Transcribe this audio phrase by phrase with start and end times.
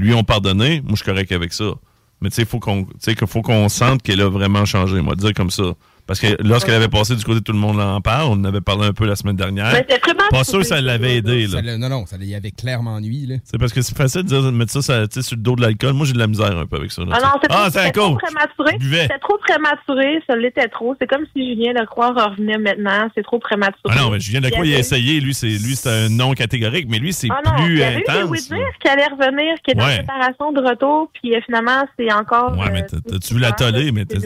[0.00, 1.74] Lui ont pardonné, moi je suis correct avec ça.
[2.22, 5.74] Mais tu sais, qu'il faut qu'on sente qu'elle a vraiment changé, moi, dire comme ça.
[6.10, 8.26] Parce que lorsqu'elle avait passé du côté, tout le monde en parle.
[8.30, 9.70] On en avait parlé un peu la semaine dernière.
[9.72, 11.46] Mais c'est prématuré, Pas sûr que ça l'avait aidé.
[11.46, 11.62] Là.
[11.62, 13.26] Ça non, non, ça y avait clairement nuit.
[13.26, 13.36] Là.
[13.44, 15.42] C'est parce que c'est facile de dire de mettre ça, ça tu sais, sur le
[15.44, 15.92] dos de l'alcool.
[15.92, 17.02] Moi, j'ai de la misère un peu avec ça.
[17.02, 18.78] là, Ah tu non, c'est ah, c'était un trop prématuré.
[18.78, 19.02] Buvait.
[19.02, 20.96] C'était trop prématuré, ça l'était trop.
[21.00, 23.08] C'est comme si Julien Lecroix revenait maintenant.
[23.14, 23.78] C'est trop prématuré.
[23.88, 25.20] Ah non, mais Julien Lacroix, il a avait- essayé.
[25.20, 27.82] Lui, c'est lui, c'est un non catégorique, mais lui, c'est Ah non, plus il y
[27.84, 28.16] avait eu intense.
[28.16, 29.92] des Whitmer qui allait revenir, qui était Ouais.
[30.00, 32.58] en préparation de retour, puis euh, finalement, c'est encore.
[32.58, 33.92] Ouais, mais euh, t'as- t'as-tu vu la tollée?
[33.92, 34.18] Mais de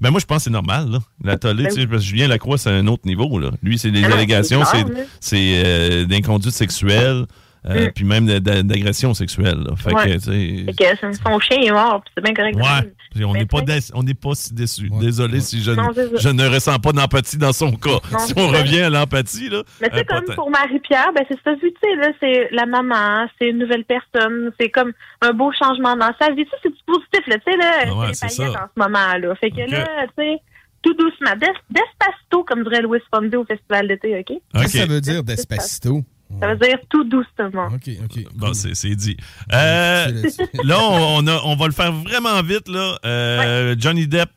[0.00, 0.98] ben moi, je pense que c'est normal.
[1.28, 1.32] Là.
[1.34, 1.86] La tollée, Ben tu sais, oui.
[1.86, 3.38] parce que Julien Lacroix, c'est un autre niveau.
[3.38, 3.50] Là.
[3.62, 7.24] Lui, c'est des Ah allégations, c'est c'est c'est euh, d'inconduite sexuelle,
[7.68, 7.90] euh, Mm.
[7.94, 9.58] puis même d'agression sexuelle.
[9.66, 9.76] là.
[9.76, 10.04] Fait Ouais.
[10.04, 12.56] que, tu sais, Fait que son- chien est mort, puis c'est bien correct.
[12.56, 13.62] Ouais, Puis on n'est pas,
[13.94, 14.90] on n'est pas si déçu.
[15.00, 16.16] Désolé si je, Non, c'est ça.
[16.18, 17.98] je ne ressens pas d'empathie dans son cas.
[18.12, 18.58] Non, si c'est on ça.
[18.60, 19.62] revient à l'empathie, là.
[19.80, 22.08] Mais tu sais, euh, comme pas pour Marie-Pierre, ben c'est ça, vu, tu sais, là,
[22.20, 24.92] c'est la maman, c'est une nouvelle personne, c'est comme
[25.22, 26.44] un beau changement dans sa vie.
[26.44, 28.52] Tu sais, c'est du positif, là, tu sais, là, Ah ouais, c'est c'est les paillettes
[28.58, 28.64] ça.
[28.64, 29.34] en ce moment, là.
[29.36, 30.36] Fait que là, tu sais,
[30.82, 34.36] tout doucement, Des- Despacito, comme dirait Louis Fonde au Festival d'été, OK?
[34.54, 36.02] Qu'est-ce que ça veut dire, Despacito?
[36.40, 37.68] Ça veut dire tout doucement.
[37.74, 38.24] OK, OK.
[38.34, 39.16] Bon, c'est c'est dit.
[39.52, 40.06] Euh,
[40.64, 42.68] là, on, on a- on va le faire vraiment vite.
[42.68, 42.98] Là.
[43.06, 44.28] Euh, Johnny Depp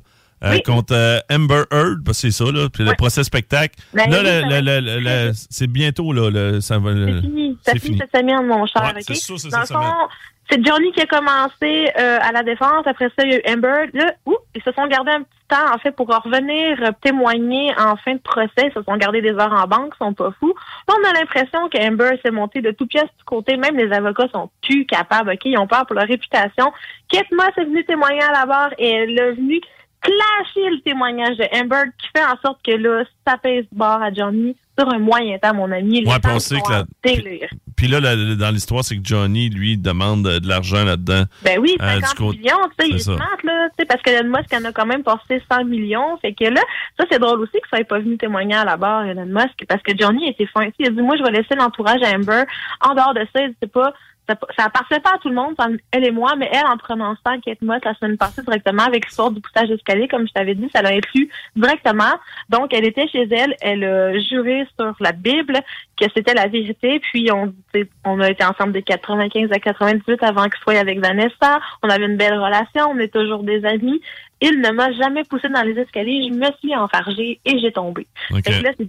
[0.44, 0.64] euh, Oui.
[0.64, 3.76] contre euh, Amber Heard, c'est ça, là, puis le procès spectacle.
[3.94, 6.94] Ben là, c'est bientôt, là, le, ça va.
[6.94, 7.58] C'est fini.
[7.66, 8.84] Ça c'est finit cette semaine, mon cher.
[8.84, 9.04] Ouais, OK?
[9.08, 9.92] c'est sûr, c'est cette semaine.
[10.52, 12.86] C'est Johnny qui a commencé euh, à la défense.
[12.86, 13.90] Après ça, il y a eu Amber.
[13.94, 17.72] Là, ouh, ils se sont gardés un petit temps, en fait, pour revenir euh, témoigner
[17.80, 18.68] en fin de procès.
[18.68, 20.54] Ils se sont gardés des heures en banque, ils sont pas fous.
[20.90, 23.56] Là, on a l'impression qu'Amber s'est montée de tout pièce du côté.
[23.56, 25.46] Même les avocats sont plus capables, OK?
[25.46, 26.74] Ils ont peur pour leur réputation.
[27.10, 29.62] Kate Moss est venue témoigner à la barre et elle est venue
[30.02, 34.12] clasher le témoignage de Amber qui fait en sorte que là, ça pèse barre à
[34.12, 36.06] Johnny sur un moyen temps, mon ami.
[36.06, 37.50] Ouais, puis que délire.
[37.76, 41.24] Puis là, la- la- dans l'histoire, c'est que Johnny, lui, demande euh, de l'argent là-dedans.
[41.44, 43.16] Ben oui, Euh, 50 du côté- millions, tu sais, il ça.
[43.16, 46.18] smart, là, tu sais, parce que Elon Musk en a quand même passé 100 millions,
[46.22, 46.62] fait que là,
[47.00, 49.66] ça, c'est drôle aussi que ça ait pas venu témoigner à la barre, Elon Musk,
[49.68, 52.44] parce que Johnny était fin, il a dit, moi, je vais laisser l'entourage à Amber,
[52.82, 53.94] en dehors de ça, il dit, pas,
[54.58, 55.56] ça, appartient pas à tout le monde,
[55.92, 59.06] elle et moi, mais elle, en prenant ça, Kate Moss, la semaine passée directement avec
[59.06, 62.14] l'histoire du poussage d'escalier, comme je t'avais dit, ça l'a inclus directement.
[62.50, 65.60] Donc, elle était chez elle, elle a juré sur la Bible
[66.00, 67.54] que c'était la vérité, puis on,
[68.06, 71.60] on a été ensemble de 95 à 98 avant qu'il soit avec Vanessa.
[71.84, 74.02] On avait une belle relation, on est toujours des amis.
[74.44, 78.08] Il ne m'a jamais poussé dans les escaliers, je me suis enfargée et j'ai tombé.
[78.32, 78.40] Là,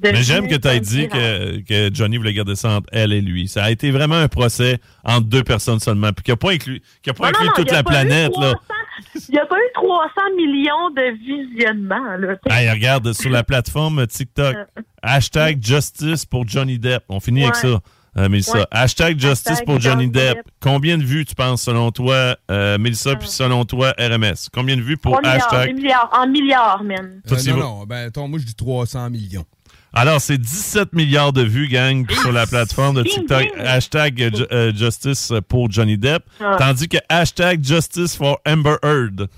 [0.03, 3.21] Mais j'aime que tu aies dit que, que Johnny voulait garder ça entre elle et
[3.21, 3.49] lui.
[3.49, 6.81] Ça a été vraiment un procès entre deux personnes seulement, puis qui n'a pas inclus,
[7.03, 8.33] qui a pas Non, inclus non, toute la planète.
[8.39, 8.55] Là.
[8.55, 12.17] 300 Il n'y a pas eu 300 millions de visionnements.
[12.17, 12.37] Là.
[12.49, 14.57] Hey, regarde, sur la plateforme TikTok,
[15.03, 17.05] hashtag justice pour Johnny Depp.
[17.11, 17.81] On finit avec ça.
[18.19, 18.67] Euh, Mélissa, Ouais.
[18.71, 20.37] hashtag justice Hashtag pour Johnny Depp.
[20.37, 20.47] Depp.
[20.61, 24.49] Combien de vues tu penses selon toi, euh, Mélissa, puis selon toi, RMS?
[24.53, 25.75] Combien de vues pour 3 milliards, hashtag?
[25.75, 27.23] milliards, en milliards, man.
[27.27, 29.47] Toi, Euh, non, non, ben, attends, moi, je dis 300 millions.
[29.95, 33.47] Alors, c'est 17 milliards de vues, gang, sur la plateforme de TikTok.
[33.59, 36.23] Hashtag ju- euh, justice pour Johnny Depp.
[36.41, 36.57] Ah.
[36.59, 39.29] Tandis que hashtag justice for Amber Heard.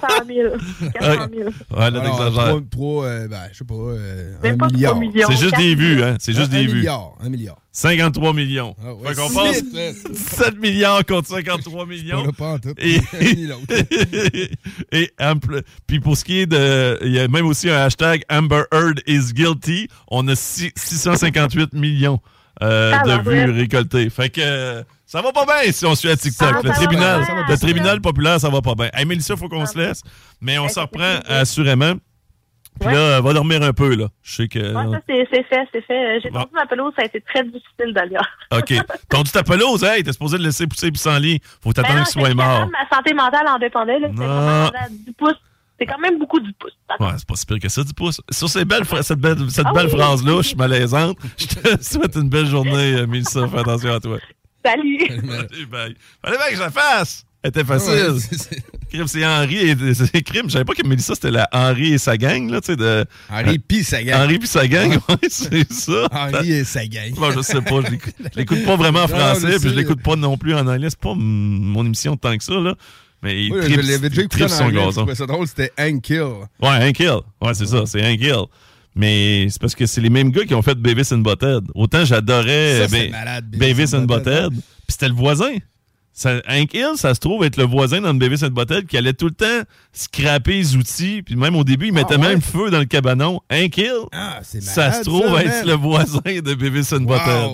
[0.00, 0.54] 400 000.
[0.94, 1.48] 400 000.
[1.76, 2.60] Ouais, là, t'exagères.
[2.70, 4.92] trois, euh, ben, je sais pas, euh, Même un pas milliard.
[4.92, 5.26] 3 millions.
[5.30, 6.16] C'est juste des vues, hein?
[6.20, 6.74] C'est juste un, des un vues.
[6.76, 7.56] milliard, un milliard.
[7.72, 8.74] 53 millions.
[8.82, 10.10] Ah ouais, fait qu'on c'est passe vite, hein.
[10.10, 12.32] 17 millions contre 53 Pas millions.
[12.32, 12.74] pas en tout.
[14.92, 18.22] Et, ample- puis pour ce qui est de, il y a même aussi un hashtag
[18.30, 19.88] Amber Heard is guilty.
[20.08, 22.20] On a six- 658 millions
[22.62, 24.08] euh, Ah, de vues récoltées.
[24.10, 26.62] Fait que euh, ça va pas bien si on suit à TikTok.
[26.64, 28.90] Le tribunal, le tribunal populaire, ça va pas bien.
[28.92, 30.02] Hey, Mélissa, faut qu'on se laisse,
[30.40, 31.94] mais on s'en reprend assurément.
[32.78, 32.94] Puis Ouais.
[32.94, 34.08] là, va dormir un peu, là.
[34.22, 34.58] Je sais que...
[34.58, 36.20] Ouais, ça, c'est c'est fait, c'est fait.
[36.22, 36.40] J'ai Bon.
[36.40, 38.26] tendu ma pelouse, ça a été très difficile d'ailleurs.
[38.52, 38.74] OK.
[39.08, 41.40] Tondu ta pelouse, hey, t'es supposé le laisser pousser puis sans lit.
[41.62, 42.68] Faut Ben t'attendre non, qu'il soit mort.
[42.68, 43.98] Ma santé mentale en dépendait.
[43.98, 44.08] là.
[44.10, 44.26] C'était Non.
[44.40, 45.40] vraiment rendu à 10 pouces.
[45.80, 46.72] C'est quand même beaucoup 10 pouces.
[47.00, 48.20] Ouais, c'est pas si pire que ça, 10 pouces.
[48.30, 49.98] Sur ces belles, cette belle, cette Ah belle oui.
[49.98, 51.16] phrase-là, je suis malaisante.
[51.38, 53.48] Je te souhaite une belle journée, euh, Mélissa.
[53.48, 54.18] Fais attention à toi.
[54.66, 54.98] Salut!
[55.08, 55.94] Salut, bye.
[56.22, 57.24] Fallait bien que je la fasse.
[57.42, 58.16] Elle était facile.
[58.90, 60.44] Crime, c'est Henri et c'est crime.
[60.46, 63.04] Je savais pas que Mélissa, c'était la Henri et sa gang, là, tu sais, de.
[63.30, 64.22] Henri pis sa gang.
[64.22, 66.08] Henri puis sa gang, ouais, c'est ça.
[66.12, 67.12] Henri et sa gang.
[67.14, 67.90] Bon, je sais pas, je
[68.36, 70.88] l'écoute- pas vraiment en français, puis je l'écoute pas non plus en anglais.
[70.90, 72.74] C'est pas mon émission tant que ça, là.
[73.22, 74.84] Mais il Moi, tripe- je l'avais déjà écouté en anglais.
[74.84, 75.14] Gazon.
[75.14, 76.20] ça drôle, c'était Hank Kill.
[76.60, 77.10] Ouais, un kill.
[77.42, 78.44] Ouais, c'est ça, c'est un kill.
[78.98, 81.64] Mais c'est parce que c'est les mêmes gars qui ont fait Beavis and Butthead.
[81.74, 84.50] Autant j'adorais euh, Ba- malade, Beavis and Butthead.
[84.52, 85.52] Puis c'était le voisin.
[86.14, 88.96] Ça, Hank Hill, ça se trouve être le voisin dans le Beavis and Butthead qui
[88.96, 91.22] allait tout le temps scraper les outils.
[91.22, 92.28] Puis même au début, il mettait Ah, ouais?
[92.28, 93.40] même feu dans le cabanon.
[93.52, 94.62] Hank Hill, Ah, malade.
[94.62, 97.04] ça se trouve ça, être le voisin de Beavis and.
[97.04, 97.14] Wow.
[97.16, 97.50] Hein, hein?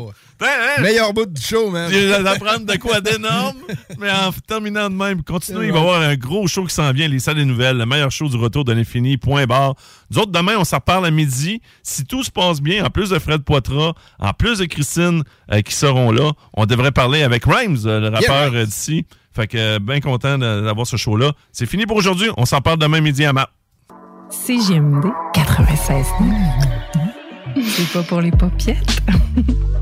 [0.81, 1.91] Meilleur bout du show, man.
[1.93, 3.57] Il va d'apprendre de quoi d'énorme,
[3.99, 6.93] mais en terminant de même, continuez, il va y avoir un gros show qui s'en
[6.93, 9.75] vient, les salles des nouvelles, le meilleur show du retour de l'infini, point barre.
[10.11, 11.61] Nous autres, demain, on s'en reparle à midi.
[11.83, 15.61] Si tout se passe bien, en plus de Fred Poitras, en plus de Christine euh,
[15.63, 19.07] qui seront là, on devrait parler avec Rhymes, euh, le rappeur euh, d'ici.
[19.35, 21.33] Fait que bien content d'avoir ce show-là.
[21.53, 22.29] C'est fini pour aujourd'hui.
[22.37, 23.49] On s'en parle demain midi à ma.
[24.29, 26.07] CGMD 96
[27.65, 29.03] C'est pas pour les popiettes.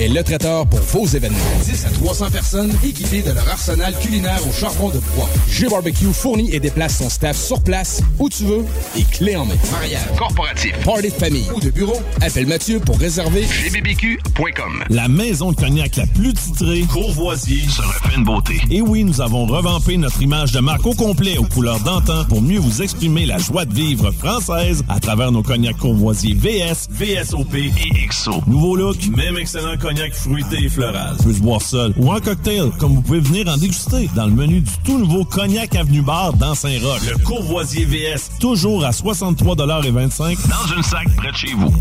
[0.01, 1.37] est le traiteur pour vos événements.
[1.63, 5.29] 10 à 300 personnes équipées de leur arsenal culinaire au charbon de bois.
[5.47, 8.65] G-Barbecue fournit et déplace son staff sur place, où tu veux,
[8.97, 9.53] et clé en main.
[9.71, 14.83] Mariage, corporatif, party de famille ou de bureau, appelle Mathieu pour réserver gbbq.com.
[14.89, 18.59] La maison de cognac la plus titrée, Courvoisier, se refait une beauté.
[18.71, 22.41] Et oui, nous avons revampé notre image de marque au complet aux couleurs d'antan pour
[22.41, 27.53] mieux vous exprimer la joie de vivre française à travers nos cognacs Courvoisier VS, VSOP
[27.55, 28.41] et XO.
[28.47, 31.15] Nouveau look, même excellent cognac fruité et floral.
[31.23, 34.33] Peut se boire seul ou en cocktail, comme vous pouvez venir en déguster dans le
[34.33, 37.01] menu du tout nouveau Cognac Avenue Bar dans Saint-Roch.
[37.09, 41.73] Le Courvoisier VS, toujours à 63,25 dans une sac près de chez vous.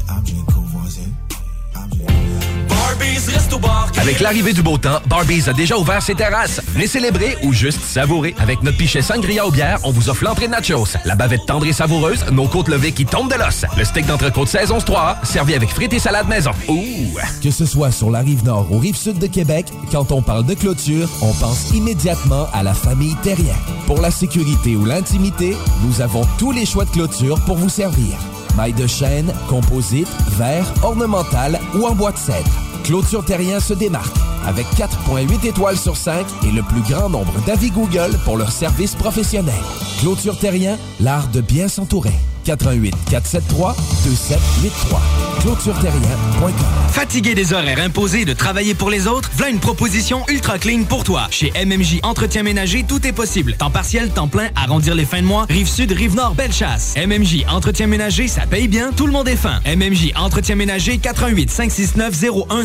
[4.01, 6.61] Avec l'arrivée du beau temps, Barbies a déjà ouvert ses terrasses.
[6.69, 8.35] Venez célébrer ou juste savourer.
[8.39, 11.67] Avec notre pichet sangria aux bières, on vous offre l'entrée de nachos, la bavette tendre
[11.67, 15.55] et savoureuse, nos côtes levées qui tombent de l'os, le steak d'entrecôte saison 3 servi
[15.55, 16.53] avec frites et salade maison.
[16.69, 17.19] Ouh!
[17.43, 20.47] Que ce soit sur la rive nord ou rive sud de Québec, quand on parle
[20.47, 23.57] de clôture, on pense immédiatement à la famille Terrien.
[23.87, 28.17] Pour la sécurité ou l'intimité, nous avons tous les choix de clôture pour vous servir.
[28.61, 32.70] Maille de chêne, composite, verre, ornemental ou en bois de cèdre.
[32.85, 37.71] Clôture Terrien se démarque avec 4.8 étoiles sur 5 et le plus grand nombre d'avis
[37.71, 39.55] Google pour leur service professionnel.
[40.01, 42.15] Clôture Terrien, l'art de bien s'entourer.
[42.45, 45.01] 88 473 2783.
[45.41, 46.53] ClôtureTerrien.com.
[46.91, 51.05] Fatigué des horaires imposés de travailler pour les autres, voilà une proposition ultra clean pour
[51.05, 51.29] toi.
[51.31, 53.55] Chez MMJ Entretien Ménager, tout est possible.
[53.55, 56.95] Temps partiel, temps plein, arrondir les fins de mois, rive sud, rive nord, belle chasse.
[56.97, 59.61] MMJ Entretien Ménager, ça paye bien, tout le monde est fin.
[59.67, 62.65] MMJ Entretien Ménager, 88 569 01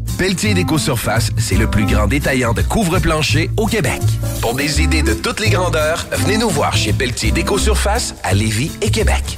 [0.17, 4.01] Pelletier Déco-Surface, c'est le plus grand détaillant de couvre-plancher au Québec.
[4.41, 8.71] Pour des idées de toutes les grandeurs, venez nous voir chez Pelletier Déco-Surface à Lévis
[8.81, 9.37] et Québec.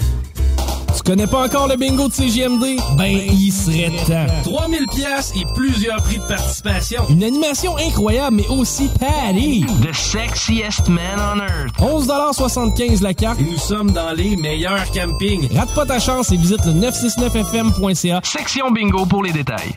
[0.96, 2.78] Tu connais pas encore le bingo de CGMD?
[2.98, 4.28] Ben, il serait temps.
[4.44, 7.04] 3000 pièces et plusieurs prix de participation.
[7.10, 9.66] Une animation incroyable, mais aussi Patty.
[9.82, 11.74] The sexiest man on earth.
[11.80, 15.50] 11,75 la carte et nous sommes dans les meilleurs campings.
[15.58, 18.22] Rate pas ta chance et visite le 969fm.ca.
[18.24, 19.76] Section bingo pour les détails.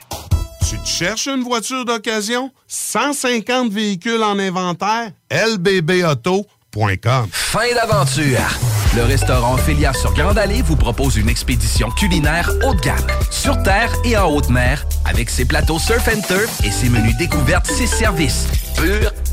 [0.69, 2.51] Tu te cherches une voiture d'occasion?
[2.67, 5.13] 150 véhicules en inventaire?
[5.31, 8.41] lbbauto.com Fin d'aventure!
[8.97, 13.63] Le restaurant Félia sur Grande Allée vous propose une expédition culinaire haut de gamme, sur
[13.63, 17.67] terre et en haute mer, avec ses plateaux surf and turf et ses menus découvertes,
[17.67, 18.47] ses services.
[18.77, 19.13] Pur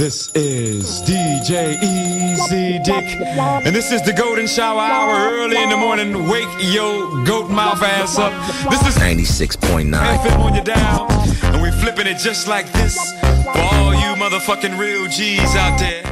[0.00, 3.04] This is DJ Easy Dick,
[3.66, 6.26] and this is the Golden Shower Hour early in the morning.
[6.26, 8.32] Wake your goat mouth ass up.
[8.70, 9.92] This is 96.9.
[9.92, 11.06] FM on your dial,
[11.52, 12.96] and we're flipping it just like this
[13.44, 16.02] for all you motherfucking real G's out there.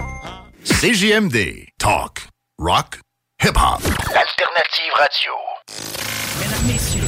[0.65, 1.69] CJMD.
[1.79, 2.25] Talk.
[2.59, 3.01] Rock.
[3.39, 3.83] Hip-hop.
[3.83, 5.33] Alternative Radio.
[6.41, 7.08] Mesdames, Messieurs,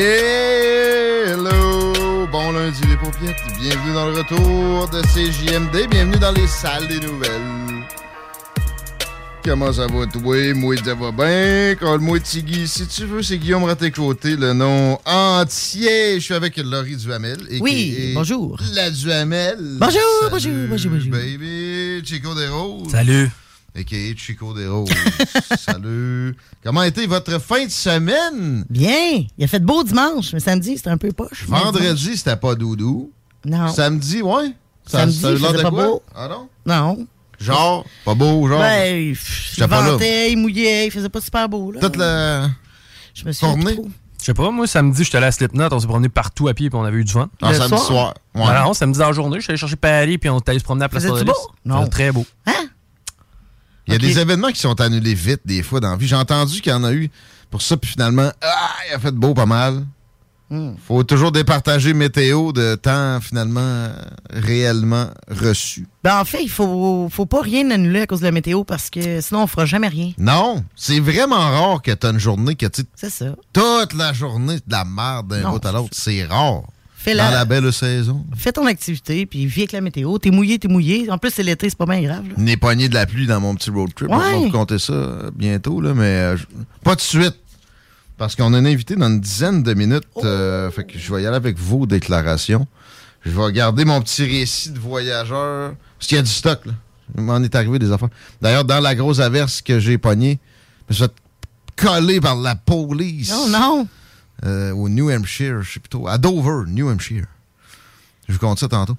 [0.00, 1.92] Hello!
[2.30, 7.00] Bon lundi les paupiètes, bienvenue dans le retour de CJMD, bienvenue dans les salles des
[7.00, 7.82] nouvelles.
[9.44, 10.54] Comment ça va toi?
[10.54, 11.74] Moi ça va bien.
[11.74, 12.68] Colle-moi Tigui.
[12.68, 16.14] Si tu veux, c'est Guillaume Raté-Côté, le nom entier.
[16.20, 17.38] Je suis avec Laurie Duhamel.
[17.50, 18.56] et Oui, bonjour.
[18.74, 19.56] La Duhamel.
[19.80, 20.00] Bonjour,
[20.30, 21.10] Salut, bonjour, bonjour, bonjour.
[21.10, 22.92] Baby, Chico des Roses.
[22.92, 23.30] Salut.
[23.78, 24.16] A.K.A.
[24.16, 24.88] Chico des Roses.
[25.58, 26.36] Salut.
[26.64, 28.64] Comment a été votre fin de semaine?
[28.68, 29.24] Bien.
[29.38, 31.44] Il a fait beau dimanche, mais samedi, c'était un peu poche.
[31.46, 33.12] Vendredi, c'était pas doudou.
[33.44, 33.68] Non.
[33.68, 34.52] Samedi, ouais.
[34.86, 35.86] Ça- Samedi, ça de pas quoi?
[35.86, 36.02] beau.
[36.14, 36.48] Ah non?
[36.66, 37.06] Non.
[37.38, 38.58] Genre, pas beau, genre.
[38.58, 41.70] Ben, pff, il ventait, il mouillait, il faisait pas super beau.
[41.70, 41.80] Là.
[41.80, 42.48] Toute la.
[43.14, 43.88] Je me suis trop.
[44.20, 46.68] Je sais pas, moi, samedi, j'étais allé à Slipknot, on s'est promené partout à pied,
[46.68, 47.28] puis on avait eu du fun.
[47.40, 47.86] Ah, Le samedi soir?
[47.86, 48.46] soir, ouais.
[48.52, 50.58] Ben non, samedi dans la journée, je suis allé chercher Paris, puis on est allé
[50.58, 51.24] se promener à la place Florelis.
[51.26, 51.34] beau?
[51.64, 51.78] Non.
[51.84, 52.26] C'était très beau.
[52.46, 52.52] Hein?
[53.88, 56.06] Il y a des événements qui sont annulés vite, des fois, dans la vie.
[56.06, 57.10] J'ai entendu qu'il y en a eu
[57.50, 59.84] pour ça, puis finalement, ah, il a fait beau pas mal.
[60.50, 60.72] Hmm.
[60.86, 63.92] Faut toujours départager météo de temps, finalement, euh,
[64.30, 65.86] réellement reçu.
[66.02, 68.88] Ben, en fait, il faut, faut pas rien annuler à cause de la météo parce
[68.88, 70.12] que sinon, on fera jamais rien.
[70.16, 73.26] Non, c'est vraiment rare que tu as une journée que tu C'est ça.
[73.52, 75.90] toute la journée de la merde d'un bout à l'autre.
[75.92, 76.62] C'est rare.
[77.00, 77.26] Fais-la.
[77.28, 78.26] Dans la belle saison.
[78.36, 80.18] Fais ton activité, puis vis avec la météo.
[80.18, 81.08] T'es mouillé, t'es mouillé.
[81.08, 82.24] En plus, c'est l'été, c'est pas bien grave.
[82.36, 84.10] Une poignées de la pluie dans mon petit road trip.
[84.10, 84.16] Ouais.
[84.16, 86.36] On va vous compter ça bientôt, là, mais euh,
[86.82, 87.36] pas de suite.
[88.16, 90.02] Parce qu'on a un invité dans une dizaine de minutes.
[90.24, 92.66] euh, fait que je vais y aller avec vos déclarations.
[93.24, 95.74] Je vais garder mon petit récit de voyageur.
[95.98, 96.72] Parce qu'il y a du stock, là.
[97.16, 98.08] Il m'en est arrivé des affaires.
[98.42, 100.40] D'ailleurs, dans la grosse averse que j'ai pognée,
[100.90, 101.12] je me suis fait
[101.76, 103.30] coller par la police.
[103.30, 103.88] Non, non.
[104.44, 106.06] Euh, au New Hampshire, je sais plutôt.
[106.06, 107.24] À Dover, New Hampshire.
[108.28, 108.96] Je vous compte ça tantôt.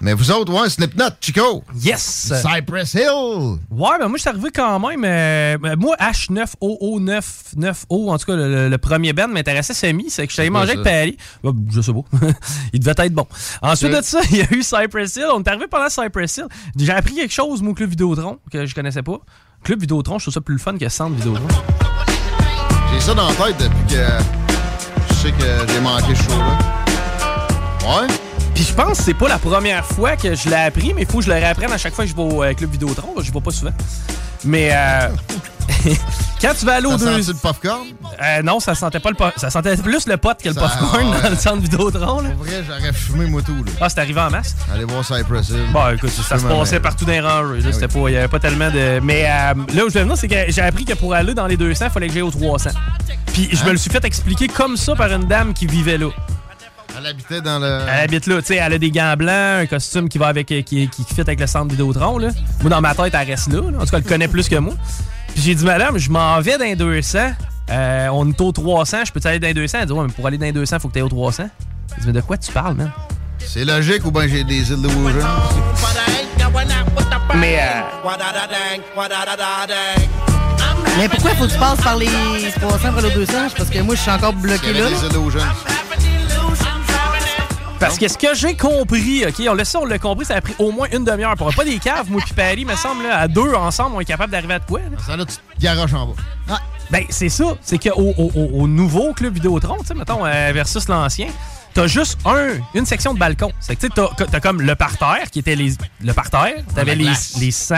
[0.00, 1.64] Mais vous autres, ouais, Slipknot, Chico.
[1.74, 2.32] Yes!
[2.42, 3.58] Cypress Hill.
[3.68, 5.02] Ouais, ben moi, je suis arrivé quand même.
[5.04, 10.08] euh, moi, H9OO99O, en tout cas, le, premier band m'intéressait semi.
[10.08, 10.80] C'est que je manger ça?
[10.80, 11.16] avec Paris.
[11.42, 12.02] Ben, je sais pas.
[12.72, 13.26] il devait être bon.
[13.60, 13.98] Ensuite Ok.
[13.98, 15.26] de ça, il y a eu Cypress Hill.
[15.34, 16.46] On est arrivé pendant Cypress Hill.
[16.76, 19.18] J'ai appris quelque chose, au Club Vidéotron, que je connaissais pas.
[19.64, 21.48] Club Vidéotron, je trouve ça plus le fun que Centre Vidéotron.
[22.92, 24.47] J'ai ça dans la tête depuis que
[25.18, 26.58] sais que j'ai manqué ce show-là.
[27.86, 28.06] Ouais?
[28.54, 31.08] Puis je pense que c'est pas la première fois que je l'ai appris, mais il
[31.08, 33.14] faut que je le réapprenne à chaque fois que je vais au euh, Club Vidéotron.
[33.20, 33.72] Je vais pas souvent.
[34.44, 35.08] Mais euh,
[36.40, 37.22] quand tu vas aller au Ça deux...
[37.22, 37.86] sent-tu le popcorn?
[38.22, 40.60] Euh, non, ça sentait pas le po- ça sentait plus le pot que le Ça-
[40.60, 41.22] popcorn ouais.
[41.22, 42.20] dans le centre Vidéotron.
[42.22, 42.30] Là.
[42.30, 43.72] Pour vrai, j'aurais fumé moi tout, là.
[43.80, 44.54] Ah, c'est arrivé en masse?
[44.72, 45.56] Allez voir Cypress Hill.
[45.72, 47.60] Bon, écoute, ça se passait partout dans les rangées.
[47.60, 47.68] là.
[47.68, 48.02] Ah C'était oui.
[48.02, 49.00] pas, il y avait pas tellement de.
[49.02, 51.46] Mais euh, là où je vais venir, c'est que j'ai appris que pour aller dans
[51.46, 52.70] les 200, il fallait que j'aille aux 300.
[53.38, 56.08] Puis je me le suis fait expliquer comme ça par une dame qui vivait là.
[56.98, 57.82] Elle habitait dans le.
[57.88, 60.48] Elle habite là, tu sais, elle a des gants blancs, un costume qui va avec,
[60.48, 62.30] qui, qui, qui fit avec le centre Vidéotron, là.
[62.62, 63.78] Moi, dans ma tête, elle reste là, là.
[63.78, 64.74] En tout cas, elle le connaît plus que moi.
[65.28, 67.18] Puis j'ai dit, madame, je m'en vais dans les 200.
[67.70, 69.78] Euh, on est au 300, je peux aller dans les 200?
[69.82, 71.08] Elle dit, ouais, mais pour aller dans les 200, il faut que tu ailles au
[71.08, 71.48] 300.
[71.94, 72.90] Je dis, mais de quoi tu parles, man?
[73.38, 75.24] C'est logique ou bien j'ai des îles de Woujon?
[77.36, 77.82] Mais, euh,
[80.98, 82.06] Mais pourquoi faut que tu passes par les
[82.60, 83.32] 300 pour le 200?
[83.50, 84.88] C'est Parce que moi, je suis encore bloqué là.
[87.78, 90.40] Parce que ce que j'ai compris, OK, on le sait, on l'a compris, ça a
[90.40, 91.36] pris au moins une demi-heure.
[91.36, 94.04] Pour pas des caves, moi puis Paris, me semble, là, à deux ensemble, on est
[94.04, 94.80] capable d'arriver à de quoi?
[94.80, 94.96] là?
[95.06, 96.58] Ça, là, tu te garoches en bas.
[96.90, 97.44] Ben, c'est ça.
[97.62, 101.28] C'est qu'au au, au- au nouveau club Vidéotron, tu sais, mettons, euh, versus l'ancien,
[101.72, 103.52] t'as juste un, une section de balcon.
[103.60, 106.54] C'est que, tu sais, t'as, t'as comme le parterre, qui était les, le parterre.
[106.74, 107.04] T'avais les,
[107.38, 107.76] les 100.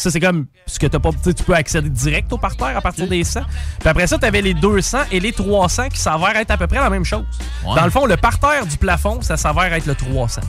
[0.00, 1.10] Ça, c'est comme ce que t'as pas.
[1.22, 3.42] Tu tu peux accéder direct au parterre à partir des 100.
[3.80, 6.78] Puis après ça, t'avais les 200 et les 300 qui s'avèrent être à peu près
[6.78, 7.24] la même chose.
[7.66, 7.74] Ouais.
[7.74, 10.40] Dans le fond, le parterre du plafond, ça s'avère être le 300.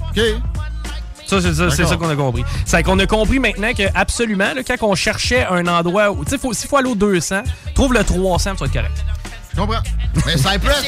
[0.00, 0.20] OK.
[1.26, 1.88] Ça, c'est ça, c'est D'accord.
[1.90, 2.44] ça qu'on a compris.
[2.64, 6.24] C'est qu'on a compris maintenant que, absolument, là, quand on cherchait un endroit où.
[6.24, 7.42] Tu sais, s'il faut aller au 200,
[7.74, 9.04] trouve le 300, ça va être correct.
[9.52, 9.82] Je comprends.
[10.24, 10.84] Mais Cypress,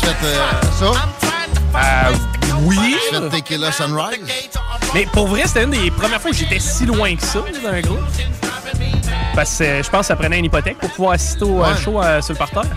[0.00, 0.92] tu fait euh, ça?
[1.74, 2.14] Euh,
[2.66, 2.96] oui.
[3.10, 4.20] Tu fait Tequila Sunrise?
[4.94, 7.44] Mais pour vrai, c'était une des premières fois que j'étais si loin que ça là,
[7.62, 8.00] dans un groupe.
[9.34, 11.72] Parce que euh, je pense que ça prenait une hypothèque pour pouvoir assister au euh,
[11.72, 11.80] Ouais.
[11.82, 12.64] show euh, sur le parterre.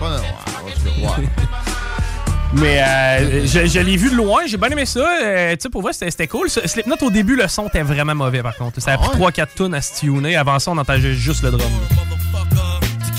[2.54, 5.00] Mais euh, je, je l'ai vu de loin, j'ai bien aimé ça.
[5.00, 6.48] Euh, tu sais, pour vrai, c'était cool.
[6.48, 8.80] Slipknot, au début, le son était vraiment mauvais, par contre.
[8.80, 10.36] Ça a pris 3-4 tonnes à se tuner.
[10.36, 11.70] Avant ça, on entendait juste le drum.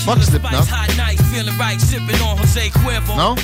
[0.04, 0.58] Fuck Slipknot.
[3.16, 3.36] Non?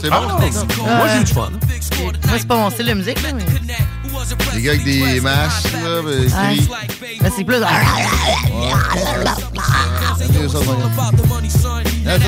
[0.00, 0.96] C'est bon, Ah?
[0.96, 1.50] Moi, j'ai eu du fun.
[2.00, 3.44] Moi, c'est pas mon style de musique, là, mais.
[4.54, 6.56] Les gars avec des masques, là, ben, Ouais.
[7.20, 7.56] Ben, c'est plus.
[10.18, 10.58] C'est mieux ça,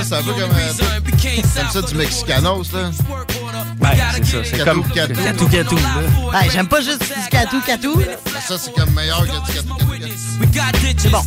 [0.02, 0.72] c'est un peu comme, euh,
[1.56, 2.90] comme ça du Mexicanos, là.
[3.80, 4.38] Ben, c'est ça.
[4.44, 5.14] C'est comme catou.
[5.14, 5.76] Catou Catou.
[5.76, 6.40] là.
[6.40, 7.96] Ouais, j'aime pas juste du catou catou.
[7.96, 8.06] Mais
[8.46, 9.76] ça, c'est comme meilleur que du catou,
[10.52, 10.98] catou.
[10.98, 11.22] C'est bon.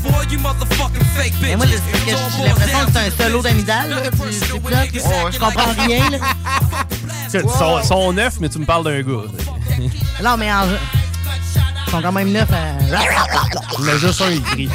[1.42, 1.76] Mais moi, j'ai
[2.46, 5.32] l'impression que c'est un solo d'amidal, là, du Slipknot.
[5.32, 6.18] Je comprends rien, là.
[7.34, 9.24] Ils sont, sont neufs, mais tu me parles d'un gars.
[10.22, 10.68] Non, mais en...
[11.88, 12.78] Ils sont quand même neufs à...
[13.92, 14.70] A juste un qui crie.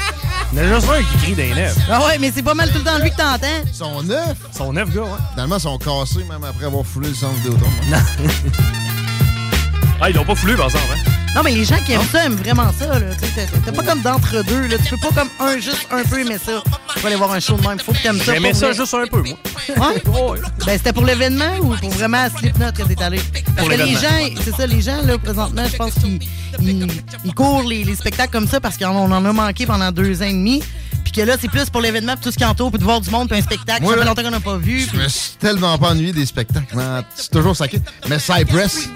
[0.52, 1.76] Il en a juste un qui crie des neufs.
[1.90, 3.46] Ah ouais, mais c'est pas mal tout le temps lui que t'entends.
[3.66, 4.36] Ils sont neufs?
[4.52, 5.08] Ils sont neufs, gars, ouais.
[5.32, 7.68] Finalement, ils sont cassés, même après avoir foulé le centre Vidéotron.
[10.00, 11.10] Ah, ils l'ont pas foulé, par exemple, hein?
[11.34, 12.86] Non, mais les gens qui aiment ça aiment vraiment ça,
[13.64, 14.76] T'as pas comme d'entre-deux, là.
[14.78, 16.62] Tu peux pas comme un, juste un peu aimer ça.
[16.94, 17.78] Tu vas aller voir un show de même.
[17.78, 18.32] Faut que t'aimes ça.
[18.32, 18.74] J'aimais ça vrai.
[18.74, 19.36] juste un peu, moi.
[19.68, 20.40] Ouais?
[20.64, 23.20] Ben, c'était pour l'événement ou pour vraiment à Slipknot que t'es allé?
[23.54, 26.20] Parce Pour que les gens, c'est ça, les gens, là, présentement, je pense qu'ils
[26.60, 26.86] ils,
[27.24, 30.26] ils courent les, les spectacles comme ça parce qu'on en a manqué pendant deux ans
[30.26, 30.62] et demi.
[31.04, 33.10] Puis que là, c'est plus pour l'événement, tout ce qui entoure, puis de voir du
[33.10, 33.82] monde, puis un spectacle.
[33.82, 34.80] Moi, ça fait longtemps qu'on n'a pas vu.
[34.92, 36.74] Je me suis tellement pas ennuyé des spectacles.
[36.74, 37.04] man.
[37.14, 37.80] C'est toujours sacré.
[38.08, 38.88] Mais Cypress.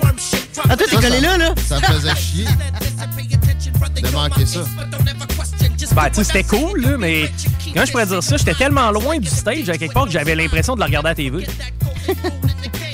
[0.68, 1.55] Ah, toi, ça, collé ça- là, là?
[1.66, 2.44] Ça me faisait chier.
[4.03, 4.61] de manquer ça.
[5.94, 7.31] Ben, tu sais, c'était cool, là, mais
[7.74, 10.35] quand je pourrais dire ça, j'étais tellement loin du stage à quelque part que j'avais
[10.35, 11.46] l'impression de la regarder à TV.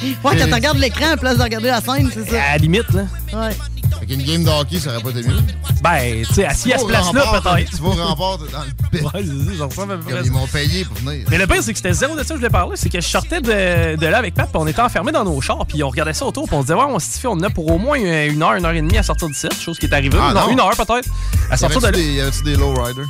[0.03, 2.43] Ouais, quand tu regardes l'écran à place de regarder la scène, c'est ça.
[2.43, 3.03] À la limite, là.
[3.33, 3.57] Ouais.
[4.01, 5.37] Fait qu'une game de hockey, ça aurait pas été mieux.
[5.83, 7.71] Ben, tu sais, assis à ce place-là, peut-être.
[7.71, 9.03] Tu vas au rempart dans le pit.
[9.03, 11.27] Ouais, ça, ressemble à peu près Ils m'ont payé pour venir.
[11.31, 12.77] Mais le pire, c'est que c'était zéro de ça que je voulais parler.
[12.77, 15.41] C'est que je sortais de, de là avec Pat, puis on était enfermés dans nos
[15.41, 17.33] chars, puis on regardait ça autour, puis on se disait, ouais, on se fait, on
[17.33, 19.59] en a pour au moins une heure, une heure et demie à sortir du site,
[19.61, 20.19] chose qui est arrivée.
[20.21, 20.51] Ah, non, non.
[20.51, 21.09] une heure peut-être.
[21.51, 21.99] À sortir de là.
[21.99, 23.07] Y avait-tu des, lowriders?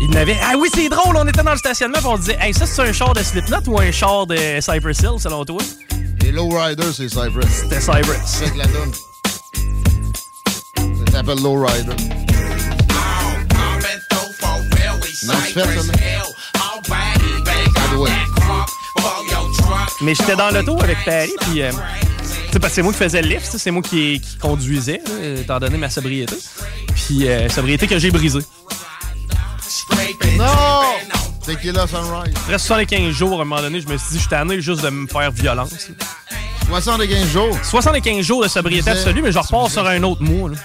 [0.00, 0.36] Il n'avait.
[0.42, 2.66] Ah oui, c'est drôle, on était dans le stationnement, puis on se disait, hey, ça,
[2.66, 5.58] c'est un char de Slipknot ou un char de Cypress Hill, selon toi?
[6.22, 7.62] Les lowriders, c'est Cypress.
[7.62, 8.20] C'était Cypress.
[8.24, 8.92] C'est avec la donne.
[11.12, 11.94] Ça s'appelle lowrider.
[15.24, 15.92] Non, c'est fait, ça, là.
[17.98, 18.10] Ouais.
[20.00, 21.60] Mais j'étais dans l'auto avec Paris, puis.
[21.62, 24.36] euh, tu sais, parce que c'est moi qui faisais le lift, c'est moi qui, qui
[24.38, 26.34] conduisais, là, étant donné ma sobriété.
[26.94, 28.40] Puis, euh, sobriété que j'ai brisée.
[30.38, 30.46] Non!
[31.44, 32.34] Tequila Sunrise.
[32.36, 34.82] Après 75 jours, à un moment donné, je me suis dit, je suis tanné juste
[34.82, 35.70] de me faire violence.
[36.68, 37.56] 75 jours.
[37.62, 40.48] 75 jours de sobriété absolue, mais je repars sur un autre mois.
[40.50, 40.56] Là.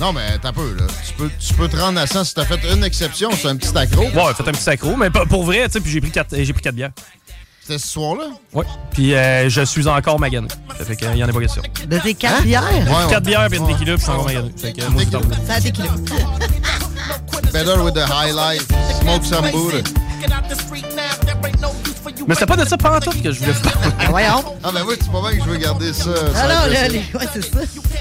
[0.00, 0.84] Non, mais t'as peu, là.
[1.06, 3.56] Tu peux, tu peux te rendre à 100 si t'as fait une exception, c'est un
[3.56, 4.02] petit accro.
[4.02, 6.34] Ouais, fait un petit accro, mais pas- pour vrai, tu sais, puis j'ai pris 4
[6.42, 6.90] j'ai pris quatre bières.
[7.60, 8.24] C'était ce soir-là?
[8.52, 8.64] Ouais.
[8.90, 10.48] Puis euh, je suis encore magané.
[10.76, 11.62] Ça fait qu'il y en a pas question.
[11.86, 12.42] De tes quatre Hein?
[12.42, 12.64] bières?
[12.72, 13.10] Ouais, ouais.
[13.10, 14.50] 4 bières, puis une tequila, puis je suis encore magané.
[14.56, 15.02] Fait que moi.
[15.46, 15.90] Ça a kilos.
[17.52, 18.62] Better with the highlight.
[19.00, 19.82] Smoke some Buddha.
[22.26, 23.94] Mais c'était pas de ça pendant tout que je voulais vous parler.
[23.98, 24.44] Ah, voyons.
[24.62, 26.10] Ah, ben oui, c'est pas mal que je veux garder ça.
[26.36, 26.98] Ah non, Cypress là, les...
[26.98, 27.60] ouais, c'est ça.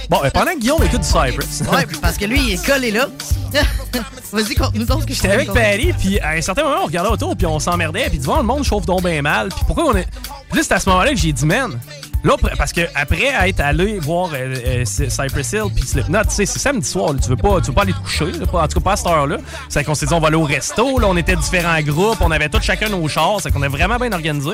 [0.09, 1.63] Bon, mais pendant que Guillaume écoute du Cypress.
[1.71, 3.07] Ouais, parce que lui, il est collé là.
[4.31, 6.85] Vas-y, conte-nous donc ce que je J'étais avec Paris, puis à un certain moment, on
[6.85, 9.49] regardait autour, puis on s'emmerdait, puis devant le monde chauffe donc bien mal.
[9.49, 10.07] Puis pourquoi on est.
[10.49, 11.77] Puis là, c'est à ce moment-là que j'ai dit, man.
[12.23, 16.45] Là, parce que après être allé voir euh, euh, Cypress Hill puis Slipknot, tu sais,
[16.45, 18.61] c'est samedi soir, là, tu veux pas, tu veux pas aller te coucher, là, pas-
[18.63, 19.37] en tout cas pas à cette heure-là.
[19.69, 22.29] C'est qu'on s'est dit on va aller au resto, là, on était différents groupes, on
[22.31, 24.51] avait tous chacun nos chars, c'est qu'on est vraiment bien organisé.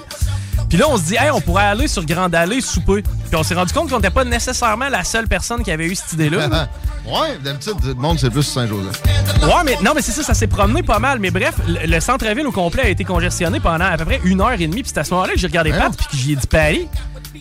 [0.70, 3.02] Puis là, on se dit, hey, on pourrait aller sur Grande Allée souper.
[3.02, 5.96] Puis on s'est rendu compte qu'on n'était pas nécessairement la seule personne qui avait eu
[5.96, 6.48] cette idée-là.
[6.48, 6.68] là.
[7.06, 9.02] ouais, d'habitude, le monde, c'est plus Saint-Joseph.
[9.44, 11.20] Ouais, mais non, mais c'est ça, ça s'est promené pas mal.
[11.20, 14.42] Mais bref, le, le centre-ville au complet a été congestionné pendant à peu près une
[14.42, 14.84] heure et demie.
[14.84, 16.88] Puis c'est à ce moment-là que j'ai regardé Pat puis que j'y ai dit Paris.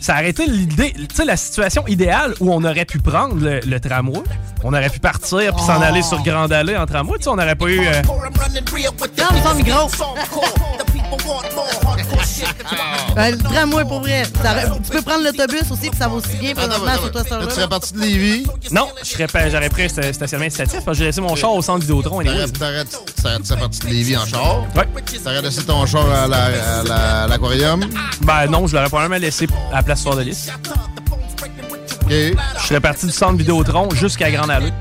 [0.00, 3.60] Ça a arrêté l'idée, tu sais, la situation idéale où on aurait pu prendre le,
[3.60, 4.20] le tramway.
[4.64, 5.84] On aurait pu partir puis s'en Oh.
[5.84, 7.18] aller sur Grande Allée en tramway.
[7.18, 7.80] Tu sais, on n'aurait pas eu.
[7.86, 9.88] euh, Non, mais ça me gros.
[13.14, 14.24] Ben, le tramway pour vrai.
[14.84, 17.38] Tu peux prendre l'autobus aussi, puis ça va aussi bien présentement sur toi, ça.
[17.38, 18.46] Là, tu serais parti de Lévis?
[18.70, 21.34] Non, je serais pas- j'aurais pris un sta- stationnement incitatif parce que j'ai laissé mon
[21.34, 22.20] char au centre Vidéotron.
[22.22, 22.46] T'aurais-
[23.56, 24.60] parti de Lévis en char?
[24.76, 24.86] Ouais.
[25.24, 27.84] T'aurais laissé ton char à la- à la- à l'aquarium?
[28.22, 30.50] Ben non, je l'aurais probablement laissé à la place Soir de Lys.
[32.04, 32.10] OK.
[32.10, 34.72] Je serais parti du centre Vidéotron jusqu'à Grande Allée.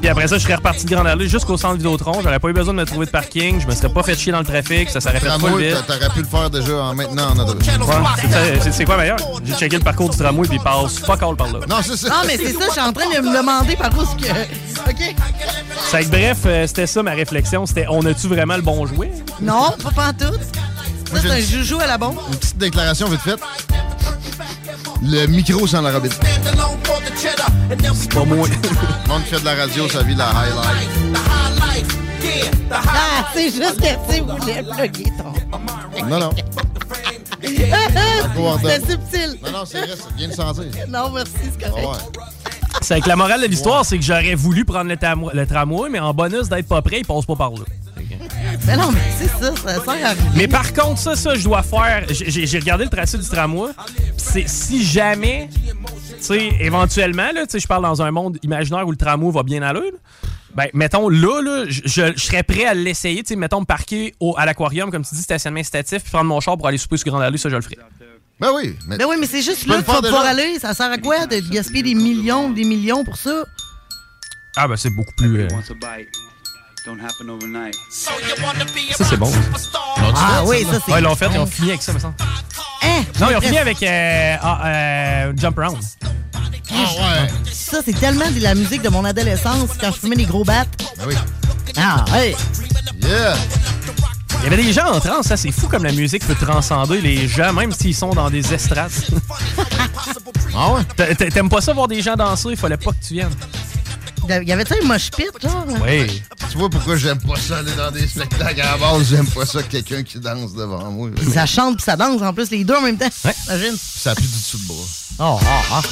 [0.00, 2.20] Puis après ça, je serais reparti de Grande Allée jusqu'au centre Vidéotron.
[2.22, 3.60] J'aurais pas eu besoin de me trouver de parking.
[3.60, 4.88] Je me serais pas fait chier dans le trafic.
[4.90, 5.74] Ça s'arrêtait pas vite.
[5.86, 7.66] t'a- t'aurais pu le faire déjà en maintenant en autobus.
[7.66, 9.16] Ouais, c'est- quoi meilleur?
[9.44, 11.60] J'ai checké le parcours du tramway puis il passe fuck all par là.
[11.68, 12.08] Non, c'est ça.
[12.10, 14.90] Non, mais c'est ça, je suis en train de me demander par où est-ce que.
[14.90, 15.16] OK.
[15.90, 17.66] Fait que bref, euh, c'était ça ma réflexion.
[17.66, 19.10] C'était on a-tu vraiment le bon jouet?
[19.40, 20.40] Non, pas pantoute.
[21.12, 22.16] Ça, c'est un joujou à la bombe.
[22.30, 23.40] Une petite déclaration vite faite.
[25.02, 26.10] Le micro sans la robine.
[27.94, 28.48] C'est pas moi.
[29.06, 30.88] Le monde qui fait de la radio, ça vit la highlight.
[32.70, 36.06] Ah, c'est juste que tu voulais plugger ton.
[36.06, 36.30] Non, non.
[38.62, 39.38] C'est subtil.
[39.44, 40.64] Non, non, c'est vrai, ça vient de sentir.
[40.88, 41.86] Non, merci, c'est correct.
[41.86, 42.24] ouais.
[42.82, 44.96] C'est que la morale de l'histoire, c'est que j'aurais voulu prendre le,
[45.34, 47.60] le tramway, mais en bonus d'être pas prêt, il passe pas par là.
[48.66, 50.16] Mais non, mais c'est ça, ça sert à rien.
[50.34, 52.04] Mais par contre, ça, ça, je dois faire.
[52.10, 53.70] J'ai regardé le tracé du tramway.
[54.16, 55.64] C'est si jamais, tu
[56.20, 59.42] sais, éventuellement, là, tu sais, je parle dans un monde imaginaire où le tramway va
[59.42, 59.80] bien aller.
[59.80, 59.98] là,
[60.54, 63.64] Ben, mettons, là, là, je, je- je serais prêt à l'essayer, tu sais, mettons, me
[63.66, 66.78] parquer au- à l'aquarium, comme tu dis, stationnement incitatif, puis prendre mon char pour aller
[66.78, 67.76] souper sur Grande Allée, ça, je le ferais.
[68.40, 68.74] Ben oui.
[68.88, 70.58] Mais, Ben oui, mais c'est juste là le qu'il faut pouvoir aller.
[70.58, 73.44] Ça sert à quoi de gaspiller des millions, des millions pour ça?
[74.56, 75.42] Ah, ben, c'est beaucoup plus.
[75.42, 75.48] euh,
[78.96, 79.30] Ça, c'est bon.
[80.16, 81.34] Ah oui, ça, c'est Ouais, ils l'ont fait, bon.
[81.34, 82.14] ils ont fini avec ça, me semble.
[82.82, 83.02] Hein?
[83.20, 85.78] Non, ils ont fini avec euh, ah, euh, Jump Around.
[86.70, 87.28] Ah ouais.
[87.52, 90.68] Ça, c'est tellement de la musique de mon adolescence quand je fumais des gros battes.
[90.98, 91.14] Ben oui.
[91.76, 92.34] Ah, hey!
[93.02, 93.34] Yeah.
[94.40, 97.00] Il y avait des gens en transe, ça c'est fou comme la musique peut transcender
[97.00, 98.90] les gens, même s'ils sont dans des estrades.
[100.60, 100.80] Ah ouais?
[100.96, 103.30] T'a- t'a- T'aimes pas ça voir des gens danser, il fallait pas que tu viennes.
[104.42, 105.64] Il y avait-tu un mosh pit, genre?
[105.82, 106.22] Oui.
[106.50, 109.08] Tu vois pourquoi j'aime pas ça aller dans des spectacles à la base?
[109.10, 111.10] J'aime pas ça quelqu'un qui danse devant moi.
[111.32, 113.08] Ça chante puis ça danse en plus, les deux en même temps.
[113.46, 113.76] Imagine.
[113.78, 114.76] Ça pue du dessous de bras.
[115.20, 115.82] Oh, ah, ah.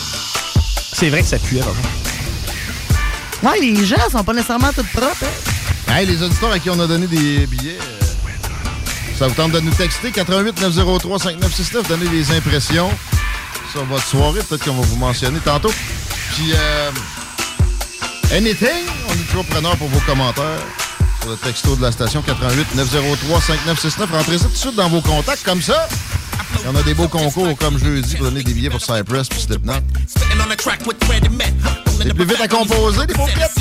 [0.92, 1.76] C'est vrai que ça puait, vraiment.
[3.42, 5.24] Ouais, les gens sont pas nécessairement tous propres.
[5.24, 5.94] hein.
[5.94, 8.04] Hey, les auditeurs à qui on a donné des billets, euh,
[9.18, 12.90] ça vous tente de nous texter 88 903 5969, donner des impressions
[13.72, 14.40] sur votre soirée.
[14.48, 15.70] Peut-être qu'on va vous mentionner tantôt.
[16.34, 16.90] Puis, euh,
[18.32, 20.60] anything, on est toujours preneur pour vos commentaires
[21.20, 24.10] sur le texto de la station 88 903 5969.
[24.10, 25.88] Rentrez ça tout de suite dans vos contacts comme ça.
[26.60, 29.28] Il y en a des beaux concours comme jeudi pour donner des billets pour Cypress
[29.28, 29.74] puis Slipknot.
[32.02, 33.54] C'est plus vite à composer, des paupiètes.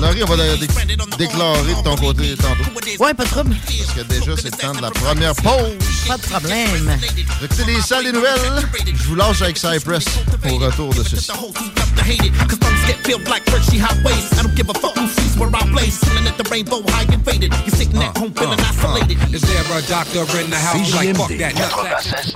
[0.00, 3.02] Laurie, on va dé- dé- déclarer de ton côté tantôt.
[3.04, 3.56] Ouais, pas de trouble.
[3.66, 5.76] Parce que déjà, c'est le temps de la première pause.
[6.06, 6.98] Pas de problème.
[7.42, 8.68] Écoutez les salles nouvelles.
[8.86, 10.04] Je vous lâche avec Cypress
[10.50, 11.26] au retour de ceci.
[11.28, 12.32] to hate it.
[12.48, 14.30] Cause thumbs get filled like Hershey highways.
[14.38, 15.98] I don't give a fuck who sees where I blaze.
[16.04, 17.52] Chilling at the rainbow high and faded.
[17.66, 19.18] You're sitting at home feeling isolated.
[19.34, 20.94] Is there a doctor in the house?
[20.94, 22.34] Like fuck that nutsack?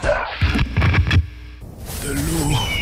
[2.02, 2.81] De l'eau.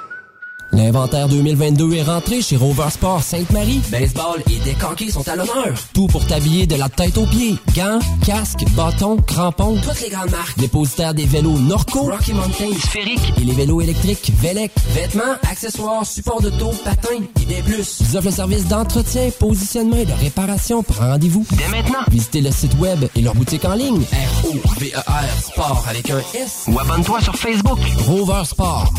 [0.73, 3.81] L'inventaire 2022 est rentré chez Rover Sport Sainte-Marie.
[3.89, 5.73] Baseball et décanqués sont à l'honneur.
[5.93, 7.57] Tout pour t'habiller de la tête aux pieds.
[7.75, 9.75] Gants, casques, bâtons, crampons.
[9.81, 10.57] Toutes les grandes marques.
[10.57, 14.71] Dépositaire des vélos Norco, Rocky Mountain, Sphérique et les vélos électriques Velec.
[14.93, 17.09] Vêtements, accessoires, supports de taux, patins
[17.41, 17.99] et bien plus.
[17.99, 20.85] Ils offrent le service d'entretien, positionnement et de réparation.
[20.97, 21.45] Rendez-vous.
[21.51, 21.99] Dès maintenant.
[22.09, 24.01] Visitez le site web et leur boutique en ligne.
[24.01, 26.65] R-O-V-E-R Sport avec un S.
[26.67, 27.79] Ou abonne-toi sur Facebook.
[28.07, 28.93] Rover Sport.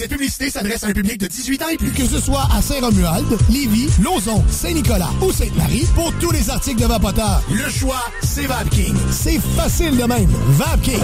[0.00, 1.90] Cette publicité s'adresse à un public de 18 ans et plus.
[1.90, 6.86] Que ce soit à Saint-Romuald, Lévis, Lauson, Saint-Nicolas ou Sainte-Marie, pour tous les articles de
[6.86, 8.94] Vapoteur, le choix, c'est VapKing.
[9.10, 10.30] C'est facile de même.
[10.52, 11.02] VapKing.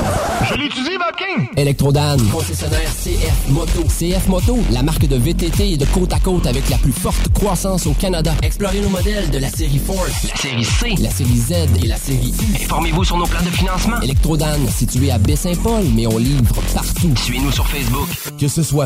[0.48, 1.46] Je l'utilise, VapKing.
[1.58, 3.82] Electrodan, concessionnaire CF Moto.
[3.82, 7.30] CF Moto, la marque de VTT et de côte à côte avec la plus forte
[7.34, 8.32] croissance au Canada.
[8.42, 11.98] Explorez nos modèles de la série Force, la série C, la série Z et la
[11.98, 12.62] série U.
[12.62, 14.00] Informez-vous sur nos plans de financement.
[14.00, 17.12] Electrodan, situé à Baie-Saint-Paul, mais on livre partout.
[17.22, 18.08] Suivez-nous sur Facebook.
[18.40, 18.85] Que ce soit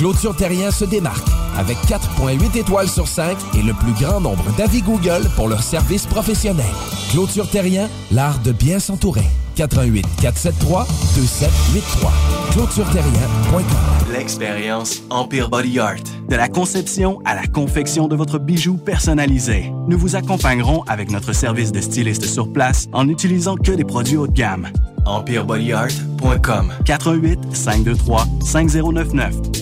[0.00, 4.80] Clôture Terrien se démarque avec 4.8 étoiles sur 5 et le plus grand nombre d'avis
[4.80, 6.64] Google pour leur service professionnel.
[7.10, 9.26] Clôture Terrien, l'art de bien s'entourer.
[9.56, 10.86] 88 473
[11.16, 12.12] 2783.
[12.52, 13.62] ClôtureTerrien.com
[14.10, 16.00] L'expérience Empire Body Art.
[16.30, 19.70] De la conception à la confection de votre bijou personnalisé.
[19.86, 24.16] Nous vous accompagnerons avec notre service de styliste sur place en n'utilisant que des produits
[24.16, 24.68] haut de gamme.
[25.04, 29.60] EmpireBodyArt.com 418 523 5099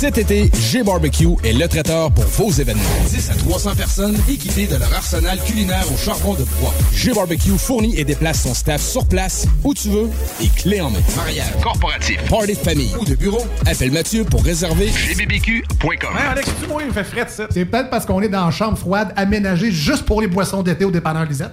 [0.00, 2.82] Cet été, G-Barbecue est le traiteur pour vos événements.
[3.10, 6.72] 10 à 300 personnes équipées de leur arsenal culinaire au charbon de bois.
[6.94, 10.08] G-Barbecue fournit et déplace son staff sur place, où tu veux,
[10.42, 11.00] et clé en main.
[11.16, 16.16] Mariage, corporatif, party de famille ou de bureau, appelle Mathieu pour réserver gbbq.com.
[16.30, 17.46] Alex, tu il me fait frais de ça.
[17.50, 20.86] C'est peut-être parce qu'on est dans une chambre froide aménagée juste pour les boissons d'été
[20.86, 21.52] au dépanneur Lisette.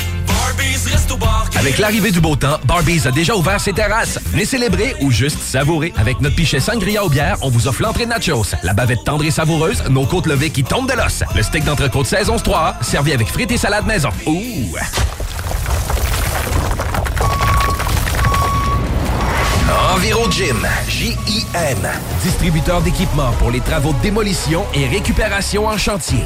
[1.55, 4.19] Avec l'arrivée du beau temps, Barbies a déjà ouvert ses terrasses.
[4.31, 5.93] Venez célébrer ou juste savourer.
[5.97, 9.23] Avec notre pichet sangria aux bières, on vous offre l'entrée de nachos, la bavette tendre
[9.23, 13.13] et savoureuse, nos côtes levées qui tombent de l'os, le steak d'entrecôte saison 3 servi
[13.13, 14.09] avec frites et salade maison.
[14.25, 14.75] Ouh!
[19.93, 21.77] Enviro Gym, J-I-M,
[22.23, 26.25] distributeur d'équipements pour les travaux de démolition et récupération en chantier.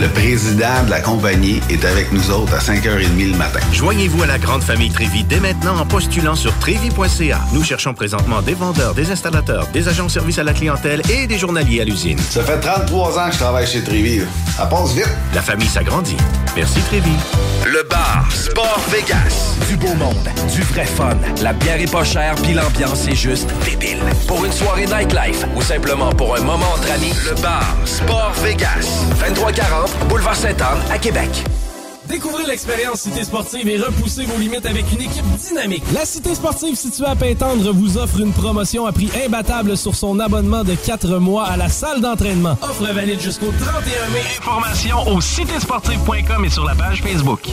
[0.00, 3.60] Le président de la compagnie est avec nous autres à 5h30 le matin.
[3.72, 7.40] Joignez-vous à la grande famille Trévi dès maintenant en postulant sur trévi.ca.
[7.52, 11.26] Nous cherchons présentement des vendeurs, des installateurs, des agents de service à la clientèle et
[11.26, 12.18] des journaliers à l'usine.
[12.18, 14.22] Ça fait 33 ans que je travaille chez Trévi.
[14.56, 15.08] Ça passe vite.
[15.34, 16.16] La famille s'agrandit.
[16.56, 17.12] Merci Trévi.
[17.64, 19.56] Le bar Sport Vegas.
[19.68, 21.16] Du beau monde, du vrai fun.
[21.42, 24.00] La bière est pas chère, puis l'ambiance est juste débile.
[24.26, 28.86] Pour une soirée nightlife ou simplement pour un moment entre amis, le bar Sport Vegas.
[29.20, 31.44] 2340 Boulevard Sainte-Anne à Québec.
[32.08, 35.84] Découvrez l'expérience Cité Sportive et repoussez vos limites avec une équipe dynamique.
[35.94, 40.18] La Cité Sportive située à Pintendre vous offre une promotion à prix imbattable sur son
[40.20, 42.58] abonnement de 4 mois à la salle d'entraînement.
[42.62, 44.22] Offre valide jusqu'au 31 mai.
[44.38, 47.48] Informations au citésportive.com et sur la page Facebook.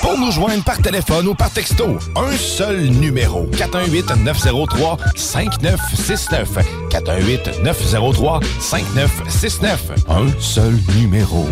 [0.00, 3.46] Pour nous joindre par téléphone ou par texto, un seul numéro.
[3.52, 6.46] 418-903-5969.
[6.90, 9.76] 418-903-5969.
[10.08, 11.46] Un seul numéro.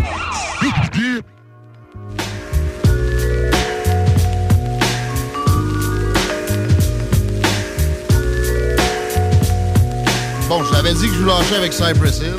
[10.48, 12.34] Bon, je l'avais dit que je vous lâchais avec Cypress Hill.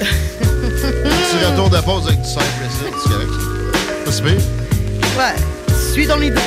[0.00, 3.32] Petit retour de pause avec du Cypress Hill, c'est correct?
[4.04, 4.40] Pas si pire.
[5.18, 5.34] Ouais,
[5.92, 6.40] suis ton idée.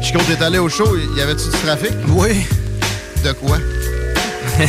[0.00, 1.92] Chico, t'es allé au show, y avait-tu du trafic?
[2.10, 2.46] Oui.
[3.24, 3.58] De quoi?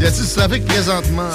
[0.00, 1.30] y a-t-il du trafic présentement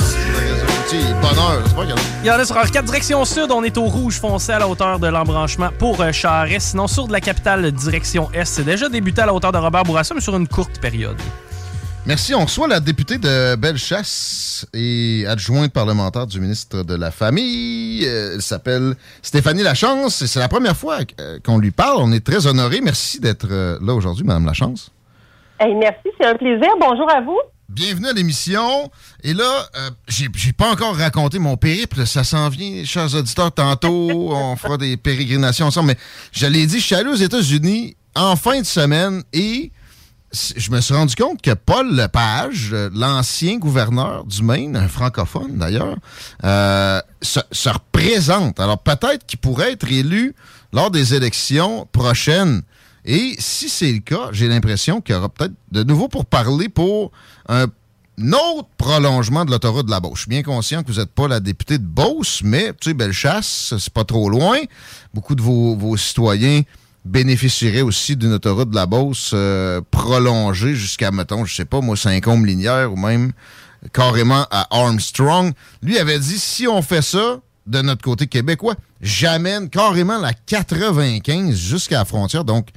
[1.22, 1.96] bonheur, c'est pas a.
[2.24, 4.68] Il y en a sur R4 direction sud, on est au rouge foncé à la
[4.68, 6.70] hauteur de l'embranchement pour euh, Charest.
[6.70, 9.84] Sinon, sur de la capitale direction est, c'est déjà débuté à la hauteur de Robert
[9.84, 11.18] Bourassa, mais sur une courte période.
[12.06, 12.36] Merci.
[12.36, 18.06] On reçoit la députée de Bellechasse et adjointe parlementaire du ministre de la Famille.
[18.06, 22.00] Euh, Elle s'appelle Stéphanie Lachance et c'est la première fois euh, qu'on lui parle.
[22.00, 22.82] On est très honorés.
[22.82, 24.92] Merci d'être euh, là aujourd'hui, Madame Lachance.
[25.62, 26.68] Hey, merci, c'est un plaisir.
[26.78, 27.40] Bonjour à vous.
[27.70, 28.92] Bienvenue à l'émission.
[29.24, 32.06] Et là, euh, j'ai pas encore raconté mon périple.
[32.06, 33.52] Ça s'en vient, chers auditeurs.
[33.52, 35.88] Tantôt, on fera des pérégrinations ensemble.
[35.88, 35.98] Mais
[36.32, 39.72] je l'ai dit, je suis allé aux États-Unis en fin de semaine et
[40.56, 45.58] je me suis rendu compte que Paul Lepage, euh, l'ancien gouverneur du Maine, un francophone
[45.58, 45.96] d'ailleurs,
[46.44, 48.60] euh, se, se représente.
[48.60, 50.36] Alors peut-être qu'il pourrait être élu
[50.74, 52.62] lors des élections prochaines.
[53.06, 56.70] Et si c'est le cas, j'ai l'impression qu'il y aura peut-être de nouveau pour parler
[56.70, 57.12] pour
[57.50, 57.68] un
[58.32, 60.16] autre prolongement de l'autoroute de la Beauce.
[60.16, 62.94] Je suis bien conscient que vous n'êtes pas la députée de Beauce, mais tu sais,
[62.94, 64.58] Bellechasse, c'est pas trop loin.
[65.14, 66.62] Beaucoup de vos, citoyens
[67.04, 71.98] bénéficieraient aussi d'une autoroute de la Beauce euh, prolongée jusqu'à, mettons, je sais pas, moi,
[71.98, 73.34] Saint-Côme-Linière ou même
[73.92, 75.52] carrément à Armstrong.
[75.82, 81.56] Lui avait dit, si on fait ça de notre côté québécois, j'amène carrément la 95
[81.56, 82.46] jusqu'à la frontière.
[82.46, 82.70] Donc,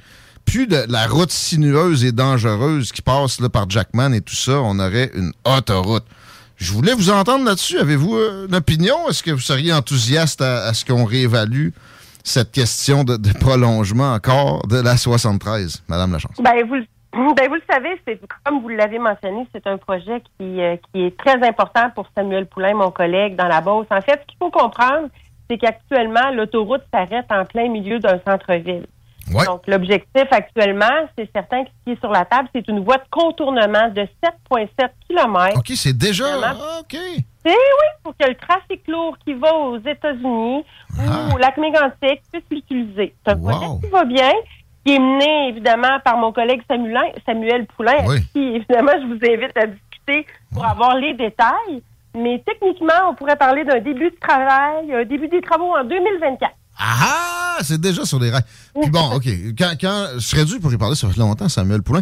[0.45, 4.61] plus de la route sinueuse et dangereuse qui passe là, par Jackman et tout ça,
[4.61, 6.05] on aurait une autoroute.
[6.57, 7.77] Je voulais vous entendre là-dessus.
[7.77, 9.07] Avez-vous euh, une opinion?
[9.09, 11.69] Est-ce que vous seriez enthousiaste à, ce qu'on réévalue
[12.23, 16.35] cette question de, prolongement encore de la 73, Madame Lachance?
[16.39, 20.61] Ben vous, ben, vous le savez, c'est comme vous l'avez mentionné, c'est un projet qui,
[20.61, 23.87] euh, qui est très important pour Samuel Poulain, mon collègue, dans la Beauce.
[23.91, 25.09] En fait, ce qu'il faut comprendre,
[25.49, 28.85] c'est qu'actuellement, l'autoroute s'arrête en plein milieu d'un centre-ville.
[29.31, 30.85] Donc, l'objectif actuellement,
[31.17, 34.07] c'est certain que ce qui est sur la table, c'est une voie de contournement de
[34.23, 35.59] 7,7 km.
[35.59, 36.25] OK, c'est déjà.
[36.43, 36.97] Ah, OK.
[37.45, 40.63] C'est oui, pour que le trafic lourd qui va aux États-Unis
[40.97, 43.13] ou au lac Mégantic puisse l'utiliser.
[43.25, 44.31] C'est un projet qui va bien,
[44.85, 49.33] qui est mené évidemment par mon collègue Samuel, Samuel Poulain, avec qui évidemment je vous
[49.33, 51.83] invite à discuter pour avoir les détails.
[52.21, 56.51] Mais techniquement, on pourrait parler d'un début de travail, un début des travaux en 2024.
[56.79, 58.43] Ah, c'est déjà sur les rails.
[58.79, 59.25] Puis bon, OK.
[59.57, 62.01] Quand, quand je serais dû pour y parler, ça fait longtemps, Samuel Poulain.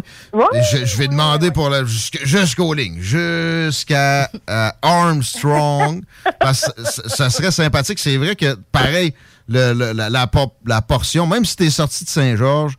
[0.52, 6.02] Et je, je vais demander pour la jusqu'- jusqu'aux lignes, jusqu'à euh, Armstrong,
[6.40, 7.98] parce que ça, ça serait sympathique.
[7.98, 9.14] C'est vrai que, pareil,
[9.48, 12.74] le, le- la, la, por- la portion, même si t'es sorti de Saint-Georges,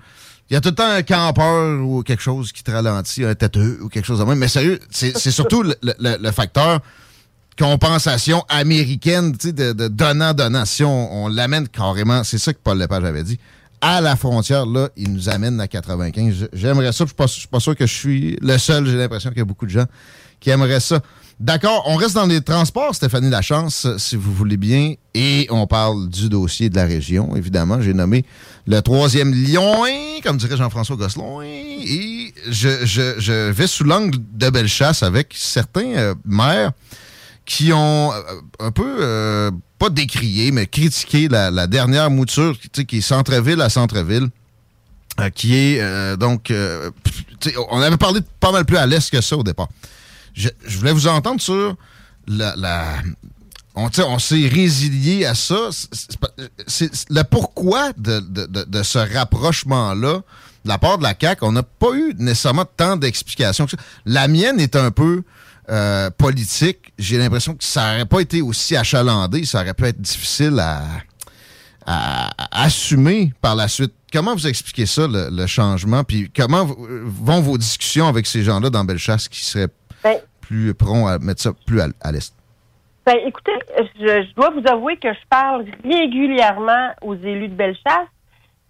[0.50, 3.36] il y a tout le temps un campeur ou quelque chose qui te ralentit, un
[3.36, 4.38] têteux ou quelque chose de même.
[4.38, 6.80] Mais sérieux, c'est surtout le facteur
[7.58, 10.66] compensation américaine, tu sais, de, de donnant-donnant.
[10.66, 13.40] Si on, on l'amène carrément, c'est ça que Paul Lepage avait dit,
[13.82, 16.34] à la frontière, là, il nous amène à 95.
[16.36, 18.86] Je- J'aimerais ça, je suis pas- je suis pas sûr que je suis le seul,
[18.86, 19.86] j'ai l'impression qu'il y a beaucoup de gens
[20.40, 21.00] qui aimeraient ça.
[21.40, 26.10] D'accord, on reste dans les transports, Stéphanie Lachance, si vous voulez bien, et on parle
[26.10, 27.80] du dossier de la région, évidemment.
[27.80, 28.26] J'ai nommé
[28.66, 29.84] le troisième lion,
[30.24, 35.94] comme dirait Jean-François Gosselin, et je, je- je vais sous l'angle de Bellechasse avec certains
[35.96, 36.72] euh, maires
[37.48, 38.22] qui ont euh,
[38.60, 44.28] un peu, euh, pas décrié, mais critiqué la, dernière mouture qui est centre-ville à centre-ville,
[45.20, 46.54] euh, qui est donc
[47.72, 49.70] on avait parlé de pas mal plus à l'est que ça au départ.
[50.34, 51.76] Je, voulais vous entendre sur
[52.28, 52.98] la.
[53.76, 55.70] on, on s'est résilié à ça.
[57.10, 60.22] Le pourquoi de, de- de- de ce rapprochement-là
[60.66, 61.46] de la part de la CAQ.
[61.46, 63.68] On n'a pas eu nécessairement tant d'explications.
[64.06, 65.24] La mienne est un peu
[65.70, 66.94] euh, politique.
[66.98, 69.46] J'ai l'impression que ça n'aurait pas été aussi achalandé.
[69.46, 70.82] Ça aurait pu être difficile à,
[71.86, 73.94] à- à assumer par la suite.
[74.12, 76.04] Comment vous expliquez ça, le, le changement?
[76.04, 79.68] Puis comment v- vont vos discussions avec ces gens-là dans Bellechasse qui seraient
[80.04, 82.34] Ben, plus prompts à mettre ça plus à, à l'est?
[83.06, 83.52] Ben, écoutez,
[84.00, 88.08] je, je dois vous avouer que je parle régulièrement aux élus de Bellechasse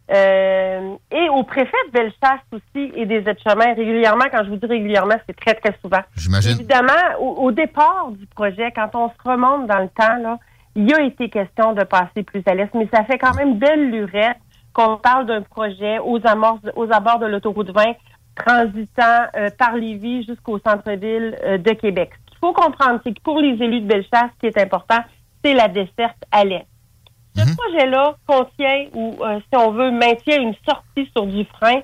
[0.09, 4.25] euh, et aux préfets de Bellechasse aussi et des aides-chemins régulièrement.
[4.31, 6.01] Quand je vous dis régulièrement, c'est très, très souvent.
[6.15, 6.51] J'imagine.
[6.51, 10.37] Évidemment, au, au départ du projet, quand on se remonte dans le temps, là,
[10.75, 13.57] il y a été question de passer plus à l'est, mais ça fait quand même
[13.57, 14.37] belle lurette
[14.73, 17.83] qu'on parle d'un projet aux, amorces, aux abords de l'autoroute 20
[18.35, 22.11] transitant euh, par Lévis jusqu'au centre-ville euh, de Québec.
[22.13, 24.99] Ce qu'il faut comprendre, c'est que pour les élus de Bellechasse, ce qui est important,
[25.43, 26.67] c'est la desserte à l'est.
[27.37, 31.81] Ce projet-là contient, ou euh, si on veut, maintient une sortie sur du frein.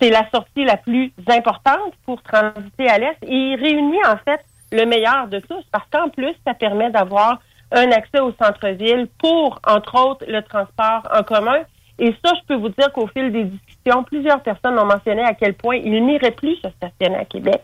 [0.00, 4.40] C'est la sortie la plus importante pour transiter à l'est et il réunit en fait
[4.72, 7.40] le meilleur de tous parce qu'en plus, ça permet d'avoir
[7.72, 11.60] un accès au centre-ville pour, entre autres, le transport en commun.
[11.98, 15.34] Et ça, je peux vous dire qu'au fil des discussions, plusieurs personnes ont mentionné à
[15.34, 17.62] quel point ils n'iraient plus se stationner à Québec.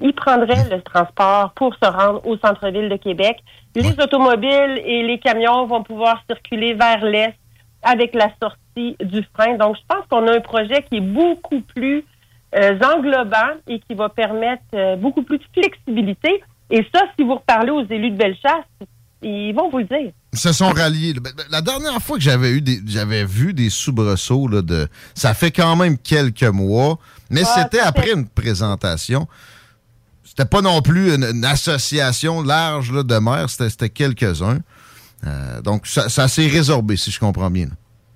[0.00, 3.38] Ils prendraient le transport pour se rendre au centre-ville de Québec.
[3.74, 7.34] Les automobiles et les camions vont pouvoir circuler vers l'est
[7.82, 9.56] avec la sortie du frein.
[9.56, 12.04] Donc, je pense qu'on a un projet qui est beaucoup plus
[12.54, 16.42] euh, englobant et qui va permettre euh, beaucoup plus de flexibilité.
[16.70, 18.66] Et ça, si vous reparlez aux élus de Bellechasse,
[19.22, 20.12] ils vont vous le dire.
[20.32, 21.14] Ils se sont ralliés.
[21.14, 24.88] Ben, ben, La dernière fois que j'avais eu des, j'avais vu des soubresauts là, de,
[25.14, 26.98] ça fait quand même quelques mois,
[27.30, 29.28] mais Ah, c'était après une présentation.
[30.34, 34.60] C'était pas non plus une, une association large là, de maires, c'était, quelques-uns.
[35.26, 37.66] Euh, donc ça, ça s'est résorbé, si je comprends bien.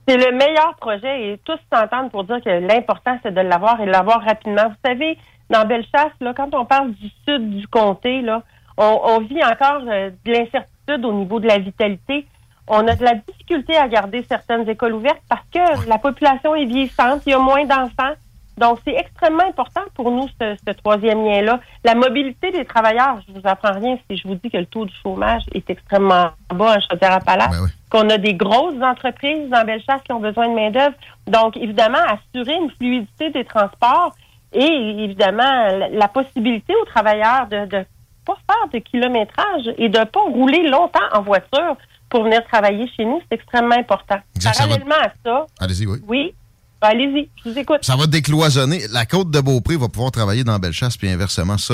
[0.08, 3.84] C'est le meilleur projet et tous s'entendent pour dire que l'important, c'est de l'avoir et
[3.84, 4.66] de l'avoir rapidement.
[4.66, 5.18] Vous savez,
[5.50, 8.42] dans Bellechasse, là, quand on parle du sud du comté, là,
[8.78, 12.26] on, on vit encore euh, de l'incertitude au niveau de la vitalité.
[12.66, 16.64] On a de la difficulté à garder certaines écoles ouvertes parce que la population est
[16.64, 18.14] vieillissante, il y a moins d'enfants.
[18.58, 21.60] Donc, c'est extrêmement important pour nous, ce, ce troisième lien-là.
[21.84, 24.86] La mobilité des travailleurs, je vous apprends rien si je vous dis que le taux
[24.86, 27.50] du chômage est extrêmement bas en Chaudière-Appalaches,
[27.90, 30.94] qu'on a des grosses entreprises dans Bellechasse qui ont besoin de main-d'œuvre.
[31.26, 34.12] Donc, évidemment, assurer une fluidité des transports
[34.52, 34.64] et,
[35.04, 35.42] évidemment,
[35.78, 37.84] la, la possibilité aux travailleurs de ne
[38.24, 41.76] pas faire de kilométrage et de ne pas rouler longtemps en voiture
[42.08, 44.16] pour venir travailler chez nous, c'est extrêmement important.
[44.34, 45.98] Exact, ça va- Parallèlement à ça, Allez-y, oui.
[46.08, 46.34] oui,
[46.80, 47.78] ben, allez-y, je vous écoute.
[47.82, 48.82] Ça va décloisonner.
[48.92, 51.72] La côte de Beaupré va pouvoir travailler dans Bellechasse, puis inversement, ça.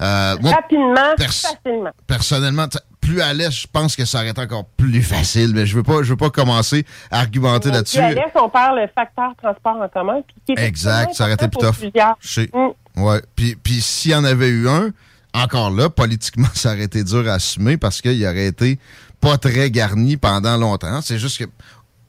[0.00, 1.90] euh, moi, Rapidement, pers- facilement.
[2.06, 2.66] personnellement,
[3.00, 5.82] plus à l'est, je pense que ça aurait été encore plus facile, mais je veux
[5.82, 7.98] pas, je veux pas commencer à argumenter là-dessus.
[7.98, 10.20] Puis à l'est, on parle le facteur transport en commun.
[10.44, 12.48] qui est Exact, ça aurait été plus tough.
[12.52, 13.02] Mm.
[13.02, 13.20] Ouais.
[13.36, 14.90] Puis, puis s'il y en avait eu un,
[15.34, 18.78] encore là, politiquement, ça aurait été dur à assumer parce qu'il aurait été
[19.20, 21.00] pas très garni pendant longtemps.
[21.00, 21.44] C'est juste que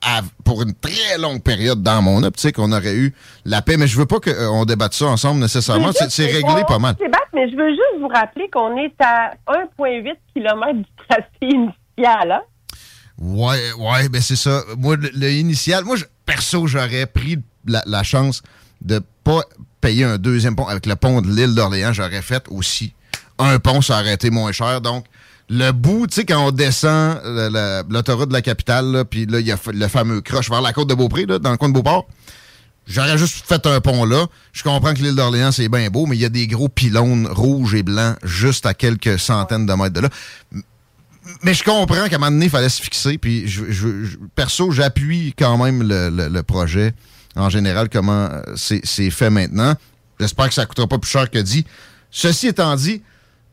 [0.02, 3.14] à- pour une très longue période, dans mon optique, on aurait eu
[3.46, 3.78] la paix.
[3.78, 5.92] Mais je veux pas qu'on débatte ça ensemble nécessairement.
[6.10, 6.96] C'est réglé pas mal.
[6.96, 12.32] Débattre, mais je veux juste vous rappeler qu'on est à 1,8 km du tracé initial.
[12.32, 12.42] Hein?
[13.20, 14.64] Ouais, ouais, ben c'est ça.
[14.78, 18.44] Moi, le, le initial, moi, je- perso, j'aurais pris la, la chance
[18.82, 19.42] de pas
[19.82, 21.94] payer un deuxième pont avec le pont de l'île d'Orléans.
[21.94, 22.94] J'aurais fait aussi
[23.40, 24.82] un pont, ça aurait été moins cher.
[24.82, 25.06] Donc,
[25.50, 27.20] le bout, tu sais, quand on descend
[27.90, 30.90] l'autoroute de la capitale, puis là, il y a le fameux croche vers la côte
[30.90, 32.08] de Beaupré, là, dans le coin de Beauport.
[32.86, 34.28] J'aurais juste fait un pont là.
[34.54, 37.28] Je comprends que l'île d'Orléans, c'est bien beau, mais il y a des gros pylônes
[37.28, 40.10] rouges et blancs juste à quelques centaines de mètres de là.
[41.44, 43.18] Mais je comprends qu'à un moment donné, il fallait se fixer.
[43.18, 46.94] Puis, je, je- perso, j'appuie quand même le, le- projet
[47.36, 49.76] en général, comment euh, c'est fait maintenant.
[50.20, 51.66] J'espère que ça coûtera pas plus cher que dit.
[52.10, 53.02] Ceci étant dit,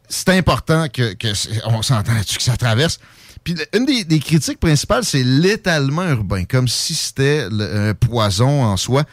[0.09, 1.29] c'est important que, que
[1.67, 2.99] on s'entend là-dessus que ça traverse.
[3.45, 9.05] Puis une des, critiques principales, c'est l'étalement urbain, comme si c'était un poison en soi.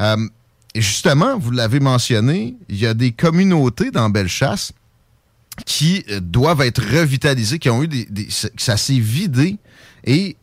[0.00, 0.16] Euh,
[0.74, 4.72] et justement, vous l'avez mentionné, il y a des communautés dans Bellechasse
[5.66, 8.28] qui euh, doivent être revitalisées, qui ont eu des.
[8.30, 9.58] ça- s'est vidé.
[10.04, 10.36] Et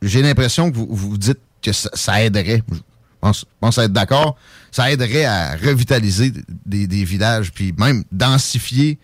[0.00, 2.62] j'ai l'impression que vous vous dites que ça, aiderait.
[2.70, 2.78] Je
[3.20, 4.36] pense, je pense être d'accord.
[4.70, 6.32] Ça aiderait à revitaliser
[6.64, 8.98] des, des villages, puis même densifier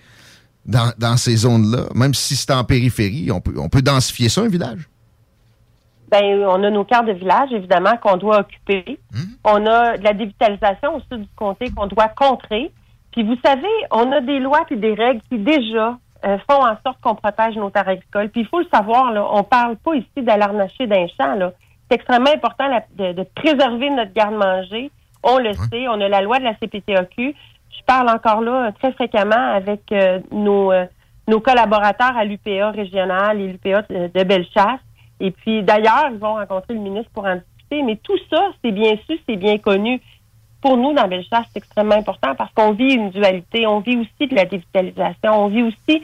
[0.67, 1.85] dans, dans ces zones-là.
[1.95, 4.89] Même si c'est en périphérie, on peut, on peut densifier ça, un village?
[6.11, 8.99] ben, on a nos cartes de village, évidemment, qu'on doit occuper.
[9.45, 12.73] On a de la dévitalisation au sud du comté qu'on doit contrer.
[13.13, 16.77] Puis vous savez, on a des lois et des règles qui déjà euh, font en
[16.85, 18.29] sorte qu'on protège nos terres agricoles.
[18.31, 21.35] Puis il faut le savoir, là, on parle pas ici d'alarnacher d'un champ.
[21.37, 21.53] Là.
[21.89, 24.91] C'est extrêmement important la- de, de préserver notre garde-manger.
[25.23, 27.35] On le sait, on a la loi de la CPTAQ.
[27.91, 30.85] Parle encore là euh, très fréquemment avec euh, nos, euh,
[31.27, 34.79] nos collaborateurs à l'UPA régional et l'UPA de, de Bellechasse.
[35.19, 37.83] Et puis d'ailleurs, ils vont rencontrer le ministre pour en discuter.
[37.83, 40.01] Mais tout ça, c'est bien su, c'est bien connu.
[40.63, 43.67] Pour nous, dans Bellechasse, c'est extrêmement important parce qu'on vit une dualité.
[43.67, 45.33] On vit aussi de la dévitalisation.
[45.33, 46.01] On vit aussi,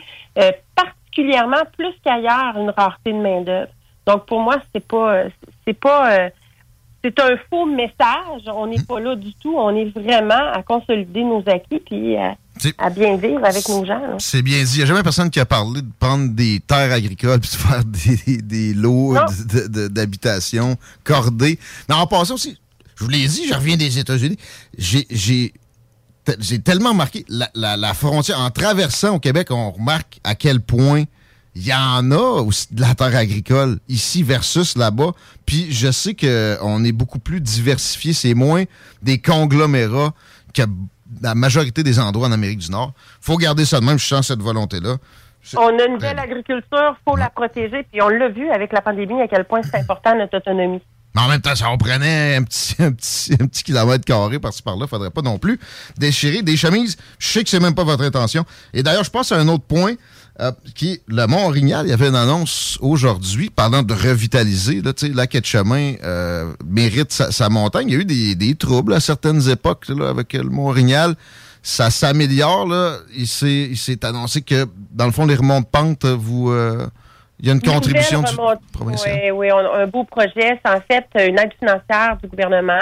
[0.74, 3.70] particulièrement plus qu'ailleurs, une rareté de main-d'œuvre.
[4.08, 5.22] Donc, pour moi, c'est pas,
[5.64, 6.30] c'est pas,
[7.06, 8.42] c'est un faux message.
[8.54, 9.54] On n'est pas là du tout.
[9.56, 12.36] On est vraiment à consolider nos acquis puis à,
[12.78, 14.00] à bien vivre avec nos gens.
[14.18, 14.70] C'est bien dit.
[14.74, 17.56] Il n'y a jamais personne qui a parlé de prendre des terres agricoles puis de
[17.56, 17.84] faire
[18.26, 19.14] des, des lots
[19.90, 21.58] d'habitation cordés.
[21.88, 22.58] Mais en passant aussi,
[22.96, 24.38] je vous l'ai dit, je reviens des États-Unis.
[24.76, 25.52] J'ai- J'ai
[26.24, 26.92] te- j'ai tellement
[27.28, 28.40] la, la- la frontière.
[28.40, 31.04] En traversant au Québec, on remarque à quel point
[31.58, 35.12] il y en a aussi de la terre agricole ici versus là-bas.
[35.46, 38.12] Puis je sais qu'on est beaucoup plus diversifié.
[38.12, 38.64] C'est moins
[39.00, 40.12] des conglomérats
[40.52, 40.62] que
[41.22, 42.92] la majorité des endroits en Amérique du Nord.
[43.22, 43.98] faut garder ça de même.
[43.98, 44.96] Je sens cette volonté-là.
[45.56, 47.86] On a une belle agriculture, faut la protéger.
[47.90, 50.82] Puis on l'a vu avec la pandémie à quel point c'est important notre autonomie.
[51.14, 54.38] Mais en même temps, ça on prenait un petit, un petit, un petit kilomètre carré
[54.38, 54.86] par-ci par-là.
[54.86, 55.58] Faudrait pas non plus
[55.96, 56.98] déchirer des chemises.
[57.18, 58.44] Je sais que c'est même pas votre intention.
[58.74, 59.94] Et d'ailleurs, je pense à un autre point.
[60.40, 64.82] Euh, qui le Mont-Orignal, il y avait une annonce aujourd'hui parlant de revitaliser.
[64.82, 67.88] Là, tu sais, la quai de chemin euh, mérite sa, sa montagne.
[67.88, 71.14] Il y a eu des, des troubles à certaines époques là, avec le Mont-Orignal.
[71.62, 72.66] Ça s'améliore.
[72.66, 72.98] là.
[73.16, 76.50] Il s'est annoncé que, dans le fond, les remontes pentes, vous...
[76.50, 76.86] euh,
[77.38, 78.32] il y a une contribution du
[78.72, 79.20] provincial.
[79.24, 80.58] Oui, oui, on a un beau projet.
[80.64, 82.80] C'est en fait une aide financière du gouvernement.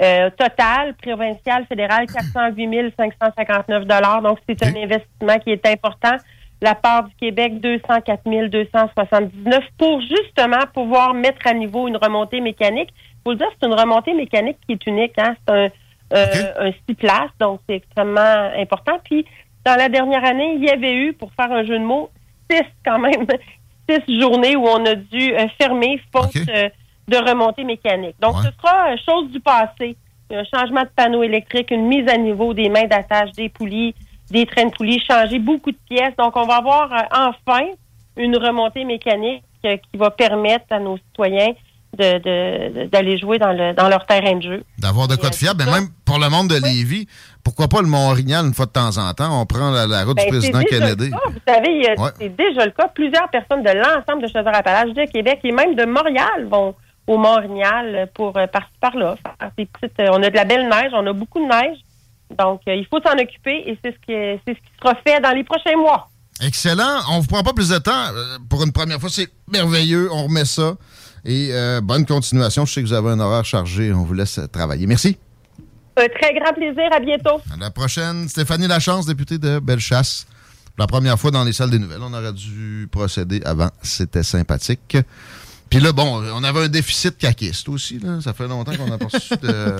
[0.00, 6.16] Euh, total, provincial, fédéral, 408 559 Donc, c'est un investissement qui est important.
[6.62, 12.90] La part du Québec, 204 279 pour justement pouvoir mettre à niveau une remontée mécanique.
[12.92, 15.18] Il faut le dire, c'est une remontée mécanique qui est unique.
[15.18, 15.34] Hein?
[15.46, 15.68] C'est un,
[16.12, 18.98] euh, un six places, donc c'est extrêmement important.
[19.04, 19.24] Puis,
[19.64, 22.10] dans la dernière année, il y avait eu, pour faire un jeu de mots,
[22.50, 23.26] six quand même,
[23.88, 26.68] six journées où on a dû euh, fermer faute euh,
[27.08, 28.16] de remontée mécanique.
[28.20, 29.96] Donc, ce sera euh, chose du passé.
[30.32, 33.94] Un changement de panneau électrique, une mise à niveau des mains d'attache, des poulies,
[34.30, 36.14] des trains de poulies, changer beaucoup de pièces.
[36.18, 37.64] Donc, on va avoir euh, enfin
[38.16, 41.52] une remontée mécanique euh, qui va permettre à nos citoyens
[41.98, 44.64] de- de- de- d'aller jouer dans, le, dans leur terrain de jeu.
[44.78, 45.64] D'avoir de quoi de fiable.
[45.66, 47.08] Mais même pour le monde de Lévis,
[47.42, 49.40] pourquoi pas le Mont-Orignal une fois de temps en temps?
[49.40, 51.10] On prend la, la route Ben, du président c'est déjà Kennedy.
[51.10, 52.10] Vous savez, Ouais.
[52.18, 52.88] c'est déjà le cas.
[52.88, 56.74] Plusieurs personnes de l'ensemble de Chaudière-Appalaches, de Québec et même de Montréal vont
[57.06, 59.16] au Mont-Orignal pour euh, par-ci par-là.
[59.42, 61.78] euh, on a de la belle neige, on a beaucoup de neige.
[62.38, 65.20] Donc, euh, il faut s'en occuper et c'est ce, qui, c'est ce qui sera fait
[65.20, 66.08] dans les prochains mois.
[66.40, 67.00] Excellent.
[67.10, 68.06] On vous prend pas plus de temps.
[68.14, 70.08] Euh, Pour une première fois, c'est merveilleux.
[70.12, 70.76] On remet ça.
[71.24, 72.64] Et euh, bonne continuation.
[72.64, 73.92] Je sais que vous avez un horaire chargé.
[73.92, 74.86] On vous laisse travailler.
[74.86, 75.18] Merci.
[75.96, 76.88] Un très grand plaisir.
[76.92, 77.40] À bientôt.
[77.52, 78.28] À la prochaine.
[78.28, 80.26] Stéphanie Lachance, députée de Bellechasse.
[80.76, 82.00] Pour la première fois dans les salles des nouvelles.
[82.00, 83.68] On aurait dû procéder avant.
[83.82, 84.96] C'était sympathique.
[85.68, 87.98] Puis là, bon, on avait un déficit caquiste aussi.
[87.98, 88.20] Là.
[88.22, 89.76] Ça fait longtemps qu'on n'a pas reçu de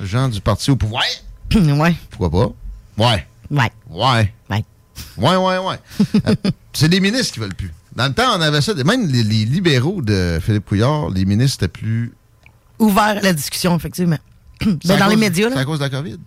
[0.02, 1.02] gens du parti au pouvoir.
[1.54, 1.94] ouais.
[2.10, 3.04] Pourquoi pas?
[3.04, 3.26] Ouais.
[3.50, 3.72] Ouais.
[3.90, 4.32] Ouais.
[4.50, 4.64] Ouais.
[5.16, 5.76] Ouais, ouais, ouais.
[6.26, 6.34] Euh,
[6.72, 7.72] c'est les ministres qui veulent plus.
[7.94, 8.74] Dans le temps, on avait ça.
[8.74, 12.12] Même les, les libéraux de Philippe Couillard, les ministres étaient plus.
[12.78, 14.18] Ouvert à la discussion, effectivement.
[14.60, 15.60] Ben, C'est dans les médias, C'est là.
[15.60, 16.18] à cause de la COVID.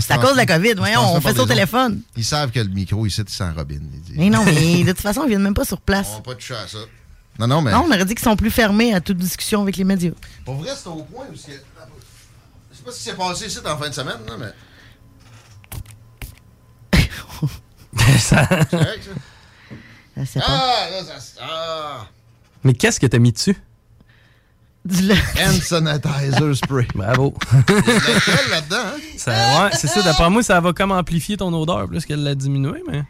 [0.00, 2.00] C'est à cause de la COVID, voyons, on fait ça au téléphone.
[2.16, 3.90] Ils savent que le micro ici, c'est sans robine.
[4.14, 4.52] Mais non, mais
[4.84, 6.08] de toute façon, ils viennent même pas sur place.
[6.12, 6.78] On va pas toucher à ça.
[7.38, 7.72] Non, non, mais.
[7.72, 10.12] Non, on aurait dit qu'ils sont plus fermés à toute discussion avec les médias.
[10.44, 11.36] Pour vrai, c'est au point où.
[12.84, 14.52] Je sais pas ce qui s'est passé ici en fin de semaine, là, mais.
[18.18, 19.04] Ça- C'est vrai que
[20.26, 20.40] ça.
[20.40, 20.46] Pas.
[20.48, 21.40] Ah, là, ça.
[21.42, 22.06] Ah!
[22.64, 23.56] Mais qu'est-ce que t'as mis dessus?
[24.88, 26.86] Hand sanitizer spray.
[26.94, 27.34] Bravo.
[27.68, 29.00] Lequel là-dedans, hein?
[29.16, 30.02] Ça- ouais, c'est ça.
[30.02, 33.02] D'après moi, ça va comme amplifier ton odeur plus qu'elle l'a diminué, mais.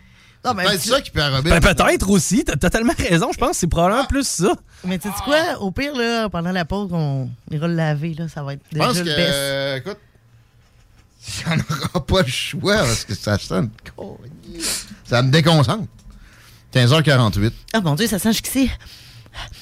[0.45, 1.51] Non, mais Peut-être ça qui peut enrober.
[1.51, 2.45] Ben, peut-être aussi.
[2.45, 3.30] T'as totalement raison.
[3.32, 3.70] Je pense que c'est Ah.
[3.70, 4.53] probablement plus ça.
[4.84, 5.59] Mais tu sais quoi?
[5.61, 8.14] Au pire, là, pendant la pause, on ira le laver.
[8.14, 9.30] Là, ça va être Je déjà pense le que, best.
[9.32, 9.99] euh, écoute,
[11.47, 13.68] il n'y en aura pas le choix parce que ça sent.
[15.09, 15.84] Ça me déconcentre.
[16.74, 17.53] 15h48.
[17.74, 18.70] Ah mon Dieu, ça sent jusqu'ici.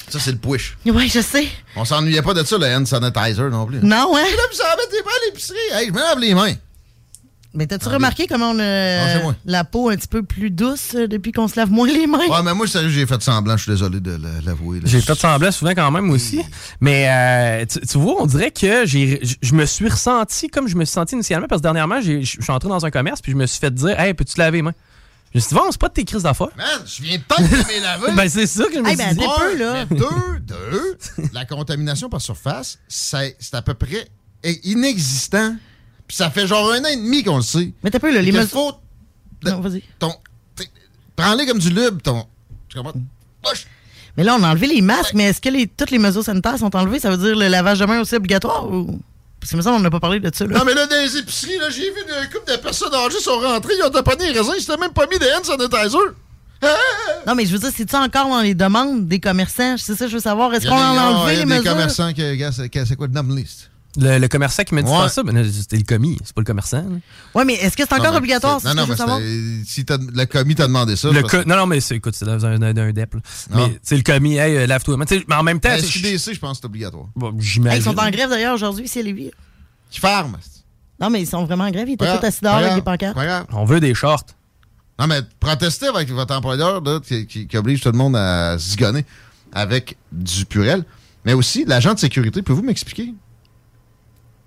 [0.09, 0.77] Ça, c'est le push.
[0.87, 1.47] Ouais, je sais.
[1.77, 3.79] On s'ennuyait pas de ça, le hand sanitizer non plus.
[3.83, 4.23] Non, hein?
[4.25, 5.59] Là, ça va mettre mains à l'épicerie.
[5.73, 6.55] Hey, je me lave les mains.
[7.53, 11.33] Mais t'as-tu remarqué comment on a la peau un petit peu plus douce euh, depuis
[11.33, 12.19] qu'on se lave moins les mains?
[12.29, 13.57] Ouais, mais moi, sérieux, j'ai fait semblant.
[13.57, 14.79] Je suis désolé de l'avouer.
[14.79, 14.87] là.
[14.87, 16.41] J'ai fait semblant souvent quand même aussi.
[16.81, 20.85] Mais euh, tu, tu vois, on dirait que je- me suis ressenti comme je me
[20.85, 23.37] suis senti initialement parce que dernièrement, j'ai- je suis entré dans un commerce puis je
[23.37, 24.75] me suis fait dire Hey, peux-tu te laver les mains?
[25.35, 26.49] Je me suis dit, bon, c'est pas de tes crises d'affaires.
[26.57, 28.13] Man, je viens de temps de me laver.
[28.17, 29.25] Ben, c'est ça que je me Hey, suis ben, dit.
[29.39, 29.87] peu, là.
[29.91, 30.99] Mais deux, deux,
[31.33, 34.07] la contamination par surface, c'est c'est à peu près
[34.65, 35.55] inexistant.
[36.11, 37.73] Puis ça fait genre un an et demi qu'on le sait.
[37.85, 38.73] Mais t'as peu, là, les mesures- faut
[39.45, 39.85] Non, vas-y.
[40.01, 40.13] ton-
[41.15, 42.27] Prends-les comme du lube, ton.
[42.69, 42.99] Tu comprends?
[44.17, 46.59] Mais là, on a enlevé les masques, mais est-ce que les, toutes les mesures sanitaires
[46.59, 46.99] sont enlevées?
[46.99, 48.69] Ça veut dire le lavage de mains aussi obligatoire?
[48.69, 48.99] Ou...
[49.39, 50.45] Parce que me semble qu'on n'a pas parlé de ça.
[50.47, 50.59] Là.
[50.59, 53.39] Non, mais là, dans les épiceries, là, j'ai vu une couple de personnes âgées sont
[53.39, 56.15] rentrées, ils ont taponné les raisins, ils s'étaient même pas mis de hand sanitizer.
[57.25, 59.77] Non, mais je veux dire, c'est-tu encore dans les demandes des commerçants?
[59.79, 60.53] C'est ça, je veux savoir.
[60.55, 61.71] Est-ce qu'on en des- a ah, enlevé il y a les des mesures?
[61.73, 63.70] commerçants qui, c'est quoi le nom liste?
[63.99, 65.09] Le, le commerçant qui m'a dit Ouais.
[65.09, 66.83] ça, ben, c'était le commis, c'est pas le commerçant.
[66.83, 66.97] là.
[67.35, 68.61] Oui, mais est-ce que c'est Non, encore mais obligatoire?
[68.61, 71.11] c'est- C'est Non, non, mais c'est- si le commis t'a demandé ça.
[71.11, 73.15] Le parce co- non, non, mais c'est, écoute, c'est dans un, un, un DEP.
[73.15, 73.21] là.
[73.51, 73.67] Non.
[73.69, 74.97] Mais c'est le commis, hey, euh, lave-toi.
[74.97, 77.07] Mais, mais en même temps, SQDC, je pense que c'est obligatoire.
[77.17, 77.81] Bon, Hey, j'imagine.
[77.81, 79.33] ils sont en grève d'ailleurs aujourd'hui, ici à Lévis.
[79.91, 80.37] Qui ferme.
[81.01, 81.89] Non, mais ils sont vraiment en grève.
[81.89, 83.19] Ils étaient tous assis dehors pas avec des pancartes.
[83.53, 84.25] On veut des shorts.
[85.01, 88.57] Non, mais protestez avec votre employeur là, qui, qui- qui oblige tout le monde à
[88.59, 89.05] zigonner
[89.53, 90.85] avec du purel.
[91.25, 93.15] Mais aussi, l'agent de sécurité, pouvez-vous m'expliquer?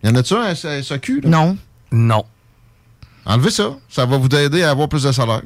[0.03, 1.21] Y en a-tu un à sa- SAQ?
[1.21, 1.29] Là?
[1.29, 1.57] Non.
[1.91, 2.25] Non.
[3.25, 3.77] Enlevez ça.
[3.89, 5.41] Ça va vous aider à avoir plus de salaire.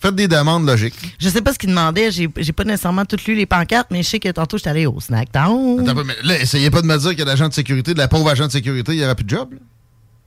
[0.00, 1.16] Faites des demandes logiques.
[1.18, 2.10] Je sais pas ce qu'ils demandaient.
[2.12, 4.86] J'ai j'ai pas nécessairement tout lu les pancartes, mais je sais que tantôt, j'étais allé
[4.86, 5.80] au Snack Town.
[5.80, 8.28] Attends mais là, essayez pas de me dire que l'agent de sécurité, de la pauvre
[8.30, 9.52] agent de sécurité, il n'y aura plus de job.
[9.52, 9.58] là.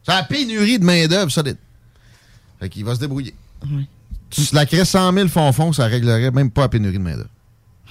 [0.03, 1.57] C'est la pénurie de main-d'œuvre solide.
[2.59, 3.33] Fait qu'il va se débrouiller.
[4.29, 7.29] Tu slackerais 100 000 fonds ça réglerait même pas la pénurie de main-d'œuvre.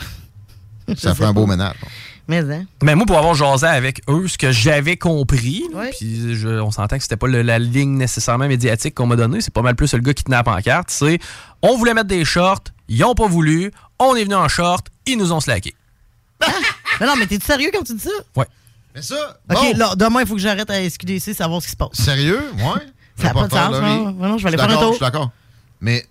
[0.96, 1.74] ça ferait un beau ménage.
[1.80, 1.88] bon.
[2.30, 2.64] Mais, hein?
[2.84, 5.64] Mais moi, pour avoir jasé avec eux, ce que j'avais compris,
[5.98, 9.40] puis je- on s'entend que c'était pas le- la ligne nécessairement médiatique qu'on m'a donnée,
[9.40, 11.18] c'est pas mal plus le gars qui tenait la pancarte, c'est
[11.60, 15.18] on voulait mettre des shorts, ils ont pas voulu, on est venu en short, ils
[15.18, 15.74] nous ont slacké.
[17.00, 18.10] Mais non, mais t'es-tu sérieux quand tu dis ça?
[18.36, 18.46] Ouais.
[18.94, 19.76] Mais ça, OK, bon.
[19.76, 21.90] là, demain, il faut que j'arrête à SQDC, savoir ce qui se passe.
[21.94, 22.40] Sérieux?
[22.58, 22.80] Ouais.
[23.16, 24.12] Ça n'a pas de sens, non?
[24.12, 24.90] Non, je vais aller faire un tour.
[24.92, 25.30] Je suis d'accord.
[25.80, 26.06] Mais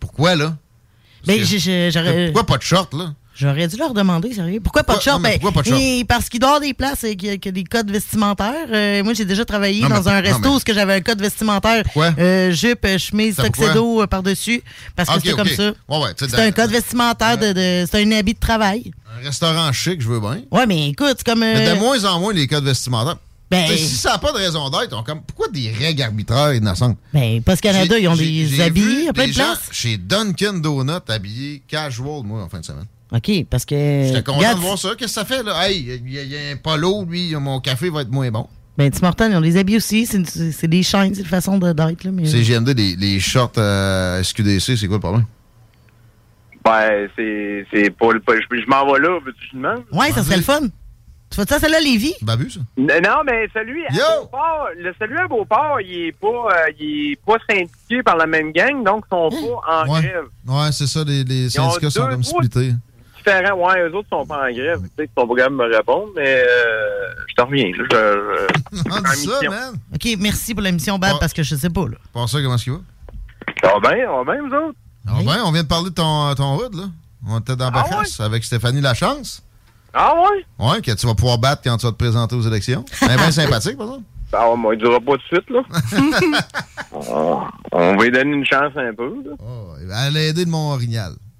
[0.00, 0.56] pourquoi, là?
[1.26, 2.26] Mais j'aurais.
[2.32, 3.14] Pourquoi pas de short, là?
[3.34, 4.60] J'aurais dû leur demander, sérieux.
[4.62, 5.22] Pourquoi pas de Pourquoi- short?
[5.22, 5.80] mais Ben, pourquoi pas de short?
[5.82, 7.90] et parce qu'il avoir des places et qu'il y, a- qu'il y a des codes
[7.90, 8.66] vestimentaires.
[8.70, 11.00] Euh, moi, j'ai déjà travaillé Non, mais dans un resto mais- où que j'avais un
[11.00, 11.82] code vestimentaire.
[11.96, 14.62] Euh, jupe, chemise, tuxedo euh, par-dessus.
[14.94, 15.72] Parce que Ok, c'était comme ça.
[15.88, 18.92] Ouais, ouais, C'est un code vestimentaire, de, de- c'est un habit de travail.
[19.18, 20.42] Un restaurant chic, je veux bien.
[20.50, 21.42] Ouais, mais écoute, c'est comme.
[21.42, 23.16] euh, Mais de moins en moins, les codes vestimentaires.
[23.50, 26.96] Ben- si ça n'a pas de raison d'être, comme, pourquoi des règles arbitraires innocentes?
[27.12, 29.68] Ben, parce Canada, ils ont des habits à plein de places.
[29.70, 32.86] Chez Dunkin' Donut, habillés casual, moi, en fin de semaine.
[33.14, 33.74] OK, parce que.
[34.06, 34.90] J'étais content regarde, de voir ça.
[34.96, 35.68] Qu'est-ce que ça fait, là?
[35.68, 38.30] Hey, il y, a- il y a un polo, lui, mon café va être moins
[38.30, 38.46] bon.
[38.78, 40.06] Ben, Tim Hortons, ils ont des habits aussi.
[40.06, 42.04] C'est des chaînes, c'est une façon de- d'être.
[42.04, 45.26] là, mais- C'est GMD, les, les shorts euh, SQDC, c'est quoi le problème?
[46.64, 48.20] Ben, c'est c'est pas le.
[48.20, 49.82] pas- Je, je m'en vais là, veux-tu que je demande?
[49.92, 50.60] Ouais, ça serait le fun.
[51.30, 52.12] Tu fais ça, celle-là, Lévi?
[52.20, 52.60] Babu, ça?
[52.76, 57.16] Non, mais celui à Beauport, le celui à Beauport, il est pas, euh, il est
[57.26, 60.00] pas syndiqué par la même gang, donc ils sont pas en Ouais.
[60.02, 60.24] grève.
[60.46, 62.72] Ouais, c'est ça, les, les Ils ont syndicats sont comme splittés.
[63.24, 64.80] Différents, ouais, eux autres sont pas en grève.
[64.82, 67.70] Tu sais, ils sont pas capables de me répondre, mais euh, je te reviens.
[67.70, 69.74] là, Je, je, On en dit ça, man.
[69.94, 71.96] OK, merci pour la mission, Bab, parce que je sais pas, là.
[72.12, 72.80] Pour ça, comment est-ce qu'il va?
[73.62, 74.76] Ça va bien, ça va bien, vous autres?
[75.06, 76.84] Ah ben, on vient de parler de ton, ton hood, là.
[77.28, 79.42] On était dans Ah avec Stéphanie Lachance.
[79.94, 80.44] Ah ouais?
[80.58, 82.84] Ouais, que tu vas pouvoir battre quand tu vas te présenter aux élections.
[83.02, 84.04] Est bien sympathique, par exemple.
[84.34, 85.60] Ah, moi, il durera pas tout de suite, là.
[86.92, 90.06] on, on va lui donner une chance un peu, là.
[90.08, 91.12] Elle a aidé de Mont-Orignal.
[91.12, 91.31] Elle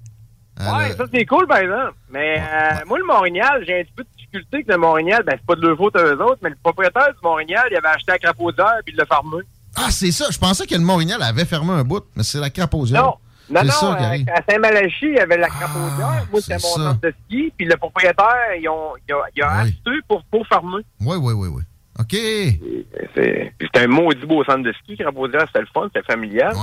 [0.58, 1.94] a- Ouais, ça c'est cool par exemple.
[2.10, 5.22] Mais euh, moi, le Montréal, j'ai un petit peu de difficulté avec le Montréal.
[5.26, 7.76] Ben, c'est pas de leur faute à eux autres, mais le propriétaire du Montréal, il
[7.76, 9.38] avait acheté la crapaudière puis il l'a fermé.
[9.76, 10.26] Ah, c'est ça.
[10.30, 13.02] Je pensais que le Mont-Orignal avait fermé un bout, mais c'est la crapaudière.
[13.02, 13.14] Non,
[13.50, 13.72] non, C'est non.
[13.72, 14.18] ça euh.
[14.28, 16.26] Ah, à Saint-Malachie, il y avait la crapaudière.
[16.30, 17.52] moi, c'était mon centre de ski.
[17.56, 20.82] Puis le propriétaire, ils ont, il a, a acheté pour, pour fermer.
[21.00, 21.62] Oui, oui, oui, oui.
[21.98, 22.14] OK.
[23.14, 25.44] C'était un maudit beau centre de ski, crapaudière.
[25.46, 26.54] C'était le fun, c'était familial.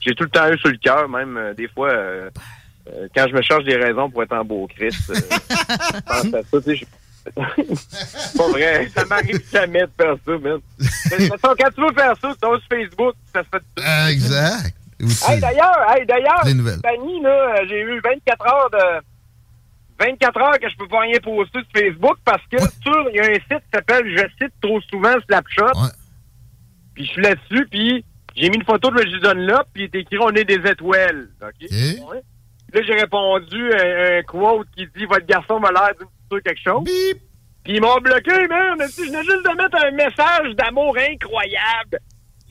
[0.00, 1.90] J'ai tout le temps eu sur le cœur, même euh, des fois.
[1.90, 2.30] euh,
[2.88, 5.14] euh, quand je me cherche des raisons pour être en beau Christ, euh,
[5.50, 6.84] je pense à ça, tu sais, je-
[7.24, 8.88] C'est pas vrai.
[8.96, 10.58] Ça m'arrive jamais de faire ça, man.
[10.78, 13.82] De toute façon, quand tu veux faire ça, tu sur Facebook, ça se fait tout.
[14.10, 14.74] Exact.
[15.28, 16.80] Hey, d'ailleurs, hey, d'ailleurs, Les nouvelles.
[16.84, 17.30] Fanny, là,
[17.60, 19.04] euh, j'ai eu 24 heures de.
[20.04, 23.20] 24 heures que je peux pas rien poster sur Facebook parce que sur, il y
[23.20, 25.72] a un site qui s'appelle, je cite trop souvent, Snapshot.
[26.94, 28.04] Puis je suis là-dessus, puis
[28.34, 31.28] j'ai mis une photo de Reggie Dunlop, puis il est écrit On est des étoiles.
[31.40, 31.68] OK?
[31.70, 32.22] Ouais.
[32.74, 36.84] Là, j'ai répondu un, un quote qui dit Votre garçon m'a l'air d'une quelque chose.
[37.64, 38.78] Puis ils m'ont bloqué, man.
[38.88, 41.98] Si je venais juste de mettre un message d'amour incroyable.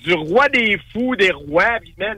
[0.03, 2.17] du roi des fous, des rois, puis man,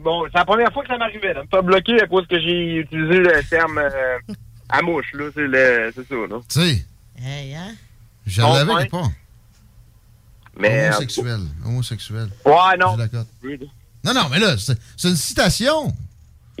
[0.00, 2.40] bon, c'est la première fois que ça m'arrivait, là, me faire bloquer à cause que
[2.40, 4.18] j'ai utilisé le terme euh,
[4.68, 6.40] à mouche, là, c'est le- c'est ça, là.
[6.48, 6.84] Tu sais,
[7.22, 7.74] Hey, hein?
[8.42, 8.54] Bon,
[8.90, 9.10] part.
[10.56, 11.40] Mais, euh, Homosexuel.
[11.66, 12.28] Homosexuel.
[12.44, 12.96] Ouais, non.
[13.42, 13.48] Je.
[14.04, 15.92] Non, non, mais là, c'est c'est une citation.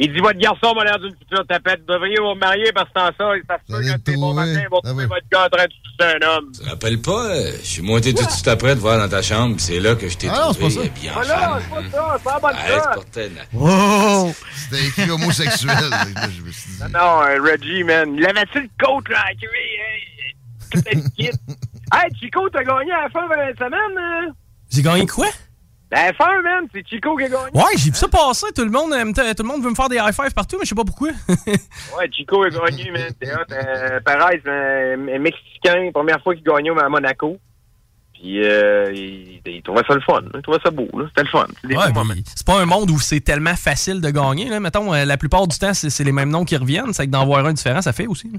[0.02, 1.80] Il dit, votre garçon m'a l'air d'une future tapette.
[1.86, 4.62] Vous devriez vous marier parce que sans ça, ça se peut que c'est bon matin,
[4.70, 6.52] vous retrouvez votre gars en train de sucer un homme.
[6.52, 9.20] te rappelles pas, euh, je suis monté tout de suite après te voir dans ta
[9.20, 11.00] chambre, pis c'est là que je t'ai Ah non, trouvé c'est pas ça.
[11.00, 13.48] bien Ah non, c'est pas ça, c'est pas bonne Arrête.
[13.52, 14.34] Wow!
[14.56, 15.76] C'était écrit homosexuel.
[15.90, 16.82] Là, je me suis dit.
[16.82, 18.14] Non, non, euh, Reggie, man.
[18.16, 20.70] Il avait-tu le coach, là, à cuire?
[20.70, 21.30] Tout le kit?
[21.92, 24.32] Hey, Chico, t'as gagné à la fin de la semaine, hein?
[24.70, 25.26] J'ai gagné quoi?
[25.92, 27.50] La fin, man, c'est Chico qui a gagné.
[27.52, 28.46] Ouais, j'ai vu ça passer.
[28.54, 30.64] Tout le monde, aime- tout le monde veut me faire des high five partout, mais
[30.64, 31.10] je sais pas pourquoi.
[31.98, 33.10] Ouais, Chico a gagné, man.
[33.20, 33.28] C'est.
[33.30, 37.38] Euh, pareil, c'est un, un Mexicain, première fois qu'il gagnait à Monaco.
[38.14, 40.18] Puis, euh, il, il trouvait ça le fun.
[40.22, 40.30] hein.
[40.34, 41.06] Il trouvait ça beau, là.
[41.08, 41.46] C'était le fun.
[41.64, 41.84] Ouais,
[42.36, 44.48] c'est pas un monde où c'est tellement facile de gagner.
[44.48, 44.60] Là.
[44.60, 46.92] Mettons, euh, la plupart du temps, c'est c'est les mêmes noms qui reviennent.
[46.92, 48.30] C'est que d'en voir un différent, ça fait aussi.
[48.30, 48.38] là.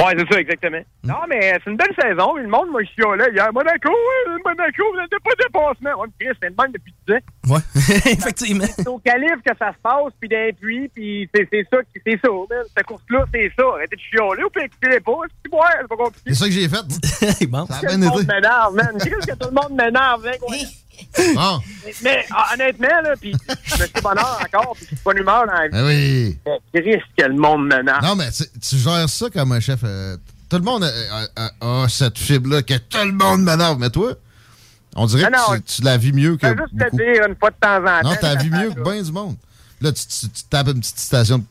[0.00, 0.80] Ouais, c'est ça, exactement.
[1.04, 2.34] Non, mais c'est une belle saison.
[2.36, 3.52] Le monde m'a chiolé hier.
[3.52, 6.00] Monaco, ouais, Monaco, vous n'êtes pas dépassement.
[6.02, 7.54] Ouais, mais Chris, c'est le même depuis 10 ans.
[7.54, 7.60] Ouais,
[8.12, 8.64] effectivement.
[8.76, 12.00] C'est au calibre que ça se passe, puis d'un puits, puis c'est c'est ça, qui-
[12.04, 12.64] c'est ça, man.
[12.76, 13.64] Cette course-là, c'est ça.
[13.74, 15.12] Arrêtez de chioler ou puis écoutez pas.
[15.44, 16.20] C'est ouais, c'est pas compliqué.
[16.26, 17.46] C'est ça que j'ai fait.
[17.48, 17.66] bon.
[17.66, 18.32] Ça a Tout le bien monde été.
[18.34, 18.96] m'énerve, man.
[18.98, 20.56] Chris, que tout le monde m'énerve, hein, quoi.
[21.34, 21.60] Bon.
[22.02, 23.32] Mais ah, honnêtement, là, puis
[23.64, 25.74] je me suis bonheur encore, puis je suis pas d'humeur dans la vie.
[25.74, 26.38] Ah oui.
[26.74, 28.02] Mais Chris, que le monde m'énerve.
[28.04, 29.80] Non, mais tu tu gères ça comme un chef.
[29.84, 30.16] euh,
[30.48, 30.90] tout le monde a,
[31.36, 33.78] a- a cette fibre-là que tout le monde m'énerve.
[33.78, 34.12] Mais toi,
[34.94, 36.46] on dirait Ah non, que tu, tu la vis mieux que.
[36.46, 36.96] Je juste beaucoup.
[36.96, 38.08] te dire une fois de temps en temps.
[38.10, 39.36] Non, t'as la vis mieux que bien du monde.
[39.80, 41.44] Là, tu, tu- tu tapes une petite station de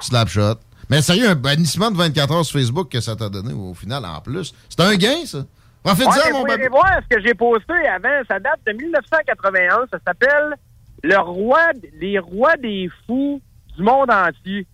[0.00, 0.54] Slapshot.
[0.90, 4.04] Mais sérieux, un bannissement de 24 heures sur Facebook que ça t'a donné au final
[4.04, 4.52] en plus.
[4.68, 5.44] C'est un gain, ça.
[5.82, 8.22] Profite-en, Ouais, mon voir ce que j'ai posté avant.
[8.28, 9.86] Ça date de 1981.
[9.90, 10.54] Ça s'appelle
[11.02, 11.70] le roi,
[12.00, 13.40] les rois des fous
[13.76, 14.66] du monde entier.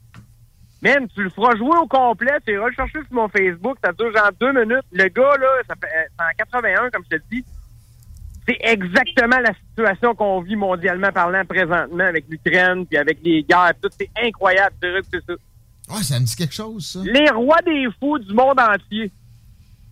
[0.83, 2.33] Man, tu le feras jouer au complet.
[2.47, 3.79] Tu iras le chercher sur mon Facebook.
[3.85, 4.85] Ça dure genre deux minutes.
[4.93, 7.45] Le gars, là, ça fait, euh, c'est en 81, comme je te dis.
[8.47, 13.73] C'est exactement la situation qu'on vit mondialement parlant présentement avec l'Ukraine puis avec les guerres.
[13.83, 14.75] Tout, c'est incroyable.
[14.81, 15.33] C'est ça.
[15.95, 17.01] Ouais, ça me dit quelque chose, ça.
[17.05, 19.11] Les rois des fous du monde entier.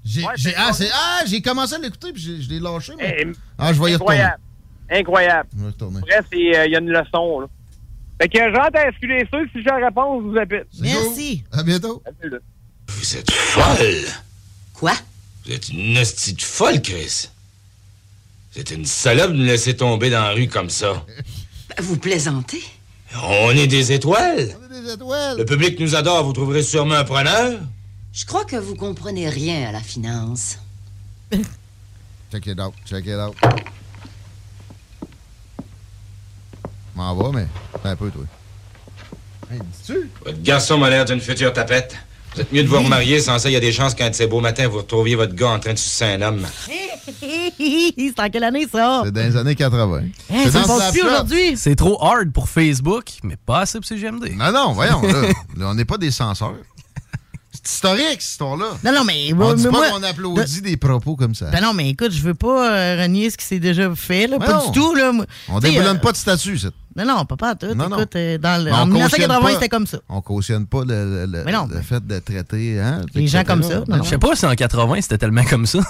[0.08, 2.92] J'ai, Ouais, j'ai- c'est ah, c'est- ah, j'ai commencé à l'écouter puis je l'ai lâché.
[2.96, 4.14] mais- Eh, ah, je vais y retourner.
[4.20, 4.40] Incroyable.
[4.88, 5.48] Incroyable.
[5.52, 6.00] Je vais y retourner.
[6.00, 6.36] Bref, euh,
[6.66, 7.46] il y a une leçon, là.
[8.20, 10.66] Fait que je rentre à SQDC, si j'ai la réponse, je vous appelle.
[10.80, 11.44] Merci.
[11.52, 12.02] À bientôt.
[12.88, 14.04] Vous êtes folle.
[14.74, 14.92] Quoi?
[15.44, 17.28] Vous êtes une hostie de folle, Chris.
[18.54, 21.04] Vous êtes une salope de nous laisser tomber dans la rue comme ça.
[21.80, 22.62] Vous plaisantez?
[23.22, 24.56] On est des étoiles.
[24.70, 25.36] Des étoiles.
[25.38, 27.58] Le public nous adore, vous trouverez sûrement un preneur.
[28.16, 30.58] Je crois que vous comprenez rien à la finance.
[32.32, 32.72] Check it out.
[32.86, 33.36] Check it out.
[36.94, 37.46] M'en va, mais
[37.82, 38.22] c'est un peu, toi.
[39.52, 40.10] Hey, dis-tu?
[40.24, 41.94] Votre garçon m'a l'air d'une future tapette.
[42.34, 44.14] Vous êtes mieux de vous remarier, sans ça, il y a des chances qu'un de
[44.14, 46.46] ces beaux matins, vous retrouviez votre gars en train de sucer un homme.
[47.58, 49.02] c'est en quelle année, ça?
[49.04, 50.00] C'est dans les années 80.
[50.30, 51.56] Hein, ça dans passe plus aujourd'hui.
[51.58, 54.36] C'est trop hard pour Facebook, mais pas assez pour CGMD.
[54.36, 55.22] Non, non, voyons, là.
[55.56, 56.54] Là, on n'est pas des censeurs.
[57.66, 58.66] C'est historique, cette histoire-là.
[58.84, 61.46] Non, non, mais, On dit mais pas qu'on applaudit des propos comme ça.
[61.50, 64.38] Ben non, mais écoute, je veux pas euh, renier ce qui s'est déjà fait, là.
[64.38, 64.70] Ben pas non.
[64.70, 65.12] du tout, là.
[65.12, 65.26] moi.
[65.48, 66.68] On déboulonne euh, pas de statut, ça.
[66.94, 67.74] Non, non, pas pas tout.
[67.74, 67.96] Non, non.
[67.98, 69.98] Écoute, euh, dans le- en cautionne 1980, pas- c'était comme ça.
[70.08, 73.82] On cautionne pas le, le- non, le fait de traiter hein, Les gens comme ça,
[73.86, 75.80] non, Je sais pas si en 80 c'était tellement comme ça.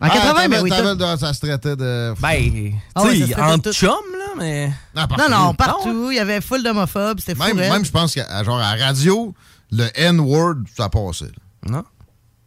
[0.00, 2.14] En 80, Ah, mais oui, ça se traitait de.
[2.20, 4.72] Ben, tu Ah ouais, ça sais, en tout- chum, là, mais.
[4.94, 6.10] Non, Non, non, partout.
[6.10, 7.20] Il y avait full d'homophobes.
[7.20, 7.54] C'était fou.
[7.54, 9.32] Même je pense qu'à genre à la radio,
[9.76, 11.24] le N-word, ça passait.
[11.66, 11.84] là.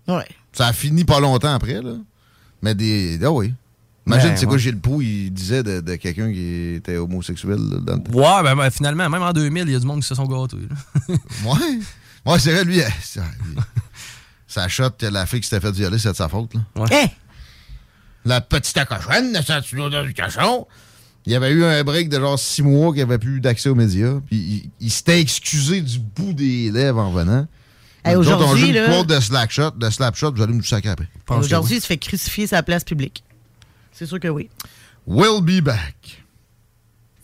[0.08, 0.16] Non?
[0.16, 0.28] Ouais.
[0.54, 1.94] Ça a fini pas longtemps après, là.
[2.62, 3.20] Mais des.
[3.24, 3.54] Ah oui.
[4.06, 4.60] Imagine, Ben, c'est quoi ouais.
[4.60, 8.12] Gilles Proux, il disait de, de quelqu'un qui était homosexuel là, dans le temps.
[8.14, 10.26] Ouais, ben, ben, finalement, même en 2000, il y a du monde qui se sont
[10.26, 10.58] gâtés.
[11.44, 11.80] Ouais.
[12.26, 13.56] Ouais, c'est vrai, lui, euh, ça, lui,
[14.48, 16.62] ça shot la fille qui s'était fait violer, c'est de sa faute, là.
[16.92, 17.08] Hein?
[18.26, 20.68] La petite cochonne, le centurion du cochon.
[21.28, 23.68] Il y avait eu un break de genre six mois qu'il n'y avait plus d'accès
[23.68, 24.22] aux médias.
[24.28, 27.46] Puis il, il s'était excusé du bout des lèvres en venant.
[28.06, 31.10] Hey, aujourd'hui, une là- de Slackshot, de Slapshot, vous allez nous après.
[31.28, 33.26] Aujourd'hui, il se fait crucifier sa place publique.
[33.92, 34.50] C'est sûr que oui.
[35.06, 36.24] We'll be back.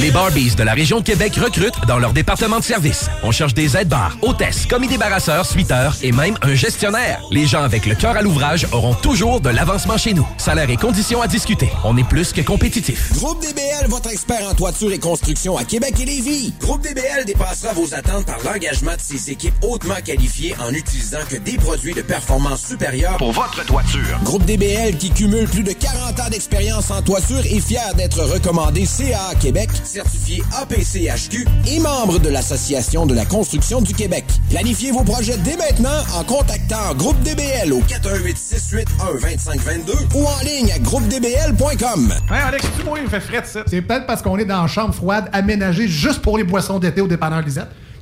[0.00, 3.06] Les Barbies de la région de Québec recrutent dans leur département de service.
[3.22, 7.20] On cherche des aides-bars, hôtesses, commis débarrasseurs, suiteurs et même un gestionnaire.
[7.30, 10.26] Les gens avec le cœur à l'ouvrage auront toujours de l'avancement chez nous.
[10.36, 11.70] Salaire et conditions à discuter.
[11.84, 13.12] On est plus que compétitif.
[13.14, 16.52] Groupe DBL, votre expert en toiture et construction à Québec et Lévis.
[16.60, 21.36] Groupe DBL dépassera vos attentes par l'engagement de ses équipes hautement qualifiées en utilisant que
[21.36, 24.20] des produits de performance supérieure Pour votre toiture.
[24.22, 28.75] Groupe DBL qui cumule plus de 40 ans d'expérience en toiture est fier d'être recommandé
[28.84, 34.24] CA Québec, certifié APCHQ et membre de l'Association de la construction du Québec.
[34.50, 40.40] Planifiez vos projets dès maintenant en contactant Groupe DBL au 418 681 2522 ou en
[40.44, 42.12] ligne à groupedbl.com.
[42.30, 43.62] Hey Alex, tu moi, il me fait frais de ça.
[43.66, 47.00] C'est peut-être parce qu'on est dans une chambre froide aménagée juste pour les boissons d'été
[47.00, 47.68] au dépanneur Lisette.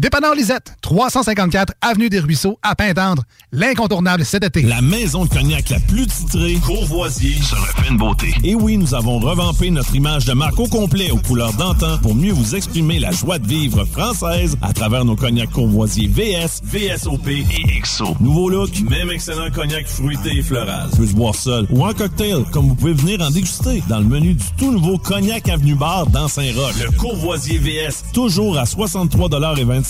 [0.00, 3.24] Dépanneur Lisette, 354 Avenue des Ruisseaux, à Pintendre.
[3.52, 4.62] L'incontournable cet été.
[4.62, 8.34] La maison de cognac la plus titrée, Courvoisier, se refait une beauté.
[8.42, 12.14] Et oui, nous avons revampé notre image de marque au complet aux couleurs d'antan pour
[12.14, 17.28] mieux vous exprimer la joie de vivre française à travers nos cognacs Courvoisier VS, VSOP
[17.28, 18.16] et XO.
[18.20, 20.88] Nouveau look, même excellent cognac fruité et floral.
[20.96, 24.06] Peut se boire seul ou en cocktail, comme vous pouvez venir en déguster dans le
[24.06, 26.74] menu du tout nouveau Cognac Avenue Bar dans Saint-Roch.
[26.82, 29.89] Le Courvoisier VS, toujours à 63,25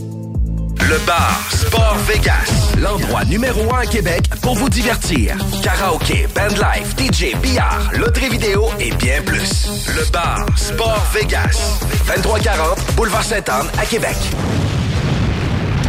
[0.89, 5.35] Le bar Sport Vegas, l'endroit numéro un à Québec pour vous divertir.
[5.61, 9.67] Karaoke, bandlife, DJ, billard, loterie vidéo et bien plus.
[9.95, 14.17] Le bar Sport Vegas, 2340 Boulevard Sainte-Anne à Québec.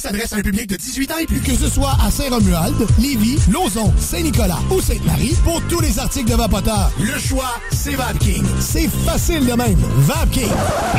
[0.00, 1.40] s'adresse à un public de 18 ans et plus.
[1.40, 6.34] Que ce soit à Saint-Romuald, Lévis, Lauson, Saint-Nicolas ou Sainte-Marie, pour tous les articles de
[6.34, 8.44] Vapoteur, le choix, c'est VapKing.
[8.58, 9.78] C'est facile de même.
[9.98, 10.50] VapKing.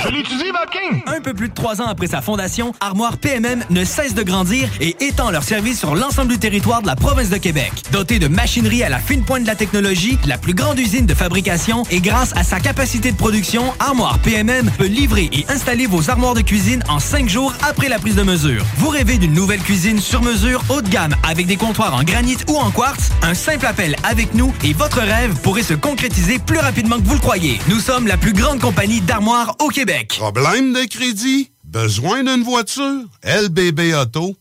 [0.04, 1.04] Je l'utilise, VapKing!
[1.08, 4.70] Un peu plus de trois ans après sa fondation, Armoire PMM ne cesse de grandir
[4.80, 7.72] et étend leur service sur l'ensemble du territoire de la province de Québec.
[7.92, 11.14] Dotée de machinerie à la fine pointe de la technologie, la plus grande usine de
[11.14, 16.10] fabrication et grâce à sa capacité de production, Armoire PMM peut livrer et installer vos
[16.10, 18.64] armoires de cuisine en cinq jours après la prise de mesure.
[18.82, 22.38] Vous rêvez d'une nouvelle cuisine sur mesure haut de gamme avec des comptoirs en granit
[22.48, 23.12] ou en quartz?
[23.22, 27.14] Un simple appel avec nous et votre rêve pourrait se concrétiser plus rapidement que vous
[27.14, 27.60] le croyez.
[27.70, 30.16] Nous sommes la plus grande compagnie d'armoires au Québec.
[30.18, 31.52] Problème de crédit?
[31.64, 33.04] Besoin d'une voiture?
[33.24, 34.41] LBBauto.com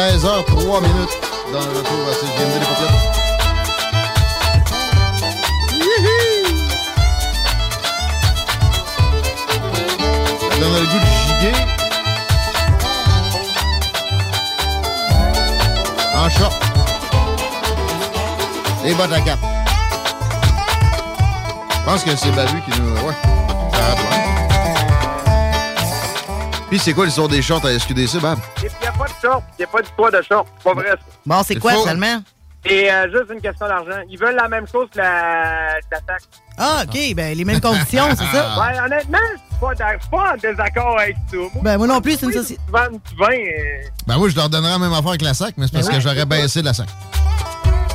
[0.00, 1.18] 16h03 minutes
[1.52, 3.00] dans le retour à CGMD les paupiètes.
[10.40, 11.56] Ça donne le goût de giguer.
[16.16, 16.56] En short.
[18.82, 19.38] Les bottes à cap.
[21.72, 22.88] Je pense que c'est Babu qui nous.
[23.06, 23.14] Ouais.
[23.74, 23.96] Ça.
[26.70, 28.38] Puis c'est quoi l'histoire des shorts à SQDC, Bab?
[29.20, 30.46] Short, il n'y a pas d'histoire de short.
[30.58, 30.98] C'est pas vrai, ça.
[31.26, 31.82] Bon, c'est quoi, faux.
[31.82, 32.22] finalement?
[32.64, 34.00] C'est euh, juste une question d'argent.
[34.10, 36.28] Ils veulent la même chose que la, la taxe.
[36.58, 38.58] Ah, OK, ben les mêmes conditions, c'est ça?
[38.60, 39.66] Ouais, honnêtement, je
[40.00, 41.36] suis pas, en désaccord avec ça.
[41.36, 42.60] Moi, Ben, moi non plus, c'est une société.
[42.74, 42.88] Euh,
[44.06, 45.92] Ben moi, je leur donnerais la même affaire que la SAC, mais c'est parce Ben
[45.92, 46.88] que ouais, j'aurais baissé la SAC.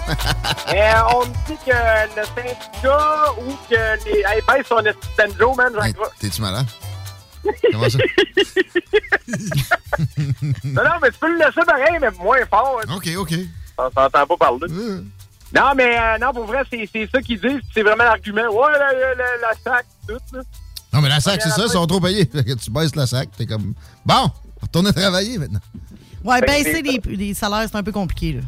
[0.10, 4.20] euh, on me dit que le syndicat ou que les.
[4.20, 6.12] Hey, baisse son banjo, man, j'en crois.
[6.20, 6.66] T'es-tu malade?
[7.72, 7.98] Comment ça?
[10.64, 12.82] Non, non, mais tu peux le laisser pareil, mais moins fort.
[12.88, 12.96] hein.
[12.96, 13.34] OK, OK.
[13.78, 14.68] On s'entend pas parler.
[15.54, 17.62] Non, mais euh, non, pour vrai, c'est c'est ça qu'ils disent.
[17.74, 18.42] C'est vraiment l'argument.
[18.52, 20.42] Ouais, la, la, la, la SAC, tout, là.
[20.94, 22.26] Non, mais la SAC, c'est ça, ils sont trop payés.
[22.62, 23.74] Tu baisses la SAC, t'es comme.
[24.06, 24.32] Bon,
[24.62, 25.60] retourne travailler maintenant.
[26.24, 28.42] Ouais, Ben, baisser les, les salaires, c'est un peu compliqué, là.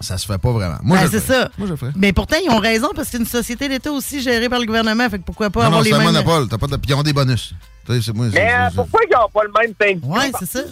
[0.00, 0.76] Ça se fait pas vraiment.
[0.82, 1.42] Moi, Ben, c'est ferais.
[1.44, 1.50] ça.
[1.56, 1.92] Moi, je le ferais.
[1.96, 4.66] Mais pourtant, ils ont raison parce que c'est une société d'État aussi gérée par le
[4.66, 5.08] gouvernement.
[5.08, 6.12] Fait que pourquoi pas Non, avoir non, les c'est un mêmes.
[6.12, 6.48] monopole.
[6.48, 6.76] T'as pas de...
[6.76, 7.54] Puis ils ont des bonus.
[8.14, 8.26] Moi.
[8.32, 10.06] Mais euh, pourquoi ils n'ont pas le même syndicat?
[10.06, 10.64] Ouais, c'est ça.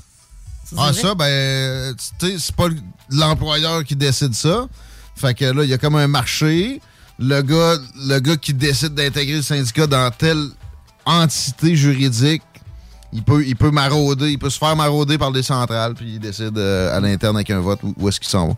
[0.76, 2.68] Ah, ça, ben, tu sais, c'est pas
[3.10, 4.66] l'employeur qui décide ça.
[5.14, 6.80] Fait que là, il y a comme un marché.
[7.18, 7.76] Le gars,
[8.08, 10.48] le gars qui décide d'intégrer le syndicat dans telle
[11.06, 12.42] entité juridique,
[13.12, 16.18] il peut, il peut marauder, il peut se faire marauder par des centrales, puis il
[16.18, 18.54] décide euh, à l'interne avec un vote où, où est-ce qu'il s'en va.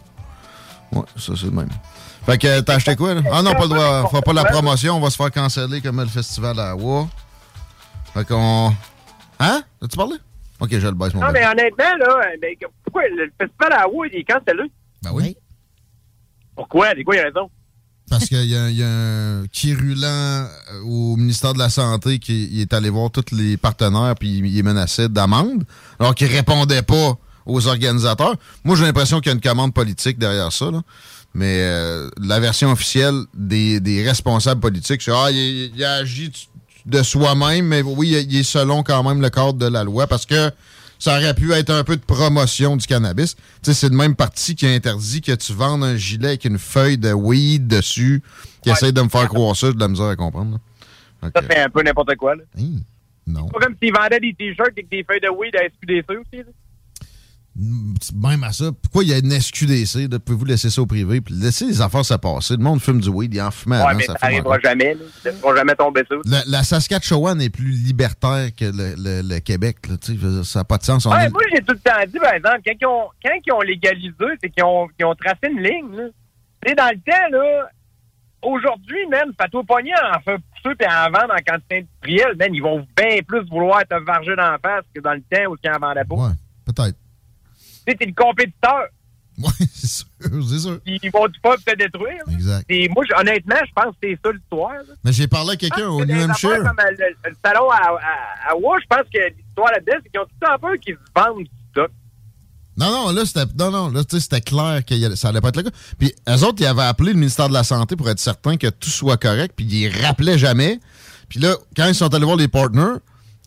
[0.92, 1.68] Ouais, ça, c'est le même.
[2.24, 3.20] Fait que t'as acheté quoi, là?
[3.30, 4.02] Ah non, pas le droit.
[4.04, 7.06] On fera pas la promotion, on va se faire canceller comme le festival à Oua.
[8.16, 8.72] Fait qu'on.
[9.38, 9.62] Hein?
[9.82, 10.16] As-tu parlé?
[10.58, 14.10] Ok, je le baisse mon Non, mais honnêtement, là, ben, pourquoi le festival à Hawaii,
[14.14, 14.70] il est cancellé?
[15.02, 15.36] Ben oui.
[16.54, 16.88] Pourquoi?
[16.96, 17.50] C'est quoi les raisons?
[18.08, 20.46] Parce qu'il y, a- il y a un quirulant euh,
[20.84, 24.54] au ministère de la Santé qui il est allé voir tous les partenaires puis il
[24.54, 25.64] les menaçait d'amende,
[25.98, 28.36] alors qu'il répondait pas aux organisateurs.
[28.64, 30.70] Moi, j'ai l'impression qu'il y a une commande politique derrière ça.
[30.70, 30.82] là.
[31.34, 36.30] Mais euh, la version officielle des, des responsables politiques, c'est Ah, il, il a agi
[36.86, 40.24] de soi-même, mais oui, il, est selon quand même le cadre de la loi parce
[40.24, 40.50] que
[40.98, 43.34] ça aurait pu être un peu de promotion du cannabis.
[43.34, 46.44] Tu sais, c'est le même parti qui a interdit que tu vendes un gilet avec
[46.44, 48.22] une feuille de weed dessus,
[48.62, 50.58] qui essaie de me faire croire ça, j'ai de la misère à comprendre.
[51.34, 52.42] Ça fait un peu n'importe quoi, là.
[53.26, 53.46] non.
[53.46, 56.38] C'est pas comme s'ils vendaient des t-shirts avec des feuilles de weed à SQDC aussi,
[56.38, 56.52] là.
[58.14, 60.08] Même à ça, pourquoi il y a une SQDC?
[60.18, 61.20] Pouvez-vous laisser ça au privé?
[61.22, 62.54] Puis laissez les affaires se passer?
[62.56, 64.94] Le monde fume du weed, il en fume Ouais, avant, mais ça ça n'arrivera jamais,
[64.94, 65.00] là.
[65.24, 66.16] Ils ne jamais tomber ça.
[66.26, 69.78] La, la Saskatchewan est plus libertaire que le, le- le Québec.
[69.88, 69.96] là,
[70.44, 71.06] ça n'a pas de sens.
[71.06, 73.38] On Ouais, est- moi, j'ai tout le temps dit, par exemple, quand ils ont, quand
[73.46, 76.04] ils ont légalisé, c'est qu'ils ont, qu'ils ont tracé une ligne, là.
[76.76, 77.68] Dans le temps, là,
[78.42, 82.62] aujourd'hui, même, fais-toi pogner en faire pousser et en vendre en quantité industrielle, man, ils
[82.62, 85.78] vont bien plus vouloir te varger d'en face que dans le temps où ils en
[85.78, 86.14] vendaient pas.
[86.16, 86.32] Ouais,
[86.66, 86.96] peut-être.
[87.86, 88.86] Tu sais, t'es le compétiteur.
[89.38, 90.06] Ouais, c'est sûr,
[90.48, 90.80] c'est sûr.
[90.86, 92.22] Ils vont tout pas te détruire.
[92.32, 92.64] Exact.
[92.70, 94.72] Et moi, honnêtement, je pense que c'est ça l'histoire.
[95.04, 96.56] Mais j'ai parlé à quelqu'un au New Hampshire.
[96.56, 100.24] Comme euh, le, le salon à, à, je pense que l'histoire là-dedans, c'est qu'ils ont
[100.24, 101.90] tout le temps peur qu'ils se vendent du stock.
[102.78, 105.62] Non, non, là, c'était, non, non, là, c'était clair que ça allait pas être le
[105.64, 105.76] cas.
[105.98, 108.68] Puis, eux autres, ils avaient appelé le ministère de la Santé pour être certain que
[108.68, 110.80] tout soit correct, puis ils rappelaient jamais.
[111.28, 113.00] Puis là, quand ils sont allés voir les partners,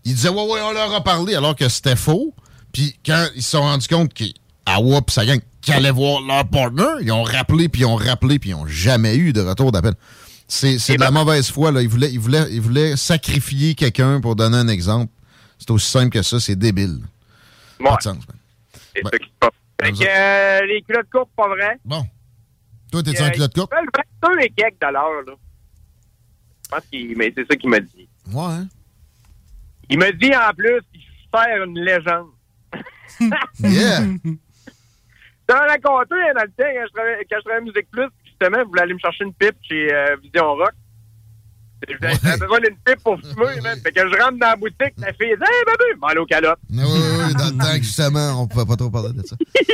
[0.06, 2.36] ils disaient, ouais, ouais, on leur a parlé, alors que c'était faux.
[2.74, 6.48] Puis quand ils se sont rendus compte qu'à WAP, ça gagne, qu'ils allaient voir leur
[6.48, 9.72] partner, ils ont rappelé, puis ils ont rappelé, puis ils ont jamais eu de retour
[9.72, 9.94] d'appel.
[10.48, 11.82] C'est, c'est de la mauvaise foi, là.
[11.82, 15.12] Ils voulaient, ils voulaient, ils voulaient sacrifier quelqu'un pour donner un exemple.
[15.60, 17.00] C'est aussi simple que ça, c'est débile.
[17.84, 18.18] Pas de sens,
[18.96, 19.50] Ben, ça qui se passe.
[19.82, 21.78] Fait que euh, les culottes courtes, pas vrai?
[21.86, 22.04] Bon.
[22.92, 23.72] Toi, t'es-tu Euh, un culotte courte?
[23.72, 25.34] Ils veulent 22 et quelques dollars, là.
[26.66, 28.10] Je pense qu'il, mais c'est ça qu'il m'a dit.
[28.32, 28.44] Ouais.
[28.44, 28.68] hein?
[29.90, 31.02] Il m'a dit, en plus, qu'il
[31.34, 32.28] sert une légende.
[33.60, 34.02] Yeah!
[35.50, 38.08] Je t'en raconté dans le temps, quand je travaillais, quand je travaillais à Musique Plus,
[38.26, 40.74] justement, vous voulez aller me chercher une pipe chez euh, Vision Rock.
[41.88, 43.76] J'avais besoin d'une pipe pour fumer.
[43.82, 46.60] Fait que je rentre dans la boutique, la fille dit Hey, babu, mal aux calottes.
[46.70, 49.36] Oui, oui, oui, dans le temps justement, on pouvait pas trop parler de ça.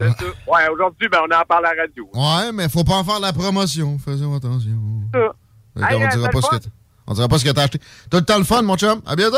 [0.00, 0.24] C'est ça.
[0.48, 2.10] Ouais, aujourd'hui, ben, on en parle à la radio.
[2.12, 3.98] Ouais, mais faut pas en faire la promotion.
[3.98, 4.78] Faisons attention.
[5.14, 5.90] Ça.
[5.90, 6.68] Hey, dira pas ce que
[7.06, 7.78] on dira pas ce que t'as acheté.
[8.10, 9.00] Tout le temps le fun, mon chum.
[9.06, 9.36] À bientôt!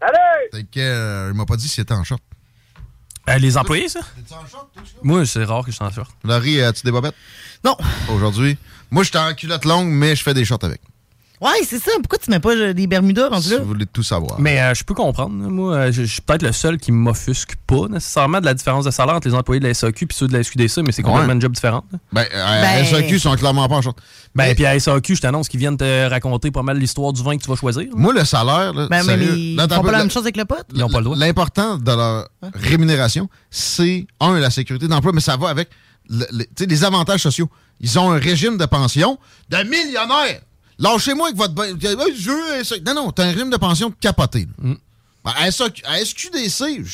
[0.00, 0.50] Salut!
[0.52, 2.22] T'es que, euh, il m'a pas dit s'il était en short.
[3.28, 4.00] Euh, les employés, ça?
[5.02, 6.10] Moi, c'est rare que je suis en short.
[6.22, 7.14] Laurie, as-tu des bobettes?
[7.64, 7.76] Non.
[8.10, 8.56] Aujourd'hui?
[8.90, 10.80] Moi, j'étais en culotte longue, mais je fais des shorts avec.
[11.40, 11.90] Ouais, c'est ça.
[11.98, 13.56] Pourquoi tu mets pas euh, des Bermudas rendu là?
[13.56, 14.40] Si vous voulez tout savoir.
[14.40, 15.32] Mais euh, je peux comprendre.
[15.34, 18.84] Moi, euh, je je suis peut-être le seul qui m'offusque pas nécessairement de la différence
[18.86, 21.02] de salaire entre les employés de la SAQ et ceux de la SQDC, mais c'est
[21.02, 21.34] complètement Ouais.
[21.34, 21.84] une job différente.
[21.92, 21.98] là.
[22.12, 23.98] Ben, euh, à SAQ sont clairement pas en short.
[24.34, 27.36] Ben, puis à SAQ, je t'annonce qu'ils viennent te raconter pas mal l'histoire du vin
[27.36, 27.84] que tu vas choisir.
[27.94, 30.36] Moi, le salaire, là, Ben, mais sérieux, ils là, font pas la même chose avec
[30.38, 30.64] le pote?
[30.74, 31.16] Ils ont pas le droit.
[31.16, 35.68] L'important de leur rémunération, c'est, un, la sécurité d'emploi, mais ça va avec
[36.08, 37.50] le- le- les avantages sociaux.
[37.80, 39.18] Ils ont un régime de pension
[39.50, 40.40] de millionnaires.
[40.78, 41.54] Lâchez-moi avec votre...
[41.54, 42.84] je veux SAQ.
[42.84, 44.46] Non, non, t'as un régime de pension capoté.
[44.58, 44.74] Mm.
[45.24, 46.84] Ben, à, SQDC,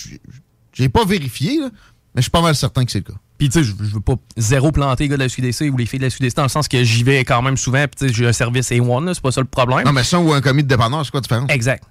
[0.72, 1.68] j'ai pas vérifié, là,
[2.14, 3.18] mais je suis pas mal certain que c'est le cas.
[3.36, 5.84] Puis, tu sais, je veux pas zéro planter les gars de la SQDC ou les
[5.84, 7.84] filles de la SQDC dans le sens que j'y vais quand même souvent.
[7.88, 9.84] Puis, tu sais, j'ai un service A1, là, c'est pas ça le problème.
[9.84, 11.50] Non, mais ça ou un commis de dépanneur, c'est quoi la différence?
[11.50, 11.84] Exact.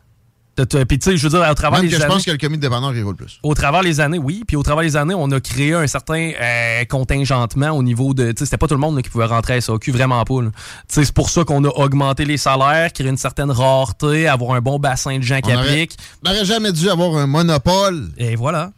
[0.55, 2.31] Puis, tu sais, je veux dire, au travers Même des que je années- pense que
[2.31, 3.39] le commis de dépanneur, il roule plus.
[3.41, 4.43] Au travers les années, oui.
[4.45, 8.31] Puis au travers les années, on a créé un certain euh, contingentement au niveau de.
[8.31, 10.35] Tu sais, c'était pas tout le monde là, qui pouvait rentrer à SAQ, vraiment pas.
[10.41, 10.49] Tu
[10.89, 14.61] sais, c'est pour ça qu'on a augmenté les salaires, créé une certaine rareté, avoir un
[14.61, 15.97] bon bassin de gens qui aurait- appliquent.
[16.25, 18.09] On n'aurait jamais dû avoir un monopole.
[18.17, 18.71] Et voilà.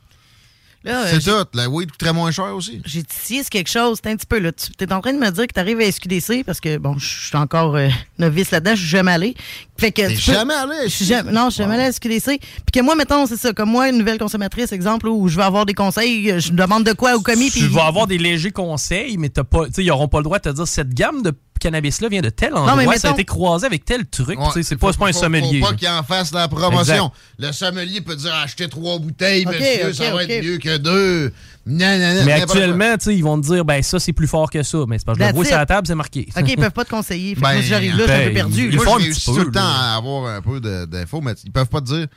[0.85, 1.47] Là, euh, C'est tout.
[1.53, 2.81] La weed coûterait moins cher aussi.
[2.85, 3.99] J'ai sur quelque chose.
[4.03, 4.51] C'est un petit peu là.
[4.51, 6.97] Tu es en train de me dire que tu arrives à SQDC parce que, bon,
[6.97, 7.87] je suis encore euh,
[8.19, 9.35] novice là-dedans, je suis jamais allé.
[9.75, 11.73] Fait que T'es tu peux- jamais allé à Je suis jamais- Non, je suis jamais
[11.75, 12.39] allé à SQDC.
[12.39, 15.43] Puis que moi, mettons, c'est ça, comme moi, une nouvelle consommatrice, exemple, où je veux
[15.43, 17.49] avoir des conseils, je me demande de quoi au commis.
[17.49, 19.63] Tu puis- vas avoir des légers conseils, mais t'as pas.
[19.77, 22.53] Ils auront pas le droit de te dire cette gamme de cannabis-là vient de tel
[22.53, 24.37] endroit, mais ça a mettons- été croisé avec tel truc.
[24.37, 25.61] Ouais, Tu sais, c'est pas, pas un sommelier.
[25.61, 26.79] Faut pas qu'il en fasse la promotion.
[26.81, 27.11] Exact.
[27.39, 31.31] Le sommelier peut dire achetez trois bouteilles, Ok, monsieur, ça va être mieux que deux.
[31.65, 34.79] Mais actuellement, tu sais, ils vont te dire, ben ça, c'est plus fort que ça.
[34.87, 36.27] Mais c'est parce que je le vois sur la table, c'est marqué.
[36.35, 37.35] OK, ils peuvent pas te conseiller.
[37.35, 38.69] Fait que moi, si j'arrive là, je suis un peu ben, perdu.
[38.69, 38.97] ils Moi, font
[39.33, 42.07] tout le temps à avoir un peu d'infos, mais ils peuvent pas te dire,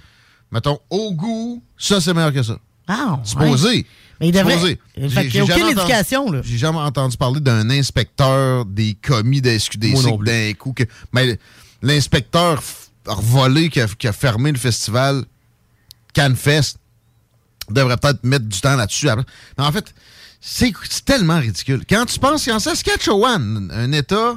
[0.51, 2.59] mettons, au goût, ça c'est meilleur que ça.
[2.89, 3.69] Ah, Supposé.
[3.69, 3.87] ouais.
[4.21, 4.81] Mais il devrait- Supposé.
[4.95, 6.41] Fait qu'il J'ai- y a aucune jamais entendu- éducation, là.
[6.43, 10.73] J'ai jamais entendu parler d'un inspecteur des commis de SQDC d'un coup.
[10.73, 11.39] Que, mais
[11.83, 12.63] l'inspecteur
[13.07, 15.25] revolé qui a, qui a fermé le festival
[16.15, 16.77] Canfest
[17.71, 19.09] devrait peut-être mettre du temps là-dessus.
[19.59, 19.95] Mais en fait,
[20.41, 20.73] c'est
[21.05, 21.85] tellement ridicule.
[21.89, 24.37] Quand tu penses qu'en Saskatchewan, un État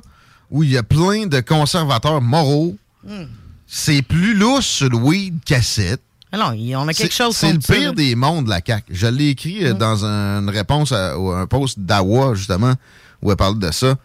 [0.52, 3.26] où il y a plein de conservateurs moraux, Hmm.
[3.68, 6.02] c'est plus lousse sur le weed cassette.
[6.32, 8.84] Ah non, il- on a quelque C'est- chose C'est le pire des mondes, la CAQ.
[8.94, 12.74] Je l'ai écrit euh, dans un- une réponse à, à un post d'Awa, justement,
[13.22, 13.96] où elle parle de ça.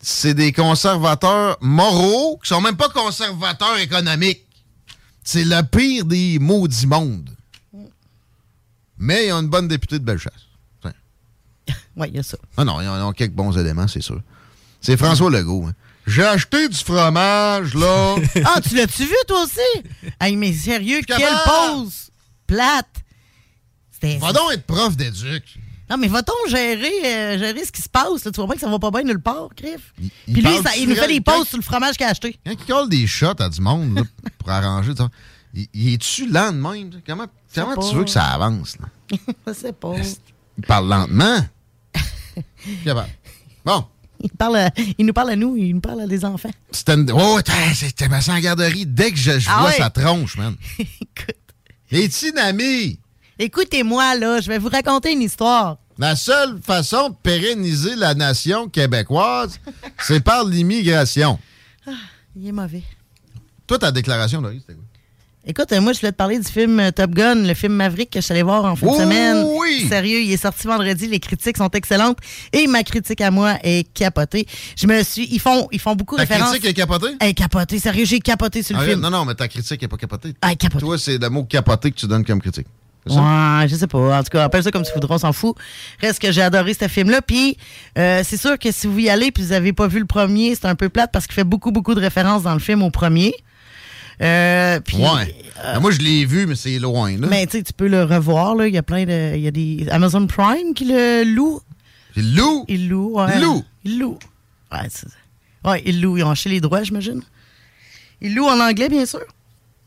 [0.00, 4.44] C'est des conservateurs moraux qui sont même pas conservateurs économiques.
[5.22, 7.30] C'est le pire des maudits mondes.
[9.02, 10.32] Mais ils ont une bonne députée de Bellechasse.
[11.96, 12.38] Oui, il y a ça.
[12.56, 14.20] Ah non, ils ont, ils ont quelques bons éléments, c'est sûr.
[14.80, 15.66] C'est François Legault.
[15.66, 15.72] hein.
[16.06, 18.16] J'ai acheté du fromage, là.
[18.44, 19.84] Ah, tu l'as-tu vu, toi aussi?
[20.20, 22.10] Hey, mais sérieux, quelle pause
[22.46, 22.88] plate!
[24.20, 25.58] Va donc être prof d'éduc.
[25.88, 28.24] Non, mais va-t-on gérer, euh, gérer ce qui se passe?
[28.24, 28.32] Là?
[28.32, 29.92] Tu vois pas que ça va pas bien nulle part, Griff?
[30.26, 32.36] il Puis lui, ça- il nous fait des pauses sur le fromage qu'il a acheté.
[32.44, 34.02] Quand il colle des shots à du monde là,
[34.38, 35.08] pour arranger, ça,
[35.54, 36.90] il, il est-tu lent de même?
[37.06, 38.76] Comment, comment tu veux que ça avance?
[38.78, 39.16] Là?
[39.46, 39.94] Je sais pas.
[40.58, 41.40] Il parle lentement?
[43.64, 43.84] Bon,
[44.20, 46.50] Il, parle à- il nous parle à nous, il nous parle à des enfants.
[46.70, 47.10] c'était une...
[47.12, 47.38] Oh,
[47.74, 48.86] c'était ma en garderie.
[48.86, 49.76] Dès que je, je Ah vois ouais?
[49.76, 50.56] sa tronche, man.
[51.90, 52.98] Les Tinami,
[53.38, 55.78] Écoutez-moi, là, je vais vous raconter une histoire.
[55.98, 59.58] la seule façon de pérenniser la nation québécoise,
[60.00, 61.38] c'est par l'immigration.
[62.36, 62.82] Il est mauvais.
[63.66, 64.84] Toi, ta déclaration, Laurie, c'était quoi?
[65.44, 68.10] Écoute, euh, moi, je voulais te parler du film euh, Top Gun, le film Maverick
[68.10, 69.44] que je suis allé voir en fin de semaine.
[69.58, 69.86] oui!
[69.88, 72.18] Sérieux, il est sorti vendredi, les critiques sont excellentes
[72.52, 74.46] et ma critique à moi est capotée.
[74.78, 76.50] Je me suis, ils font, ils font beaucoup Ta référence.
[76.50, 77.16] critique est capotée?
[77.18, 79.00] Elle est capotée, sérieux, j'ai capoté sur le Arrête, film.
[79.02, 80.32] Non, non, mais ta critique n'est pas capotée.
[80.42, 80.84] Ah, capoté.
[80.84, 82.68] Toi, c'est le mot capoté que tu donnes comme critique.
[83.08, 84.18] Ouais, je sais pas.
[84.20, 85.56] En tout cas, appelle ça comme tu voudras, on s'en fout.
[86.00, 87.20] Reste que j'ai adoré ce film-là.
[87.20, 87.56] Puis,
[87.98, 90.54] euh, c'est sûr que si vous y allez puis vous avez pas vu le premier,
[90.54, 92.90] c'est un peu plate parce qu'il fait beaucoup, beaucoup de références dans le film au
[92.90, 93.34] premier.
[94.20, 95.34] Euh, puis, Ouais.
[95.62, 97.28] Ben, moi, je l'ai vu, mais c'est loin, là.
[97.30, 98.56] Mais tu sais, tu peux le revoir.
[98.56, 98.66] Là.
[98.66, 99.36] Il y a plein de.
[99.36, 99.86] Il y a des.
[99.90, 101.60] Amazon Prime qui le loue.
[102.16, 102.64] Il loue?
[102.68, 103.32] Il loue, ouais.
[103.36, 103.64] Il loue?
[103.84, 104.18] Il loue.
[105.64, 106.18] Ouais, il loue.
[106.18, 107.22] Ils ont acheté les droits, j'imagine.
[108.20, 109.22] Il loue en anglais, bien sûr.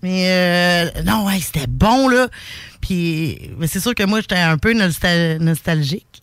[0.02, 0.28] Mais
[0.96, 2.28] euh, non, ouais, c'était bon, là.
[2.82, 6.22] Puis, mais c'est sûr que moi, j'étais un peu nostal- nostalgique.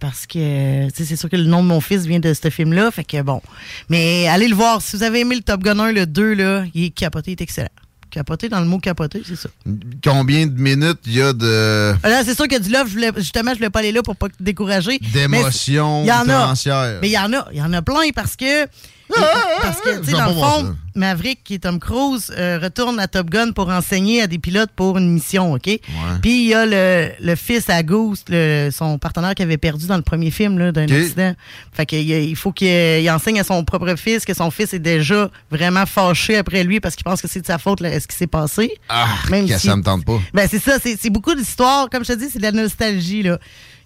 [0.00, 2.90] Parce que, c'est sûr que le nom de mon fils vient de ce film-là.
[2.90, 3.40] Fait que bon.
[3.88, 4.80] Mais allez le voir.
[4.80, 7.34] Si vous avez aimé le Top Gun 1, le 2, là, il est capoté, il
[7.34, 7.68] est excellent.
[8.10, 9.48] Capoté dans le mot capoté, c'est ça.
[10.02, 13.10] Combien de minutes il y a de Là, c'est sûr que du love, je voulais-
[13.16, 14.98] justement, je voulais pas aller là pour pas te décourager.
[15.12, 16.54] d'émotions Mais il y en a.
[17.02, 17.48] Mais il y en a.
[17.52, 18.66] Il y en a plein parce que.
[19.62, 20.76] Parce que, tu sais, dans le fond.
[20.94, 24.70] Maverick, qui est Tom Cruise, euh, retourne à Top Gun pour enseigner à des pilotes
[24.74, 25.62] pour une mission, OK?
[26.22, 29.86] Puis il y a le, le fils à Goose, le- son partenaire qui avait perdu
[29.86, 31.34] dans le premier film là, d'un accident.
[31.72, 34.80] Fait qu'il il faut qu'il il enseigne à son propre fils que son fils est
[34.80, 38.08] déjà vraiment fâché après lui parce qu'il pense que c'est de sa faute là, ce
[38.08, 38.72] qui s'est passé?
[38.88, 40.18] Ah, Même que si- ça me tente pas.
[40.34, 41.88] Ben, c'est ça, c'est c'est beaucoup d'histoires.
[41.90, 43.38] Comme je te dis, c'est de la nostalgie, là.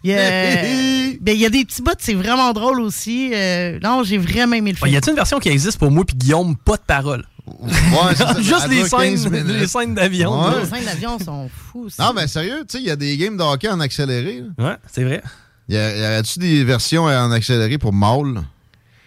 [0.05, 0.19] Il y a,
[1.21, 3.31] ben, il y a des petits bouts, c'est vraiment drôle aussi.
[3.35, 4.95] Euh, non, j'ai vraiment aimé le Ouais, film.
[4.95, 7.25] y a-t-il une version qui existe pour moi puis Guillaume, pas de parole?
[7.47, 8.35] Ouais, ça.
[8.41, 10.41] Juste les dure 15 scènes, les scènes d'avion.
[10.49, 10.61] Ouais.
[10.61, 11.85] Les scènes d'avion sont fous.
[11.87, 12.01] aussi.
[12.01, 14.43] Non, mais sérieux, tu sais, il y a des games de hockey en accéléré.
[14.59, 14.65] là.
[14.71, 15.23] Ouais, c'est vrai.
[15.69, 18.43] Y a- y aurait-tu des versions en accéléré pour Maul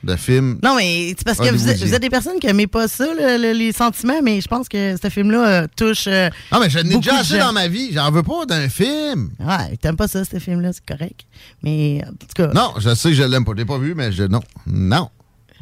[0.05, 0.59] de films?
[0.63, 1.85] Non, mais c'est parce que vous êtes, hollywoodiens?
[1.87, 4.69] vous êtes des personnes qui n'aimaient pas ça, le- le- les sentiments, mais je pense
[4.69, 6.05] que ce film-là euh, touche.
[6.07, 7.91] euh, Non, mais j'en ai beaucoup déjà assez dans ma vie.
[7.93, 9.31] J'en veux pas d'un film.
[9.39, 11.21] Ouais, t'aimes pas ça, ce film-là, c'est correct.
[11.63, 12.47] Mais en tout cas.
[12.53, 13.51] Non, je sais que je l'aime pas.
[13.53, 14.23] Je l'ai pas vu, mais je.
[14.23, 14.41] Non.
[14.67, 15.09] Non.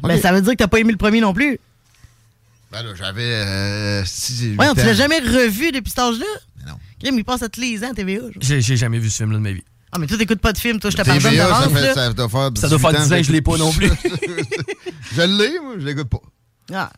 [0.02, 0.20] Ben, Ok.
[0.22, 1.58] ça veut dire que t'as pas aimé le premier non plus.
[2.72, 3.22] Ben là, j'avais.
[3.24, 4.02] Euh,
[4.58, 6.26] Ouais, tu l'as jamais revu depuis cet âge-là?
[6.58, 6.76] Mais non.
[7.00, 8.20] Crime, il passe à tous les ans à TVA.
[8.40, 9.62] j'ai jamais vu ce film-là de ma vie.
[9.94, 12.28] Ah, mais toi, t'écoutes pas de film, toi, je te pardonne ça, d'avance, ça doit
[12.28, 13.90] faire Ça doit faire 18 ans 10 ans que je l'ai pas non plus.
[15.14, 16.20] je l'ai, moi, je l'écoute pas.
[16.72, 16.90] Ah,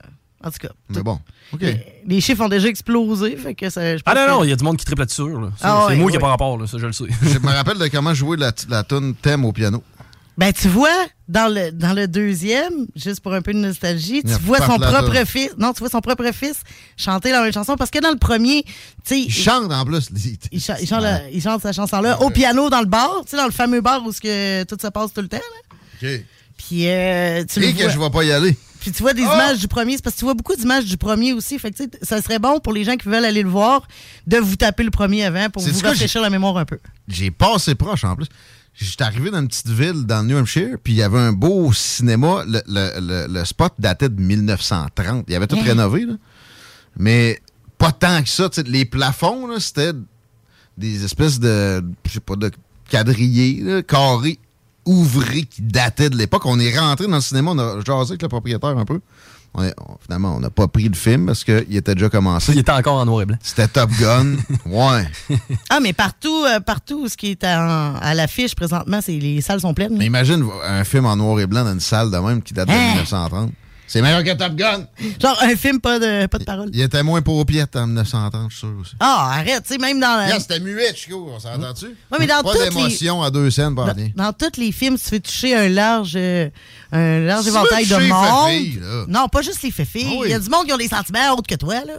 [0.43, 0.71] en tout cas.
[0.89, 1.21] Mais bon.
[1.53, 1.61] OK.
[1.61, 3.97] Les, les chiffres ont déjà explosé, fait que ça.
[3.97, 5.29] je Ah non, non, il y a du monde qui triple là-dessus.
[5.29, 5.51] là.
[5.59, 7.05] C'est Ah c'est ouais, moi qui n'ai pas rapport, là, ça je le sais.
[7.23, 9.83] Je me rappelle de comment jouer la, la tune thème au piano.
[10.39, 10.91] Ben, tu vois,
[11.29, 15.25] dans le, dans le deuxième, juste pour un peu de nostalgie, tu vois son propre
[15.27, 15.51] fils.
[15.59, 16.57] Non, tu vois son propre fils
[16.99, 17.77] chanter la même chanson.
[17.77, 18.71] Parce que dans le premier, tu
[19.05, 19.21] sais.
[19.23, 20.09] Il chante en plus.
[20.15, 23.21] Il, il cha- il chante, la- il chante sa chanson-là au piano dans le bar,
[23.25, 25.39] tu sais, dans le fameux bar où que tout se passe tout le temps.
[25.39, 26.09] Là.
[26.11, 26.21] OK.
[26.59, 27.89] Puis euh, tu le Et que vois.
[27.91, 28.57] je vais pas y aller.
[28.81, 30.97] Puis tu vois des images du premier, c'est parce que tu vois beaucoup d'images du
[30.97, 31.59] premier aussi.
[31.59, 33.89] Fait que ça serait bon pour les gens qui veulent aller le voir
[34.27, 36.79] de vous taper le premier avant pour vous rafraîchir la mémoire un peu.
[37.09, 38.27] J'ai passé proche en plus.
[38.79, 41.33] J'étais arrivé dans une petite ville dans le New Hampshire, puis il y avait un
[41.33, 42.45] beau cinéma.
[42.47, 45.25] Le, le- le- le spot datait de 1930.
[45.29, 46.15] Il avait tout rénové, là.
[46.99, 47.41] Mais
[47.79, 48.51] pas tant que ça.
[48.67, 49.93] Les plafonds, là, c'était
[50.77, 52.51] des espèces de, je sais pas, de
[52.91, 54.39] quadrillés, là, carrés,
[54.85, 56.45] ouvrés qui dataient de l'époque.
[56.45, 59.01] On est rentré dans le cinéma, on a jasé avec le propriétaire un peu.
[59.59, 62.53] On est- on- finalement, on n'a pas pris le film parce qu'il était déjà commencé.
[62.53, 63.39] Il était encore en noir et blanc.
[63.43, 64.37] C'était Top Gun.
[64.67, 65.09] ouais.
[65.71, 69.61] Ah, mais partout, euh, partout, ce qui est en- à l'affiche présentement, c'est les salles
[69.61, 69.97] sont pleines.
[69.97, 72.69] Mais imagine un film en noir et blanc dans une salle de même qui date
[72.69, 72.89] de Hein?
[72.93, 73.51] 1930.
[73.89, 74.87] C'est meilleur que Top Gun.
[75.23, 76.71] Genre un film, pas de, pas de parole.
[76.73, 78.93] Il était moins paupiette en 1930, je suis sûr aussi.
[78.99, 80.25] Ah, arrête, tu sais, même dans.
[80.25, 81.95] Regarde, c'était muet, Chico, on s'entend-tu?
[82.19, 84.11] Mais dans Pas les- d'émotion à deux scènes, pas rien.
[84.17, 86.49] Dans tous les films, tu fais toucher un large, euh,
[86.91, 88.49] un large éventail de monde.
[88.49, 89.05] féfilles, là.
[89.09, 90.09] Non, pas juste les féfilles.
[90.11, 90.27] Ah oui.
[90.27, 91.95] Il y a du monde qui ont des sentiments autres que toi, là.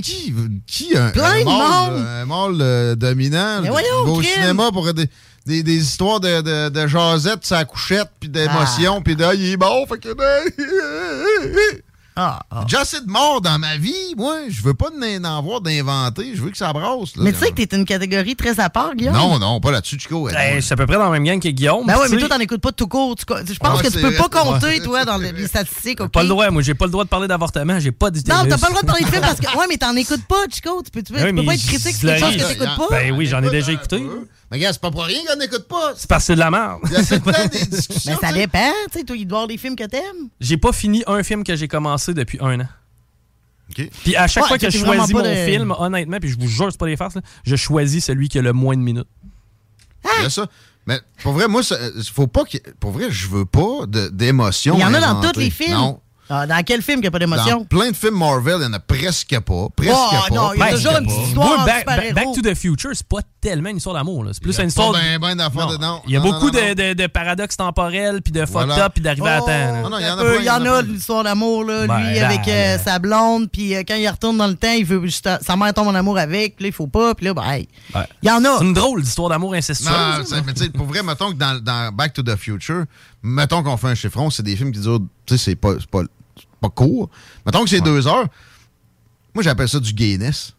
[0.00, 0.32] Qui,
[0.68, 2.04] qui un, Plein un de mâle, monde.
[2.04, 5.08] là, un mâle euh, dominant Mais voyons, au cinéma pour des,
[5.46, 9.02] des, des histoires de, de, de jasette, sa couchette, puis d'émotion, Ah.
[9.04, 10.08] puis de «il est bon», fait que...
[12.14, 12.64] Ah, ah.
[12.68, 14.36] J'ai assez de morts dans ma vie, moi.
[14.50, 16.32] Je veux pas d'en en voir d'inventer.
[16.34, 17.16] Je veux que ça brasse.
[17.16, 17.22] Là.
[17.22, 19.14] Mais tu sais que t'es une catégorie très à part, Guillaume.
[19.14, 20.28] Non, non, pas là-dessus, Chico.
[20.30, 21.86] Ben, c'est à peu près dans la même gang que Guillaume.
[21.86, 23.16] Ben ouais, tu mais toi, t'en écoutes pas tout court.
[23.18, 26.04] Je pense Ouais, que tu peux pas compter, toi, dans le- les statistiques?
[26.08, 28.30] Pas le droit, moi, j'ai pas le droit de parler d'avortement, j'ai pas d'idée.
[28.30, 29.46] Non, t'as pas le droit de parler de film parce que.
[29.56, 30.82] Ouais, mais t'en écoutes pas, Chico.
[30.84, 32.76] Tu peux, tu peux, Oui, tu peux pas être critique sur quelque chose que t'écoutes
[32.76, 32.88] pas.
[32.90, 34.04] Ben oui, j'en ai déjà écouté.
[34.52, 35.94] Mais gars, c'est pas pour rien qu'on n'écoute pas.
[35.96, 36.78] C'est parce que c'est de la merde.
[36.84, 38.12] Il y a cette temps des discussions.
[38.20, 40.28] Mais ça dépend, tu sais, toi, il doit y avoir des films que t'aimes.
[40.40, 42.68] J'ai pas fini un film que j'ai commencé depuis un an.
[43.74, 46.46] Puis à chaque Ouais, fois que je choisis mon de- film, honnêtement, puis je vous
[46.48, 49.08] jure, c'est pas des farces, là, je choisis celui qui a le moins de minutes.
[50.18, 50.46] Il y a ça.
[50.86, 51.78] Mais pour vrai, moi, ça-
[52.12, 52.58] faut pas que.
[52.80, 54.74] Pour vrai, je veux pas d'émotion.
[54.76, 55.72] Il y en a dans tous les films.
[55.72, 56.00] Non.
[56.34, 57.58] Ah, dans quel film qu'il n'y a pas d'émotion?
[57.58, 59.66] Dans plein de films Marvel, il y en a presque pas.
[59.76, 60.34] Presque Oh, pas.
[60.34, 61.66] non, il y a toujours une petite histoire Moi,
[62.14, 64.24] Back, to the Future, c'est pas tellement une histoire d'amour.
[64.24, 64.30] là.
[64.32, 64.92] C'est plus Il y a une histoire.
[64.92, 66.00] ben, ben d'affaires de- non.
[66.06, 68.68] Il y a Non, beaucoup non, non, de, de- de paradoxes temporels, puis de fucked
[68.68, 68.86] Voilà.
[68.86, 69.82] up, puis d'arriver à temps.
[69.82, 71.64] Non, non, il y en a Euh, pas, Il y en a de l'histoire d'amour,
[71.64, 71.86] là.
[71.86, 74.72] Ben, lui, là, avec euh, sa blonde, puis euh, quand il retourne dans le temps,
[74.72, 77.26] il veut juste, sa mère tombe en amour avec, puis là, il faut pas, puis
[77.26, 78.06] là, ben, hey, Ouais.
[78.22, 78.56] il y en a.
[78.58, 79.90] C'est une drôle d'histoire d'amour incestueuse.
[79.92, 82.84] Non, mais tu sais, pour vrai, mettons que dans, Back to the Future,
[83.22, 85.74] mettons qu'on fait un chiffron, c'est des films qui durent, tu sais, c'est pas,
[86.62, 87.10] pas, court.
[87.44, 88.26] Mettons que c'est deux heures.
[89.34, 90.54] Moi, j'appelle ça du gayness.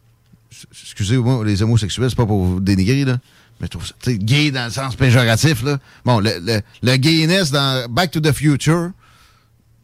[0.70, 3.18] Excusez-moi, les homosexuels, c'est pas pour vous dénigrer, là.
[3.60, 5.78] Mais je trouve ça, gay dans le sens péjoratif, là.
[6.04, 8.90] Bon, le, le, le gayness dans Back to the Future,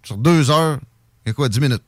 [0.03, 0.79] sur deux heures,
[1.25, 1.83] il y a quoi, dix minutes?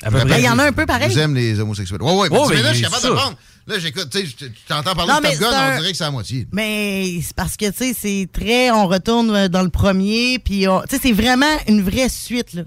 [0.00, 0.24] Près.
[0.24, 1.10] Ben, il y en a un peu pareil.
[1.12, 2.02] Vous aimez les homosexuels.
[2.02, 3.36] Ouais, ouais, mais Oh, mais minutes, je suis capable de prendre.
[3.66, 4.34] Là, j'écoute, tu sais,
[4.66, 6.46] t'entends parler Non, de Top Gun, un- on dirait que c'est à moitié.
[6.52, 8.70] Mais c'est parce que, tu sais, c'est très.
[8.72, 12.54] On retourne euh, dans le premier, puis on- tu sais, c'est vraiment une vraie suite,
[12.54, 12.62] là.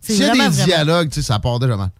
[0.00, 1.90] C'est S'il y a des dialogues, tu sais, ça part déjà mal.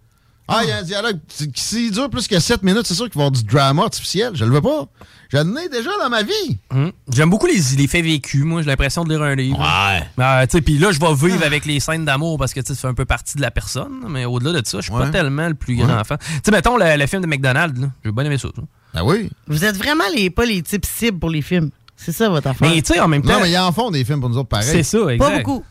[0.51, 1.19] Ah, il y a un dialogue.
[1.29, 3.83] c'est- S'il dure plus que 7 minutes, c'est sûr qu'il va y avoir du drama
[3.85, 4.33] artificiel.
[4.35, 4.87] Je le veux pas.
[5.33, 6.59] J'en ai déjà dans ma vie.
[6.73, 6.91] Hum.
[7.13, 8.63] J'aime beaucoup les, les faits vécus, moi.
[8.63, 9.59] J'ai l'impression de lire un livre.
[9.61, 10.47] Ouais.
[10.51, 11.15] sais, puis là, je vais Ah.
[11.27, 14.05] vivre avec les scènes d'amour parce que ça fait un peu partie de la personne.
[14.09, 15.05] Mais au-delà de ça, je suis Ouais.
[15.05, 15.95] pas tellement le plus grand Ouais.
[16.01, 16.17] enfant.
[16.19, 17.89] Tu sais, mettons le, le film de McDonald's, là.
[18.05, 18.49] J'ai bien aimé ça.
[18.55, 18.63] ça.
[18.95, 19.31] Ben oui.
[19.47, 21.71] Vous êtes vraiment les, pas les types cibles pour les films.
[21.97, 22.69] C'est ça votre affaire.
[22.69, 23.35] Mais tu sais, en même temps.
[23.35, 24.67] Non, mais ils en font des films pour nous autres pareil.
[24.69, 25.19] C'est ça, exact.
[25.19, 25.63] Pas beaucoup.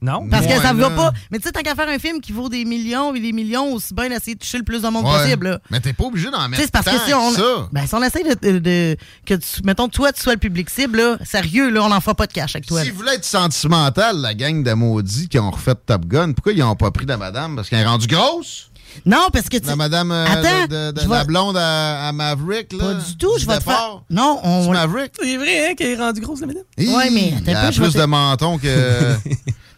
[0.00, 0.26] Non?
[0.30, 1.12] Parce que Ouais, ça ne va pas.
[1.30, 3.72] Mais tu sais, tant qu'à faire un film qui vaut des millions et des millions,
[3.74, 5.12] aussi bien d'essayer de toucher le plus de monde Ouais.
[5.24, 5.48] possible.
[5.48, 5.58] là.
[5.70, 7.68] Mais t'es pas obligé d'en mettre c'est parce que si on, ça.
[7.72, 8.96] ben, si on essaie de, de- de-
[9.26, 12.14] que tu, mettons, toi, tu sois le public cible, là, sérieux, là, on n'en fera
[12.14, 12.82] pas de cash avec toi.
[12.82, 16.58] S'ils voulaient être sentimental, la gang de maudits qui ont refait Top Gun, pourquoi ils
[16.60, 17.56] n'ont pas pris la madame?
[17.56, 18.70] Parce qu'elle est rendue grosse?
[19.06, 19.66] Non, parce que tu.
[19.66, 22.78] La madame euh, Attends, de, la blonde à, à Maverick, là.
[22.78, 24.02] Pas du tout, je vais te faire.
[24.10, 24.64] Non, on.
[24.64, 25.12] C'est Maverick?
[25.20, 26.62] C'est vrai, hein, qu'elle est rendue grosse, la madame?
[26.78, 29.16] Ouais, mais a vais plus de menton que.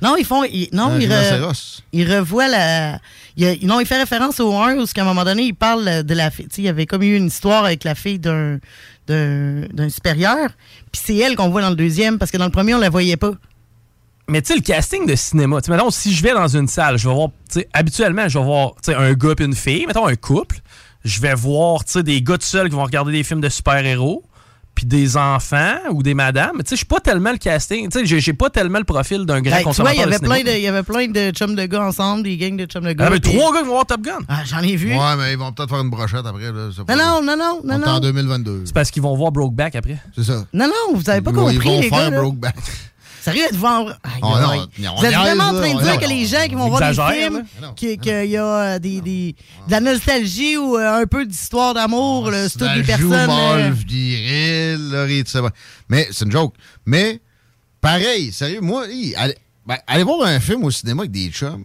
[0.02, 0.44] Non, ils font.
[0.44, 2.98] ils- non, ils, re- ils revoient la.
[3.36, 6.14] il non, il fait référence au 1 où, à un moment donné, il parle de
[6.14, 6.46] la fille.
[6.48, 8.58] Tu sais, il y avait comme eu une histoire avec la fille d'un
[9.06, 10.50] d'un d'un supérieur.
[10.92, 12.90] Puis c'est elle qu'on voit dans le deuxième, parce que dans le premier, on la
[12.90, 13.32] voyait pas.
[14.28, 16.66] Mais tu sais, le casting de cinéma, tu sais, mettons, si je vais dans une
[16.68, 19.42] salle, je vais voir, tu sais, habituellement, je vais voir, tu sais, un gars et
[19.44, 20.56] une fille, mettons un couple.
[21.04, 23.50] Je vais voir, tu sais, des gars tout seuls qui vont regarder des films de
[23.50, 24.24] super-héros,
[24.74, 26.52] puis des enfants ou des madames.
[26.56, 28.78] Mais tu sais, je suis pas tellement le casting, tu sais, j'ai- j'ai pas tellement
[28.78, 30.34] le profil d'un grand Ben, tu vois, il y consommateur avait de cinéma.
[30.36, 32.82] plein de, il y avait plein de chums de gars ensemble, des gangs de chums
[32.84, 33.04] de gars.
[33.06, 34.18] Ah, mais puis- trois gars qui vont voir Top Gun.
[34.26, 34.92] Ah, j'en ai vu.
[34.94, 36.42] Ouais, mais ils vont peut-être faire une brochette après.
[36.44, 38.00] Là, Non, pas- non, non, non, non, On en non.
[38.00, 38.62] 2022.
[38.64, 39.98] C'est parce qu'ils vont voir Brokeback après.
[40.16, 40.46] C'est ça.
[40.54, 42.10] Non, non, vous avez pas Ils vont- compris, Ils vont les faire gars.
[42.10, 42.20] là.
[42.22, 42.56] Brokeback.
[43.24, 43.46] Sérieux,
[44.22, 46.54] Oh, non, on Vous êtes vraiment en train de dire non, que les gens qui
[46.54, 47.44] vont on voir des films,
[47.74, 49.34] qu'il y a euh, des, des-
[49.66, 53.12] de la nostalgie ou euh, un peu d'histoire d'amour, là, c'est toutes des personnes...
[53.12, 55.40] euh, molle, viril, là, et tout ça.
[55.88, 56.54] Mais c'est une joke.
[56.84, 57.20] Mais,
[57.80, 58.84] pareil, sérieux, moi,
[59.16, 59.36] allez,
[59.66, 61.64] ben, allez voir un film au cinéma avec des chums.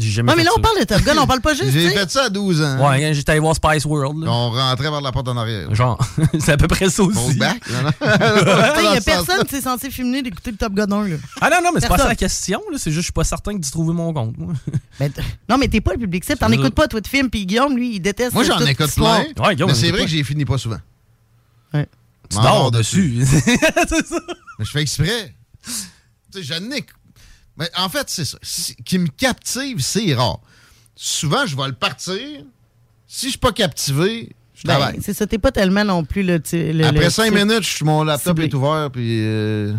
[0.00, 2.10] Jamais Ouais, mais là, on parle de Top Gun, on parle pas juste, J'ai fait
[2.10, 2.88] ça à 12 ans.
[2.90, 4.24] Ouais, j'étais allé voir Spice World.
[4.24, 4.30] là.
[4.30, 5.74] On rentrait par la porte en arrière.
[5.74, 5.98] Genre,
[6.40, 7.36] c'est à peu près ça aussi.
[7.38, 7.46] Non?
[7.70, 11.08] Il y Dans a personne qui s'est censé filmer d'écouter le Top Gun 1.
[11.08, 11.16] Là.
[11.40, 12.60] Ah non, non, mais c'est pas ça la question.
[12.72, 12.78] là.
[12.78, 14.36] C'est juste, je suis pas certain que tu trouves mon compte.
[14.38, 14.52] moi.
[14.98, 15.10] T-
[15.48, 16.38] non, mais t'es pas le public cible.
[16.38, 17.30] T'en écoutes pas, toi, de films.
[17.30, 19.18] Puis Guillaume, lui, il déteste Moi, j'en écoute plein.
[19.20, 20.04] Ouais, Guillaume, mais j'en c'est écoute vrai pas.
[20.04, 20.78] que j'ai fini pas souvent.
[21.74, 21.86] Ouais.
[22.28, 23.24] Tu dors dessus.
[23.26, 24.20] c'est ça.
[24.58, 25.34] Mais je fais exprès.
[25.64, 25.72] tu
[26.32, 26.92] sais, je n'ai que-
[27.60, 28.38] Mais en fait, c'est ça.
[28.84, 30.40] Qui me captive, c'est rare.
[30.96, 32.16] Souvent, je vais le partir.
[33.06, 34.98] Si je suis pas captivé, je Ben, travaille.
[35.02, 36.34] c'est ça, t'es pas tellement non plus le.
[36.36, 38.46] Après le cinq minutes, mon laptop ciblé.
[38.46, 39.74] est ouvert, puis euh,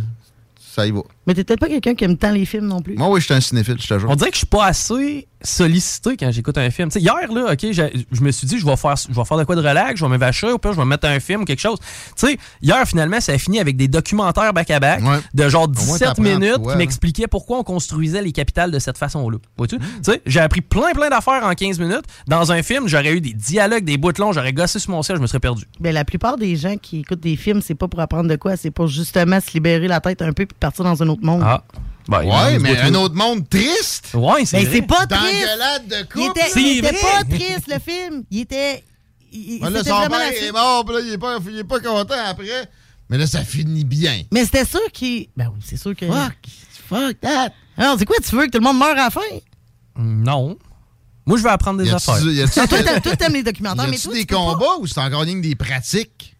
[0.75, 1.01] ça y va.
[1.27, 2.95] Mais t'es peut-être pas quelqu'un qui aime tant les films non plus.
[2.95, 4.09] Moi, oui, je suis un cinéphile, je te jure.
[4.09, 6.89] On dirait que je suis pas assez sollicité quand j'écoute un film.
[6.95, 9.55] Hier, là, OK, je me suis dit, je vais faire, je vais faire de quoi
[9.55, 11.79] de relax, je vais m'évacher, ou pire, je vais mettre un film ou quelque chose.
[12.15, 15.19] Tu sais, hier, finalement, ça a fini avec des documentaires back-à-back Ouais.
[15.33, 16.75] de genre moins, 17 t'apprends de minutes qui hein.
[16.75, 19.37] m'expliquaient pourquoi on construisait les capitales de cette façon-là.
[19.57, 19.77] Vois-tu?
[19.77, 19.79] Mm.
[19.79, 22.03] Tu sais, j'ai appris plein, plein d'affaires en 15 minutes.
[22.27, 25.17] Dans un film, j'aurais eu des dialogues, des bouts longs, j'aurais gossé sur mon ciel,
[25.17, 25.65] je me serais perdu.
[25.79, 28.57] Ben, la plupart des gens qui écoutent des films, c'est pas pour apprendre de quoi,
[28.57, 31.41] c'est pour justement se libérer la tête un peu puis partir dans un autre monde.
[31.45, 31.63] Ah.
[32.07, 34.09] Ben, Ouais, mais un autre monde triste.
[34.13, 34.75] Ouais, c'est Ben, vrai.
[34.75, 35.23] c'est pas triste.
[35.23, 37.01] D'engueulade de Il était, C'est il était vrai.
[37.01, 38.23] pas triste, le film.
[38.31, 38.83] Il était.
[39.31, 41.17] Il, il- Ouais, là, c'était son vraiment père la est mort, puis là, il est,
[41.17, 42.69] pas, il est pas content après.
[43.09, 44.23] Mais là, ça finit bien.
[44.33, 45.27] Mais c'était sûr qu'il.
[45.37, 46.05] Ben oui, c'est sûr que.
[46.07, 46.33] Fuck.
[46.89, 47.51] Fuck that.
[47.77, 49.21] Alors, c'est quoi, tu veux que tout le monde meure à la fin?
[49.97, 50.57] Non.
[51.25, 52.15] Moi, je vais apprendre des affaires.
[52.17, 54.35] a-tu y a-tu- Ah, toi, t'aimes- toi, t'aimes les documentaires, mais toi, des tu peux
[54.35, 54.41] pas.
[54.53, 56.30] combats ou c'est encore que des pratiques?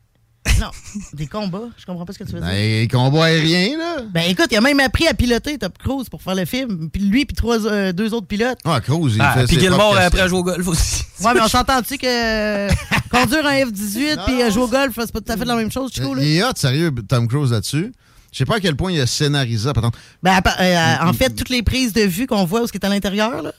[0.59, 0.69] Non,
[1.13, 1.69] des combats.
[1.77, 2.47] Je comprends pas ce que tu veux dire.
[2.49, 3.97] Ben, Les combats aériens, là.
[4.11, 6.89] Ben écoute, il a même appris à piloter Top Cruise pour faire le film.
[6.91, 8.57] Puis lui, puis trois, euh, deux autres pilotes.
[8.65, 11.03] Ah, Cruz, il Ah, fait puis Gilmore après jouer au golf aussi.
[11.23, 12.67] Ouais, mais on s'entend-tu que
[13.11, 15.71] conduire un F-18 puis euh, jouer au golf, c'est pas tout à fait la même
[15.71, 16.23] chose, Chico, là?
[16.23, 17.91] Il est hot, sérieux, Tom Cruise là-dessus.
[18.31, 19.69] Je sais pas à quel point il a scénarisé.
[19.69, 19.91] Attends.
[20.23, 22.85] Ben, euh, en fait, toutes les prises de vue qu'on voit où ce qui est
[22.85, 23.51] à l'intérieur, là.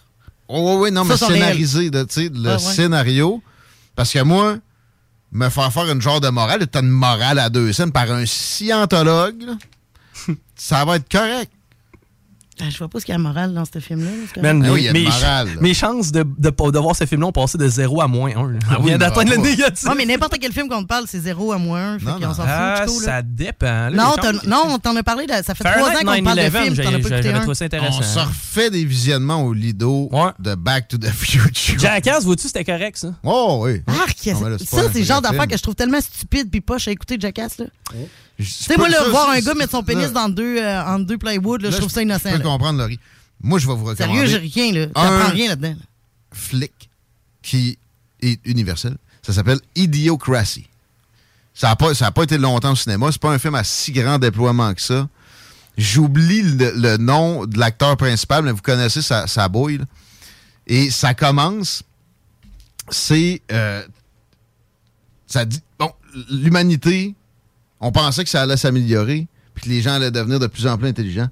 [0.49, 2.59] Oh, oui, oui, non, Ça, mais scénarisé, de, tu sais, le Ah, ouais.
[2.59, 3.43] scénario.
[3.95, 4.57] Parce que moi,
[5.33, 9.43] me faire faire une genre de morale, une morale à deux scènes par un scientologue,
[9.43, 9.55] là,
[10.55, 11.51] ça va être correct.
[12.61, 14.11] Ah, je vois pas ce qu'il y a de moral dans ce film-là.
[14.37, 17.29] Ah oui, il y a de mes, morale, chances de, de, de voir ce film-là
[17.29, 18.33] ont passé de 0 à moins 1.
[18.35, 18.49] Ah oui,
[18.79, 19.89] on vient mais d'atteindre le négatif.
[19.89, 21.99] Ouais, mais n'importe quel film qu'on te parle, c'est 0 à moins 1.
[21.99, 22.35] Fait Non, qu'on non.
[22.35, 22.87] s'en Ah, là.
[22.87, 23.67] ça dépend.
[23.89, 24.15] là, Non,
[24.47, 26.43] non, on t'en a parlé, de- ça fait trois Fahrenheit ans qu'on te parle de
[26.43, 27.41] 9/11, film, t'en as j'ai- pas écouté j'avais un.
[27.41, 27.99] trouvé ça intéressant.
[27.99, 31.79] On se refait des visionnements au Lido de Back to the Future.
[31.79, 33.09] Jackass, vois-tu, c'était correct, ça?
[33.25, 33.81] Oh, oui.
[33.87, 36.91] Arc, Non, ça, c'est le genre d'affaire que je trouve tellement stupide puis poche à
[36.91, 37.59] écouter Jackass.
[37.59, 37.67] Là.
[38.45, 40.85] Tu sais, moi, ça, là, voir un gars mettre son pénis là, dans deux, euh,
[40.85, 42.31] entre deux plywood, là, je trouve ça innocent.
[42.31, 42.99] Je peux comprendre, Laurie.
[43.41, 44.27] Moi, je vais vous recommander.
[44.27, 44.87] Sérieux, j'ai rien, là.
[44.87, 45.75] T'apprends rien là-dedans.
[46.33, 46.73] flic
[47.43, 47.79] qui
[48.21, 48.97] est universel.
[49.23, 50.67] Ça s'appelle Idiocracy.
[51.55, 53.09] Ça n'a pas, ça a pas été longtemps au cinéma.
[53.13, 55.09] C'est pas un film à si grand déploiement que ça.
[55.77, 59.79] J'oublie le, le nom de l'acteur principal, mais vous connaissez sa, sa bouille.
[59.79, 59.85] là.
[60.67, 61.83] Et ça commence,
[62.91, 63.43] c'est...
[63.51, 63.83] euh,
[65.27, 65.61] ça dit...
[65.79, 65.91] Bon,
[66.31, 67.15] l'humanité,
[67.83, 70.79] on pensait que ça allait s'améliorer, puis que les gens allaient devenir de plus en
[70.79, 71.29] plus intelligents.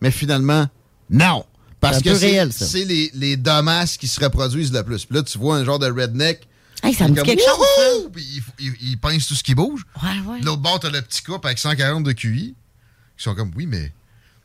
[0.00, 0.66] Mais finalement,
[1.10, 1.44] non.
[1.80, 2.10] Parce que
[2.50, 5.04] c'est les, les dommages qui se reproduisent le plus.
[5.04, 6.48] Puis là, tu vois un genre de redneck.
[6.82, 8.08] Hey, ça me dit comme, quelque chose!
[8.12, 8.24] Puis
[8.58, 9.82] il, il- il pince tout ce qui bouge.
[10.02, 10.40] Ouais, ouais.
[10.42, 12.54] L'autre bord, t'as le petit couple avec 140 de QI.
[13.16, 13.92] Qui sont comme, oui, mais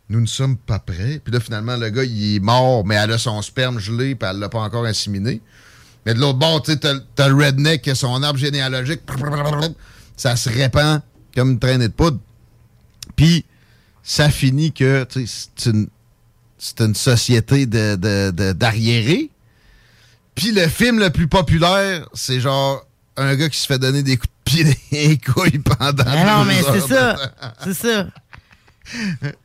[0.09, 1.21] nous ne sommes pas prêts.
[1.23, 4.27] Puis là, finalement, le gars, il est mort, mais elle a son sperme gelé, puis
[4.29, 5.41] elle l'a pas encore inséminé.
[6.05, 9.01] Mais de l'autre bord, tu sais, t'as t'as le redneck qui a son arbre généalogique.
[10.17, 11.01] Ça se répand
[11.35, 12.19] comme une traînée de poudre.
[13.15, 13.45] Puis,
[14.03, 15.87] ça finit que, c'est une,
[16.57, 19.29] c'est une société de- de- de- d'arriérés.
[20.35, 22.85] Puis le film le plus populaire, c'est genre
[23.17, 26.37] un gars qui se fait donner des coups de pied dans les couilles pendant Ah
[26.39, 27.15] non, mais c'est ça.
[27.63, 28.07] C'est ça.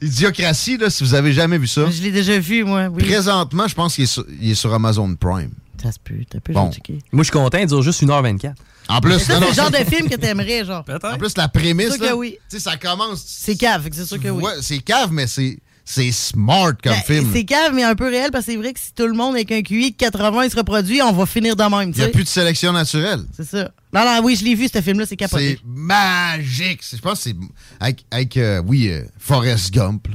[0.01, 1.89] Idiocratie, là, si vous avez jamais vu ça.
[1.91, 2.87] Je l'ai déjà vu, moi.
[2.89, 3.05] Oui.
[3.05, 5.51] Présentement, je pense qu'il est, sur- il est sur Amazon Prime.
[5.83, 6.15] Ça se peut.
[6.29, 6.71] T'as peu Bon.
[7.13, 8.55] Moi, je suis content, il dure juste 1h24.
[8.89, 10.85] En plus, c'est le genre de film que t'aimerais, genre.
[11.05, 12.39] En plus, la prémisse, C'est sûr que oui.
[12.51, 13.23] tu sais, ça commence.
[13.27, 14.43] C'est cave, c'est sûr que oui.
[14.43, 17.31] Ouais, c'est cave, mais c'est c'est smart comme Ben, film.
[17.33, 19.35] C'est cave, mais un peu réel, parce que c'est vrai que si tout le monde
[19.35, 21.93] avec un QI de 80 il se reproduit, on va finir de même.
[21.95, 23.21] Il n'y a plus de sélection naturelle.
[23.35, 23.71] C'est ça.
[23.95, 25.59] Non, non, oui, je l'ai vu, ce film-là, c'est capoté.
[25.59, 26.83] C'est magique.
[26.93, 27.37] Je pense que c'est
[27.81, 30.09] avec, avec, euh, oui, euh, Forrest Gump.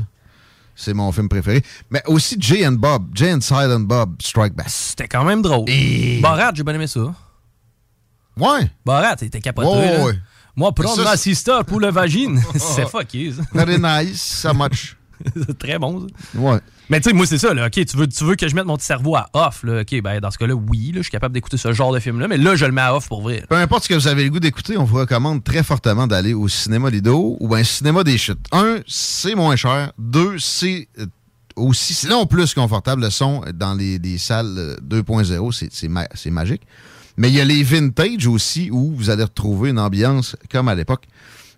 [0.75, 1.63] C'est mon film préféré.
[1.89, 3.07] Mais aussi Jay and Bob.
[3.15, 4.67] Jay and Silent Bob Strike Back.
[4.69, 5.69] C'était quand même drôle.
[5.69, 7.13] Et- Borat, j'ai bien aimé ça.
[8.37, 8.69] Ouais.
[8.85, 9.67] Borat, t'étais capoté.
[9.69, 10.05] Ouais, là.
[10.05, 10.13] ouais.
[10.55, 12.41] Moi, prendre Ça, ma sister pour le vagine.
[12.55, 13.41] c'est fucké, ça.
[13.53, 14.95] Very nice, so much.
[15.35, 16.39] c'est très bon, ça.
[16.39, 16.59] Ouais.
[16.89, 17.67] Mais tu sais, moi, c'est ça, là.
[17.67, 19.81] OK, tu veux, tu veux que je mette mon petit cerveau à off, là.
[19.81, 22.27] OK, ben, dans ce cas-là, oui, là, je suis capable d'écouter ce genre de film-là,
[22.27, 23.43] mais là, je le mets à off pour vrai.
[23.49, 26.33] Peu importe ce que vous avez le goût d'écouter, on vous recommande très fortement d'aller
[26.33, 28.45] au cinéma Lido ou bien cinéma des chutes.
[28.51, 29.91] Un, c'est moins cher.
[29.97, 31.05] Deux, c'est euh,
[31.55, 33.01] aussi, sinon plus confortable.
[33.03, 36.63] Le son dans les, les salles euh, 2.0, c'est- c'est ma- c'est magique.
[37.17, 40.75] Mais il y a les vintage aussi où vous allez retrouver une ambiance comme à
[40.75, 41.05] l'époque.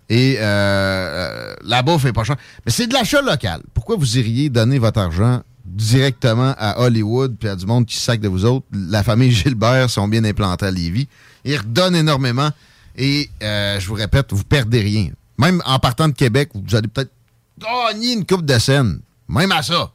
[0.08, 2.36] Et euh, euh, la bouffe est pas chère.
[2.64, 3.62] Mais c'est de l'achat local.
[3.74, 8.20] Pourquoi vous iriez donner votre argent directement à Hollywood puis à du monde qui sac
[8.20, 8.66] de vous autres?
[8.72, 11.08] La famille Gilbert sont bien implantés à Lévis.
[11.44, 12.50] Ils redonnent énormément.
[12.96, 15.10] Et euh, je vous répète, vous perdez rien.
[15.38, 17.10] Même en partant de Québec, vous allez peut-être
[17.58, 19.00] gagner une coupe de scène.
[19.28, 19.90] Même à ça.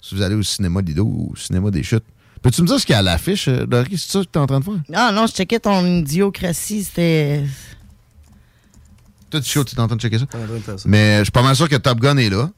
[0.00, 2.04] Si vous allez au cinéma Lido ou au cinéma des chutes.
[2.46, 3.98] Peux-tu me dire ce qu'il y a à l'affiche, euh, Dory?
[3.98, 4.74] C'est ça que tu es en train de faire?
[4.94, 7.44] Ah non, je checkais ton idiocratie, c'était.
[9.30, 10.26] Toi, tu es en train de checker ça?
[10.84, 12.48] Mais je suis pas mal sûr que Top Gun est là.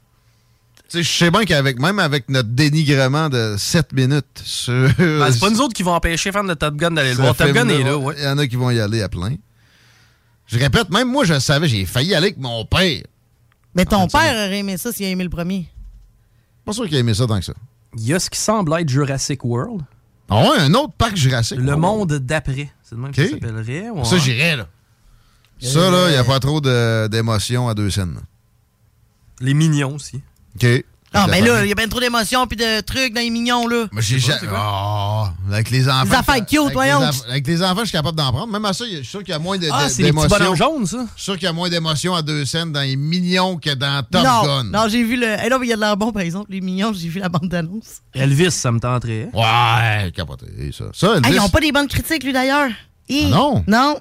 [0.90, 4.74] Tu sais, je sais bien qu'avec même avec notre dénigrement de 7 minutes sur.
[4.98, 7.34] Ben, c'est pas nous autres qui vont empêcher fan de Top Gun d'aller le voir.
[7.34, 8.14] Top Gun est là, ouais.
[8.18, 9.36] Il y en a qui vont y aller à plein.
[10.48, 13.04] Je répète, même moi, je savais, j'ai failli aller avec mon père.
[13.74, 15.66] Mais ton En de père aurait aimé ça s'il a aimé le premier.
[16.66, 17.54] Pas sûr qu'il a aimé ça tant que ça.
[17.96, 19.82] Il y a ce qui semble être Jurassic World.
[20.30, 21.58] Ah ouais, un autre parc Jurassique.
[21.58, 22.70] Le monde d'après.
[22.82, 23.16] C'est le même Ok.
[23.16, 23.90] que ça s'appellerait.
[23.90, 24.04] ouais.
[24.04, 24.68] Ça, j'irais, là.
[25.60, 28.20] Ça, là, il n'y a pas trop d'émotions à deux scènes.
[29.40, 30.20] Les mignons aussi.
[30.56, 30.84] OK.
[31.14, 31.54] Ah, Je ben l'apprends.
[31.56, 33.86] là, il y a bien trop d'émotions puis de trucs dans les mignons, là.
[33.92, 34.58] Moi, j'ai C'est ja- quoi?
[34.60, 36.04] Ah, avec les enfants.
[36.04, 37.00] Les affaires cute, avec voyons.
[37.30, 38.52] Avec les enfants, je suis capable d'en prendre.
[38.52, 40.20] Même à ça, je suis sûr qu'il y a moins Ah, de- c'est les petits
[40.28, 40.38] d'émotions.
[40.38, 40.98] bonhommes jaunes, ça?
[41.16, 43.74] Je suis sûr qu'il y a moins d'émotions à deux scènes dans les mignons que
[43.74, 44.64] dans Top non, Gun.
[44.64, 45.36] non, j'ai vu le.
[45.44, 46.50] Eh non, mais il y a de l'air bon, par exemple.
[46.50, 48.02] Les mignons, j'ai vu la bande d'annonce.
[48.14, 49.28] Elvis, ça me tenterait.
[49.32, 50.84] Ouais, capoté, ça.
[50.92, 51.22] Ça, Elvis.
[51.24, 52.68] Ah, ils ont pas des bonnes critiques, lui, d'ailleurs.
[53.10, 53.64] Ah non?
[53.66, 53.98] Non.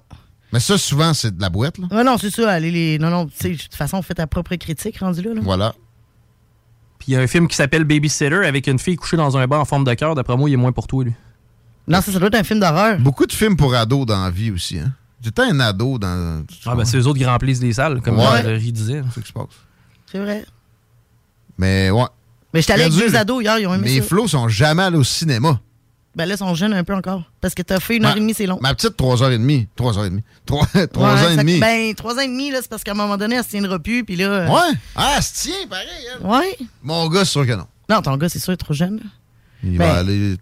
[0.52, 1.88] Mais ça, souvent, c'est de la boîte, là.
[1.92, 2.50] Ouais, non, c'est ça.
[2.52, 3.00] Allez, les...
[3.00, 5.34] Non, non, tu sais, de toute façon, fais ta propre critique rendu là.
[5.34, 5.42] là.
[5.44, 5.74] Voilà.
[7.08, 9.48] Puis il y a un film qui s'appelle Babysitter avec une fille couchée dans un
[9.48, 10.14] banc en forme de cœur.
[10.14, 11.14] D'après moi, il est moins pour toi, lui.
[11.88, 13.00] Non, ça, ça doit être un film d'horreur.
[13.00, 14.92] Beaucoup de films pour ados dans la vie aussi, hein.
[15.24, 16.44] J'étais un ado dans.
[16.66, 18.26] Ah, ben c'est eux autres qui remplissent les salles, comme Ouais.
[18.44, 19.04] Valérie disait.
[19.14, 19.46] C'est ce qui se passe.
[20.12, 20.44] C'est vrai.
[21.58, 22.04] Mais ouais.
[22.54, 24.08] Mais j'étais allé avec deux ados hier, ils ont aimé Mes ça.
[24.08, 25.62] flots sont jamais allés au cinéma.
[26.18, 27.24] Ben là, ils sont jeunes un peu encore.
[27.40, 28.58] Parce que t'as fait une heure et demie, c'est long.
[28.60, 29.68] Ma petite, 3h30.
[29.78, 30.22] 3h30.
[30.48, 31.60] 3, Ouais, ans et ça- demi.
[31.60, 33.78] Ben, trois ans et demi, là, c'est parce qu'à un moment donné, elle se tiendra
[33.80, 34.26] plus, puis là.
[34.26, 34.76] euh, Ouais.
[34.96, 35.88] Ah, elle se tient, pareil.
[36.20, 36.26] elle.
[36.26, 36.58] Ouais.
[36.84, 37.68] Mon gars, c'est sûr que non.
[37.90, 38.98] Non, ton gars, c'est sûr, il est trop jeune.
[38.98, 39.04] là.
[39.64, 40.38] Il Ben, va aller.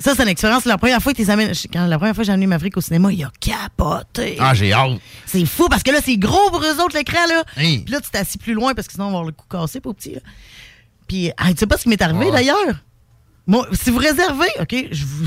[0.00, 0.64] Ça, c'est une expérience.
[0.64, 2.80] La première fois que t'es amènes- quand la première fois que j'ai amené Maverick au
[2.80, 4.36] cinéma, il a capoté.
[4.38, 4.98] Ah, j'ai hâte.
[5.26, 7.42] C'est fou parce que là, c'est gros pour eux autres, l'écran, là.
[7.56, 7.80] Hein.
[7.84, 9.44] Puis là, tu t'es assis plus loin parce que sinon, on va avoir le cou
[9.50, 10.20] cassé, pour petit, là.
[11.08, 12.30] Puis, ah, tu sais pas ce qui m'est arrivé, Ouais.
[12.30, 12.76] d'ailleurs?
[13.50, 15.24] Moi, si vous réservez, OK, je vous.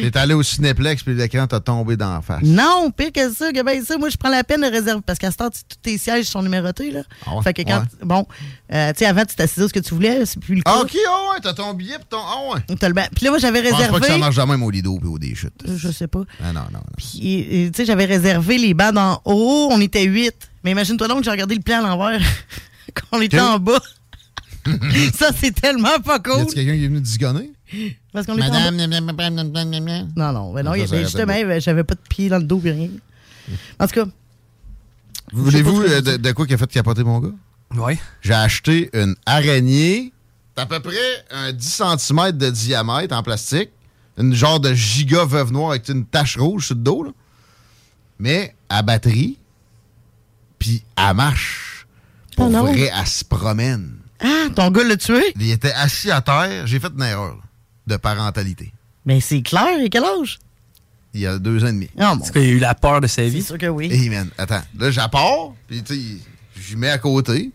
[0.02, 2.42] T'es allé au Cinéplex, puis l'écran t'a tombé dans la face.
[2.44, 5.18] Non, pire que ça, que ben ça, moi je prends la peine de réserver parce
[5.18, 7.00] qu'à ce temps, tous tes sièges sont numérotés là.
[7.26, 7.42] Ah ouais?
[7.42, 7.86] Fait que quand Ouais.
[8.04, 8.26] bon,
[8.72, 10.70] euh, tu sais avant tu t'assisais ce que tu voulais, c'est plus le cas.
[10.76, 12.18] Ah, ok, ah ouais, t'as ton billet, puis ton.
[12.20, 12.76] Ah ouais.
[12.78, 14.54] T'as le ban- Puis là moi j'avais Je pense réservé pas que ça marche jamais
[14.62, 15.16] au Lido puis au.
[15.16, 16.24] Euh, je sais pas.
[16.44, 16.80] Ah non, non, non.
[16.98, 20.34] Puis tu sais j'avais réservé les bancs d'en haut, on était huit.
[20.62, 22.20] Mais imagine-toi donc que j'ai regardé le plan à l'envers
[22.94, 23.80] quand on était en bas.
[25.18, 26.40] ça c'est tellement pas Y cool.
[26.42, 27.51] a-tu quelqu'un qui est venu disgonner?
[28.12, 28.76] Parce qu'on est Madame,
[30.16, 32.38] Non, non, ben non, Ça, il y ça arrêtait justement, j'avais pas de pied dans
[32.38, 32.88] le dos, puis rien.
[33.78, 34.04] En tout cas,
[35.32, 37.32] Voulez-vous euh, de, de quoi qui a fait capoter mon gars?
[37.74, 37.94] Oui.
[38.20, 40.12] J'ai acheté une araignée
[40.56, 43.70] d'à peu près un 10 cm de diamètre en plastique.
[44.18, 47.02] Une genre de giga veuve noire avec une tache rouge sur le dos.
[47.04, 47.10] là.
[48.18, 49.38] Mais à batterie.
[50.58, 51.86] Puis à marche.
[52.36, 53.96] Pour Oh vrai, elle se promène.
[54.20, 55.22] ah, ton gars l'a tué?
[55.40, 56.66] Il était assis à terre.
[56.66, 57.42] J'ai fait une erreur là,
[57.92, 58.72] de parentalité.
[59.04, 60.38] Mais c'est clair, et quel âge?
[61.14, 61.90] Il y a deux ans et demi.
[61.96, 62.18] Bon.
[62.18, 63.42] Est-ce qu'il a eu la peur de sa vie?
[63.42, 63.92] C'est sûr que oui.
[63.92, 64.62] Hey man, attends.
[64.78, 66.00] Là, j'appars, puis tu sais,
[66.60, 67.50] j'y mets à côté.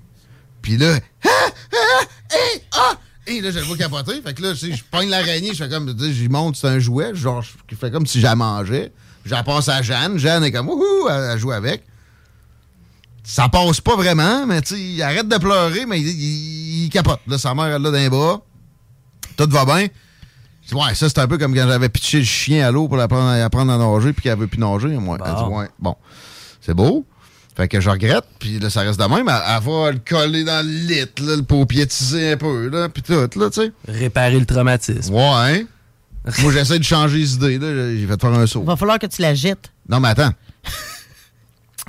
[0.61, 2.03] Puis là, ah, ah,
[2.35, 2.97] hey, ah!
[3.25, 4.21] Et là, je le vois capoter.
[4.21, 6.55] Fait que là, tu sais, je pogne l'araignée, je fais comme, tu sais, j'y monte,
[6.55, 8.91] c'est un jouet, genre, je fais comme si j'en mangeais.
[9.25, 10.17] J'en passe à Jeanne.
[10.17, 11.83] Jeanne est comme, wouhou, elle, elle joue avec.
[13.23, 16.89] Ça passe pas vraiment, mais tu sais, il arrête de pleurer, mais il, il- il
[16.89, 17.19] capote.
[17.27, 18.41] Là, sa mère, elle l'a les bras.
[19.35, 19.87] Tout va bien.
[20.73, 23.29] Ouais, ça, c'est un peu comme quand j'avais pitché le chien à l'eau pour l'apprendre
[23.29, 24.89] à, apprendre à nager, puis qu'elle veut plus nager.
[24.89, 25.59] Moi, elle dit, Bon.
[25.59, 25.95] ouais, bon,
[26.61, 27.05] c'est beau.
[27.55, 29.27] Fait que je regrette, puis là, ça reste de même.
[29.27, 33.01] Elle, elle va le coller dans le lit, là, pour piétiser un peu, là, puis
[33.01, 33.71] tout, là, tu sais.
[33.87, 35.13] Réparer le traumatisme.
[35.13, 35.65] Ouais.
[36.39, 37.95] Moi, j'essaie de changer les idées, là.
[37.95, 38.61] J'ai fait faire un saut.
[38.61, 39.71] Il va falloir que tu la jettes.
[39.89, 40.31] Non, mais attends.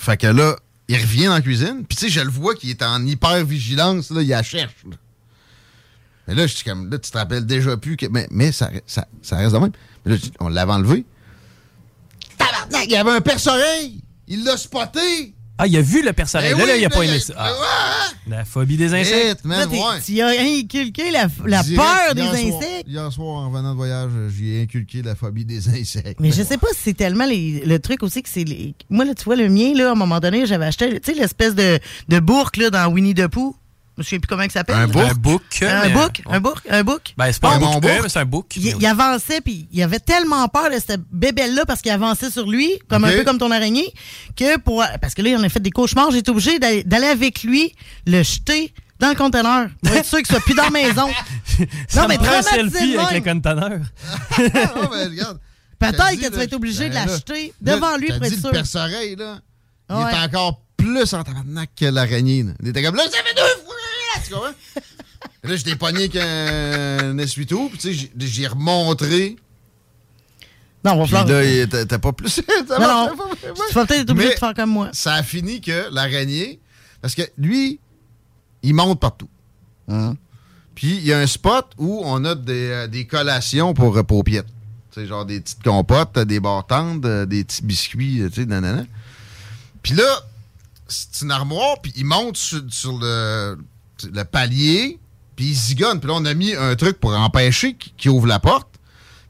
[0.00, 0.56] fait que là,
[0.88, 3.44] il revient dans la cuisine, puis tu sais, je le vois qu'il est en hyper
[3.44, 4.72] vigilance, là, il la cherche.
[4.88, 4.96] là.
[6.28, 8.06] Mais là, je suis comme, là, tu te rappelles déjà plus que.
[8.06, 9.72] Mais, mais ça, ça, ça reste de même.
[10.04, 11.04] Mais là, on l'avait enlevé.
[12.36, 14.02] Tabarnak, il y avait un perce-oreille!
[14.28, 15.34] Il l'a spoté!
[15.60, 16.52] Ah, il a vu le perce-oreille.
[16.52, 17.34] Ben là, là, oui, il a pas là, aimé ça.
[17.36, 17.52] Ah.
[18.28, 19.44] La phobie des insectes.
[19.44, 19.66] Là.
[20.04, 22.84] Tu as inculqué la, la peur des hier soir- insectes.
[22.86, 26.20] hier soir, en revenant de voyage, j'ai inculqué la phobie des insectes.
[26.20, 28.44] Mais je sais pas si c'est tellement les- le truc aussi que c'est.
[28.44, 31.12] les- Moi, là, tu vois, le mien, là, à un moment donné, j'avais acheté, tu
[31.12, 33.56] sais, l'espèce de, de bourque, là, dans Winnie the Pooh.
[33.98, 34.76] Je sais plus comment il s'appelle.
[34.76, 35.02] Un book?
[35.10, 36.22] Un book, Un book?
[36.26, 36.58] Un book?
[36.70, 37.14] Un book?
[37.16, 38.52] Ben, c'est pas un Bon, book, euh, mais c'est un book.
[38.56, 42.48] Il, il avançait, puis il avait tellement peur de cette bébelle-là parce qu'il avançait sur
[42.48, 43.92] lui, comme un peu comme ton araignée,
[44.36, 44.84] que pour.
[45.00, 47.74] Parce que là, il en a fait des cauchemars, été obligé d'aller avec lui,
[48.06, 51.08] le jeter dans le conteneur pour être sûr qu'il soit plus dans la maison.
[51.88, 53.70] Ça mais me prend un selfie avec le conteneur.
[53.70, 55.38] non, mais regarde.
[55.78, 58.40] Peut-être que tu vas être obligé de ben l'acheter devant lui pour dit être le
[58.40, 58.50] sûr.
[58.50, 59.38] perce-oreille, là.
[59.90, 62.44] Il est encore plus en tabarnak que l'araignée.
[62.62, 63.67] Il était comme là, ça fait deux fois!
[64.30, 65.56] Là, Tu comprends?
[65.56, 69.36] J'étais pogné avec un essuie-tout, puis tu sais, j'ai- remontré.
[70.84, 71.42] Non, on va falloir.
[71.42, 72.40] là, t'as pas plus.
[72.68, 73.10] Non, non.
[73.68, 74.90] Tu vas peut-être être obligé Mais de faire comme moi.
[74.92, 76.60] Ça a fini que l'araignée,
[77.00, 77.80] parce que lui,
[78.62, 79.28] il monte partout.
[79.88, 80.16] Hein?
[80.74, 84.02] Puis il y a un spot où on a des, euh, des collations pour euh,
[84.04, 84.46] paupiètes.
[84.92, 88.46] Tu sais, genre des petites compotes, euh, des bartendes, euh, des petits biscuits, tu sais,
[88.46, 88.84] nanana.
[89.82, 90.04] Puis là,
[90.86, 93.58] c'est une armoire, puis il monte sur, sur le,
[94.12, 94.98] le palier,
[95.36, 96.00] puis il zigonne.
[96.00, 98.68] Puis là, on a mis un truc pour empêcher qu'il ouvre la porte.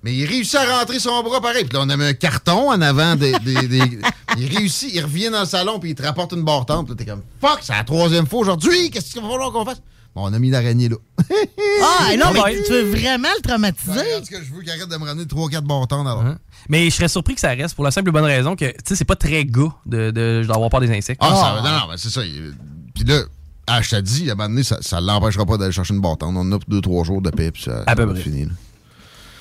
[0.04, 1.64] Mais il réussit à rentrer son bras pareil.
[1.64, 3.32] Puis là, on a mis un carton en avant des.
[3.40, 3.98] des- des-
[4.38, 6.44] il réussit, il revient dans le salon, puis il te rapporte une.
[6.44, 8.90] Puis là, t'es comme, fuck, c'est la troisième fois aujourd'hui.
[8.90, 9.82] Qu'est-ce qu'il va falloir qu'on fasse?
[10.14, 10.96] Bon, on a mis l'araignée là.
[11.82, 13.90] Ah, non, mais tu veux vraiment le traumatiser?
[14.16, 16.24] En tout cas, je veux qu'il arrête de me ramener 3-4 bartendes alors.
[16.68, 18.74] Mais je serais surpris que ça reste pour la simple et bonne raison que, tu
[18.86, 21.20] sais, c'est pas très gars de, de, d'avoir peur des insectes.
[21.22, 22.24] Ah, ça, non, non, mais c'est ça.
[22.24, 22.54] il-
[22.94, 23.22] Puis là,
[23.68, 26.00] ah, je t'ai dit, à un moment donné, ça ne l'empêchera pas d'aller chercher une
[26.00, 26.36] bartende.
[26.36, 28.22] On en a pour 2-3 jours de paix, puis ça, À peu ça va près.
[28.22, 28.48] fini.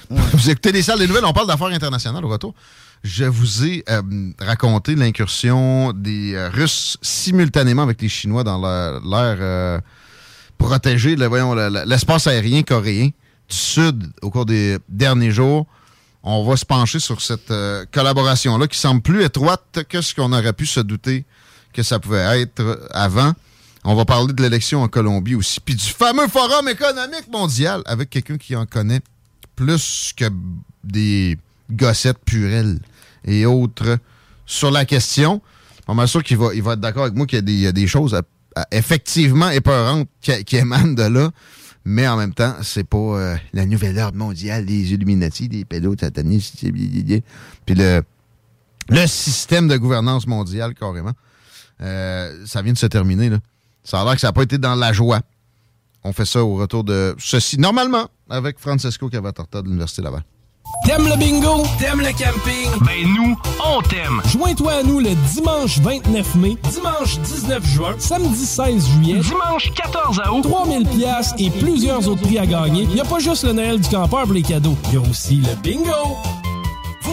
[0.09, 2.53] Vous écoutez les salles des nouvelles, on parle d'affaires internationales au retour.
[3.03, 4.01] Je vous ai euh,
[4.39, 9.79] raconté l'incursion des euh, Russes simultanément avec les Chinois dans leur- l'air euh,
[10.57, 13.07] protégé, le- voyons, le- le- l'espace aérien coréen
[13.49, 15.67] du Sud au cours des derniers jours.
[16.23, 20.33] On va se pencher sur cette euh, collaboration-là qui semble plus étroite que ce qu'on
[20.33, 21.25] aurait pu se douter
[21.73, 23.33] que ça pouvait être avant.
[23.83, 28.09] On va parler de l'élection en Colombie aussi, puis du fameux Forum économique mondial avec
[28.09, 29.01] quelqu'un qui en connaît
[29.55, 30.25] plus que
[30.83, 31.37] des
[31.71, 32.79] gossettes purelles
[33.25, 33.97] et autres
[34.45, 35.41] sur la question.
[35.87, 38.19] Mal sûr qu'il va, il va être d'accord avec moi qu'il y a des, choses
[38.71, 41.31] effectivement épeurantes qui, émanent de là,
[41.85, 45.95] mais en même temps, c'est pas euh, la nouvelle ordre mondiale des Illuminati, des pédos
[45.97, 48.01] satanistes, puis le,
[48.89, 51.13] le système de gouvernance mondiale carrément.
[51.81, 53.29] Euh, ça vient de se terminer.
[53.29, 53.37] Là.
[53.88, 55.22] Ça a l'air que ça n'a pas été dans la joie.
[56.03, 60.23] On fait ça au retour de ceci, normalement, avec Francesco Cavatorta de l'Université Laval.
[60.85, 61.64] T'aimes le bingo?
[61.80, 62.69] T'aimes le camping?
[62.85, 64.22] Ben nous, on t'aime!
[64.26, 70.22] Joins-toi à nous le dimanche 29 mai, dimanche 19 juin, samedi 16 juillet, dimanche 14
[70.34, 72.84] août, 3000 pièces et plusieurs autres prix à gagner.
[72.84, 75.09] Il n'y a pas juste le Noël du campeur pour les cadeaux, il y a
[75.09, 76.18] aussi le bingo!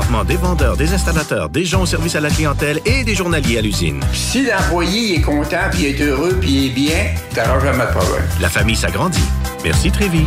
[0.00, 3.58] présentement des vendeurs, des installateurs, des gens au service à la clientèle et des journaliers
[3.58, 4.00] à l'usine.
[4.12, 8.24] Si l'employé est content, puis est heureux, puis il est bien, t'auras jamais de problème.
[8.40, 9.20] La famille s'agrandit.
[9.62, 10.26] Merci Trévis.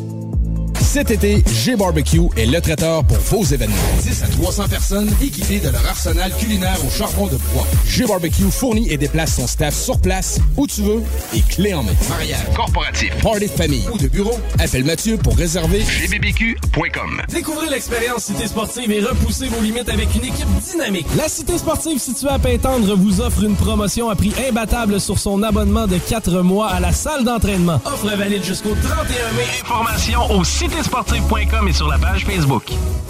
[0.91, 3.77] Cet été, G-Barbecue est le traiteur pour vos événements.
[4.03, 7.65] 10 à 300 personnes équipées de leur arsenal culinaire au charbon de bois.
[7.87, 11.01] G-Barbecue fournit et déplace son staff sur place, où tu veux,
[11.33, 11.93] et clé en main.
[12.09, 17.21] Mariage, corporatif, party de famille ou de bureau, appelle Mathieu pour réserver gbbq.com.
[17.29, 21.07] Découvrez l'expérience Cité Sportive et repoussez vos limites avec une équipe dynamique.
[21.15, 25.41] La Cité Sportive située à Pintendre vous offre une promotion à prix imbattable sur son
[25.41, 27.79] abonnement de 4 mois à la salle d'entraînement.
[27.85, 29.05] Offre valide jusqu'au 31
[29.37, 29.45] mai.
[29.61, 30.43] Informations au
[30.81, 32.63] citésportive.com et sur la page Facebook.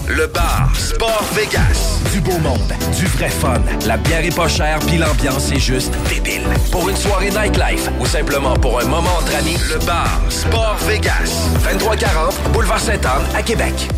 [0.07, 2.01] Le bar Sport Vegas.
[2.11, 3.61] Du beau monde, du vrai fun.
[3.87, 6.43] La bière est pas chère, puis l'ambiance est juste débile.
[6.71, 11.49] Pour une soirée nightlife ou simplement pour un moment entre amis, le bar Sport Vegas.
[11.63, 13.89] 2340 Boulevard Sainte-Anne à Québec.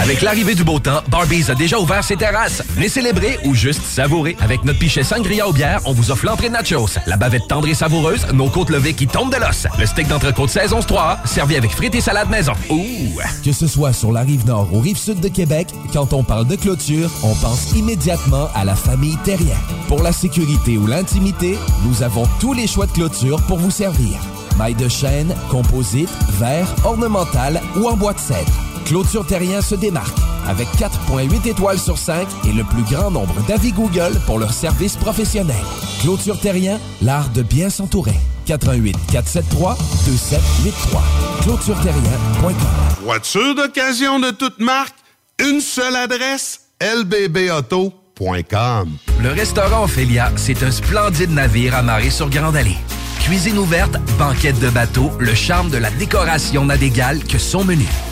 [0.00, 2.62] Avec l'arrivée du beau temps, Barbies a déjà ouvert ses terrasses.
[2.74, 4.36] Venez célébrer ou juste savourer.
[4.40, 7.68] Avec notre pichet sangria aux bières, on vous offre l'entrée de nachos, la bavette tendre
[7.68, 11.56] et savoureuse, nos côtes levées qui tombent de l'os, le steak d'entrecôte saison 3, servi
[11.56, 12.52] avec frites et salade maison.
[12.70, 13.20] Ouh!
[13.44, 16.46] Que ce soit sur la rive nord ou rive sud de Québec, quand on parle
[16.46, 19.56] de clôture, on pense immédiatement à la famille Terrien.
[19.88, 24.18] Pour la sécurité ou l'intimité, nous avons tous les choix de clôture pour vous servir.
[24.58, 28.69] Maille de chêne, composite, verre, ornemental ou en bois de cèdre.
[28.86, 30.16] Clôture Terrien se démarque
[30.46, 34.96] avec 4.8 étoiles sur 5 et le plus grand nombre d'avis Google pour leur service
[34.96, 35.56] professionnel.
[36.00, 38.16] Clôture Terrien, l'art de bien s'entourer.
[38.46, 39.76] 88 473
[40.06, 41.02] 2783.
[41.42, 42.54] ClôtureTerrien.com.
[43.04, 44.96] Voiture d'occasion de toute marque,
[45.38, 48.00] une seule adresse, lbbauto.com.
[49.22, 52.76] Le restaurant Ophélia, c'est un splendide navire amarré sur Grande Allée.
[53.20, 57.86] Cuisine ouverte, banquette de bateau, le charme de la décoration n'a d'égal que son menu.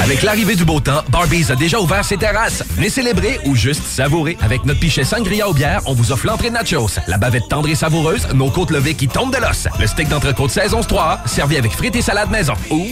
[0.00, 2.62] Avec l'arrivée du beau temps, Barbies a déjà ouvert ses terrasses.
[2.76, 4.36] Venez célébrer ou juste savourer.
[4.42, 7.68] Avec notre pichet sangria au bière, on vous offre l'entrée de nachos, la bavette tendre
[7.68, 11.56] et savoureuse, nos côtes levées qui tombent de l'os, le steak d'entrecôte saison 3 servi
[11.56, 12.52] avec frites et salade maison.
[12.70, 12.84] Ouh!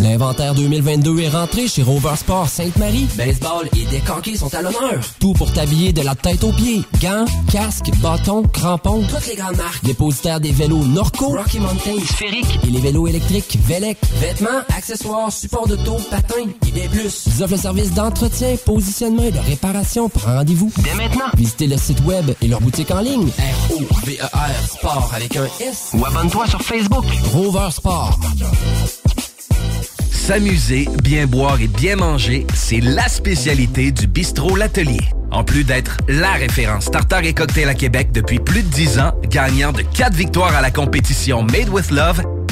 [0.00, 3.06] L'inventaire 2022 est rentré chez Rover Sport Sainte-Marie.
[3.16, 5.00] Baseball et décanqués sont à l'honneur.
[5.20, 6.82] Tout pour t'habiller de la tête aux pieds.
[7.00, 9.04] Gants, casques, bâtons, crampons.
[9.06, 9.84] Toutes les grandes marques.
[9.84, 13.98] Dépositaire des vélos Norco, Rocky Mountain, Sphérique et les vélos électriques Velec.
[14.20, 17.26] Vêtements, accessoires, supports de taux, patins et bien plus.
[17.26, 20.08] Ils offrent le service d'entretien, positionnement et de réparation.
[20.08, 21.26] Prends rendez-vous dès maintenant.
[21.36, 23.28] Visitez le site web et leur boutique en ligne.
[23.28, 25.90] R-O-V-E-R Sport avec un S.
[25.94, 27.04] Ou abonne-toi sur Facebook.
[27.32, 28.18] Rover Sport.
[30.10, 34.98] S'amuser, bien boire et bien manger, c'est la spécialité du bistrot L'Atelier.
[35.30, 39.12] En plus d'être la référence tartare et cocktail à Québec depuis plus de 10 ans,
[39.28, 42.22] gagnant de 4 victoires à la compétition Made with Love,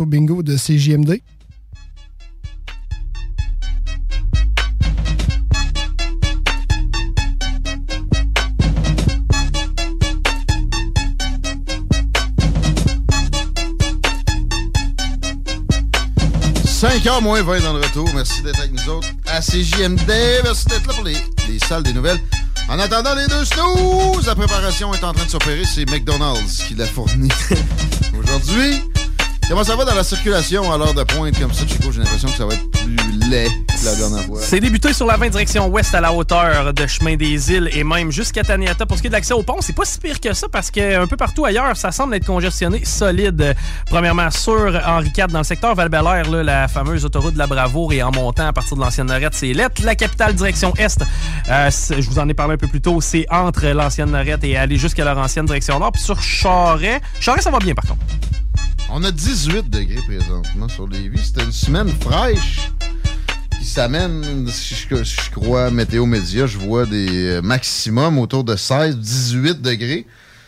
[0.00, 1.20] au bingo de CJMD.
[16.80, 18.08] «5h moins 20 dans le retour.
[18.14, 20.10] Merci d'être avec nous autres à CJMD.
[20.44, 21.16] Merci d'être là pour les,
[21.48, 22.20] les salles des nouvelles.
[22.68, 25.64] En attendant les deux snooze, la préparation est en train de s'opérer.
[25.64, 27.28] C'est McDonald's qui l'a fourni
[28.18, 28.82] aujourd'hui.
[29.50, 31.90] Comment ça va dans la circulation à l'heure de pointe comme ça, Chico?
[31.90, 32.96] J'ai l'impression que ça va être plus
[33.28, 34.38] laid que la dernière fois.
[34.40, 37.82] C'est débuté sur la 20 direction ouest à la hauteur de Chemin des Îles et
[37.82, 38.86] même jusqu'à Taniata.
[38.86, 40.70] Pour ce qui est de l'accès au pont, c'est pas si pire que ça parce
[40.70, 43.56] qu'un peu partout ailleurs, ça semble être congestionné solide.
[43.86, 47.92] Premièrement, sur Henri IV, dans le secteur val là, la fameuse autoroute de la Bravoure
[47.92, 49.82] et en montant à partir de l'ancienne Norette, c'est lettre.
[49.84, 50.96] La capitale direction est,
[51.48, 54.56] euh, je vous en ai parlé un peu plus tôt, c'est entre l'ancienne Norette et
[54.56, 55.90] aller jusqu'à leur ancienne direction nord.
[55.90, 58.04] Puis sur Charret, Charret, ça va bien par contre.
[58.92, 61.26] On a 18 degrés présentement sur Lévis.
[61.26, 62.72] C'était une semaine fraîche
[63.60, 69.60] qui s'amène, si je, crois Météo Média, je vois des euh, maximums autour de 16-18
[69.60, 70.06] degrés.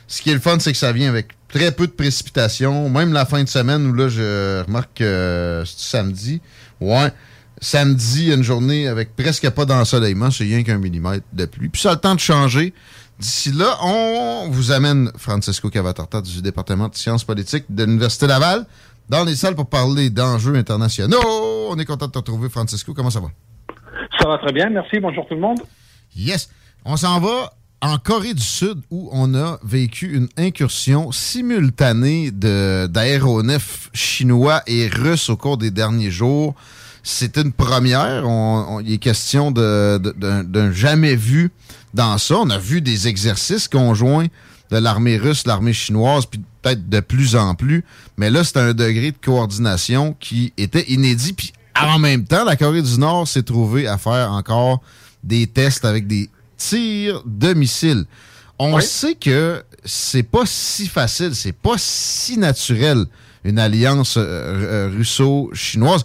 [0.09, 2.91] Ce qui est le fun, c'est que ça vient avec très peu de précipitations.
[2.91, 6.41] Même la fin de semaine où là, je remarque que euh, c'est samedi.
[6.81, 7.13] Ouais.
[7.61, 11.69] Samedi, une journée avec presque pas d'ensoleillement, c'est rien qu'un millimètre de pluie.
[11.69, 12.75] Puis ça a le temps de changer.
[13.23, 18.67] D'ici là, on vous amène Francisco Cavatorta du département de sciences politiques de l'Université Laval
[19.09, 21.21] dans les salles pour parler d'enjeux internationaux.
[21.71, 22.93] On est content de te retrouver, Francisco.
[22.95, 23.29] Comment ça va?
[24.21, 24.99] Ça va très bien, merci.
[24.99, 25.61] Bonjour tout le monde.
[26.17, 26.49] Yes.
[26.85, 33.89] On s'en va en Corée du Sud où on a vécu une incursion simultanée d'aéronefs
[33.95, 36.57] chinois et russes au cours des derniers jours.
[37.05, 38.25] C'est une première.
[38.85, 41.53] Il est question de- de- d'un d'un jamais vu
[41.95, 42.39] dans ça.
[42.39, 44.27] On a vu des exercices conjoints
[44.71, 47.85] de l'armée russe, l'armée chinoise, puis peut-être de plus en plus.
[48.17, 51.33] Mais là, c'est un degré de coordination qui était inédit.
[51.33, 54.81] Puis en même temps, la Corée du Nord s'est trouvée à faire encore
[55.23, 58.05] des tests avec des tirs de missiles.
[58.59, 63.07] On sait que c'est pas si facile, c'est pas si naturel
[63.45, 66.05] une alliance euh, euh, russo-chinoise.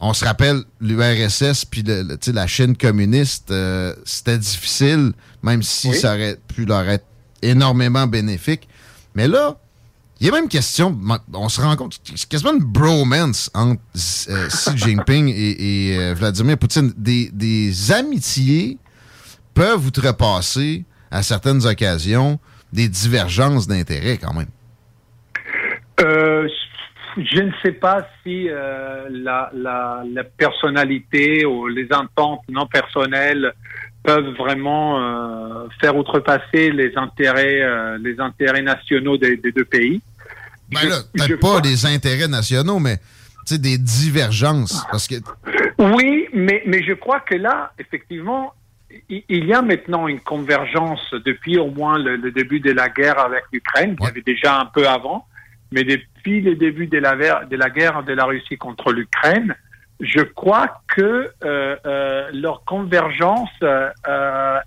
[0.00, 5.12] On se rappelle l'URSS puis le- la Chine communiste, euh, c'était difficile,
[5.42, 5.96] même si Oui.
[5.96, 7.04] ça aurait pu leur être
[7.42, 8.68] énormément bénéfique.
[9.14, 9.56] Mais là,
[10.20, 10.96] il y a même question,
[11.32, 13.80] on se rend compte, c'est quasiment une bromance entre
[14.30, 16.92] euh, Xi Jinping et, et, euh, Vladimir Poutine.
[16.96, 18.78] Des, des amitiés
[19.54, 22.38] peuvent outrepasser à certaines occasions
[22.72, 24.48] des divergences d'intérêts quand même.
[26.00, 26.46] Euh,
[27.18, 33.52] je ne sais pas si euh, la, la, la personnalité ou les ententes non personnelles
[34.02, 40.00] peuvent vraiment euh, faire outrepasser les intérêts, euh, les intérêts nationaux des, des deux pays.
[40.70, 42.98] Ben là, peut-être pas des intérêts nationaux, mais
[43.50, 44.84] des divergences.
[44.90, 45.14] Parce que
[45.78, 48.52] Oui, mais, mais je crois que là, effectivement,
[49.08, 53.18] il y a maintenant une convergence depuis au moins le, le début de la guerre
[53.18, 55.26] avec l'Ukraine, qui avait déjà un peu avant,
[55.72, 55.84] mais
[56.28, 59.54] depuis le début de la, ver- de la guerre de la Russie contre l'Ukraine,
[60.00, 63.90] je crois que euh, euh, leur convergence euh,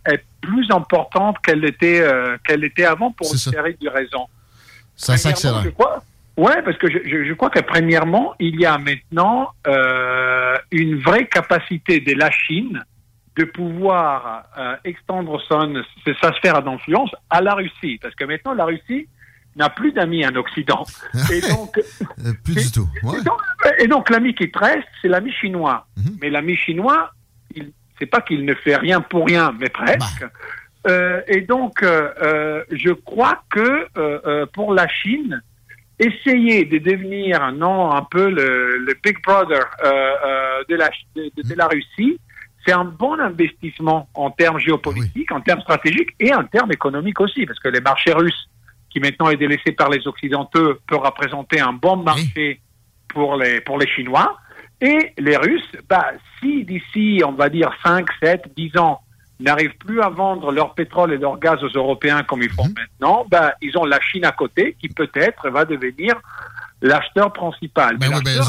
[0.06, 2.04] est plus importante qu'elle était,
[2.46, 4.28] qu'elle était avant pour une série de raisons.
[4.96, 5.64] ça s'accélère.
[6.38, 9.52] Ouais, parce que je, je, je crois que premièrement, il y a maintenant
[10.72, 12.84] une vraie capacité de la Chine
[13.38, 14.46] de pouvoir
[14.84, 15.84] extendre son,
[16.20, 19.08] sa sphère d'influence à la Russie, parce que maintenant la Russie
[19.56, 20.86] n'a plus d'amis en Occident.
[21.32, 21.78] Et donc,
[22.26, 22.88] Euh, plus du tout.
[23.04, 23.18] Ouais.
[23.20, 25.86] et donc, donc, l'ami qui te reste, c'est l'ami chinois.
[26.22, 27.12] Mais l'ami chinois,
[27.56, 30.26] il, c'est pas qu'il ne fait rien pour rien, mais presque.
[30.88, 35.42] Euh, et donc, euh, je crois que euh, pour la Chine,
[36.00, 39.64] essayer de devenir non un peu le, le big brother
[40.70, 42.20] de, la, de, de- de la Russie,
[42.66, 47.46] c'est un bon investissement en termes géopolitiques, en termes stratégiques et en termes économiques aussi,
[47.46, 48.50] parce que les marchés russes,
[48.92, 52.62] qui maintenant est délaissé par les Occidentaux, peut représenter un bon marché
[53.08, 54.38] pour les, pour les Chinois.
[54.82, 56.08] Et les Russes, bah,
[56.40, 59.00] si d'ici, on va dire 5, 7, 10 ans,
[59.40, 63.26] n'arrivent plus à vendre leur pétrole et leur gaz aux Européens comme ils font maintenant,
[63.30, 66.16] bah, ils ont la Chine à côté qui peut-être va devenir
[66.82, 67.98] l'acheteur principal.
[67.98, 68.42] Ben Mais oui, ben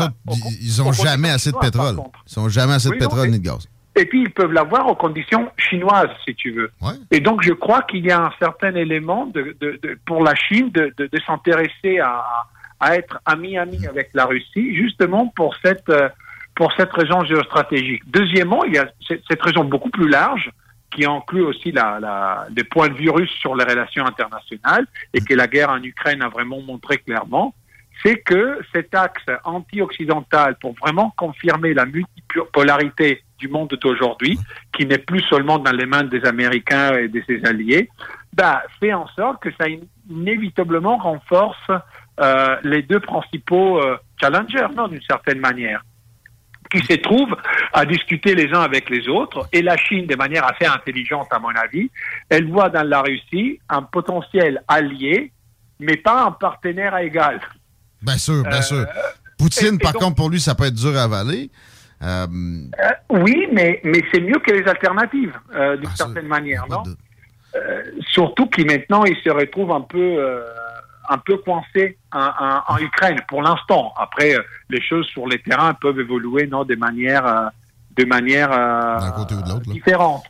[0.50, 1.96] ils- ils ont jamais assez de pétrole.
[2.30, 3.68] Ils ont jamais assez de pétrole ni de gaz.
[3.94, 6.70] Et puis, ils peuvent l'avoir aux conditions chinoises, si tu veux.
[7.10, 10.34] Et donc, je crois qu'il y a un certain élément de, de- de- pour la
[10.34, 12.24] Chine de, de- de s'intéresser à,
[12.80, 16.08] à être ami-ami avec la Russie, justement pour cette, euh,
[16.54, 18.02] pour cette raison géostratégique.
[18.06, 18.86] Deuxièmement, il y a
[19.28, 20.50] cette raison beaucoup plus large
[20.90, 25.20] qui inclut aussi la, la, les points de vue russes sur les relations internationales et
[25.20, 27.54] que la guerre en Ukraine a vraiment montré clairement,
[28.02, 34.38] c'est que cet axe anti-occidental pour vraiment confirmer la multipolarité du monde d'aujourd'hui,
[34.74, 37.88] qui n'est plus seulement dans les mains des Américains et de ses alliés,
[38.40, 39.66] bah, fait en sorte que ça
[40.08, 41.68] inévitablement renforce
[42.20, 45.82] euh, les deux principaux euh, challengers, non, d'une certaine manière
[46.70, 47.36] qui se trouvent
[47.74, 49.46] à discuter les uns avec les autres.
[49.52, 51.90] Et la Chine, de manière assez intelligente, à mon avis,
[52.30, 55.32] elle voit dans la Russie un potentiel allié,
[55.80, 57.40] mais pas un partenaire à égal.
[58.00, 58.86] Bien sûr, bien Euh, sûr.
[59.38, 61.50] Poutine, et- et par donc- contre, pour lui, ça peut être dur à avaler.
[62.80, 66.82] Euh, oui, mais, mais c'est mieux que les alternatives, euh, d'une certaine manière, non
[67.54, 70.24] Euh, Surtout qu'il maintenant, il se retrouve un peu,
[71.08, 73.92] un peu coincé en, en- en Ukraine pour l'instant.
[73.98, 74.34] Après,
[74.70, 77.46] les choses sur les terrains peuvent évoluer, non, de manière, euh,
[77.98, 78.96] de manière euh,
[79.74, 80.24] différente.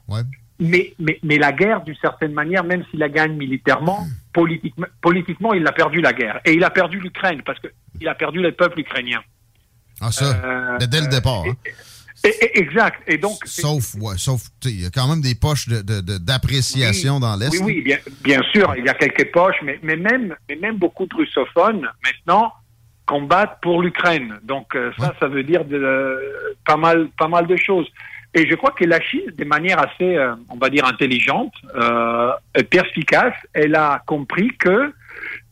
[0.58, 4.00] Mais, mais, mais la guerre, d'une certaine manière, même s'il la gagne militairement,
[4.32, 6.40] politiquement, politiquement, il a perdu la guerre.
[6.44, 9.20] Et il a perdu l'Ukraine, parce qu'il a perdu le peuple ukrainien.
[10.02, 11.44] Ah, ça, Euh, dès le départ.
[11.48, 11.54] hein.
[12.24, 13.02] Et- et- exact.
[13.08, 16.18] Et donc, Sauf, ouais, sauf, il y a quand même des poches de- de- de-
[16.18, 17.50] d'appréciation dans l'Est.
[17.50, 20.76] Oui, oui, bien, bien sûr, il y a quelques poches, mais, mais, même, mais même
[20.76, 22.52] beaucoup de russophones, maintenant,
[23.06, 24.38] combattent pour l'Ukraine.
[24.44, 26.16] Donc, euh, ça, ça veut dire euh,
[26.64, 27.88] pas, mal, pas mal de choses.
[28.34, 32.30] Et je crois que la Chine, de manière assez, euh, on va dire, intelligente, euh,
[32.70, 34.94] perspicace, elle a compris que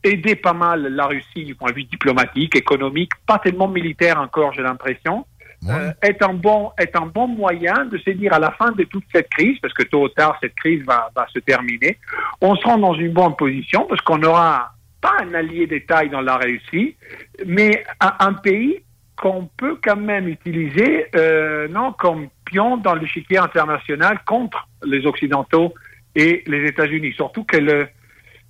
[0.03, 4.53] aider pas mal la Russie du point de vue diplomatique, économique, pas tellement militaire encore,
[4.53, 5.27] j'ai l'impression,
[5.69, 8.85] euh, est un bon est un bon moyen de se dire à la fin de
[8.85, 11.99] toute cette crise, parce que tôt ou tard cette crise va, va se terminer,
[12.41, 14.73] on sera dans une bonne position parce qu'on aura
[15.03, 16.97] pas un allié de taille dans la Russie,
[17.47, 18.83] mais un, un pays
[19.17, 25.75] qu'on peut quand même utiliser euh, non comme pion dans l'échiquier international contre les occidentaux
[26.15, 27.13] et les États-Unis.
[27.13, 27.87] Surtout que le,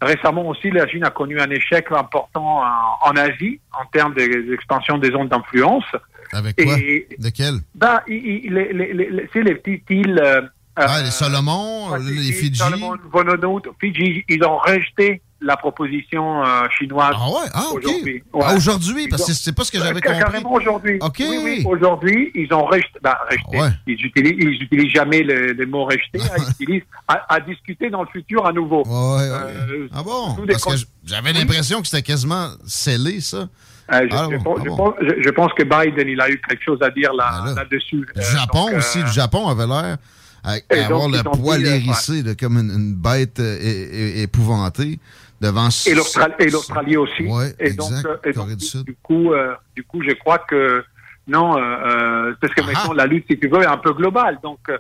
[0.01, 4.49] récemment aussi la Chine a connu un échec important en, en Asie en termes de-
[4.51, 5.85] d'expansion des zones d'influence.
[6.33, 6.79] Avec quoi?
[6.79, 7.55] Et- De quel?
[7.75, 10.21] bah, c'est les petites îles.
[10.23, 10.43] euh,
[10.77, 12.57] Ah, les euh, Salomon, les Fidji.
[12.57, 17.49] Salomon, Vanuatu, Fidji, ils ont rejeté la proposition euh, chinoise Ah ouais?
[17.55, 17.79] Ah, OK.
[17.85, 18.23] aujourd'hui.
[18.43, 20.19] Ah, aujourd'hui, parce que c'est pas ce que Ouais, j'avais compris.
[20.19, 20.99] Carrément aujourd'hui.
[21.01, 21.17] OK.
[21.21, 22.99] Oui, oui, aujourd'hui, ils ont rejeté.
[23.03, 23.59] Rejeté.
[23.59, 23.69] Ouais.
[23.87, 26.21] Ils utilisent, ils utilisent jamais le, le mot rejeté.
[26.21, 28.83] hein, ils utilisent à, à discuter dans le futur à nouveau.
[28.87, 30.37] Euh, Ah bon?
[30.47, 33.49] Parce que j'avais l'impression que c'était quasiment scellé, ça.
[33.93, 34.77] Euh, je, Ah pense, ah je bon.
[34.77, 37.43] pense- je- je pense que Biden, il a eu quelque chose à dire là- Ah,
[37.47, 37.55] là.
[37.55, 38.07] là-dessus.
[38.15, 39.97] Le Euh, Japon donc, euh, aussi, le Japon avait l'air
[40.45, 44.23] à, Et avoir donc, le poil euh, hérissé comme une, une bête euh, é- é-
[44.23, 45.01] épouvantée
[45.41, 47.23] devant Et l'Austral- et l'Australie aussi.
[47.25, 48.85] Ouais, et donc, exact, euh, et donc, Corée du Sud.
[48.85, 50.85] du coup, euh, du coup, je crois que
[51.27, 54.39] non, euh, euh, parce que maintenant la lutte, si tu veux, est un peu globale.
[54.43, 54.79] Donc, euh,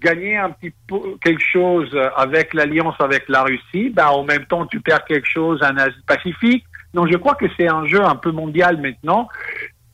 [0.00, 4.44] gagner un petit peu quelque chose euh, avec l'alliance avec la Russie, ben en même
[4.46, 6.64] temps, tu perds quelque chose en Asie-Pacifique.
[6.92, 9.28] Donc, je crois que c'est un jeu un peu mondial maintenant.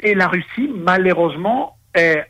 [0.01, 2.25] Et la Russie, malheureusement, est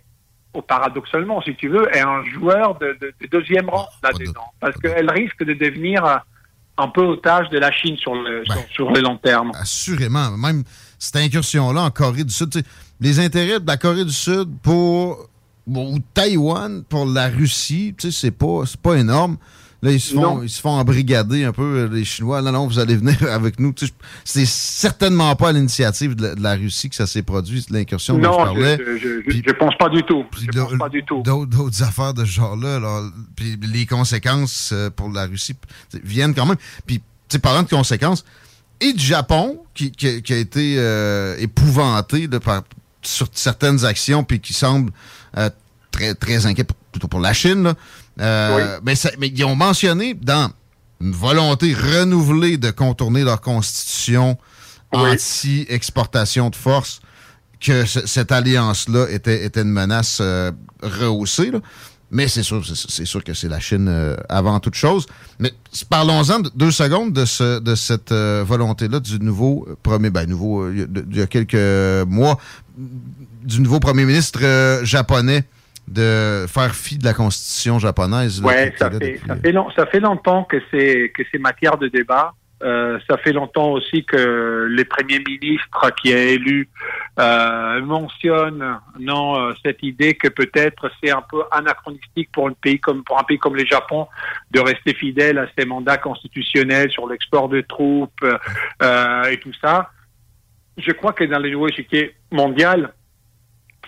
[0.54, 4.76] ou paradoxalement, si tu veux, est un joueur de, de- de deuxième rang là-dedans, parce
[4.78, 6.16] qu'elle risque de devenir euh,
[6.78, 9.52] un peu otage de la Chine sur le, sur, sur le long terme.
[9.54, 10.30] Assurément.
[10.36, 10.64] Même
[10.98, 12.62] cette incursion-là en Corée du Sud,
[13.00, 15.28] les intérêts de la Corée du Sud pour
[15.66, 19.36] ou Taïwan pour la Russie, c'est pas, c'est pas énorme.
[19.80, 20.42] Là, ils se, font, Non.
[20.42, 22.42] ils se font embrigader un peu, euh, les Chinois.
[22.42, 23.72] Non, non, vous allez venir avec nous.
[23.72, 23.92] Tu sais,
[24.24, 28.18] C'est certainement pas à l'initiative de, la- de la Russie que ça s'est produit, l'incursion
[28.18, 28.78] dont je Non, je, parlais.
[28.78, 30.24] je, je, je- je pense pas du tout.
[30.40, 31.22] Je pense pas du tout.
[31.22, 32.76] D'autres affaires de ce genre-là.
[32.76, 33.04] alors,
[33.36, 35.54] Puis les conséquences euh, pour la Russie
[36.02, 36.56] viennent quand même.
[36.84, 38.24] Puis, tu sais, parlant de conséquences,
[38.80, 42.62] et du Japon, qui, qui- qui a été euh, épouvanté par,
[43.02, 44.90] sur certaines actions, puis qui semble
[45.36, 45.50] euh,
[45.92, 47.62] très, très inquiet, plutôt pour la Chine.
[47.62, 47.74] là.
[48.20, 50.50] Euh, mais, ça- mais ils ont mentionné dans
[51.00, 54.36] une volonté renouvelée de contourner leur constitution
[54.92, 57.00] anti-exportation de force
[57.60, 61.50] que ce- cette alliance-là était, était une menace euh, rehaussée.
[61.50, 61.60] là.
[62.10, 65.06] Mais c'est sûr, c'est sûr que c'est la Chine euh, avant toute chose.
[65.38, 65.52] Mais
[65.90, 70.70] parlons-en de- deux secondes de, ce, de cette euh, volonté-là du nouveau premier, ben nouveau,
[70.72, 72.38] il y a- quelques mois,
[73.44, 74.40] du nouveau premier ministre
[74.84, 75.44] japonais
[75.88, 78.40] de faire fi de la constitution japonaise.
[78.40, 81.38] qui ça est fait, depuis- ça fait, long- ça fait longtemps que c'est que c'est
[81.38, 82.32] matière de débat.
[82.60, 86.68] Euh, ça fait longtemps aussi que les premiers ministres qui a élu
[87.20, 92.80] euh, mentionnent non euh, cette idée que peut-être c'est un peu anachronistique pour un pays
[92.80, 94.08] comme pour un pays comme le Japon
[94.50, 98.24] de rester fidèle à ses mandats constitutionnels sur l'export de troupes
[98.82, 99.90] euh, et tout ça.
[100.76, 102.92] Je crois que dans le nouveau échiquier mondial,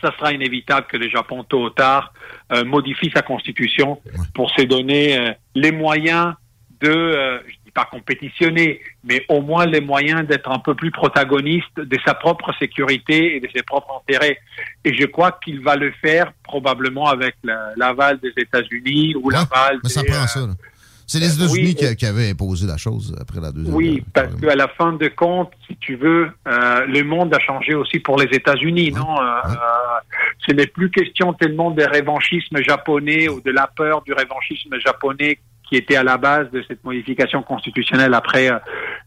[0.00, 2.12] ça sera inévitable que le Japon, tôt ou tard,
[2.52, 4.00] euh, modifie sa constitution
[4.34, 6.34] pour se donner euh, les moyens
[6.80, 10.90] de, euh, je dis pas compétitionner, mais au moins les moyens d'être un peu plus
[10.90, 14.38] protagoniste de sa propre sécurité et de ses propres intérêts.
[14.84, 19.78] Et je crois qu'il va le faire probablement avec la- l'aval des États-Unis ou l'aval
[20.02, 20.10] des,
[21.16, 21.18] euh.
[21.18, 24.34] C'est les États-Unis oui, qui, qui avaient imposé la chose après la deuxième oui, parce
[24.36, 28.16] qu'à la fin de compte, si tu veux, euh, le monde a changé aussi pour
[28.18, 29.54] les États-Unis, non Euh, euh,
[30.46, 35.38] Ce n'est plus question tellement de révanchisme japonais ou de la peur du révanchisme japonais
[35.68, 38.58] qui était à la base de cette modification constitutionnelle après euh,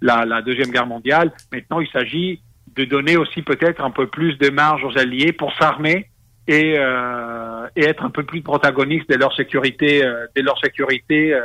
[0.02, 1.32] la, la deuxième guerre mondiale.
[1.52, 2.42] Maintenant, il s'agit
[2.76, 6.10] de donner aussi peut-être un peu plus de marge aux alliés pour s'armer
[6.48, 11.34] et, euh, et être un peu plus protagonistes de leur sécurité, euh, de leur sécurité.
[11.34, 11.42] euh,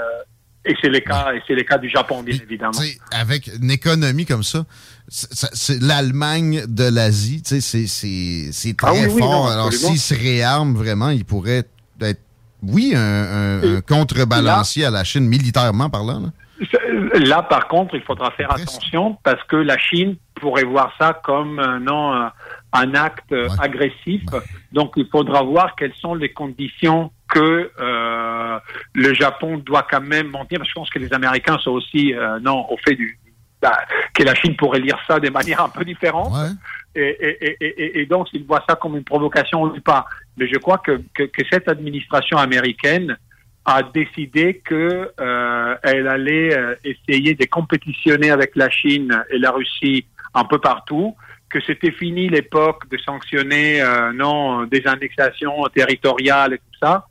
[0.68, 2.72] et c'est le cas, et c'est le cas du Japon, bien évidemment.
[3.12, 4.64] Avec une économie comme ça,
[5.08, 9.30] c'est- l'Allemagne de l'Asie, c'est- très Ah oui, oui, fort.
[9.30, 11.64] non, Alors, s'ils se réarment vraiment, ils pourraient
[12.00, 12.20] être,
[12.62, 16.20] oui, un, un- un contrebalancier à la Chine, militairement parlant.
[16.20, 16.28] là.
[17.14, 21.58] Là, par contre, il faudra faire attention parce que la Chine pourrait voir ça comme
[21.60, 22.32] un, non, un,
[22.72, 24.22] un acte euh, agressif.
[24.72, 28.58] Donc, il faudra voir quelles sont les conditions que euh,
[28.94, 30.58] le Japon doit quand même maintenir.
[30.60, 33.18] Parce que je pense que les Américains sont aussi euh, non au fait du
[33.60, 33.78] bah,
[34.14, 36.32] que la Chine pourrait lire ça de manière un peu différente.
[36.94, 40.06] Et, et, et, et, et donc, s'ils voient ça comme une provocation ou pas.
[40.36, 43.16] Mais je crois que, que, que cette administration américaine
[43.64, 50.44] a décidé que euh, allait essayer de compétitionner avec la Chine et la Russie un
[50.44, 51.16] peu partout,
[51.50, 57.06] que c'était fini l'époque de sanctionner euh, non des annexations territoriales et tout ça.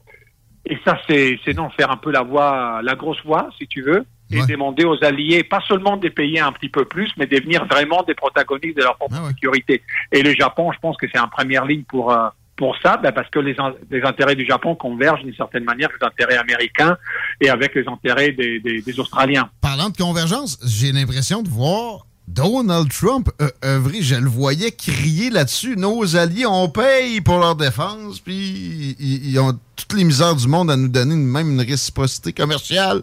[0.69, 3.81] Et ça, c'est c'est non faire un peu la voix, la grosse voix, si tu
[3.81, 7.37] veux, et demander aux alliés, pas seulement de payer un petit peu plus, mais de
[7.37, 9.81] devenir vraiment des protagonistes de leur propre sécurité.
[10.11, 12.27] Et le Japon, je pense que c'est en première ligne pour euh,
[12.57, 15.89] pour ça, ben parce que les, in- les intérêts du Japon convergent d'une certaine manière
[15.89, 16.97] avec les intérêts américains
[17.39, 19.47] et avec les intérêts des, des, des Australiens.
[19.61, 24.01] Parlant de convergence, j'ai l'impression de voir Donald Trump euh, œuvrer.
[24.01, 25.75] Je le voyais crier là-dessus.
[25.77, 30.47] Nos alliés, on paye pour leur défense, puis ils, ils ont toutes les misères du
[30.47, 33.01] monde à nous donner une- même une réciprocité commerciale.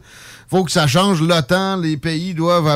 [0.50, 1.22] faut que ça change.
[1.22, 2.68] L'OTAN, les pays doivent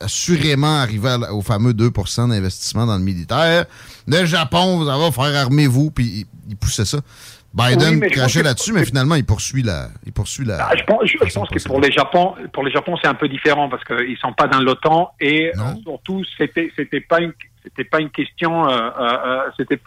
[0.00, 3.66] assurément arriver au fameux 2% d'investissement dans le militaire.
[4.06, 7.00] Le Japon, vous allez faire armez-vous, puis il, il poussait ça.
[7.54, 9.88] Biden Oui, crachait là-dessus, mais finalement, il poursuit la.
[10.04, 12.70] Il poursuit la Ah, je pense, je, je pense que pour les Japon, pour les
[12.70, 16.70] Japon, c'est un peu différent parce qu'ils sont pas dans l'OTAN et euh, surtout c'était
[16.76, 19.80] c'était pas une c'était pas une question euh, euh, euh, c'était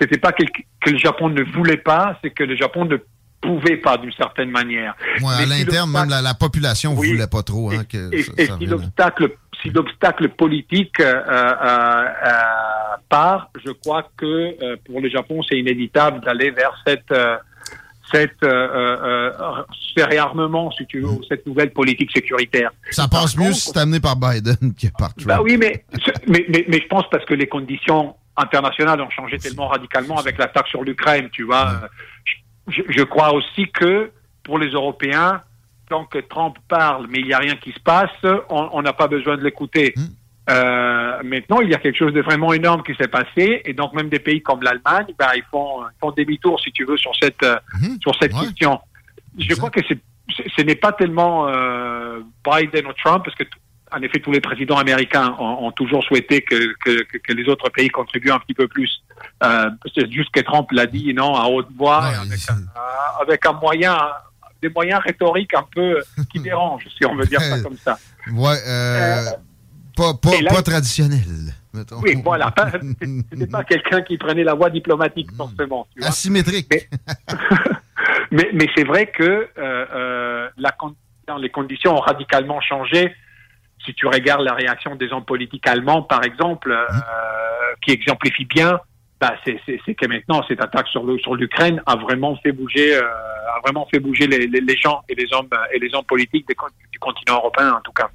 [0.00, 0.44] c'était pas que,
[0.80, 2.96] que le Japon ne voulait pas, c'est que le Japon ne
[3.40, 4.94] pouvait pas d'une certaine manière.
[5.20, 7.70] Ouais, à l'interne, même la, la population ne voulait pas trop.
[7.72, 8.70] Hein, que Et, ça- et ça si revienne.
[8.70, 9.30] l'obstacle
[9.62, 15.58] si l'obstacle politique euh, euh, euh, part, je crois que euh, pour le Japon, c'est
[15.58, 17.12] inévitable d'aller vers cette
[18.12, 19.62] cette euh, euh, euh,
[19.96, 22.70] ce réarmement, si tu veux, cette nouvelle politique sécuritaire.
[22.90, 25.26] Ça passe mieux si c'est amené par Biden que par Trump.
[25.26, 25.84] Bah oui, mais,
[26.26, 30.38] mais, mais, mais je pense parce que les conditions internationales ont changé tellement radicalement avec
[30.38, 31.82] l'attaque sur l'Ukraine, tu vois.
[32.68, 34.10] Je, je crois aussi que
[34.42, 35.42] pour les Européens,
[35.90, 38.10] tant que Trump parle, mais il n'y a rien qui se passe,
[38.48, 39.92] on n'a pas besoin de l'écouter.
[40.48, 43.92] Euh, maintenant, il y a quelque chose de vraiment énorme qui s'est passé, et donc
[43.92, 45.82] même des pays comme l'Allemagne, bah, ils font,
[46.16, 47.56] demi-tour, si tu veux, sur cette euh,
[48.00, 48.80] sur cette question.
[49.38, 49.98] Je crois que c'est,
[50.56, 53.44] ce n'est pas tellement euh, Biden ou Trump, parce que
[53.92, 57.48] en effet, tous les présidents américains ont, ont toujours souhaité que, que, que- que les
[57.48, 59.02] autres pays contribuent un petit peu plus.
[59.42, 62.54] Euh, c'est juste que Trump l'a dit, non, à haute voix, et avec, un,
[63.20, 63.96] avec un moyen,
[64.62, 67.98] des moyens rhétoriques un peu qui dérangent, si on veut dire ça comme ça.
[68.32, 69.24] Ouais, euh,
[69.96, 72.00] pas, pas, et là- pas traditionnel, mettons.
[72.00, 72.52] Oui, voilà.
[73.30, 75.86] C'était pas quelqu'un qui prenait la voie diplomatique, forcément.
[75.94, 76.08] tu vois.
[76.08, 76.68] Asymétrique.
[78.32, 80.74] Mais, mais c'est vrai que euh, euh, la
[81.38, 83.14] les conditions ont radicalement changé.
[83.84, 86.86] Si tu regardes la réaction des hommes politiques allemands, par exemple, euh,
[87.82, 88.78] qui exemplifie bien,
[89.20, 93.02] bah, c'est que maintenant cette attaque sur le- sur l'Ukraine a vraiment fait bouger, euh,
[93.02, 96.46] a vraiment fait bouger les, les- les gens et les hommes et les hommes politiques
[96.48, 96.56] des
[96.92, 98.08] du continent européen, en tout cas.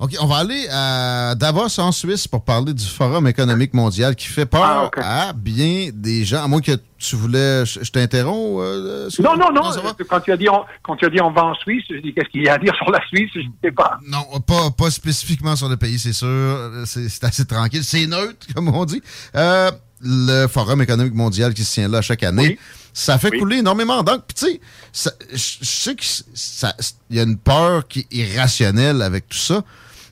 [0.00, 4.28] OK, on va aller à Davos en Suisse pour parler du Forum économique mondial qui
[4.28, 6.44] fait peur à bien des gens.
[6.44, 7.66] À moins que tu voulais.
[7.66, 8.60] Je, je t'interromps?
[8.62, 9.62] euh, Non, non, non.
[9.70, 9.94] va?
[10.08, 12.14] quand tu as dit on, quand tu as dit on va en Suisse, je dis
[12.14, 13.98] qu'est-ce qu'il y a à dire sur la Suisse, je ne sais pas.
[14.06, 16.70] Non, pas, pas spécifiquement sur le pays, c'est sûr.
[16.86, 17.82] C'est c'est assez tranquille.
[17.82, 19.02] C'est neutre, comme on dit.
[19.34, 22.58] Euh, le Forum économique mondial qui se tient là chaque année,
[22.92, 24.24] ça fait couler énormément d'encre.
[24.26, 24.60] Puis tu
[24.92, 29.62] sais, je je sais qu'il y a une peur qui est irrationnelle avec tout ça.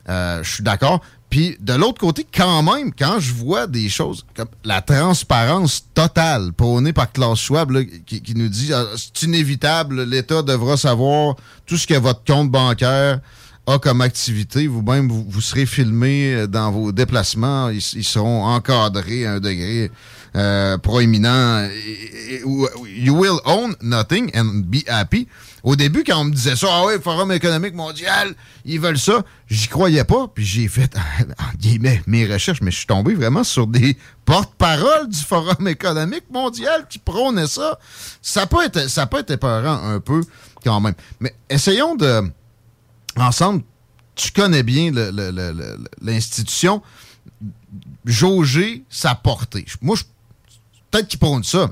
[0.09, 1.01] Euh, je suis d'accord.
[1.31, 6.53] Puis de l'autre côté, quand même, quand je vois des choses comme la transparence totale
[6.53, 11.35] prônée par Klaus Schwab, là, qui, qui nous dit ah, c'est inévitable, l'État devra savoir
[11.67, 13.21] tout ce que votre compte bancaire
[13.67, 14.67] a comme activité.
[14.67, 17.71] Vous-même, vous, serez filmé euh, dans vos déplacements.
[17.71, 19.91] Ils, seront encadrés à un degré
[20.37, 21.69] euh, proéminent.
[22.87, 25.27] You will own nothing and be happy.
[25.67, 28.35] Au début, quand on me disait ça, ah oui, Forum économique mondial,
[28.65, 30.29] ils veulent ça, j'y croyais pas.
[30.33, 30.95] Puis j'ai fait,
[32.07, 37.01] mes recherches, mais je suis tombé vraiment sur des porte-paroles du Forum économique mondial qui
[37.01, 37.81] prônaient ça.
[38.23, 40.21] Ça peut être, ça peut être un peu
[40.65, 40.95] quand même.
[41.19, 42.23] Mais essayons de
[43.19, 43.63] ensemble,
[44.15, 44.91] tu connais bien
[46.03, 46.83] l'institution,
[48.05, 49.65] jauger sa portée.
[49.83, 50.05] Moi, je-
[50.91, 51.71] peut-être qu'ils prônent ça.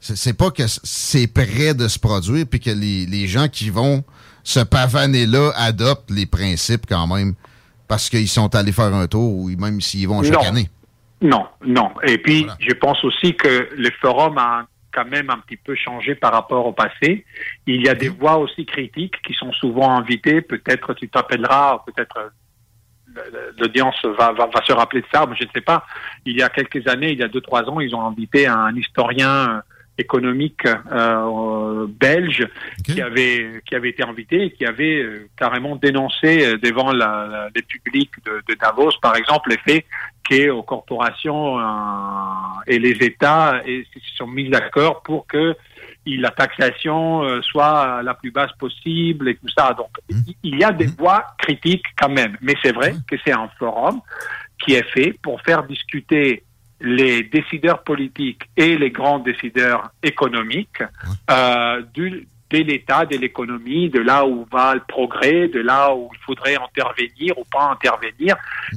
[0.00, 4.02] C'est pas que c'est prêt de se produire puis que les, les gens qui vont
[4.42, 7.34] se pavaner là adoptent les principes quand même
[7.86, 10.40] parce qu'ils sont allés faire un tour ou même s'ils vont chaque Non.
[10.40, 10.70] année.
[11.20, 11.90] Non, non.
[12.04, 16.14] Et puis, je pense aussi que le forum a quand même un petit peu changé
[16.14, 17.24] par rapport au passé.
[17.66, 20.40] Il y a des voix aussi critiques qui sont souvent invitées.
[20.40, 25.44] Peut-être tu t'appelleras, peut-être euh, l'audience va, va, va se rappeler de ça, mais je
[25.44, 25.84] ne sais pas.
[26.24, 28.74] Il y a quelques années, il y a deux, trois ans, ils ont invité un
[28.76, 29.60] historien euh,
[29.98, 32.46] économique euh, belge
[32.84, 37.26] qui avait qui avait été invité et qui avait euh, carrément dénoncé euh, devant la,
[37.30, 39.84] la- les publics de, de Davos, par exemple, le fait
[40.28, 41.62] qu'aux corporations euh,
[42.66, 45.54] et les États et, se sont mis d'accord pour que
[46.06, 49.72] la taxation euh, soit la plus basse possible et tout ça.
[49.74, 53.32] Donc, il- il y a des voix critiques quand même, mais c'est vrai que c'est
[53.32, 54.00] un forum
[54.58, 56.42] qui est fait pour faire discuter
[56.82, 60.82] les décideurs politiques et les grands décideurs économiques
[61.30, 66.10] euh, du, de l'État, de l'économie, de là où va le progrès, de là où
[66.12, 68.36] il faudrait intervenir ou pas intervenir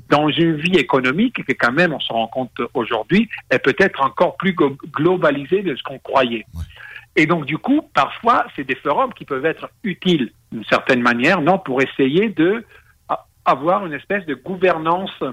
[0.10, 4.38] dans une vie économique qui quand même, on se rend compte aujourd'hui, est peut-être encore
[4.38, 4.56] plus
[4.94, 6.46] globalisée de ce qu'on croyait.
[7.18, 11.42] Et donc, du coup, parfois, c'est des forums qui peuvent être utiles d'une certaine manière,
[11.42, 12.64] non, pour essayer de
[13.46, 15.24] avoir une espèce de gouvernance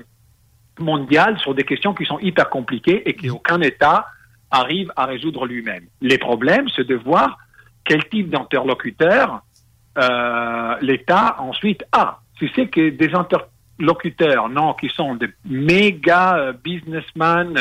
[0.82, 4.06] mondiale sur des questions qui sont hyper compliquées et qu'aucun État
[4.50, 5.86] arrive à résoudre lui-même.
[6.00, 7.38] Les problèmes, c'est de voir
[7.84, 9.42] quel type d'interlocuteur
[9.98, 12.20] euh, l'État ensuite a.
[12.38, 17.54] Si c'est que des interlocuteurs, non, qui sont des méga euh, businessmen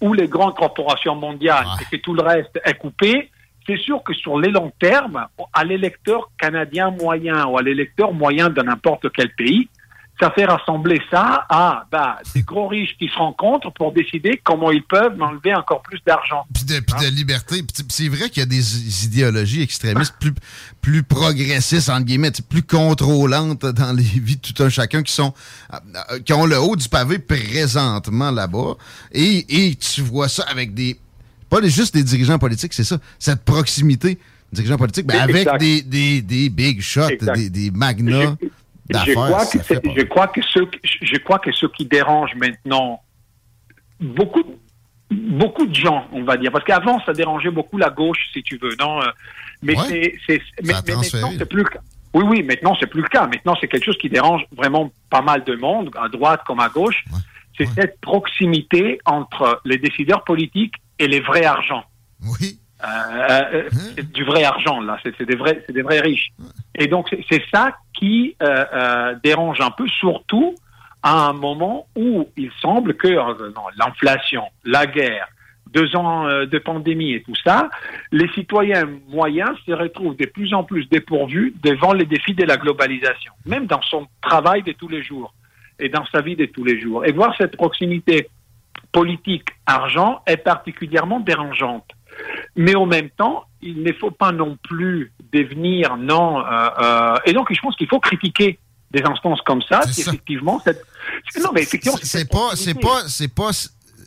[0.00, 3.30] ou les grandes corporations mondiales et que tout le reste est coupé,
[3.66, 8.48] c'est sûr que sur les longs termes, à l'électeur canadien moyen ou à l'électeur moyen
[8.48, 9.68] de n'importe quel pays,
[10.20, 14.70] ça fait rassembler ça à bah, des gros riches qui se rencontrent pour décider comment
[14.70, 16.44] ils peuvent m'enlever encore plus d'argent.
[16.54, 17.62] Puis de, puis de liberté.
[17.88, 20.32] C'est vrai qu'il y a des idéologies extrémistes plus,
[20.80, 25.32] plus progressistes, entre guillemets, plus contrôlantes dans les vies de tout un chacun qui sont
[25.72, 28.74] euh, qui ont le haut du pavé présentement là-bas.
[29.12, 30.98] Et, et tu vois ça avec des.
[31.48, 32.98] Pas juste des dirigeants politiques, c'est ça.
[33.18, 34.18] Cette proximité
[34.52, 38.36] dirigeants politiques, ben, avec des, des, des big shots, des, des magnats
[38.92, 40.60] Je crois, que c'est- je, crois que ce,
[41.02, 43.00] je crois que ce qui dérange maintenant
[44.00, 44.42] beaucoup,
[45.10, 48.58] beaucoup de gens, on va dire, parce qu'avant, ça dérangeait beaucoup la gauche, si tu
[48.58, 49.06] veux, non euh,
[49.62, 49.84] Mais Ouais.
[49.88, 51.80] c'est, c'est, mais, maintenant, c'est plus le cas.
[52.14, 53.26] Oui, oui, maintenant, c'est plus le cas.
[53.26, 56.68] Maintenant, c'est quelque chose qui dérange vraiment pas mal de monde, à droite comme à
[56.70, 57.04] gauche.
[57.58, 61.84] C'est cette proximité entre les décideurs politiques et les vrais argents.
[62.22, 62.58] Oui.
[62.82, 62.86] Euh,
[63.52, 66.30] euh, c'est du vrai argent là, c'est c'est des vrais, c'est des vrais riches.
[66.74, 70.54] Et donc c'est- c'est ça qui euh, euh, dérange un peu, surtout
[71.02, 73.08] à un moment où il semble que
[73.78, 75.28] l'inflation, la guerre,
[75.72, 77.68] deux ans euh, de pandémie et tout ça,
[78.10, 82.56] les citoyens moyens se retrouvent de plus en plus dépourvus devant les défis de la
[82.56, 85.32] globalisation, même dans son travail de tous les jours
[85.78, 87.04] et dans sa vie de tous les jours.
[87.06, 88.28] Et voir cette proximité
[88.92, 91.86] politique-argent est particulièrement dérangeante.
[92.56, 96.40] Mais en même temps, il ne faut pas non plus devenir non.
[96.40, 98.58] euh, euh, et donc, je pense qu'il faut critiquer
[98.90, 100.82] des instances comme ça, qui effectivement, cette,
[101.42, 103.50] non, mais effectivement, C'est- pas, c'est pas, c'est pas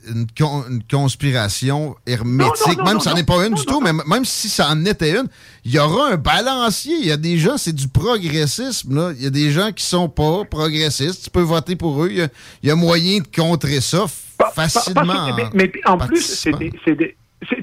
[0.09, 3.65] une, con- une conspiration hermétique, Non, non, non, même si ça n'est pas une du
[3.65, 5.27] tout, mais même si ça en était une,
[5.63, 6.95] il y aura un balancier.
[6.99, 8.93] Il y a des gens, c'est du progressisme.
[8.93, 9.13] Là.
[9.15, 11.23] Il y a des gens qui sont pas progressistes.
[11.23, 12.09] Tu peux voter pour eux.
[12.11, 12.27] Il y a,
[12.61, 14.05] il y a moyen de contrer ça
[14.53, 15.33] facilement.
[15.35, 16.73] Mais, mais en plus, c'est des,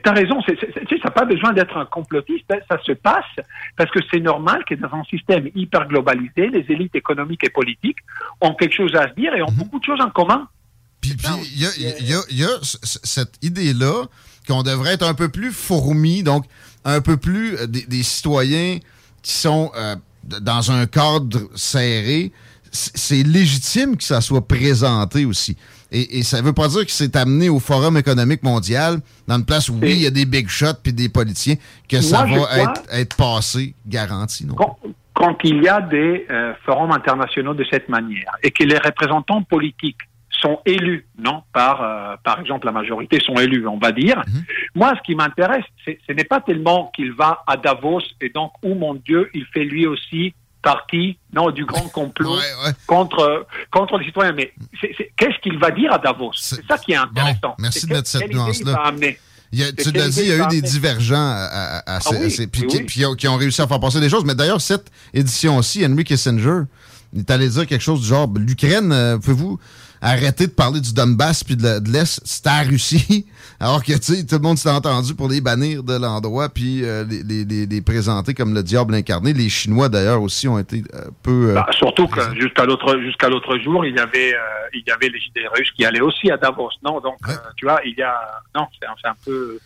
[0.02, 0.52] T'as raison, ça
[1.05, 3.24] n'a pas besoin d'être un complotiste, ça, ça se passe
[3.77, 7.98] parce que c'est normal que dans un système hyper globalisé, les élites économiques et politiques
[8.40, 10.48] ont quelque chose à se dire et ont beaucoup de choses en commun.
[11.01, 14.05] Puis puis, il y a, y y cette idée-là
[14.47, 16.44] qu'on devrait être un peu plus fourmis, donc
[16.85, 18.78] un peu plus euh, des, des citoyens
[19.23, 22.32] qui sont euh, dans un cadre serré.
[22.73, 25.57] C'est légitime que ça soit présenté aussi.
[25.93, 29.45] Et, et ça veut pas dire que c'est amené au Forum économique mondial, dans une
[29.45, 31.57] place où, oui, il y a des big shots puis des politiciens,
[31.89, 34.47] que ça Moi, va être, être passé, garanti.
[34.47, 34.55] Non?
[34.55, 34.79] Quand,
[35.15, 39.43] quand il y a des euh, forums internationaux de cette manière et que les représentants
[39.43, 39.99] politiques
[40.41, 44.23] sont élus, non, par, euh, par exemple, la majorité sont élus, on va dire.
[44.75, 48.75] Moi, ce qui m'intéresse, ce n'est pas tellement qu'il va à Davos et donc, oh
[48.75, 52.37] mon Dieu, il fait lui aussi partie, non, du grand complot
[52.87, 54.32] contre, contre les citoyens.
[54.32, 54.53] Mais
[55.16, 56.32] qu'est-ce qu'il va dire à Davos?
[56.37, 57.55] C'est ça qui est intéressant.
[57.59, 58.93] merci C'est de mettre cette nuance-là.
[59.53, 62.01] Il y a- tu l'as dit, il y a eu des divergents à, à- à
[62.01, 64.09] ces- Ah oui, à ces- puis oui, qui, qui ont, réussi à faire passer des
[64.09, 64.24] choses.
[64.24, 66.61] Mais d'ailleurs, cette édition-ci, Henry Kissinger,
[67.12, 69.59] il est allé dire quelque chose du genre l'Ukraine, euh, pouvez-vous
[70.01, 73.27] arrêter de parler du Donbass puis de l'Est C'est à la Russie.
[73.61, 76.83] Alors que, tu sais, tout le monde s'est entendu pour les bannir de l'endroit puis
[76.85, 79.33] euh, les, les- les- les présenter comme le diable incarné.
[79.35, 81.51] Les Chinois, d'ailleurs, aussi ont été un peu.
[81.51, 84.39] euh, Bah, surtout que jusqu'à l'autre jusqu'à l'autre jour, il y avait euh,
[84.73, 87.67] il y avait les idées russes qui allaient aussi à Davos, non Donc euh, tu
[87.67, 88.15] vois, il y a
[88.57, 89.59] non, c'est un peu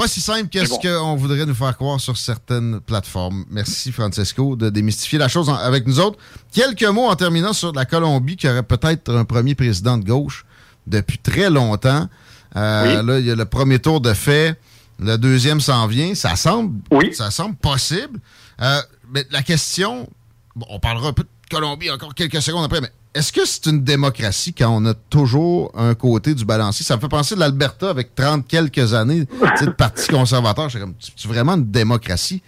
[0.00, 0.78] Pas si simple que ce bon.
[0.78, 3.44] qu'on voudrait nous faire croire sur certaines plateformes.
[3.50, 6.18] Merci, Francesco, de démystifier la chose en- avec nous autres.
[6.52, 10.46] Quelques mots en terminant sur la Colombie, qui aurait peut-être un premier président de gauche
[10.86, 12.08] depuis très longtemps.
[12.56, 14.58] Euh, Là, il y a le premier tour de fait.
[14.98, 16.14] Le deuxième s'en vient.
[16.14, 16.80] Ça semble,
[17.12, 18.18] ça semble possible.
[18.62, 18.80] Euh,
[19.12, 20.08] mais la question,
[20.56, 23.66] bon, on parlera un peu de Colombie encore quelques secondes après, mais est-ce que c'est
[23.66, 26.84] une démocratie quand on a toujours un côté du balancier?
[26.84, 29.24] Ça me fait penser de l'Alberta avec 30 quelques années
[29.60, 30.68] de parti conservateur.
[30.70, 32.42] C'est vraiment une démocratie?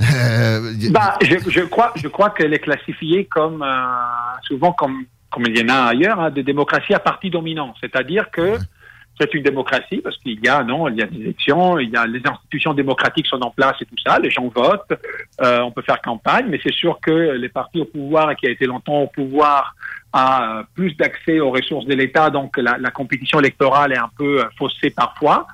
[0.00, 3.86] Euh, Bah, je, je crois, je crois qu'elle est classifiée comme euh,
[4.42, 8.30] souvent comme comme il y en a ailleurs, hein, de démocratie à parti dominant, c'est-à-dire
[8.30, 8.58] que
[9.18, 11.96] c'est une démocratie parce qu'il y a non, il y a des élections, il y
[11.96, 14.92] a les institutions démocratiques sont en place et tout ça, les gens votent,
[15.40, 18.50] euh, on peut faire campagne, mais c'est sûr que les partis au pouvoir qui a
[18.50, 19.74] été longtemps au pouvoir
[20.12, 24.10] a euh, plus d'accès aux ressources de l'État, donc la, la compétition électorale est un
[24.16, 25.46] peu euh, faussée parfois.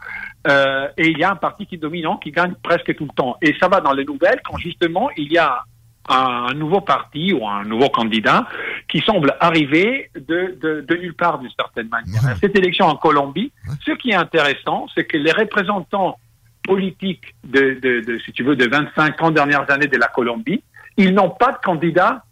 [0.48, 3.14] Euh, et il y a un parti qui est dominant, qui gagne presque tout le
[3.14, 3.36] temps.
[3.42, 5.62] Et ça va dans les nouvelles quand justement il y a
[6.08, 8.46] un nouveau parti ou un nouveau candidat
[8.88, 12.36] qui semble arriver de, de, de nulle part d'une certaine manière.
[12.40, 13.52] Cette élection en Colombie,
[13.86, 16.18] ce qui est intéressant, c'est que les représentants
[16.64, 20.62] politiques de, de, de, si tu veux, de 25 30 dernières années de la Colombie,
[20.96, 22.24] ils n'ont pas de candidat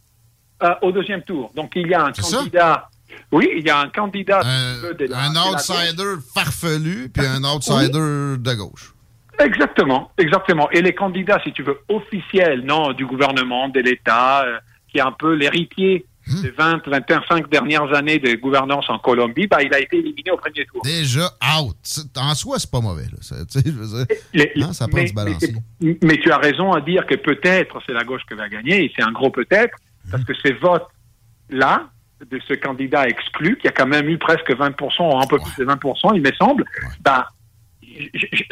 [0.62, 1.50] euh, au deuxième tour.
[1.54, 2.88] Donc il y a un candidat.
[3.32, 4.40] Oui, il y a un candidat.
[4.40, 5.70] de la- un de la gauche.
[5.70, 8.92] outsider farfelu puis un outsider de gauche.
[9.40, 10.70] Exactement, exactement.
[10.70, 14.58] Et les candidats, si tu veux, officiels, non, du gouvernement, de l'État, euh,
[14.88, 16.06] qui est un peu l'héritier
[16.42, 20.36] des 20, 25 dernières années de gouvernance en Colombie, bah, il a été éliminé au
[20.36, 20.82] premier tour.
[20.84, 21.76] Déjà out.
[22.16, 23.04] En soi, c'est pas mauvais.
[23.04, 23.18] Là.
[23.20, 25.54] Ça, je veux dire, hein, ça prend mais, du balancier.
[25.80, 28.84] Mais, mais, tu as raison à dire que peut-être c'est la gauche qui va gagner,
[28.84, 29.76] et c'est un gros peut-être,
[30.10, 31.88] parce que ces votes-là,
[32.30, 35.68] de ce candidat exclu, qui a quand même eu presque 20%, un peu plus de
[35.68, 36.64] 20%, il me semble,
[37.00, 37.28] bah,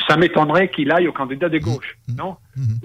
[0.08, 2.36] ça m'étonnerait qu'il aille au candidat de gauche, non?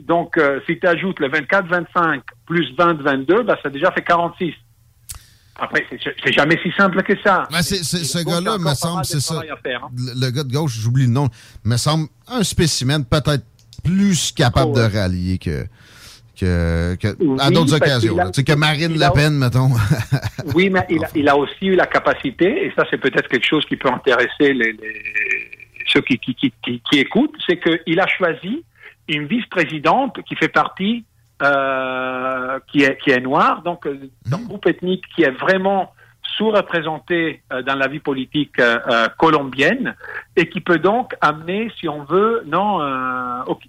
[0.04, 4.54] Donc, euh, si tu ajoutes le 24-25 plus 20-22, bah, ça déjà fait 46.
[5.56, 7.48] Après, c'est jamais si simple que ça.
[7.52, 9.42] Ben, c'est, ce gars-là, me semble, c'est ça.
[9.64, 9.90] Faire, hein?
[9.96, 11.30] le, le, gars de gauche, j'oublie le nom,
[11.64, 13.46] me semble un spécimen peut-être
[13.84, 14.90] plus capable oh, ouais.
[14.90, 15.66] de rallier que,
[16.40, 18.18] que, que oui, à d'autres occasions.
[18.18, 19.70] A, que Marine Le Pen, mettons.
[20.56, 23.46] oui, mais il a, il a, aussi eu la capacité, et ça, c'est peut-être quelque
[23.46, 28.08] chose qui peut intéresser les, les ceux qui, qui, qui, qui écoutent, c'est qu'il a
[28.08, 28.64] choisi
[29.08, 31.06] une vice-présidente qui fait partie,
[31.42, 34.48] euh, qui, est, qui est noire, donc euh, d'un mmh.
[34.48, 35.94] groupe ethnique qui est vraiment
[36.38, 39.96] sous-représenté euh, dans la vie politique euh, euh, colombienne
[40.36, 42.80] et qui peut donc amener, si on veut, non,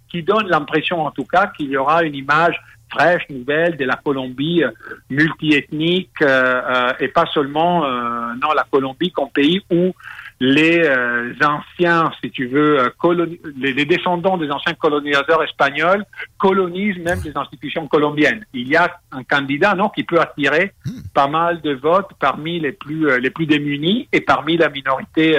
[0.09, 2.61] qui donne l'impression en tout cas qu'il y aura une image
[2.91, 4.62] fraîche, nouvelle de la Colombie
[5.11, 9.93] multiethnique et pas seulement non la Colombie comme pays où
[10.40, 16.05] les euh, anciens, si tu veux, euh, les, descendants des anciens colonisateurs espagnols
[16.39, 18.44] colonisent même les institutions colombiennes.
[18.52, 20.73] Il y a un candidat non qui peut attirer
[21.15, 25.36] pas mal de votes parmi les plus euh, les plus démunis et parmi la minorité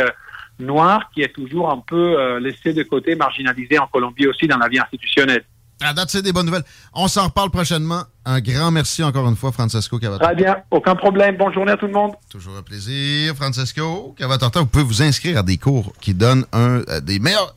[0.59, 4.69] noire qui est toujours un peu laissée de côté, marginalisée en Colombie aussi dans la
[4.69, 5.43] vie institutionnelle.
[5.81, 6.64] À date, c'est des bonnes nouvelles.
[6.93, 8.03] On s'en reparle prochainement.
[8.23, 10.34] Un grand merci encore une fois, Francesco Cavatorta.
[10.34, 11.35] Très bien, aucun problème.
[11.38, 12.14] Bonne journée à tout le monde.
[12.30, 14.61] Toujours un plaisir, Francesco Cavatorta.
[14.61, 17.56] Vous pouvez vous inscrire à des cours qui donnent un euh, des meilleurs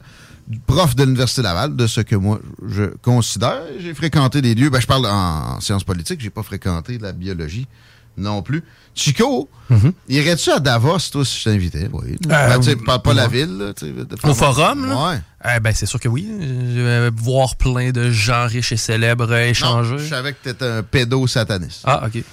[0.67, 3.63] profs de l'Université Laval, de ce que moi je considère.
[3.79, 7.67] J'ai fréquenté des lieux, ben, je parle en sciences politiques, j'ai pas fréquenté la biologie
[8.19, 8.63] non plus.
[8.95, 9.93] Chico, -hmm.
[10.09, 11.89] irais-tu à Davos, toi, si je t'invitais?
[11.93, 12.19] Oui.
[12.31, 13.57] Euh, ben, pas, pas la ville.
[13.59, 13.73] Là,
[14.25, 15.11] Au forum, là?
[15.11, 15.21] Ouais.
[15.57, 16.29] Eh ben, c'est sûr que oui.
[16.41, 19.93] Je vais voir plein de gens riches et célèbres échanger.
[19.93, 21.83] Non, je savais que t'étais un pédo-sataniste.
[21.85, 22.25] Ah, OK.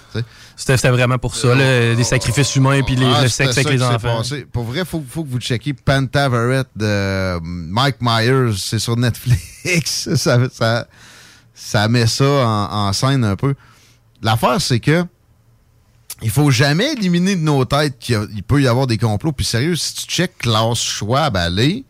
[0.55, 3.69] C'était vraiment pour ça, là, des sacrifices humains et puis les, ah, le sexe avec
[3.69, 4.17] les enfants.
[4.17, 4.47] Passé.
[4.51, 8.53] Pour vrai, il faut, faut que vous checkiez Pantavaret de Mike Myers.
[8.57, 10.09] C'est sur Netflix.
[10.15, 10.87] ça, ça,
[11.53, 13.53] ça met ça en, en scène un peu.
[14.21, 15.05] L'affaire, c'est que
[16.21, 19.31] il faut jamais éliminer de nos têtes qu'il peut y avoir des complots.
[19.31, 21.83] Puis sérieux, si tu check Klaus Schwab aller,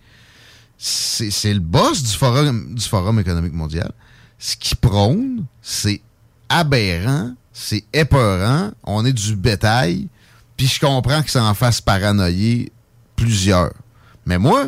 [0.78, 3.92] c'est le boss du forum, économique mondial.
[4.40, 6.02] Ce qui prône, c'est
[6.50, 10.08] aberrant, c'est épeurant, on est du bétail,
[10.58, 12.72] puis je comprends que ça en fasse paranoïer
[13.16, 13.74] plusieurs.
[14.26, 14.68] Mais moi,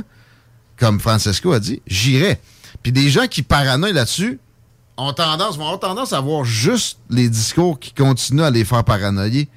[0.77, 2.39] comme Francesco a dit, j'irai.
[2.83, 4.39] Puis des gens qui paranoïent là-dessus
[4.97, 8.83] ont tendance, vont avoir tendance à voir juste les discours qui continuent à les faire
[8.83, 9.47] paranoïer.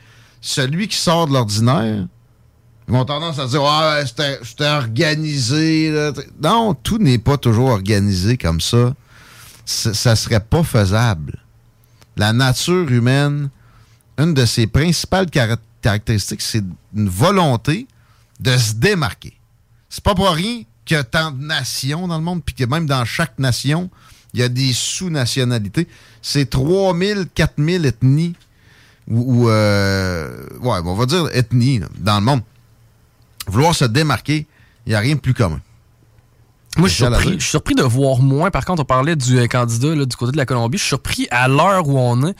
[0.40, 2.06] Celui qui sort de l'ordinaire,
[2.88, 6.12] ils ont tendance à dire Ouais, c'était organisé.
[6.42, 8.94] Non, tout n'est pas toujours organisé comme ça.
[9.64, 11.38] Ça serait pas faisable.
[12.16, 13.50] La nature humaine,
[14.18, 16.64] une de ses principales caractéristiques, c'est
[16.94, 17.86] une volonté
[18.40, 19.38] de se démarquer.
[19.88, 22.64] C'est pas pour rien qu'il y a tant de nations dans le monde, puis que
[22.64, 23.88] même dans chaque nation,
[24.34, 25.88] il y a des sous-nationalités.
[26.22, 28.34] C'est 3000, 4000 ethnies,
[29.08, 32.42] ou, euh, ouais, on va dire ethnies, là, dans le monde
[33.50, 34.46] vouloir se démarquer,
[34.86, 35.60] il n'y a rien de plus commun.
[36.76, 38.50] Moi, je suis, surpris, je suis surpris de voir moins.
[38.50, 40.78] Par contre, on parlait du euh, candidat là, du côté de la Colombie.
[40.78, 42.34] Je suis surpris à l'heure où on est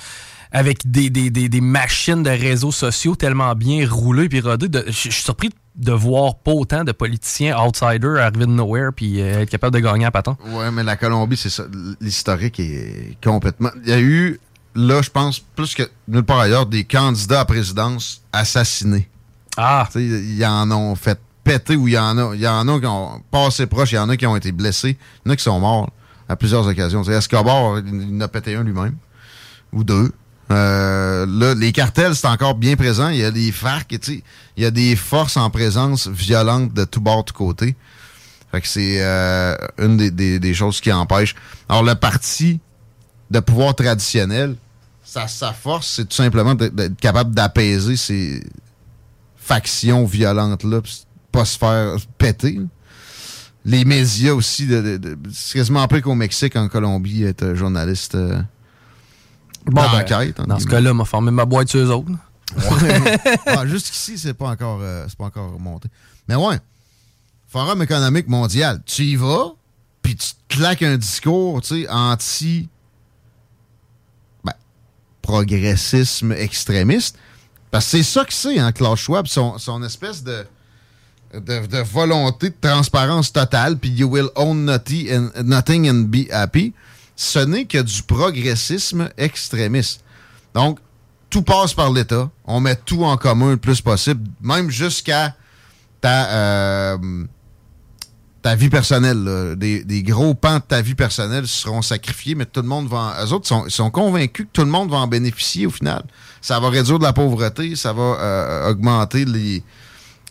[0.53, 4.69] avec des, des, des, des, machines de réseaux sociaux tellement bien roulées et rodées.
[4.69, 9.21] De, je suis surpris de voir pas autant de politiciens outsiders arriver de nowhere puis
[9.21, 10.37] euh, être capable de gagner à patin.
[10.47, 11.65] Ouais, mais la Colombie, c'est ça.
[12.01, 13.71] L'historique est complètement.
[13.85, 14.41] Il y a eu,
[14.75, 19.09] là, je pense, plus que nulle part ailleurs, des candidats à présidence assassinés.
[19.57, 19.89] Ah!
[19.95, 22.87] Ils en ont fait péter ou il y en a, il y en a qui
[22.87, 25.37] ont passé proche, il y en a qui ont été blessés, il y en a
[25.37, 25.91] qui sont morts
[26.29, 27.03] à plusieurs occasions.
[27.03, 28.97] T'sais, Escobar, il en a pété un lui-même.
[29.73, 30.13] Ou deux.
[30.51, 33.09] Euh, là, les cartels, c'est encore bien présent.
[33.09, 37.01] Il y a des FARC, il y a des forces en présence violentes de tout
[37.01, 37.77] bord, de côté.
[38.51, 41.37] Fait que c'est euh, une des, des, des, choses qui empêche.
[41.69, 42.59] Alors, le parti
[43.31, 44.57] de pouvoir traditionnel,
[45.05, 48.43] sa, sa force, c'est tout simplement d'être capable d'apaiser ces,
[49.51, 50.81] factions violentes-là,
[51.33, 52.61] pas se faire péter.
[53.65, 58.41] Les médias aussi, de, de, c'est quasiment plus qu'au Mexique, en Colombie, être journaliste euh,
[59.67, 62.11] bon, ben, dans ce cas-là, m'a formé ma boîte sur eux autres.
[63.47, 65.89] ah, Jusqu'ici, c'est pas encore euh, c'est pas encore remonté.
[66.29, 66.59] Mais ouais,
[67.49, 69.53] Forum économique mondial, tu y vas,
[70.03, 72.69] puis tu te claques un discours, tu sais, anti
[75.31, 77.17] progressisme extrémiste.
[77.71, 80.45] Parce que c'est ça que c'est, hein, Klaus Schwab, son, son espèce de,
[81.35, 86.29] de, de volonté de transparence totale, puis you will own nothing and, nothing and be
[86.33, 86.73] happy.
[87.23, 90.03] Ce n'est que du progressisme extrémiste.
[90.55, 90.79] Donc,
[91.29, 92.31] tout passe par l'État.
[92.47, 95.37] On met tout en commun le plus possible, même jusqu'à
[96.01, 97.25] ta, euh,
[98.41, 99.55] ta vie personnelle.
[99.59, 102.97] Des, des gros pans de ta vie personnelle seront sacrifiés, mais tout le monde va...
[102.97, 106.03] En, eux autres sont, sont convaincus que tout le monde va en bénéficier au final.
[106.41, 109.27] Ça va réduire de la pauvreté, ça va euh, augmenter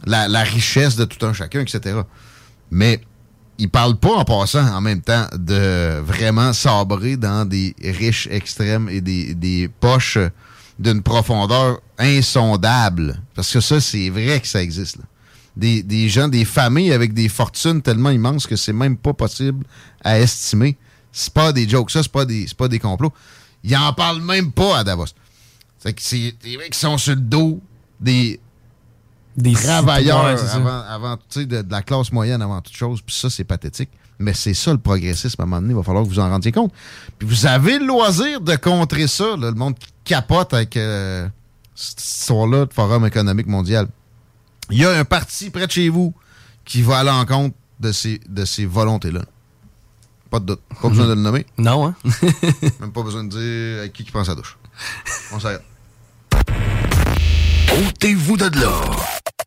[0.07, 1.99] la, la richesse de tout un chacun, etc.
[2.71, 2.99] Mais
[3.59, 8.87] ils parlent pas en passant en même temps de vraiment sabrer dans des riches extrêmes
[8.89, 10.17] et des, des poches
[10.79, 13.21] d'une profondeur insondable.
[13.35, 14.97] Parce que ça, c'est vrai que ça existe.
[14.97, 15.03] là.
[15.57, 19.65] Des, des gens, des familles avec des fortunes tellement immenses que c'est même pas possible
[20.03, 20.77] à estimer.
[21.11, 23.11] C'est pas des jokes, ça, c'est pas des, pas des complots.
[23.63, 25.07] Ils en parlent même pas à Davos.
[25.79, 27.61] C'est que c'est mecs qui sont sur le dos
[27.99, 28.39] des,
[29.39, 33.01] Des travailleurs ouais, avant, avant tu sais, de, de la classe moyenne avant toute chose.
[33.01, 33.89] Puis ça, c'est pathétique.
[34.19, 35.73] Mais c'est ça le progressisme à un moment donné.
[35.73, 36.73] Il va falloir que vous en rendiez compte.
[37.17, 41.25] Puis vous avez le loisir de contrer ça, là, le monde qui capote avec euh,
[41.73, 43.87] cette histoire-là de Forum économique mondial.
[44.71, 46.13] Il y a un parti près de chez vous
[46.65, 49.21] qui va à l'encontre de ces, de ces volontés-là.
[50.29, 50.61] Pas de doute.
[50.81, 51.45] Pas besoin de le nommer.
[51.57, 51.95] Non, hein?
[52.81, 54.57] Même pas besoin de dire à qui qui prend sa douche.
[55.31, 55.63] On s'arrête.
[57.87, 58.81] Ôtez-vous de là.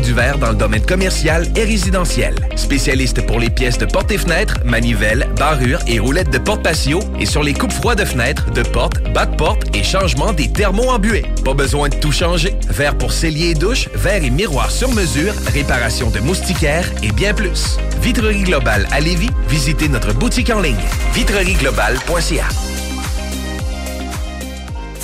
[0.00, 2.34] du verre dans le domaine commercial et résidentiel.
[2.56, 7.00] Spécialiste pour les pièces de portes et fenêtres, manivelles, barrures et roulettes de porte patio
[7.18, 10.50] et sur les coupes froides de fenêtres, de portes, bas de porte et changement des
[10.50, 11.24] thermos embués.
[11.44, 12.54] Pas besoin de tout changer.
[12.68, 17.34] Verre pour cellier et douche, verre et miroir sur mesure, réparation de moustiquaires et bien
[17.34, 17.78] plus.
[18.02, 20.76] Vitrerie Globale à Lévis, visitez notre boutique en ligne
[21.14, 22.77] vitrerieglobale.ca.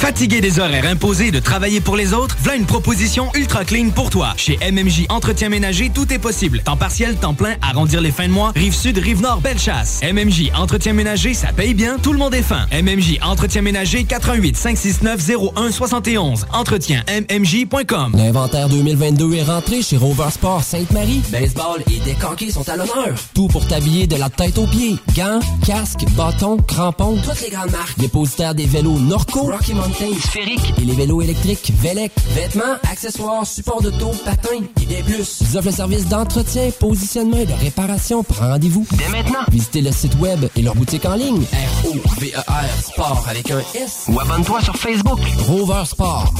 [0.05, 2.37] Fatigué des horaires imposés de travailler pour les autres?
[2.43, 4.35] Voilà une proposition ultra clean pour toi.
[4.37, 6.61] Chez MMJ Entretien Ménager, tout est possible.
[6.63, 10.03] Temps partiel, temps plein, arrondir les fins de mois, rive sud, rive nord, belle chasse.
[10.03, 12.67] MMJ Entretien Ménager, ça paye bien, tout le monde est fin.
[12.71, 16.49] MMJ Entretien Ménager, 88 569 01 71.
[16.53, 18.13] Entretien MMJ.com.
[18.15, 21.23] L'inventaire 2022 est rentré chez Rover Sport Sainte-Marie.
[21.31, 23.15] Baseball et décanqués sont à l'honneur.
[23.33, 24.99] Tout pour t'habiller de la tête aux pieds.
[25.17, 27.99] Gants, casques, bâtons, crampons, toutes les grandes marques.
[27.99, 32.11] Dépositaire des vélos Norco, Rocky Mountain, Sphérique et les vélos électriques Velec.
[32.31, 35.39] Vêtements, accessoires, supports de taux, patins et des plus.
[35.41, 38.25] Ils offrent le service d'entretien, positionnement et de réparation.
[38.41, 39.45] Rendez-vous dès maintenant.
[39.53, 41.43] Visitez le site web et leur boutique en ligne.
[41.85, 44.07] R-O-V-E-R Sport avec un S.
[44.09, 45.21] Ou abonne-toi sur Facebook.
[45.47, 46.35] Rover Sport.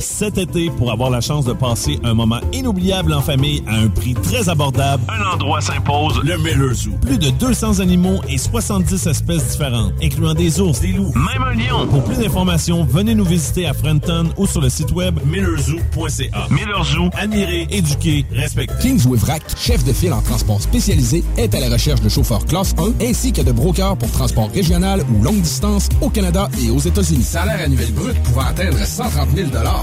[0.00, 3.88] Cet été, pour avoir la chance de passer un moment inoubliable en famille à un
[3.88, 6.90] prix très abordable, un endroit s'impose, le Miller Zoo.
[7.00, 11.54] Plus de 200 animaux et 70 espèces différentes, incluant des ours, des loups, même un
[11.54, 11.86] lion.
[11.88, 16.46] Pour plus d'informations, venez nous visiter à Frenton ou sur le site web millerzoo.ca.
[16.50, 18.74] Miller Zoo, admirer, éduquer, respecter.
[18.80, 23.04] Kingsway-Vrac, chef de file en transport spécialisé, est à la recherche de chauffeurs classe 1
[23.04, 27.22] ainsi que de brokers pour transport régional ou longue distance au Canada et aux États-Unis.
[27.22, 29.48] Salaire annuel brut pouvant atteindre 130 000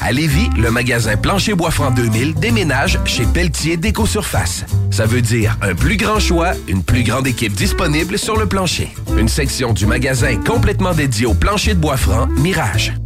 [0.00, 4.64] À Lévis, le magasin Plancher Bois Franc 2000 déménage chez Pelletier Déco-Surface.
[4.90, 8.94] Ça veut dire un plus grand choix, une plus grande équipe disponible sur le plancher.
[9.18, 12.92] Une section du magasin complètement dédiée au plancher de bois franc Mirage.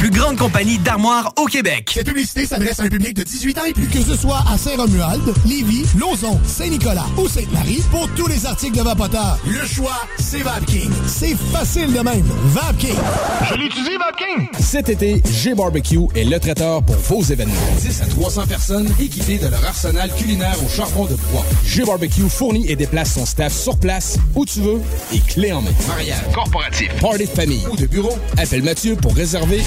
[0.00, 1.90] Plus grande compagnie d'armoires au Québec.
[1.92, 3.86] Cette publicité s'adresse à un public de 18 ans et plus.
[3.86, 8.82] Que ce soit à Saint-Romuald, Lévis, Lauson, Saint-Nicolas ou Sainte-Marie, pour tous les articles de
[8.82, 10.90] Vapoteur, le choix, c'est VapKing.
[11.06, 12.24] C'est facile de même.
[12.46, 12.96] VapKing.
[13.50, 14.48] Je l'utilise, VapKing!
[14.58, 17.54] Cet été, G-Barbecue est le traiteur pour vos événements.
[17.82, 21.44] 10 à 300 personnes équipées de leur arsenal culinaire au charbon de bois.
[21.66, 24.80] G-Barbecue fournit et déplace son staff sur place, où tu veux,
[25.12, 25.72] et clé en main.
[25.88, 29.62] Mariage, corporatif, party de famille ou de bureau, appelle Mathieu pour réserver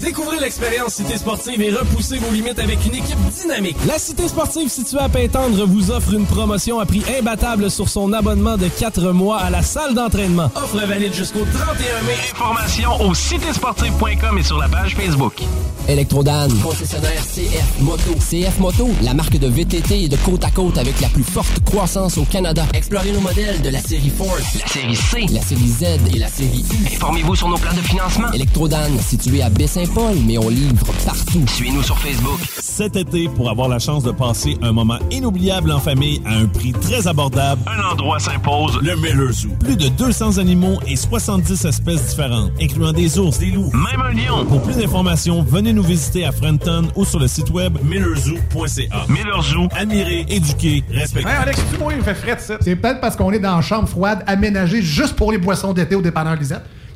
[0.00, 3.76] Découvrez l'expérience Cité Sportive et repoussez vos limites avec une équipe dynamique.
[3.86, 8.12] La Cité Sportive située à Pintendre vous offre une promotion à prix imbattable sur son
[8.12, 10.50] abonnement de 4 mois à la salle d'entraînement.
[10.56, 12.14] Offre valide jusqu'au 31 mai.
[12.32, 15.42] Informations au citésportive.com et sur la page Facebook.
[15.88, 18.14] Electrodan, concessionnaire CF Moto.
[18.14, 21.62] CF Moto, la marque de VTT et de côte à côte avec la plus forte
[21.64, 22.64] croissance au Canada.
[22.74, 25.82] Explorez nos modèles de la série Force, la série C, la série Z
[26.14, 26.94] et la série U.
[26.94, 28.30] Informez-vous sur nos plans de financement.
[28.32, 31.44] Electrodan, situé à Baie-Saint-Paul, mais on livre partout.
[31.46, 32.38] Suivez-nous sur Facebook.
[32.58, 36.46] Cet été, pour avoir la chance de passer un moment inoubliable en famille à un
[36.46, 38.78] prix très abordable, Un endroit s'impose.
[38.82, 39.50] le Miller Zoo.
[39.60, 44.12] Plus de 200 animaux et 70 espèces différentes, incluant des ours, des loups, même un
[44.12, 44.46] lion.
[44.46, 49.06] Pour plus d'informations, venez nous visiter à Frenton ou sur le site web millerzoo.ca.
[49.08, 49.68] Miller Zoo.
[49.76, 51.28] Admirer, éduquer, respecter.
[51.28, 52.54] Hey Alex, tu moi, il fait frais ça.
[52.62, 55.94] C'est peut-être parce qu'on est dans une chambre froide aménagée juste pour les boissons d'été
[55.94, 56.62] au dépanneur Lisette.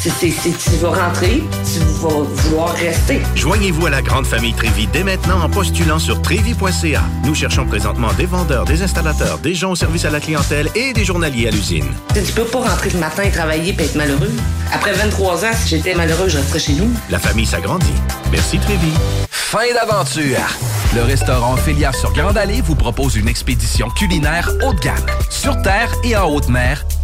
[0.00, 3.20] C'est- tu vas rentrer, tu vas vouloir rester.
[3.34, 7.02] Joignez-vous à la grande famille Trévy dès maintenant en postulant sur trévy.ca.
[7.24, 10.92] Nous cherchons présentement des vendeurs, des installateurs, des gens au service à la clientèle et
[10.92, 11.86] des journaliers à l'usine.
[12.14, 14.30] Tu peux pas rentrer le matin et travailler et être malheureux.
[14.72, 16.90] Après 23 ans, si j'étais malheureux, je resterais chez nous.
[17.10, 17.86] La famille s'agrandit.
[18.30, 18.92] Merci Trévy.
[19.30, 20.38] Fin d'aventure!
[20.94, 24.96] Le restaurant Félia sur Grande Allée vous propose une expédition culinaire haut de gamme,
[25.30, 26.84] sur terre et en haute mer,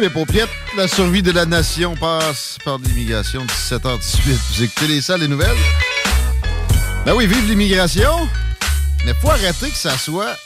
[0.00, 3.46] Les paupiètes, la survie de la nation passe par l'immigration.
[3.46, 4.20] 17h18.
[4.26, 5.56] Vous écoutez les salles, les nouvelles?
[7.06, 8.28] Ben oui, vive l'immigration!
[9.06, 10.36] Mais faut arrêter que ça soit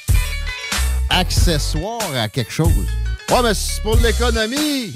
[1.09, 2.87] accessoire à quelque chose.
[3.29, 4.95] Ouais, mais c'est pour l'économie!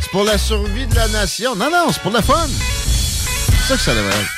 [0.00, 1.54] C'est pour la survie de la nation.
[1.54, 2.48] Non, non, c'est pour le fun!
[2.48, 4.30] C'est ça que ça devrait être.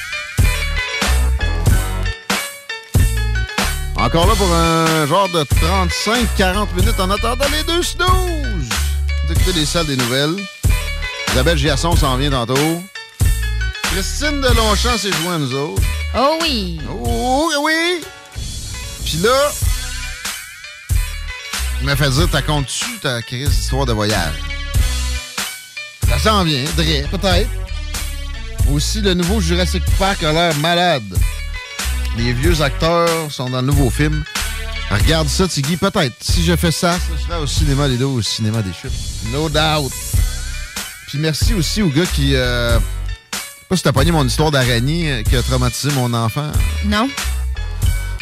[3.97, 5.45] Encore là pour un genre de
[6.39, 8.69] 35-40 minutes en attendant les deux snooze!
[9.27, 10.37] Vous écoutez les salles des nouvelles.
[11.33, 12.83] Isabelle Giasson s'en vient tantôt.
[13.85, 15.83] Christine de Longchamp s'est joint à nous autres.
[16.15, 16.79] Oh oui!
[17.03, 18.03] Oh oui!
[19.05, 19.51] Puis là,
[21.81, 24.35] il m'a fait dire, t'as compte-tu ta crise d'histoire de voyage?
[26.09, 27.51] Ça s'en vient, Dre, peut-être.
[28.73, 31.17] Aussi, le nouveau Jurassic Park a l'air malade.
[32.19, 34.23] Les vieux acteurs sont dans le nouveau film.
[34.95, 36.15] Regarde ça, Tiggy, peut-être.
[36.21, 38.93] Si je fais ça, ce sera au cinéma des au cinéma des chutes.
[39.33, 39.93] No doubt.
[41.09, 42.35] Puis merci aussi au gars qui...
[42.35, 46.13] Euh, je sais pas si t'as pogné mon histoire d'araignée euh, qui a traumatisé mon
[46.15, 46.51] enfant.
[46.85, 47.09] Non.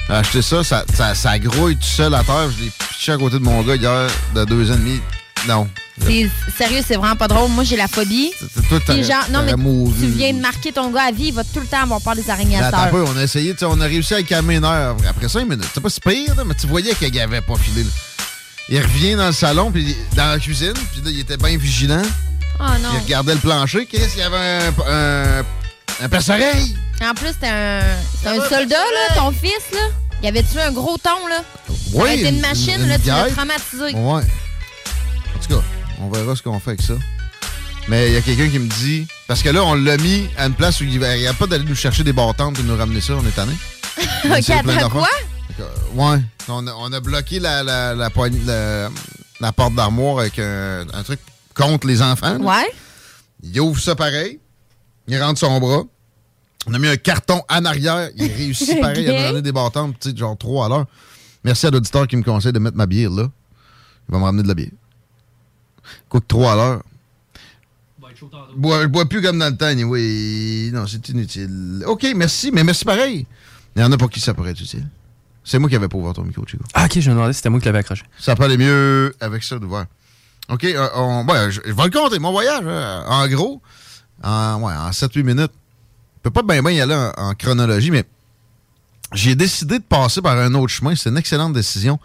[0.09, 2.51] J'ai acheté ça, ça, ça, ça grouille tout seul à terre.
[2.51, 5.01] Je l'ai piché à côté de mon gars hier de deux ans et demi.
[5.47, 5.69] Non.
[6.01, 7.51] C'est sérieux, c'est vraiment pas drôle.
[7.51, 8.33] Moi, j'ai la phobie.
[8.89, 11.61] Puis genre, non, mais tu viens de marquer ton gars à vie, il va tout
[11.61, 12.91] le temps avoir peur des araignées à terre.
[12.91, 14.97] peu, on a essayé, tu sais, on a réussi à calmer une heure.
[15.09, 17.85] Après cinq minutes, c'est pas si pire, là, mais tu voyais qu'il avait pas filé.
[17.85, 17.91] là.
[18.69, 22.03] Il revient dans le salon, puis dans la cuisine, puis là, il était bien vigilant.
[22.59, 22.91] Oh non.
[22.95, 23.87] Il regardait le plancher.
[23.87, 25.45] Qu'est-ce qu'il y avait un, un,
[26.05, 26.75] un perce-oreille?
[27.05, 27.81] En plus, c'est un,
[28.27, 29.81] un soldat, là, ton fils, là.
[30.23, 31.43] Il avait tué un gros thon, là.
[31.69, 33.95] Ça aurait été une machine, une là, tu l'as traumatisé.
[33.95, 34.23] Ouais.
[35.35, 35.63] En tout cas,
[36.03, 36.95] on verra ce qu'on fait avec ça.
[37.89, 39.07] Mais il y a quelqu'un qui me dit.
[39.27, 41.65] Parce que là, on l'a mis à une place où il n'y a pas d'aller
[41.65, 43.15] nous chercher des bâtons pour nous ramener ça.
[43.15, 43.53] On est tanné.
[44.25, 45.09] ok, attends, quoi?
[45.95, 46.21] Ouais.
[46.49, 48.89] On a, on a bloqué la, la, la, poignée- la-
[49.41, 51.21] la porte d'armoire avec un, un truc
[51.55, 52.39] contre les enfants.
[52.39, 52.45] là.
[52.45, 52.71] Ouais.
[53.43, 54.39] Il ouvre ça pareil.
[55.09, 55.83] Il rentre son bras.
[56.67, 58.11] On a mis un carton en arrière.
[58.17, 60.87] Il réussit pareil à me donner des bâtons, tu sais, genre trois à l'heure.
[61.45, 63.29] Merci à l'auditeur qui me conseille de mettre ma bière là.
[64.09, 64.69] Il va me ramener de la bière.
[66.09, 66.83] Coûte trois à l'heure.
[68.15, 70.71] Je bois, je bois plus comme dans le temps, oui.
[70.73, 71.83] Non, c'est inutile.
[71.87, 73.27] OK, merci, mais merci pareil.
[73.75, 74.87] Il y en a pour qui ça pourrait être utile.
[75.45, 76.63] C'est moi qui avais pas ouvert ton micro, Chico.
[76.75, 78.05] Ah, ok, je me demandais si c'était moi qui l'avais accroché.
[78.19, 79.87] Ça peut aller mieux avec ça d'ouvert.
[80.51, 82.63] OK, euh, on, ouais, je, je vais le compter, mon voyage.
[82.65, 83.61] euh, en gros,
[84.23, 85.53] en, ouais, en 7-8 minutes.
[86.17, 88.05] Je peux pas bien bien y aller en, en chronologie, mais
[89.15, 90.95] j'ai décidé de passer par un autre chemin.
[90.95, 91.99] C'est une excellente décision.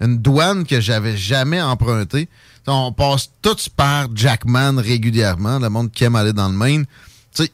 [0.00, 2.28] Une douane que j'avais jamais empruntée.
[2.70, 6.84] On passe tous par Jackman régulièrement, le monde qui aime aller dans le Maine.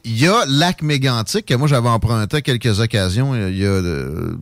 [0.03, 3.69] Il y a Lac Mégantic que moi j'avais emprunté à quelques occasions il y a
[3.69, 4.35] euh,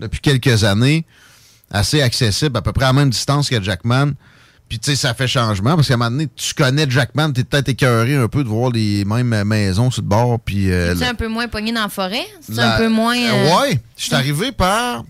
[0.00, 1.04] depuis quelques années,
[1.70, 4.12] assez accessible, à peu près à la même distance que Jackman.
[4.68, 7.44] Puis tu sais, ça fait changement parce qu'à un moment donné, tu connais Jackman, t'es
[7.44, 10.40] peut-être écœuré un peu de voir les mêmes maisons sur le bord.
[10.40, 12.26] Puis euh, C'est un peu moins pogné dans la forêt?
[12.40, 13.16] C'est la- un peu moins.
[13.16, 15.04] Euh, euh, Ouais, je suis arrivé par.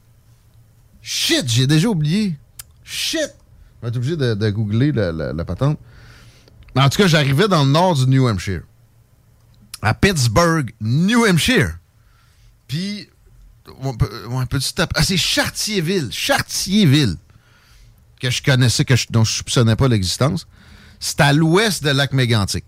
[1.00, 2.34] Shit, j'ai déjà oublié.
[2.84, 3.30] Shit!
[3.86, 5.78] On va être obligé de, googler la, la- la patente.
[6.74, 8.62] En tout cas, j'arrivais dans le nord du New Hampshire.
[9.80, 11.78] À Pittsburgh, New Hampshire.
[12.66, 13.08] Puis,
[14.28, 16.08] ouais, petit tap- Ah, c'est Chartierville.
[16.10, 17.16] Chartierville.
[18.20, 20.48] Que je connaissais, que je, dont je soupçonnais pas l'existence.
[20.98, 22.64] C'est à l'ouest de lac Mégantic.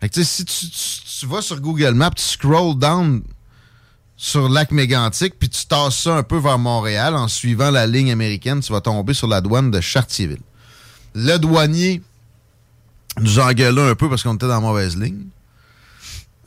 [0.00, 3.22] Fait que, tu sais, si tu, tu- tu vas sur Google Maps, tu scroll down
[4.22, 8.12] sur lac Mégantic, puis tu tasses ça un peu vers Montréal en suivant la ligne
[8.12, 10.42] américaine, tu vas tomber sur la douane de Chartierville.
[11.14, 12.02] Le douanier
[13.18, 15.24] nous a engueulé un peu parce qu'on était dans la mauvaise ligne.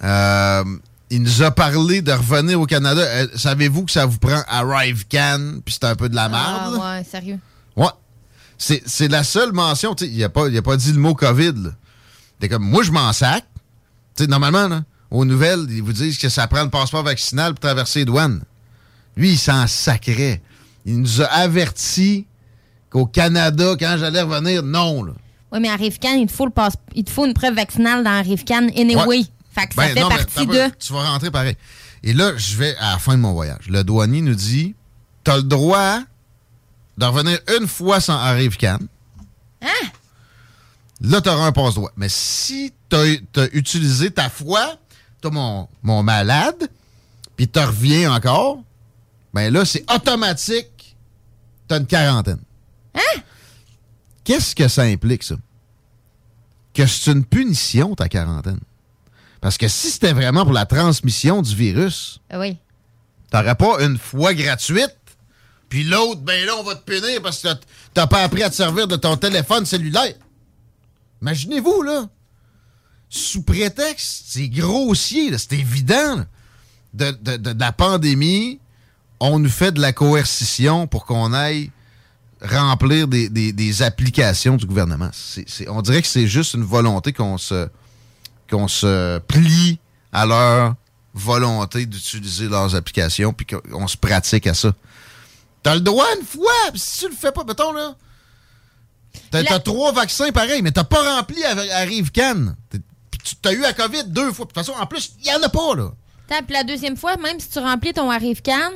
[0.03, 0.63] Euh,
[1.09, 3.01] il nous a parlé de revenir au Canada.
[3.01, 6.79] Euh, Savez-vous que ça vous prend Arrive Can, puis c'est un peu de la merde?
[6.79, 7.39] Ah, ouais, sérieux.
[7.75, 7.89] Ouais.
[8.59, 9.95] C'est la seule mention.
[9.95, 11.71] Il n'a pas, pas dit le mot COVID.
[12.39, 13.45] T'es comme, moi, je m'en sac.
[14.13, 17.59] sais, normalement, là, aux nouvelles, ils vous disent que ça prend le passeport vaccinal pour
[17.59, 18.41] traverser les douanes.
[19.15, 20.41] Lui, il s'en sacrait.
[20.85, 22.25] Il nous a avertis
[22.89, 25.03] qu'au Canada, quand j'allais revenir, non.
[25.03, 25.13] Là.
[25.51, 26.51] Oui, mais à Rivcan, il te faut, le
[26.95, 29.23] il te faut une preuve vaccinale dans Rivcan anyway.
[29.51, 30.75] Fait que ça ben, fait partie de.
[30.79, 31.55] Tu vas rentrer pareil.
[32.01, 33.69] Et là, je vais à la fin de mon voyage.
[33.69, 34.73] Le douanier nous dit
[35.23, 35.99] tu as le droit
[36.97, 38.79] de revenir une fois sans Arrive-Can.
[39.61, 39.87] Hein?
[41.01, 41.91] Là, tu auras un passe-droit.
[41.97, 44.77] Mais si tu as, utilisé ta foi,
[45.23, 46.69] tu mon, mon malade,
[47.35, 48.59] puis tu reviens encore,
[49.33, 50.95] ben là, c'est automatique.
[51.67, 52.41] Tu as une quarantaine.
[52.93, 53.21] Hein?
[54.23, 55.35] Qu'est-ce que ça implique, ça?
[56.73, 58.59] Que c'est une punition, ta quarantaine.
[59.41, 62.57] Parce que si c'était vraiment pour la transmission du virus, ah oui.
[63.29, 64.95] t'aurais pas une foi gratuite
[65.73, 67.47] puis l'autre, ben là, on va te punir parce que
[67.95, 70.13] t'as pas appris à te servir de ton téléphone cellulaire.
[71.19, 72.05] Imaginez-vous, là.
[73.15, 76.25] Sous prétexte, c'est grossier, c'est évident.
[76.95, 78.59] De, la pandémie,
[79.19, 81.69] on nous fait de la coercition pour qu'on aille
[82.41, 85.11] remplir des, applications du gouvernement.
[85.67, 87.67] on dirait que c'est juste une volonté qu'on se,
[88.49, 89.77] qu'on se plie
[90.11, 90.73] à leur
[91.13, 94.73] volonté d'utiliser leurs applications puis qu'on se pratique à ça.
[95.61, 97.95] T'as le droit une fois, si tu le fais pas, mettons, là.
[99.29, 101.85] T'as trois vaccins pareils, mais t'as pas rempli à, à
[103.23, 103.39] Rive-Can.
[103.41, 104.45] T'as eu la COVID deux fois.
[104.45, 105.91] De toute façon, en plus, il y en a pas, là.
[106.27, 108.71] Puis la deuxième fois, même si tu remplis ton Arrive-Can,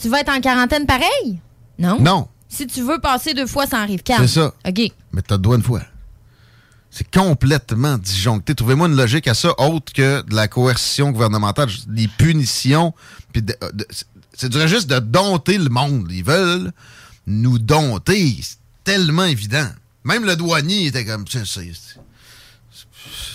[0.00, 1.38] tu vas être en quarantaine pareil?
[1.78, 2.00] Non?
[2.00, 2.28] Non.
[2.48, 4.16] Si tu veux passer deux fois sans Arrive-Can.
[4.20, 4.54] C'est ça.
[4.66, 4.92] OK.
[5.12, 5.82] Mais t'as le droit une fois.
[6.90, 8.54] C'est complètement disjoncté.
[8.54, 12.94] Trouvez-moi une logique à ça autre que de la coercition gouvernementale, des punitions,
[13.32, 13.56] puis de,
[14.32, 16.06] c'est du juste de dompter le monde.
[16.12, 16.72] Ils veulent
[17.26, 18.38] nous dompter.
[18.42, 19.66] C'est tellement évident.
[20.04, 21.24] Même le douanier était comme.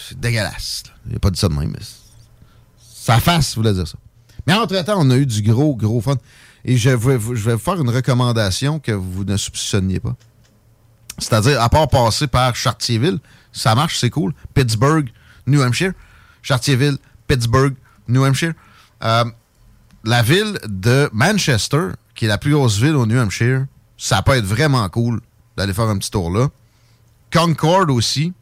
[0.08, 0.84] C'est dégueulasse.
[1.06, 1.72] N'a pas dit ça de même.
[1.72, 1.86] Mais
[2.80, 3.98] sa face voulait dire ça.
[4.48, 6.18] Mais entre-temps, on a eu du gros, gros fun.
[6.66, 10.16] Et je vais, je vais vous faire une recommandation que vous ne soupçonniez pas.
[11.18, 13.20] C'est-à-dire, à part passer par Chartierville,
[13.52, 14.34] ça marche, c'est cool.
[14.54, 15.10] Pittsburgh,
[15.48, 15.94] New Hampshire.
[16.42, 17.76] Chartierville, Pittsburgh,
[18.08, 18.54] New Hampshire.
[19.04, 19.26] Euh,
[20.04, 23.66] la ville de Manchester, qui est la plus grosse ville au New Hampshire,
[23.98, 25.22] ça peut être vraiment cool
[25.58, 26.48] d'aller faire un petit tour là.
[27.32, 28.34] Concord aussi.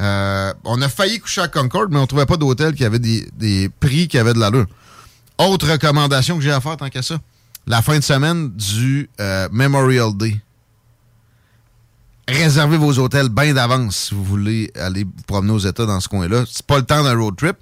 [0.00, 3.70] Euh, on a failli coucher à Concord, mais on trouvait pas d'hôtel qui avait des,
[3.80, 4.66] prix qui avaient de l'allure.
[5.38, 7.18] Autre recommandation que j'ai à faire tant qu'à ça.
[7.66, 10.36] La fin de semaine du euh, Memorial Day.
[12.28, 16.08] Réservez vos hôtels bien d'avance si vous voulez aller vous promener aux États dans ce
[16.08, 16.44] coin-là.
[16.50, 17.56] C'est pas le temps d'un road trip.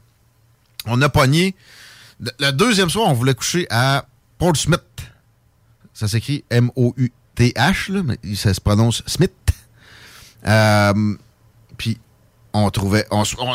[0.87, 1.55] On a pogné
[2.21, 4.07] le deuxième soir, on voulait coucher à
[4.39, 4.83] Portsmouth.
[5.93, 9.33] Ça s'écrit M-O-U-T-H, mais ça se prononce Smith.
[10.47, 11.17] Euh,
[12.65, 13.07] on trouvait.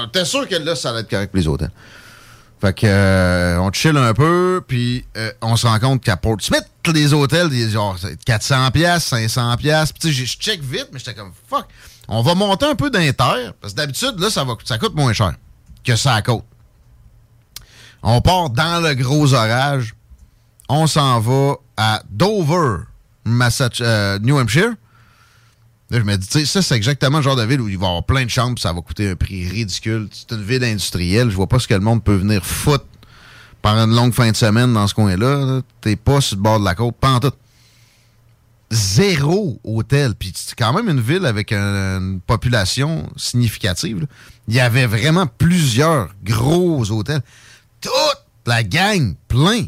[0.08, 1.72] Était sûr que là, ça allait être correct pour les hôtels.
[2.62, 6.64] Fait que, euh, on chill un peu, puis euh, on se rend compte qu'à Portsmouth,
[6.94, 9.92] les hôtels, genre 400 pièces, 500 pièces.
[9.92, 11.66] Puis je check vite, mais j'étais comme fuck.
[12.08, 15.14] On va monter un peu d'inter, parce que d'habitude là, ça va, ça coûte moins
[15.14, 15.34] cher
[15.84, 16.22] que ça à.
[18.04, 19.96] On part dans le gros orage.
[20.70, 22.84] On s'en va à Dover,
[23.26, 24.74] Massachusetts, euh, New Hampshire.
[25.92, 27.78] Là, je me dis, tu sais, ça, c'est exactement le genre de ville où il
[27.78, 30.08] va y avoir plein de chambres, ça va coûter un prix ridicule.
[30.14, 31.30] C'est une ville industrielle.
[31.30, 32.86] Je vois pas ce que le monde peut venir foutre
[33.62, 35.60] par une longue fin de semaine dans ce coin-là.
[35.82, 37.34] T'es pas sur le bord de la côte, pas en tout.
[38.72, 40.16] Zéro hôtel.
[40.16, 44.08] Puis c'est quand même une ville avec une population significative.
[44.48, 47.22] Il y avait vraiment plusieurs gros hôtels
[47.82, 47.92] toute
[48.46, 49.66] la gang plein.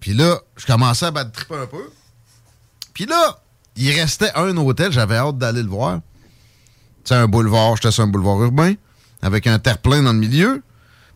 [0.00, 1.90] Puis là, je commençais à battre un peu.
[2.92, 3.40] Puis là,
[3.76, 6.00] il restait un hôtel, j'avais hâte d'aller le voir.
[7.04, 8.74] C'est un boulevard, j'étais sur un boulevard urbain,
[9.20, 10.62] avec un terre-plein dans le milieu.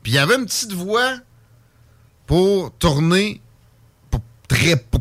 [0.02, 1.14] Puis il y avait une petite voie
[2.26, 3.40] pour tourner,
[4.10, 4.20] pour,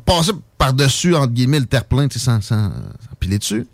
[0.06, 2.72] passer par-dessus, entre guillemets, le terre-plein, sans, sans,
[3.20, 3.68] piler dessus.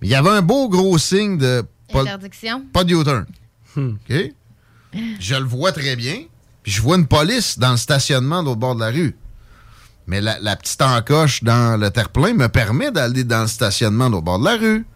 [0.00, 1.64] Mais il y avait un beau gros signe de...
[1.92, 2.64] Interdiction.
[2.72, 3.26] Pas de U-turn.
[3.76, 4.32] OK?
[5.20, 6.24] Je le vois très bien.
[6.62, 9.16] Puis je vois une police dans le stationnement de l'autre bord de la rue.
[10.06, 14.38] Mais la, petite encoche dans le terre-plein me permet d'aller dans le stationnement l'autre bord
[14.38, 14.86] de la rue,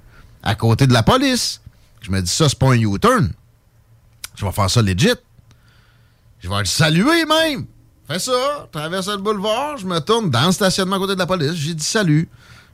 [0.42, 1.60] à côté de la police.
[2.02, 3.30] Je me dis, ça, c'est pas un U-turn.
[4.36, 5.14] Je vais faire ça legit.
[6.40, 7.66] Je vais le saluer même.
[8.06, 11.26] Fais ça, traverse le boulevard, je me tourne dans le stationnement à côté de la
[11.26, 12.28] police, j'ai dit salut.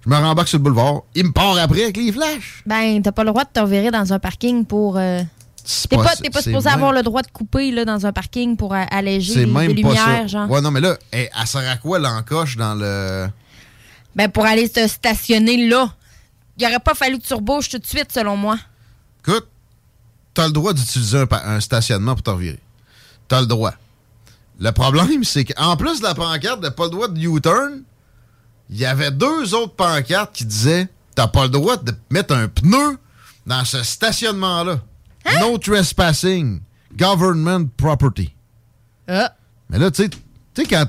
[0.04, 1.02] Je me rembarque sur le boulevard.
[1.14, 2.62] Il me part après avec les flashs.
[2.66, 4.98] Ben, t'as pas le droit de te dans un parking pour.
[4.98, 5.22] Euh,
[5.88, 9.46] T'es pas, pas supposé avoir le droit de couper là, dans un parking pour alléger
[9.46, 10.50] les, lumières, genre.
[10.50, 13.28] Ouais, non, mais là, elle, sert à quoi l'encoche dans le.
[14.14, 15.92] Ben, pour aller te stationner là.
[16.58, 18.56] Il aurait pas fallu que tu rebouches tout de suite, selon moi.
[19.26, 19.48] Écoute,
[20.34, 22.60] t'as le droit d'utiliser un, un, stationnement pour te revirer.
[23.26, 23.74] T'as le droit.
[24.60, 27.82] Le problème, c'est qu'en plus de la pancarte de pas le droit de U-turn,
[28.70, 32.48] il y avait deux autres pancartes qui disaient T'as pas le droit de mettre un
[32.48, 32.98] pneu
[33.46, 34.80] dans ce stationnement-là.
[35.24, 35.40] Hein?
[35.40, 36.60] No trespassing.
[36.96, 38.34] Government property.
[39.08, 39.34] Ah.
[39.68, 40.86] Mais là, tu sais, tu sais, quand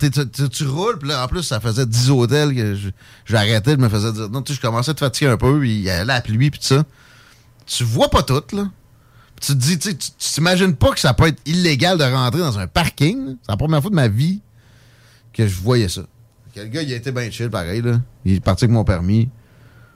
[0.49, 2.77] tu, roules, puis là, en plus, ça faisait 10 hôtels que
[3.25, 5.65] j'arrêtais, je me faisais dire, non, tu sais, je commençais à te fatiguer un peu,
[5.67, 6.83] il y a la pluie, puis tout ça.
[7.65, 8.69] Tu vois pas tout, là.
[9.41, 12.67] tu te dis, tu t'imagines pas que ça peut être illégal de rentrer dans un
[12.67, 13.37] parking.
[13.41, 14.41] C'est la première fois de ma vie
[15.33, 16.01] que je voyais ça.
[16.55, 17.99] Le gars, il a été bien chill, pareil, là.
[18.23, 19.29] Il est parti avec mon permis.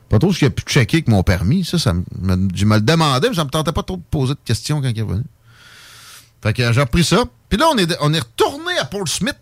[0.10, 2.04] Pas trop ce qu'il a pu checker avec mon permis, ça, ça me,
[2.54, 4.90] je me le demandais, mais ça me tentait pas trop de poser de questions quand
[4.90, 5.24] il est venu.
[6.42, 7.24] Fait que j'ai repris ça.
[7.48, 9.36] Puis là, on est, on est retourné à Portsmouth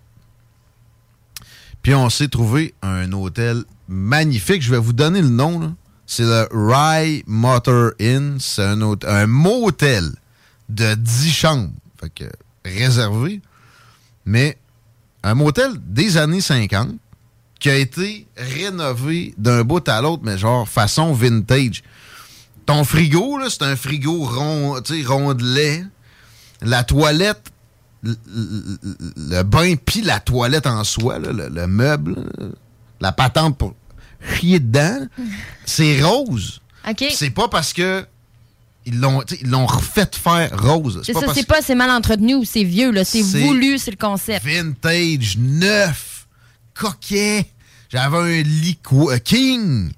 [1.87, 4.61] puis on s'est trouvé un hôtel magnifique.
[4.61, 5.73] Je vais vous donner le nom.
[6.05, 8.37] C'est le Rye Motor Inn.
[8.41, 10.11] C'est un, un motel
[10.67, 11.71] de 10 chambres.
[12.01, 12.25] Fait que
[12.65, 13.41] réservé.
[14.25, 14.57] Mais
[15.23, 16.89] un motel des années 50
[17.59, 21.83] qui a été rénové d'un bout à l'autre, mais genre façon vintage.
[22.65, 25.83] Ton frigo, c'est un frigo rond, rondelet.
[26.61, 27.51] La toilette
[28.03, 32.15] le, bain puis la toilette en soi, le, meuble,
[33.01, 33.73] la patente pour
[34.35, 35.07] chier dedans,
[35.65, 36.61] c'est rose.
[37.11, 38.05] C'est pas parce que
[38.85, 41.01] ils l'ont l'ont refait faire rose.
[41.03, 44.45] C'est ça, c'est pas c'est mal entretenu ou c'est vieux c'est voulu, c'est le concept.
[44.45, 46.06] Vintage, neuf,
[46.79, 47.45] coquet.
[47.89, 49.91] J'avais un lit euh, king.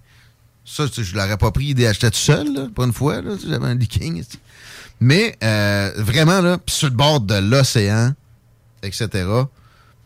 [0.65, 3.21] Ça, je l'aurais pas pris et acheté tout seul, pas une fois.
[3.47, 4.23] J'avais un lit king.
[4.99, 8.13] Mais euh, vraiment, là, sur le bord de l'océan,
[8.83, 9.25] etc.,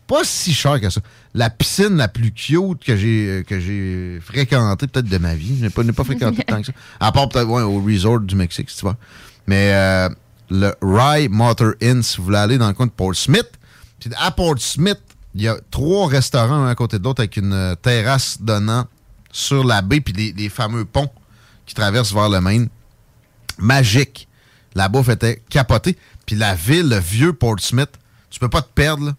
[0.06, 1.00] pas si cher que ça.
[1.32, 5.56] La piscine la plus cute que j'ai euh, que j'ai fréquentée peut-être de ma vie,
[5.58, 6.72] je n'ai pas, pas fréquenté tant que ça.
[7.00, 8.96] À part peut-être au resort du Mexique, si tu vois.
[9.46, 10.08] Mais euh,
[10.50, 13.50] le Rye Motor Inn, si vous voulez aller dans le coin de Portsmouth.
[13.98, 15.00] Puis à Portsmouth,
[15.34, 18.86] il y a trois restaurants un à côté de l'autre avec une terrasse donnant
[19.32, 21.10] sur la baie puis les, fameux ponts
[21.66, 22.68] qui traversent vers le Maine.
[23.58, 24.28] Magique.
[24.74, 25.96] La bouffe était capotée.
[26.26, 27.90] Puis la ville, le vieux Portsmouth,
[28.30, 29.14] tu peux pas te perdre.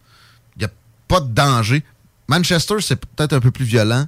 [0.56, 0.70] Il n'y a
[1.08, 1.84] pas de danger.
[2.28, 4.08] Manchester, c'est peut-être un peu plus violent.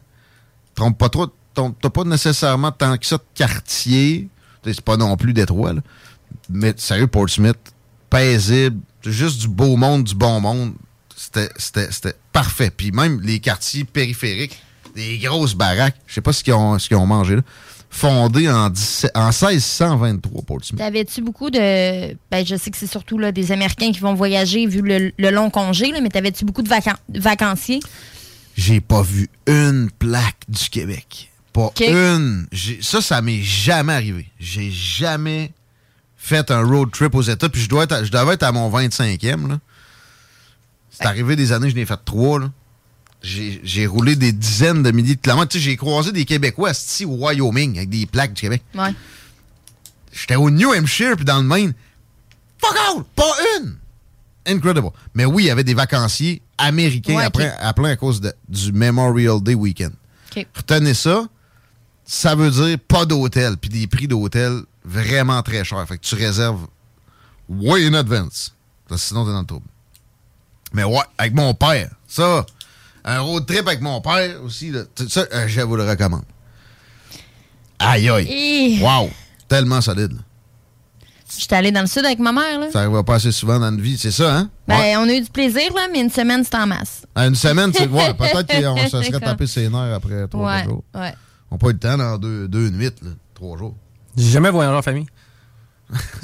[0.76, 1.28] Trompe pas trop.
[1.54, 4.30] T'as pas nécessairement tant que ça de quartier.
[4.64, 5.74] C'est pas non plus Détroit.
[5.74, 5.82] Là.
[6.50, 7.58] Mais sérieux, Portsmouth,
[8.10, 8.80] paisible.
[9.04, 10.74] Juste du beau monde, du bon monde.
[11.18, 12.70] C'était parfait.
[12.70, 14.58] Puis même les quartiers périphériques,
[14.96, 15.96] des grosses baraques.
[16.08, 17.42] Je sais pas ce qu'ils ont, ce ont mangé là
[17.90, 18.72] fondé en,
[19.16, 20.80] en 1623, Portsmouth.
[20.80, 22.14] T'avais-tu beaucoup de...
[22.30, 25.50] Ben, je sais que c'est surtout là, des Américains qui vont voyager vu le, long
[25.50, 26.70] congé, là, mais t'avais-tu beaucoup de
[27.20, 27.80] vacanciers?
[28.56, 31.32] J'ai pas vu une plaque du Québec.
[31.54, 32.48] Pas une.
[32.82, 34.28] Ça, ça m'est jamais arrivé.
[34.40, 35.52] J'ai jamais
[36.18, 38.70] fait un road trip aux États, puis je dois être je devais être à mon
[38.70, 39.58] 25e.
[40.98, 42.40] C'est arrivé des années, je n'ai fait trois.
[42.40, 42.52] Là
[43.22, 45.50] j'ai roulé des dizaines de milliers de kilomètres.
[45.50, 48.64] Tu sais, j'ai croisé des Québécois ici au Wyoming avec des plaques du Québec.
[48.76, 48.94] Ouais.
[50.12, 51.74] J'étais au New Hampshire puis dans le Maine.
[52.60, 53.06] Fuck out!
[53.16, 53.76] Pas une!
[54.46, 54.90] Incredible.
[55.14, 59.42] Mais oui, il y avait des vacanciers américains après, à plein à cause du Memorial
[59.42, 59.94] Day weekend.
[60.56, 61.28] Retenez ça.
[62.06, 65.86] Ça veut dire pas d'hôtel, puis des prix d'hôtel vraiment très chers.
[65.88, 66.68] Fait que tu réserves
[67.50, 68.56] way in advance.
[68.96, 69.66] Sinon, t'es dans le trouble.
[70.74, 72.46] Mais ouais, avec mon père, ça,
[73.06, 74.74] un road trip avec mon père aussi.
[75.10, 76.24] Ça, euh, je vous le recommande.
[77.80, 78.80] Aïe, aïe.
[78.82, 79.10] Wow.
[79.48, 80.18] Tellement solide.
[81.38, 82.60] J'étais allé dans le sud avec ma mère.
[82.60, 82.72] Là.
[82.72, 84.50] Ça va pas assez souvent dans une vie, c'est ça, hein?
[84.68, 87.06] Ben, on a eu du plaisir, là, mais une semaine, c'était en masse.
[87.16, 87.88] Ah, une semaine, c'est.
[87.88, 90.84] Ouais, peut-être qu'on se serait tapé ses nerfs après trois ouais, jours.
[90.96, 91.14] Ouais.
[91.52, 93.76] On n'a pas eu le temps dans deux, deux nuits, là, trois jours.
[94.16, 95.06] J'ai jamais voyagé en famille.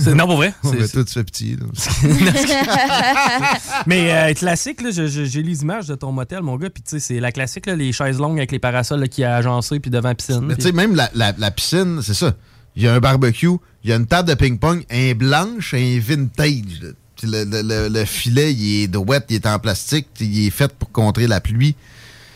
[0.05, 0.53] Non, pour vrai?
[0.63, 1.57] On tout fait petit.
[3.87, 6.69] Mais euh, classique, j'ai les images de ton motel, mon gars.
[6.69, 9.79] Puis, tu sais, c'est la classique, les chaises longues avec les parasols qui a agencé,
[9.79, 10.41] puis devant la piscine.
[10.41, 12.33] Mais, tu sais, même la, piscine, c'est ça.
[12.75, 13.47] Il y a un barbecue,
[13.83, 16.81] il y a une table de ping-pong, un blanche, un vintage.
[17.21, 21.27] Le, filet, il est de wet, il est en plastique, il est fait pour contrer
[21.27, 21.75] la pluie.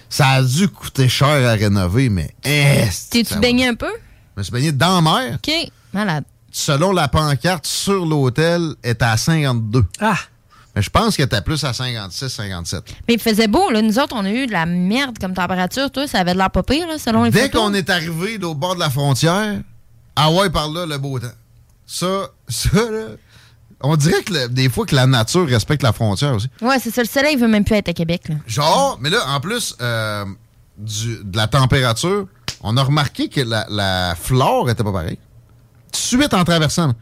[0.09, 2.29] Ça a dû coûter cher à rénover, mais.
[2.41, 3.91] T'es-tu baigné un peu?
[4.35, 5.39] Je me suis baigné dans la mer.
[5.43, 9.83] OK, malade selon la pancarte sur l'hôtel, est à 52.
[9.99, 10.17] Ah!
[10.75, 12.83] Mais je pense qu'elle était plus à 56, 57.
[13.07, 13.81] Mais il faisait beau, là.
[13.81, 15.89] Nous autres, on a eu de la merde comme température.
[15.91, 18.53] Toi, ça avait de l'air pas pire, là, selon les Dès qu'on est arrivé au
[18.53, 19.59] bord de la frontière,
[20.15, 21.27] ah ouais, par là, le beau temps.
[21.87, 23.07] Ça, ça, là,
[23.81, 26.49] on dirait que des fois que la nature respecte la frontière aussi.
[26.61, 27.01] Ouais, c'est ça.
[27.01, 28.35] Le soleil veut même plus être à Québec, là.
[28.47, 30.25] Genre, mais là, en plus, euh,
[30.77, 32.27] de la température,
[32.61, 35.19] on a remarqué que la, flore était pas pareille.
[35.91, 36.93] Tout de suite en traversant.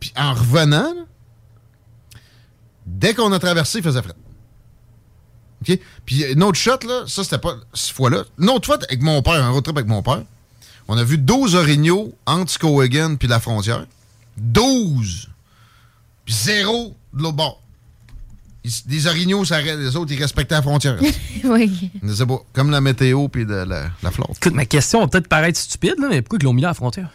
[0.00, 0.94] Puis en revenant,
[2.86, 4.14] dès qu'on a traversé, il faisait frais.
[5.62, 5.78] OK?
[6.06, 8.24] Puis une autre shot, là, ça, c'était pas cette fois-là.
[8.38, 10.22] Une autre fois, avec mon père, un road trip avec mon père,
[10.88, 13.86] on a vu 12 orignaux entre Skowhegan puis la frontière.
[14.36, 15.28] 12!
[16.24, 17.62] Puis zéro de l'autre bord.
[18.86, 20.98] Des orignaux, ça les autres, ils respectaient la frontière.
[21.44, 21.90] oui.
[22.02, 24.36] Pas, comme la météo puis de la, la flotte.
[24.36, 26.74] Écoute, ma question va peut-être paraître stupide, là, mais pourquoi ils l'ont mis à la
[26.74, 27.10] frontière?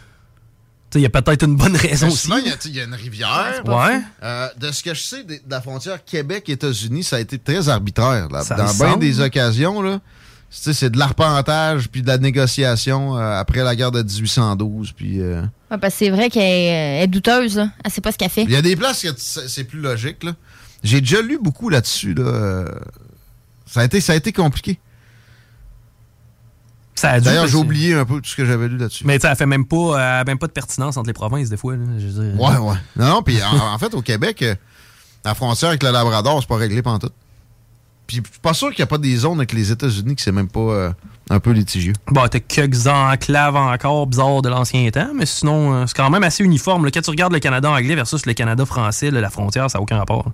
[0.94, 2.30] Il y a peut-être une bonne raison aussi.
[2.66, 3.62] Il y, a une rivière.
[3.66, 4.00] Ouais.
[4.22, 8.28] Euh, de ce que je sais de, la frontière Québec-États-Unis, ça a été très arbitraire.
[8.28, 10.00] dans bien des occasions, là,
[10.50, 14.92] c'est de l'arpentage puis de la négociation euh, après la guerre de 1812.
[14.92, 15.42] Puis, euh,
[15.90, 17.56] c'est vrai qu'elle est douteuse.
[17.56, 17.70] Là.
[17.84, 18.44] Elle sait pas ce qu'elle fait.
[18.44, 20.22] Il y a des places que c'est plus logique.
[20.22, 20.34] Là.
[20.82, 22.14] J'ai déjà lu beaucoup là-dessus.
[22.14, 22.66] Là.
[23.66, 24.78] Ça, a été, ça a été compliqué.
[27.02, 29.04] D'ailleurs, j'ai oublié un peu tout ce que j'avais lu là-dessus.
[29.06, 31.74] Mais ça fait même pas, même pas de pertinence entre les provinces, des fois.
[31.98, 32.76] je ouais, ouais.
[32.96, 34.44] Non, non, puis en, fait, au Québec,
[35.24, 37.10] la frontière avec le Labrador, c'est pas réglé pendant tout.
[38.06, 40.22] Puis je suis pas sûr qu'il n'y a pas des zones avec les États-Unis qui
[40.22, 40.92] c'est même pas euh,
[41.30, 41.94] un peu litigieux.
[42.08, 46.22] Bon, t'as quelques enclaves encore bizarres de l'ancien temps, mais sinon, euh, c'est quand même
[46.22, 46.90] assez uniforme.
[46.90, 49.96] Quand tu regardes le Canada anglais versus le Canada français, la frontière, ça n'a aucun
[49.96, 50.32] rapport.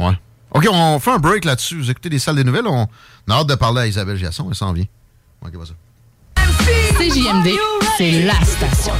[0.00, 0.18] Ouais.
[0.50, 1.78] OK, on fait un break là-dessus.
[1.78, 2.66] Vous écoutez les salles des nouvelles.
[2.66, 2.88] On
[3.28, 4.46] a hâte de parler à Isabelle Giasson.
[4.48, 4.86] Elle s'en vient.
[5.46, 5.74] OK, pas ça.
[6.98, 7.50] CJMD,
[7.98, 8.92] c'est la station.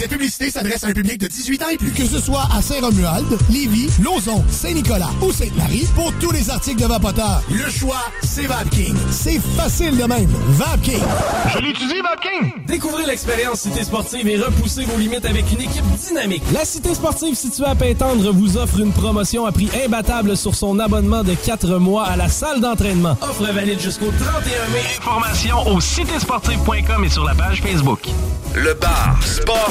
[0.00, 1.90] Cette publicité s'adresse à un public de 18 ans et plus.
[1.90, 6.86] Que ce soit à Saint-Romuald, Lévis, Lauson, Saint-Nicolas ou Sainte-Marie, pour tous les articles de
[6.86, 8.96] Vapoteur, le choix, c'est VapKing.
[9.10, 10.30] C'est facile de même.
[10.48, 11.02] VapKing.
[11.52, 12.64] Je l'utilise, VapKing.
[12.66, 16.44] Découvrez l'expérience Cité Sportive et repoussez vos limites avec une équipe dynamique.
[16.54, 20.78] La Cité Sportive située à Pintendre vous offre une promotion à prix imbattable sur son
[20.78, 23.18] abonnement de 4 mois à la salle d'entraînement.
[23.20, 24.80] Offre valide jusqu'au 31 mai.
[24.96, 28.08] Informations au citésportive.com et sur la page Facebook.
[28.54, 29.70] Le bar Sport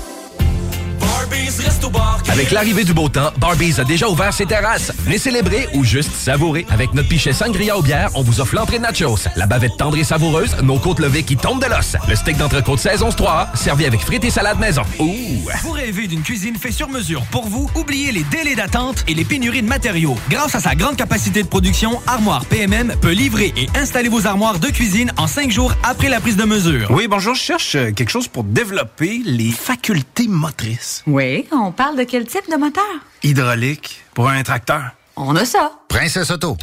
[2.29, 4.91] Avec l'arrivée du beau temps, Barbies a déjà ouvert ses terrasses.
[5.03, 6.65] Venez célébrer ou juste savourer.
[6.69, 9.97] Avec notre pichet sangria au bière, on vous offre l'entrée de nachos, la bavette tendre
[9.97, 13.85] et savoureuse, nos côtes levées qui tombent de l'os, le steak d'entrecôte saison 3 servi
[13.85, 14.83] avec frites et salade maison.
[14.99, 15.49] Ouh!
[15.63, 17.69] Vous rêvez d'une cuisine faite sur mesure pour vous?
[17.75, 20.15] Oubliez les délais d'attente et les pénuries de matériaux.
[20.29, 24.59] Grâce à sa grande capacité de production, Armoire PMM peut livrer et installer vos armoires
[24.59, 26.89] de cuisine en cinq jours après la prise de mesure.
[26.91, 31.03] Oui, bonjour, je cherche euh, quelque chose pour développer les facultés motrices.
[31.07, 31.20] Oui,
[31.51, 32.83] on parle de quel type de moteur?
[33.23, 34.91] Hydraulique, pour un tracteur.
[35.15, 35.71] On a ça.
[35.87, 36.57] Princesse Auto.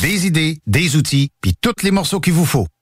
[0.00, 2.66] Des idées, des outils, puis tous les morceaux qu'il vous faut.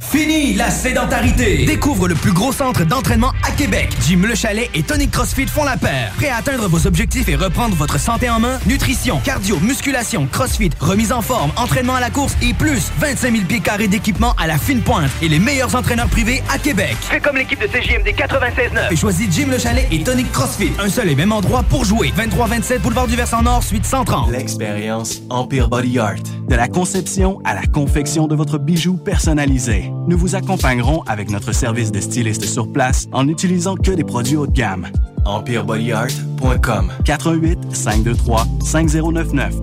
[0.00, 1.64] Fini la sédentarité!
[1.64, 3.88] Découvre le plus gros centre d'entraînement à Québec.
[4.06, 6.12] Jim Le Chalet et Tonic CrossFit font la paire.
[6.16, 8.58] Prêt à atteindre vos objectifs et reprendre votre santé en main?
[8.66, 13.44] Nutrition, cardio, musculation, CrossFit, remise en forme, entraînement à la course et plus 25 000
[13.46, 16.96] pieds carrés d'équipement à la fine pointe et les meilleurs entraîneurs privés à Québec.
[17.00, 20.72] Fais comme l'équipe de CJMD 96.9 et choisis Jim Le Chalet et Tonic CrossFit.
[20.78, 22.12] Un seul et même endroit pour jouer.
[22.16, 24.30] 23-27 Boulevard du Versant Nord, suite 130.
[24.30, 26.16] L'expérience Empire Body Art.
[26.48, 29.85] De la conception à la confection de votre bijou personnalisé.
[30.06, 34.36] Nous vous accompagnerons avec notre service de styliste sur place en n'utilisant que des produits
[34.36, 34.88] haut de gamme.
[35.24, 39.54] EmpireBodyArt.com 418 523 5099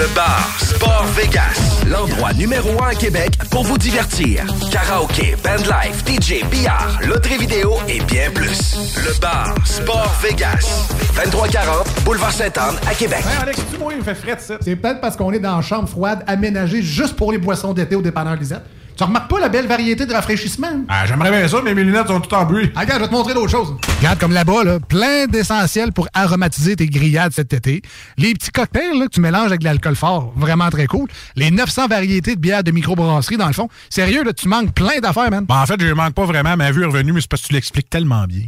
[0.00, 4.46] le bar Sport Vegas, l'endroit numéro un à Québec pour vous divertir.
[4.70, 8.96] Karaoke, bandlife, DJ, billard, loterie vidéo et bien plus.
[8.96, 13.22] Le bar Sport Vegas, 2340 Boulevard Sainte-Anne à Québec.
[13.42, 14.56] Alex, tu vois, il me fait frais ça.
[14.60, 17.94] C'est peut-être parce qu'on est dans une chambre froide aménagée juste pour les boissons d'été
[17.94, 18.62] au dépanneur Lisette.
[19.00, 20.84] Tu remarques pas la belle variété de rafraîchissement?
[20.86, 22.70] Ah, j'aimerais bien ça, mais mes lunettes sont toutes en bruit.
[22.76, 23.74] Ah, regarde, je vais te montrer d'autres choses.
[23.96, 27.80] Regarde, comme là-bas, là, plein d'essentiels pour aromatiser tes grillades cet été.
[28.18, 31.08] Les petits cocktails là, que tu mélanges avec de l'alcool fort, vraiment très cool.
[31.34, 33.70] Les 900 variétés de bières de microbrasserie, dans le fond.
[33.88, 35.46] Sérieux, là, tu manques plein d'affaires, man.
[35.46, 36.54] Ben, en fait, je manque pas vraiment.
[36.58, 38.42] Ma vue est revenue, mais c'est parce que tu l'expliques tellement bien.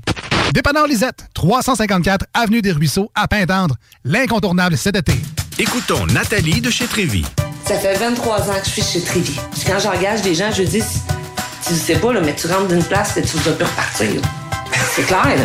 [0.53, 3.77] Dépanneur Lisette, 354 Avenue des Ruisseaux, à Pintendre.
[4.05, 5.15] L'incontournable cet été.
[5.59, 7.25] Écoutons Nathalie de chez Trévy.
[7.65, 9.39] Ça fait 23 ans que je suis chez Trévy.
[9.67, 10.83] Quand j'engage des gens, je dis,
[11.67, 14.09] tu sais pas, là, mais tu rentres d'une place et tu ne vas plus repartir.
[14.95, 15.45] C'est clair, là.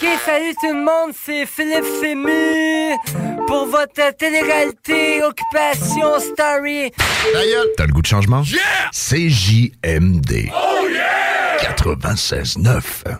[0.00, 2.94] Ok, salut tout le monde, c'est Philippe Fému
[3.48, 6.92] pour votre télé-réalité Occupation Story.
[7.76, 8.42] T'as le goût de changement?
[8.42, 8.90] Yeah!
[8.92, 10.50] CJMD.
[10.54, 11.56] Oh yeah!
[11.74, 13.18] 96.9.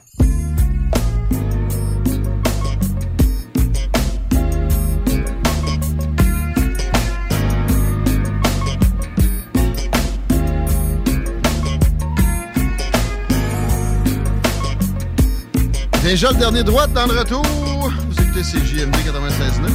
[16.09, 17.45] Déjà le dernier droite dans le retour.
[17.45, 19.11] Vous écoutez CJMD 96.9.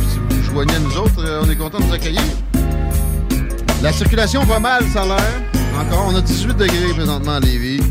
[0.10, 2.24] Si vous vous joignez à nous autres, euh, on est content de vous accueillir.
[3.84, 5.42] La circulation va mal, ça a l'air.
[5.80, 7.82] Encore, on a 18 degrés présentement à Lévis.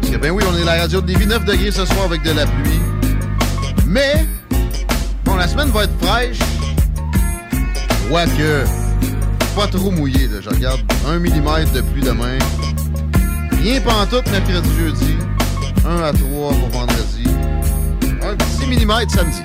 [0.00, 2.22] Parce que, ben oui, on est la radio de Lévis, 9 degrés ce soir avec
[2.22, 2.80] de la pluie.
[3.86, 4.26] Mais,
[5.24, 6.40] bon, la semaine va être fraîche.
[8.10, 8.64] Quoique,
[9.54, 10.40] pas trop mouillé, là.
[10.42, 12.36] Je regarde 1 mm de pluie demain.
[13.62, 15.16] Rien pantoute mercredi, jeudi.
[15.86, 17.24] 1 à 3 pour vendredi.
[18.22, 19.42] Un petit millimètre samedi.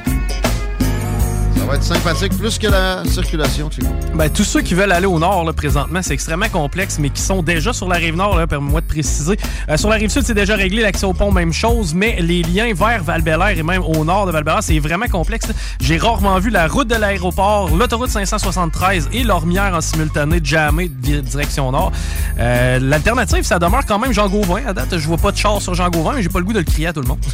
[1.62, 3.86] Ça va être sympathique, plus que la circulation, Chico.
[4.16, 7.22] Ben, tous ceux qui veulent aller au nord, là, présentement, c'est extrêmement complexe, mais qui
[7.22, 9.38] sont déjà sur la rive nord, là, permets-moi de préciser.
[9.70, 12.42] Euh, sur la rive sud, c'est déjà réglé, l'accès au pont, même chose, mais les
[12.42, 13.22] liens vers val
[13.56, 15.46] et même au nord de val c'est vraiment complexe.
[15.80, 21.72] J'ai rarement vu la route de l'aéroport, l'autoroute 573 et l'Ormière en simultané di- direction
[21.72, 21.92] nord.
[22.40, 24.62] Euh, L'alternative, ça demeure quand même Jean Gauvin.
[24.66, 26.54] À date, je vois pas de char sur Jean Gauvin, mais j'ai pas le goût
[26.54, 27.20] de le crier à tout le monde.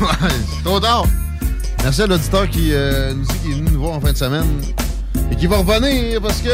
[0.00, 0.06] Ouais,
[0.56, 1.04] c'est trop tard.
[1.88, 4.16] Merci à l'auditeur qui euh, nous dit qu'il est venu nous voir en fin de
[4.18, 4.60] semaine
[5.32, 6.50] et qui va revenir parce que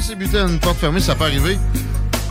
[0.00, 1.58] s'est buté à une porte fermée, ça peut arriver.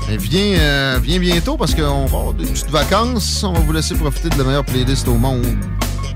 [0.09, 3.43] Mais viens, euh, viens bientôt parce qu'on va avoir des petites vacances.
[3.43, 5.45] On va vous laisser profiter de la meilleure playlist au monde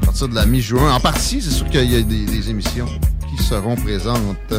[0.02, 0.96] à partir de la mi-juin.
[0.96, 2.88] En partie, c'est sûr qu'il y a des, des émissions
[3.30, 4.56] qui seront présentes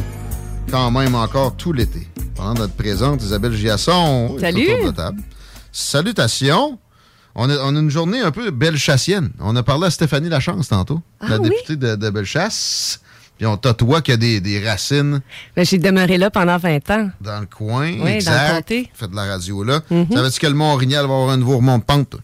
[0.71, 2.07] quand même encore tout l'été.
[2.37, 4.69] Pendant notre présente, Isabelle Giasson est Salut.
[4.71, 5.21] autour de la table.
[5.73, 6.79] Salutations.
[7.39, 9.31] On a, on a une journée un peu bellechassienne.
[9.41, 11.51] On a parlé à Stéphanie Lachance tantôt, Ah la oui?
[11.51, 13.01] députée de, de Bellechasse.
[13.37, 15.21] Puis on toi qui a des, des racines
[15.55, 17.11] Ben, J'ai demeuré là pendant 20 ans.
[17.21, 17.91] dans le coin.
[17.93, 18.55] Oui, dans le exact.
[18.57, 18.91] comté.
[18.95, 19.81] Fait de la radio là.
[19.91, 22.09] Savais-tu que le Mont-Orignal va avoir un nouveau remont de pente?
[22.09, 22.21] toi?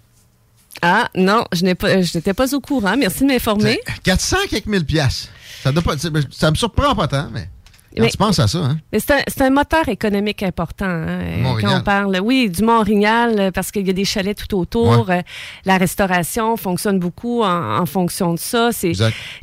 [0.81, 2.97] Ah, non, je n'ai pas, je n'étais pas au courant.
[2.97, 3.79] Merci de m'informer.
[4.05, 5.29] 400 quelques mille piastres.
[5.63, 7.49] Ça, doit pas, ça me surprend pas tant, mais
[7.97, 8.79] quand Mais- tu penses à ça, hein?
[8.99, 10.87] C'est un, moteur économique important.
[10.87, 11.21] hein,
[11.61, 15.09] quand on parle, oui, du Mont-Orignal, euh, parce qu'il y a des chalets tout autour.
[15.09, 15.19] Ouais.
[15.19, 15.23] euh,
[15.65, 18.71] la restauration fonctionne beaucoup en, en fonction de ça.
[18.73, 18.93] C'est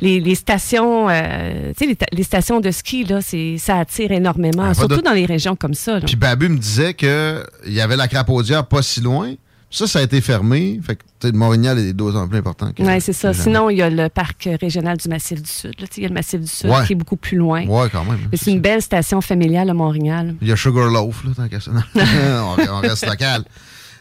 [0.01, 3.19] les, les stations, euh, tu sais, les, ta- les stations de ski là,
[3.57, 5.99] ça attire énormément, Ah, surtout de- dans les régions comme ça.
[5.99, 6.05] là.
[6.05, 9.33] Puis Babu me disait qu'il y avait la crapaudière pas si loin.
[9.72, 10.80] Ça, ça a été fermé.
[10.83, 12.72] Fait que Mont-Orignal est deux ans plus important.
[12.80, 13.33] Oui, c'est ça.
[13.33, 15.73] Sinon, il y a le parc régional du Massif du Sud.
[15.98, 16.85] Il y a le Massif du Sud Ouais.
[16.88, 17.65] qui est beaucoup plus loin.
[17.67, 18.17] Ouais, quand même.
[18.31, 20.35] Mais c'est une belle station familiale à Montréal.
[20.41, 21.72] Il y a Sugarloaf, là, tant qu'à ça.
[21.95, 23.43] on, on reste local.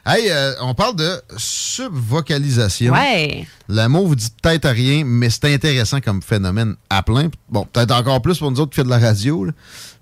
[0.06, 2.92] Hey, euh, on parle de subvocalisation.
[2.92, 3.46] Ouais.
[3.68, 7.28] Le mot vous dit peut-être rien, mais c'est intéressant comme phénomène à plein.
[7.50, 9.52] Bon, peut-être encore plus pour nous autres qui fait de la radio, là.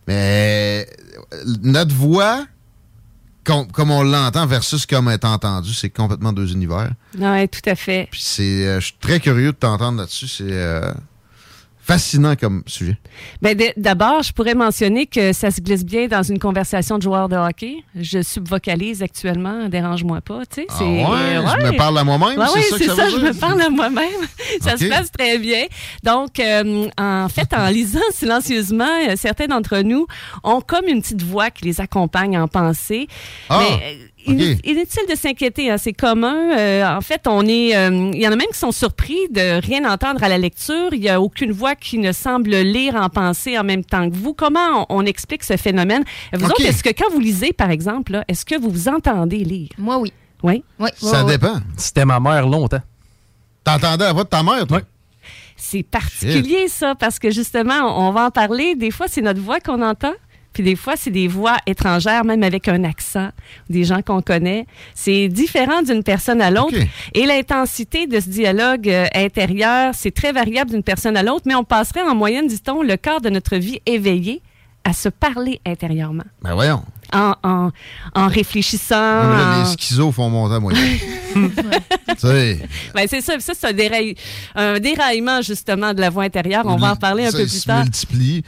[0.06, 0.86] mais
[1.34, 2.44] euh, notre voix,
[3.46, 6.90] com- comme on l'entend versus comme est entendu, c'est complètement deux univers.
[7.18, 8.08] Oui, tout à fait.
[8.10, 10.28] Puis c'est, euh, je suis très curieux de t'entendre là-dessus.
[10.28, 10.92] C'est euh,
[11.86, 12.96] fascinant comme sujet.
[13.42, 17.28] Ben, D'abord, je pourrais mentionner que ça se glisse bien dans une conversation de joueur
[17.28, 17.76] de hockey.
[17.94, 20.40] Je subvocalise actuellement, dérange-moi pas.
[20.46, 21.62] Tu sais, Ah c'est- ouais?
[21.66, 23.62] Je me parle à moi-même, Ouais, c'est ouais, ça que c'est ça je me parle
[23.62, 24.20] à moi-même.
[24.60, 25.64] ça se passe très bien.
[26.02, 30.06] Donc, euh, en fait, en lisant silencieusement, euh, certains d'entre nous
[30.42, 33.06] ont comme une petite voix qui les accompagne en pensée.
[33.48, 36.56] Ah, Mais, Inut- Inutile de s'inquiéter, hein, c'est commun.
[36.58, 39.60] Euh, en fait, on est, euh, il y en a même qui sont surpris de
[39.64, 40.88] rien entendre à la lecture.
[40.92, 44.16] Il n'y a aucune voix qui ne semble lire en pensée en même temps que
[44.16, 44.34] vous.
[44.34, 46.02] Comment on, on explique ce phénomène?
[46.32, 46.50] Vous Ok.
[46.52, 49.70] autres, est-ce que quand vous lisez, par exemple, là, est-ce que vous vous entendez lire?
[49.78, 50.12] Moi, oui.
[50.42, 50.62] Oui?
[50.78, 50.90] Oui.
[50.96, 51.60] Ça dépend.
[51.76, 52.82] C'était ma mère longtemps.
[53.64, 54.80] T'entendais la voix de ta mère, toi?
[55.56, 58.74] C'est particulier, ça, parce que justement, on va en parler.
[58.74, 60.12] Des fois, c'est notre voix qu'on entend.
[60.56, 63.28] Puis des fois, c'est des voix étrangères, même avec un accent,
[63.68, 64.64] des gens qu'on connaît.
[64.94, 66.78] C'est différent d'une personne à l'autre.
[67.12, 71.54] Et l'intensité de ce dialogue euh, intérieur, c'est très variable d'une personne à l'autre, mais
[71.54, 74.40] on passerait en moyenne, dit-on, le quart de notre vie éveillé
[74.82, 76.24] à se parler intérieurement.
[76.40, 76.82] Ben voyons.
[77.12, 77.70] En, en,
[78.14, 78.94] en réfléchissant.
[78.96, 80.60] Là, en- les schizos font monter à
[82.16, 82.60] sais.
[82.94, 84.16] Ben, c'est ça, ça c'est un, déraille-
[84.54, 86.62] un déraillement justement de la voix intérieure.
[86.66, 87.82] On va en parler un Ça, peu plus se tard.
[87.82, 88.42] multiplie.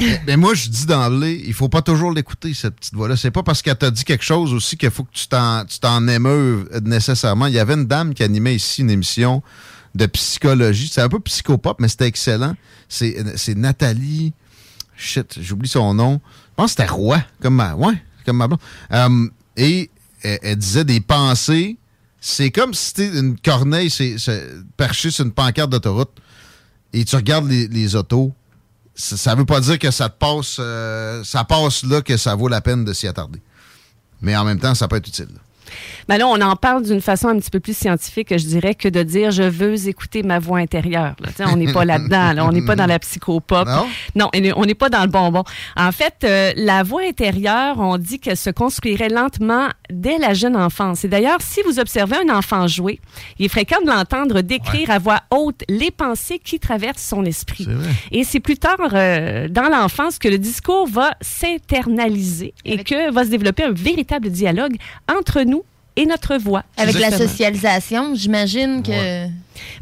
[0.00, 3.16] Mais- Mais moi, je dis d'emblée, il faut pas toujours l'écouter, cette petite voix-là.
[3.16, 6.68] C'est pas parce qu'elle t'a dit quelque chose aussi qu'il faut que tu t'en, émeuves
[6.82, 7.46] nécessairement.
[7.46, 9.42] Il y avait une dame qui animait ici une émission
[9.94, 10.90] de psychologie.
[10.92, 12.54] C'est un peu psychopop, mais c'était excellent.
[12.88, 13.24] C'est,
[13.56, 14.32] Nathalie.
[14.96, 16.20] Shit, j'oublie son nom.
[16.24, 18.60] Je pense que c'était Roy, comme ma, ouais, comme ma blonde.
[18.92, 19.90] Euh, et
[20.22, 21.76] elle, disait des pensées.
[22.20, 24.16] C'est comme si c'était une corneille c'est,
[24.76, 26.10] perchée sur une pancarte d'autoroute
[26.92, 28.34] et tu regardes les autos.
[28.98, 32.34] Ça, ça veut pas dire que ça te passe, euh, ça passe là que ça
[32.34, 33.40] vaut la peine de s'y attarder.
[34.20, 35.28] Mais en même temps, ça peut être utile.
[36.08, 38.88] Ben là, on en parle d'une façon un petit peu plus scientifique, je dirais, que
[38.88, 41.14] de dire je veux écouter ma voix intérieure.
[41.20, 41.28] là.
[41.52, 42.32] On n'est pas là-dedans.
[42.32, 42.44] là.
[42.46, 43.66] On n'est pas dans la psychopop.
[44.14, 44.30] Non?
[44.34, 45.44] on n'est- on n'est pas dans le bonbon.
[45.76, 50.56] En fait, euh, la voix intérieure, on dit qu'elle se construirait lentement dès la jeune
[50.56, 51.04] enfance.
[51.04, 53.00] Et d'ailleurs, si vous observez un enfant jouer,
[53.38, 57.66] il est fréquent de l'entendre décrire à voix haute les pensées qui traversent son esprit.
[58.12, 63.24] Et c'est plus tard euh, dans l'enfance que le discours va s'internaliser et que va
[63.24, 64.76] se développer un véritable dialogue
[65.10, 65.57] entre nous
[65.98, 66.62] et notre voix.
[66.76, 69.26] Avec la socialisation, j'imagine que.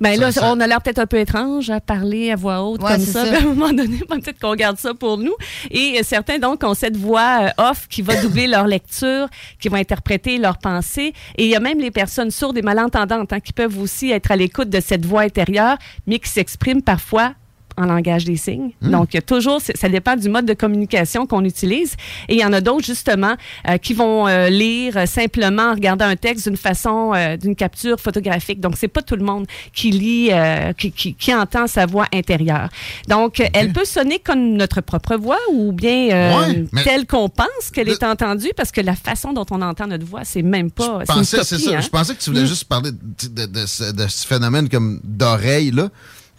[0.00, 2.92] Ben là, on a l'air peut-être un peu étrange à parler à voix haute Ouais,
[2.92, 3.22] comme ça.
[3.34, 5.34] à un moment donné, peut-être qu'on garde ça pour nous.
[5.70, 9.28] Et euh, certains, donc, ont cette voix euh, off qui va doubler leur lecture,
[9.60, 11.12] qui va interpréter leurs pensées.
[11.36, 14.30] Et il y a même les personnes sourdes et malentendantes hein, qui peuvent aussi être
[14.30, 17.34] à l'écoute de cette voix intérieure, mais qui s'expriment parfois
[17.76, 18.70] en langage des signes.
[18.82, 21.94] Donc, il y a toujours, ça dépend du mode de communication qu'on utilise.
[22.28, 23.34] Et il y en a d'autres, justement,
[23.68, 27.98] euh, qui vont euh, lire simplement en regardant un texte d'une façon, euh, d'une capture
[28.00, 28.60] photographique.
[28.60, 30.30] Donc, c'est pas tout le monde qui lit,
[30.78, 32.68] qui, qui, qui entend sa voix intérieure.
[33.08, 37.88] Donc, elle peut sonner comme notre propre voix ou bien Ouais, telle qu'on pense qu'elle
[37.88, 41.00] est entendue parce que la façon dont on entend notre voix, c'est même pas.
[41.00, 41.76] Je pensais, c'est ça.
[41.76, 41.80] hein.
[41.80, 42.46] Je pensais que tu voulais Mm.
[42.46, 45.88] juste parler de, de- de ce, de ce phénomène comme d'oreille, là.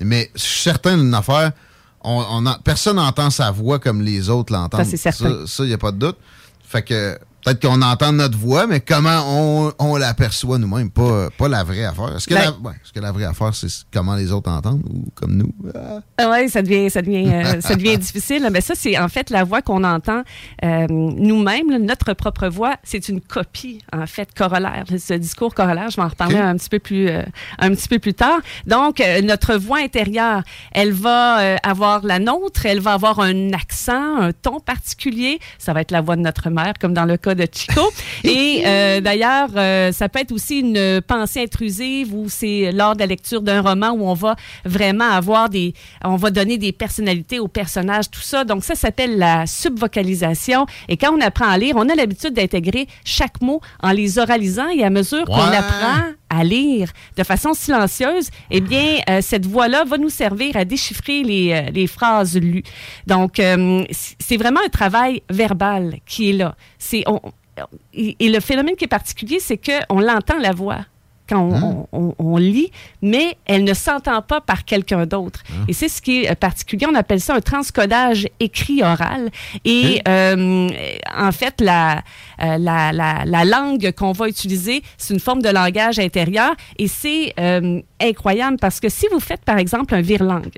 [0.01, 1.51] Mais je suis certain d'une affaire,
[2.03, 4.83] on, on en- personne n'entend sa voix comme les autres l'entendent.
[4.85, 5.45] Ça, c'est certain.
[5.47, 6.17] Ça, il n'y a pas de doute.
[6.63, 7.17] Fait que
[7.47, 11.85] peut-être qu'on entend notre voix, mais comment on, on l'aperçoit nous-mêmes, pas, pas la vraie
[11.85, 12.15] affaire.
[12.15, 14.83] Est-ce que, Ben- la, ouais, est-ce que la vraie affaire, c'est comment les autres entendent
[14.89, 15.53] ou comme nous?
[15.73, 16.29] Ah.
[16.29, 18.47] Oui, ça devient, ça devient, euh, ça devient difficile.
[18.51, 20.23] Mais ça, c'est en fait la voix qu'on entend
[20.63, 22.75] euh, nous-mêmes, notre propre voix.
[22.83, 24.83] C'est une copie, en fait, corollaire.
[24.97, 27.23] Ce discours corollaire, je vais en reparler un petit peu plus, euh,
[27.59, 28.39] un petit peu plus tard.
[28.65, 30.43] Donc, notre voix intérieure,
[30.73, 35.39] elle va avoir la nôtre, elle va avoir un accent, un ton particulier.
[35.59, 37.81] Ça va être la voix de notre mère, comme dans le cas de Chico.
[38.23, 42.99] Et euh, d'ailleurs, euh, ça peut être aussi une pensée intrusive ou c'est lors de
[42.99, 44.35] la lecture d'un roman où on va
[44.65, 48.43] vraiment avoir des, on va donner des personnalités aux personnages, tout ça.
[48.43, 50.65] Donc ça s'appelle la subvocalisation.
[50.89, 54.67] Et quand on apprend à lire, on a l'habitude d'intégrer chaque mot en les oralisant
[54.69, 55.55] et à mesure qu'on Ouais.
[55.55, 60.65] apprend à lire de façon silencieuse, eh bien, euh, cette voix-là va nous servir à
[60.65, 62.63] déchiffrer les, euh, les phrases lues.
[63.05, 66.55] Donc, euh, c'est vraiment un travail verbal qui est là.
[67.93, 70.85] Et, et le phénomène qui est particulier, c'est qu'on l'entend la voix
[71.27, 75.43] quand on, on- on lit, mais elle ne s'entend pas par quelqu'un d'autre.
[75.67, 76.85] Et c'est ce qui est euh, particulier.
[76.89, 79.29] On appelle ça un transcodage écrit-oral.
[79.65, 80.69] Et euh,
[81.15, 81.97] en fait, la,
[82.43, 86.53] euh, la, la, la langue qu'on va utiliser, c'est une forme de langage intérieur.
[86.77, 90.51] Et c'est euh, incroyable parce que si vous faites, par exemple, un vire-langue,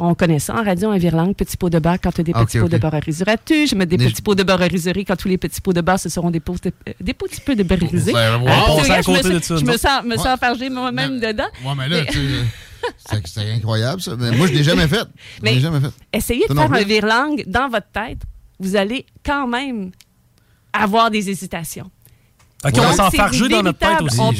[0.00, 2.32] on connaît ça en radio, un vire-langue, petit pot de beurre quand tu as des
[2.34, 3.66] Ah, petits pots de beurre à riserais-tu.
[3.66, 5.72] Je mets des Mais petits pots de beurre à riserie quand tous les petits pots
[5.72, 8.12] de beurre, ce seront des, pots de- euh, des petits peu de beurre risé.
[8.12, 8.18] Wow.
[8.18, 8.66] Ah,
[9.02, 10.16] je me, de ça, je me sens, me Ouais.
[10.16, 11.44] sens enfargée moi-même dedans.
[11.64, 12.18] Ouais, mais là, tu
[13.26, 14.16] c'est incroyable, ça.
[14.18, 15.04] Mais moi, je l'ai jamais fait.
[15.36, 15.90] Je Mais l'ai jamais fait.
[16.12, 16.84] Essayez de faire un plus?
[16.84, 18.20] vire-langue dans votre tête.
[18.58, 19.90] Vous allez quand même
[20.72, 21.90] avoir des hésitations.
[22.62, 24.20] OK, Donc, on va s'en c'est farger dans notre tête aussi.
[24.20, 24.36] On peut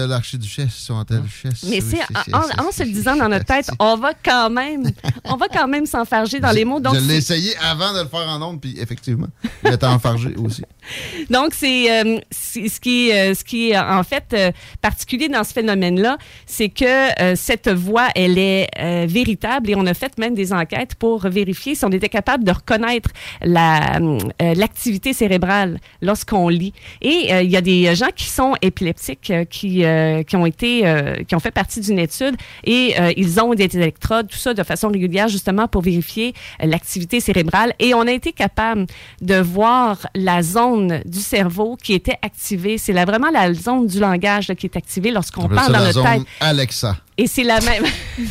[0.00, 1.64] de l'archiduchesse sont elles chesse.
[1.68, 2.00] Mais c'est
[2.32, 4.90] en, en- en se le disant dans notre tête, on va quand même,
[5.24, 6.80] on va quand même s'enfarger dans les mots.
[6.80, 9.26] Donc, je l'ai essayé avant de le faire en ondes, puis effectivement,
[9.64, 10.62] il était enfargé aussi.
[11.30, 15.28] Donc, c'est euh, c'est- ce qui est, euh, ce qui est en fait euh, particulier
[15.28, 16.16] dans ce phénomène-là,
[16.46, 20.54] c'est que euh, cette voix, elle est euh, véritable et on a fait même des
[20.54, 23.10] enquêtes pour vérifier si on était capable de reconnaître
[23.42, 24.18] la, euh,
[24.54, 26.72] l'activité cérébrale lorsqu'on lit.
[27.02, 30.46] Et euh, il y a des gens qui sont épileptiques, euh, qui, euh, qui ont
[30.46, 34.54] été, euh, qui ont fait partie d'une étude et ils ont des électrodes, tout ça
[34.54, 37.72] de façon régulière, justement pour vérifier l'activité cérébrale.
[37.78, 38.86] Et on a été capable
[39.20, 42.78] de voir la zone du cerveau qui était activée.
[42.78, 45.86] C'est là vraiment la zone du langage là, qui est activée lorsqu'on parle dans la
[45.86, 46.22] notre zone tête.
[46.40, 46.96] Alexa.
[47.16, 47.84] Et c'est la même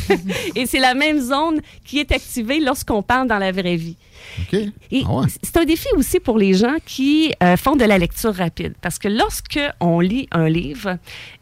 [0.55, 3.97] et c'est la même zone qui est activée lorsqu'on parle dans la vraie vie.
[4.41, 4.59] OK.
[4.91, 5.27] Et Ah ouais.
[5.41, 8.73] c'est un défi aussi pour les gens qui euh, font de la lecture rapide.
[8.81, 10.97] Parce que lorsque on lit un livre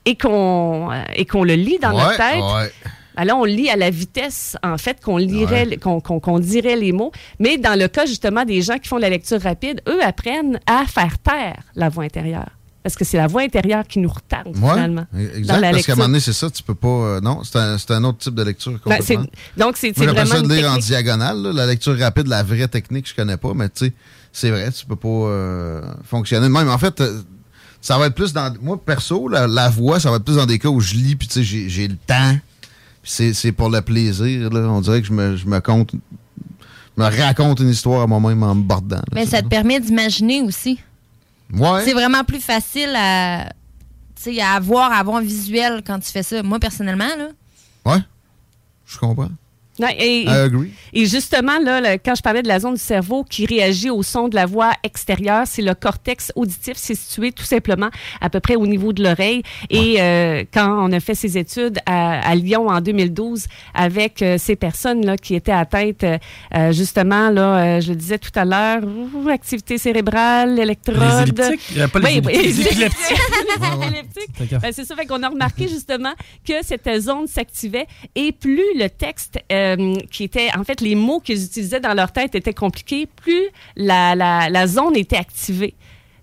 [0.06, 2.92] et qu'on euh, et qu'on le lit dans notre Ouais, tête, ouais.
[3.16, 6.76] ben là, on lit à la vitesse, en fait, qu'on lirait, qu'on qu'on- qu'on dirait
[6.76, 7.12] les mots.
[7.40, 10.60] Mais dans le cas, justement, des gens qui font de la lecture rapide, eux apprennent
[10.68, 12.50] à faire taire la voix intérieure.
[12.86, 15.08] Parce que c'est la voix intérieure qui nous retarde, Ouais, finalement.
[15.18, 15.46] exact.
[15.48, 16.88] dans la parce qu'à un moment donné, c'est ça, tu peux pas.
[16.88, 18.74] euh, non, c'est un, c'est un autre type de lecture.
[18.86, 19.26] Ben, complètement.
[19.58, 21.42] donc, c'est c'est Moi, vraiment ça de lire en diagonale.
[21.42, 21.52] là.
[21.52, 23.94] La lecture rapide, la vraie technique, je connais pas, mais tu sais,
[24.32, 26.70] c'est vrai, tu peux pas euh, fonctionner de même.
[26.70, 27.24] En fait, euh,
[27.82, 28.54] ça va être plus dans.
[28.62, 31.16] Moi, perso, la, la voix, ça va être plus dans des cas où je lis,
[31.16, 32.38] puis tu sais, j'ai j'ai le temps.
[33.02, 34.52] Puis c'est c'est pour le plaisir.
[34.54, 34.60] Là.
[34.70, 35.92] On dirait que je me, je me compte.
[36.98, 38.98] Je me raconte une histoire à moi-même en me bordant.
[38.98, 40.80] là, Mais ça te permet d'imaginer aussi.
[41.54, 41.84] Ouais.
[41.86, 43.50] C'est vraiment plus facile à,
[44.54, 46.42] avoir, à avoir un visuel quand tu fais ça.
[46.44, 47.30] Moi, personnellement, là.
[47.86, 48.02] Ouais.
[48.86, 49.30] Je comprends.
[50.00, 50.72] Et, I agree.
[50.94, 54.04] et justement, là, le- quand je parlais de la zone du cerveau qui réagit au
[54.04, 56.74] son de la voix extérieure, c'est le cortex auditif.
[56.76, 57.90] C'est situé tout simplement
[58.22, 59.44] à peu près au niveau de l'oreille.
[59.70, 64.38] Et euh, quand on a fait ces études à, à Lyon en 2012 avec euh,
[64.38, 68.82] ces personnes-là qui étaient atteintes, euh, justement, là, euh, je le disais tout à l'heure,
[69.30, 70.96] activité cérébrale, électrode.
[71.38, 71.78] Les elliptiques?
[71.78, 73.18] Euh, pas les Oui, les épileptiques.
[73.60, 74.60] les épileptiques.
[74.62, 76.14] Ben, c'est ça, fait qu'on a remarqué justement
[76.48, 81.20] que cette zone s'activait et plus le texte euh, qui était, en fait, les mots
[81.20, 85.74] qu'ils utilisaient dans leur tête étaient compliqués, plus la, la, la zone était activée.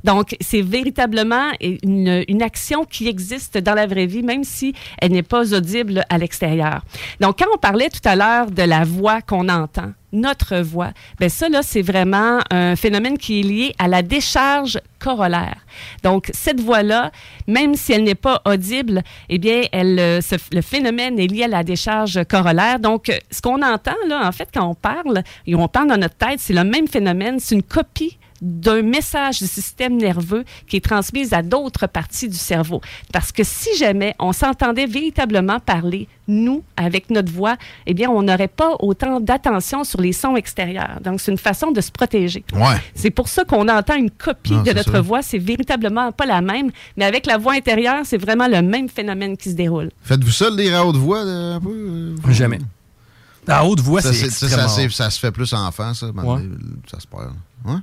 [0.05, 5.12] Donc, c'est véritablement une, une action qui existe dans la vraie vie, même si elle
[5.12, 6.83] n'est pas audible à l'extérieur.
[7.21, 11.28] Donc, quand on parlait tout à l'heure de la voix qu'on entend, notre voix, ben
[11.28, 15.57] ça, là, c'est vraiment un phénomène qui est lié à la décharge corollaire.
[16.02, 17.10] Donc, cette voix-là,
[17.47, 20.20] même si elle n'est pas audible, eh bien, elle, euh,
[20.52, 22.78] le phénomène est lié à la décharge corollaire.
[22.78, 25.99] Donc, euh, ce qu'on entend, là, en fait, quand on parle, et on parle dans
[25.99, 30.77] notre tête, c'est le même phénomène, c'est une copie d'un message du système nerveux qui
[30.77, 32.81] est transmis à d'autres parties du cerveau.
[33.12, 37.57] Parce que si jamais on s'entendait véritablement parler, nous, avec notre voix,
[37.87, 40.99] eh bien, on n'aurait pas autant d'attention sur les sons extérieurs.
[41.03, 42.45] Donc, c'est une façon de se protéger.
[42.53, 42.77] Ouais.
[42.95, 45.01] C'est pour ça qu'on entend une copie Non, de notre ça.
[45.01, 45.23] voix.
[45.23, 49.37] C'est véritablement pas la même, mais avec la voix intérieure, c'est vraiment le même phénomène
[49.37, 49.91] qui se déroule.
[50.03, 51.71] Faites-vous ça, lire à haute voix, euh, un peu?
[52.27, 52.59] euh, Jamais.
[53.47, 54.71] À haute voix, Ça, c'est ça, rare.
[54.91, 56.07] ça se fait plus enfant, ça.
[56.91, 57.31] Ça se perd.
[57.65, 57.75] Ouais.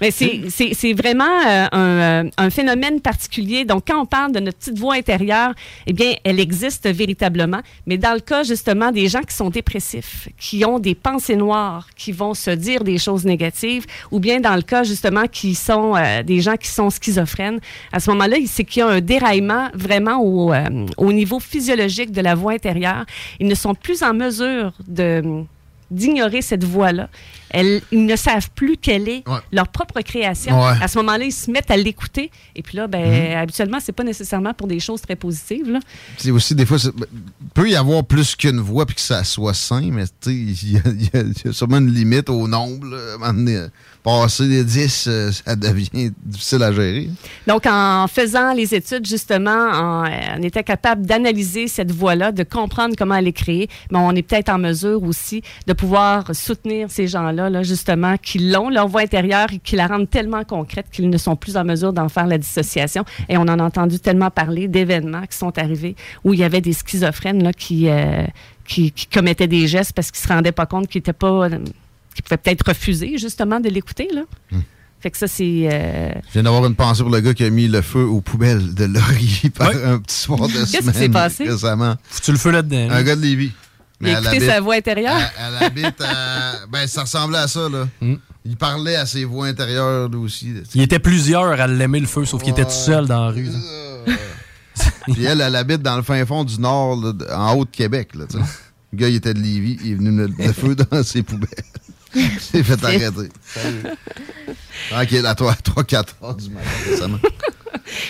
[0.00, 1.78] Mais c'est- vraiment euh, un,
[2.26, 3.64] euh, un phénomène particulier.
[3.64, 5.54] Donc, quand on parle de notre petite voix intérieure,
[5.86, 7.60] eh bien, elle existe véritablement.
[7.86, 11.86] Mais dans le cas, justement, des gens qui sont dépressifs, qui ont des pensées noires,
[11.96, 15.94] qui vont se dire des choses négatives, ou bien dans le cas, justement, qui sont
[15.96, 17.60] euh, des gens qui sont schizophrènes,
[17.92, 22.10] à ce moment-là, c'est qu'il y a un déraillement vraiment au, euh, au niveau physiologique
[22.12, 23.04] de la voix intérieure.
[23.40, 25.22] Ils ne sont plus en mesure de
[25.92, 27.08] d'ignorer cette voix-là.
[27.50, 29.22] Elles- Ils ne savent plus quelle est
[29.52, 30.58] leur propre création.
[30.60, 30.72] Ouais.
[30.80, 32.30] À ce moment-là, ils se mettent à l'écouter.
[32.56, 35.70] Et puis là, ben, habituellement, c'est pas nécessairement pour des choses très positives.
[35.70, 35.80] Là.
[36.16, 37.06] C'est aussi, des fois, ben,
[37.54, 41.20] peut y avoir plus qu'une voix puis que ça soit sain, mais il y, a-
[41.22, 42.86] y y sûrement une limite au nombre.
[42.86, 42.96] là.
[42.96, 43.66] À un moment donné,
[44.02, 47.08] passer les 10, euh, ça devient difficile à gérer.
[47.46, 49.50] Donc, en faisant les études, justement,
[50.04, 50.08] euh,
[50.38, 53.68] on était capable d'analyser cette voix-là, de comprendre comment elle est créée.
[53.90, 58.38] Mais on est peut-être en mesure aussi de pouvoir soutenir ces gens-là, là, justement, qui
[58.38, 61.64] l'ont, leur voix intérieure, et qui la rendent tellement concrète qu'ils ne sont plus en
[61.64, 63.04] mesure d'en faire la dissociation.
[63.28, 66.60] Et on en a entendu tellement parler d'événements qui sont arrivés où il y avait
[66.60, 68.24] des schizophrènes là, qui, euh,
[68.66, 71.48] qui, qui commettaient des gestes parce qu'ils se rendaient pas compte qu'ils étaient pas...
[72.14, 74.22] qu'ils pouvaient peut-être refuser, justement, de l'écouter, là.
[75.00, 75.68] Fait que ça, c'est...
[75.72, 78.20] euh, Je viens d'avoir une pensée pour le gars qui a mis le feu aux
[78.20, 81.48] poubelles de Laurier par un petit soir de Qu'est-ce qui s'est passé?
[81.48, 81.96] récemment.
[82.08, 82.88] Foutu le feu là-dedans.
[82.90, 83.50] Un gars de Lévis.
[84.00, 85.16] Il a elle écouté habite- sa voix intérieure?
[85.38, 86.66] Elle, elle habite à...
[86.70, 87.88] Ben, ça ressemblait à ça, là.
[88.44, 90.52] Il parlait à ses voix intérieures, lui aussi.
[90.74, 93.44] Il était plusieurs à l'aimer le feu, sauf qu'il était tout seul dans la rue.
[94.06, 94.14] là.
[95.12, 98.10] Puis elle, elle habite dans le fin fond du nord, là, en haut de Québec.
[98.14, 98.44] Là, tu sais.
[98.92, 101.48] le gars, il était de Lévis, il est venu mettre le feu dans ses poubelles.
[102.40, 103.28] s'est fait arrêter.
[104.90, 107.18] Tranquille, à toi, 3-4 heures du matin récemment.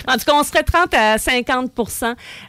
[0.08, 1.70] En tout cas, on serait 30 à 50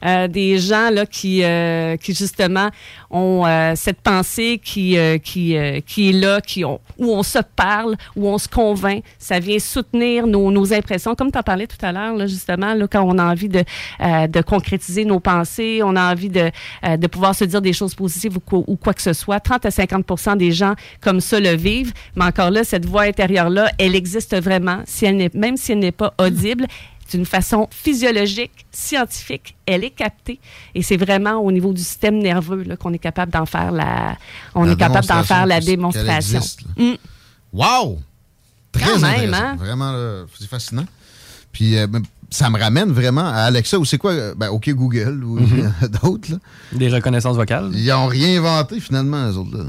[0.05, 2.69] euh, des gens là, qui, euh, qui justement
[3.09, 5.55] ont euh, cette pensée qui, qui,
[5.85, 9.03] qui est là, qui ont, où on se parle, où on se convainc.
[9.19, 11.15] Ça vient soutenir nos, nos impressions.
[11.15, 13.63] Comme tu en parlais tout à l'heure, là, justement, là, quand on a envie de,
[13.99, 16.51] de concrétiser nos pensées, on a envie de,
[16.83, 19.39] de pouvoir se dire des choses positives ou quoi, que ce soit.
[19.39, 21.93] 30 à 50% des gens comme ça le vivent.
[22.15, 24.81] Mais encore là, cette voix intérieure-là, elle existe vraiment.
[24.85, 26.67] Si elle même si elle n'est pas audible,
[27.13, 30.39] d'une façon physiologique, scientifique, elle est captée
[30.73, 34.17] et c'est vraiment au niveau du système nerveux qu'on est capable d'en faire la,
[34.55, 36.41] on est capable d'en faire la démonstration.
[36.77, 36.93] Mm.
[37.53, 37.99] Wow,
[38.71, 39.55] très même, hein?
[39.57, 40.85] Vraiment, c'est fascinant.
[41.51, 41.87] Puis euh,
[42.31, 44.11] ça me ramène vraiment à Alexa ou c'est quoi?
[44.11, 45.71] Euh, ben, OK Google ou mhm.
[46.01, 46.39] d'autres.
[46.71, 47.69] Des reconnaissances vocales.
[47.73, 49.55] Ils n'ont rien inventé finalement, les autres.
[49.55, 49.65] Là.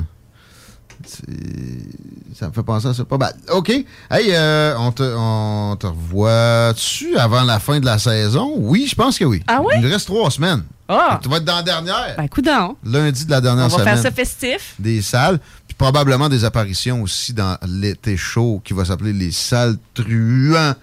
[2.34, 3.05] Ça me fait penser à ça.
[3.05, 3.34] Pas mal.
[3.50, 3.70] OK.
[3.70, 3.84] Hey,
[4.31, 8.55] euh, on, te, on te revoit-tu avant la fin de la saison?
[8.57, 9.42] Oui, je pense que oui.
[9.47, 9.74] Ah oui?
[9.78, 10.65] Il reste trois semaines.
[10.89, 11.18] Ah!
[11.23, 12.15] Tu vas être dans la dernière.
[12.16, 12.76] Ben, coudon.
[12.84, 13.83] Lundi de la dernière semaine.
[13.83, 14.74] On va faire ça festif.
[14.78, 15.39] Des salles.
[15.66, 20.74] Puis probablement des apparitions aussi dans l'été chaud qui va s'appeler les salles truands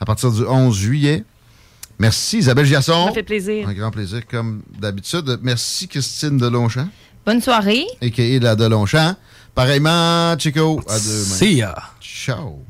[0.00, 1.24] à partir du 11 juillet.
[1.98, 3.06] Merci Isabelle Giasson.
[3.06, 3.68] Ça fait plaisir.
[3.68, 5.38] Un grand plaisir comme d'habitude.
[5.42, 6.88] Merci Christine Delonchamp.
[7.24, 7.86] Bonne soirée.
[8.00, 9.14] Et la Delonchamp.
[9.54, 10.80] Pareillement, Chico.
[10.88, 11.74] À deux See ya.
[12.00, 12.64] Ciao.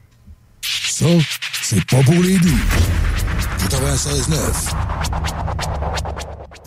[0.63, 1.07] Ça,
[1.63, 2.59] c'est pas pour les doux.
[3.71, 4.35] 96.9.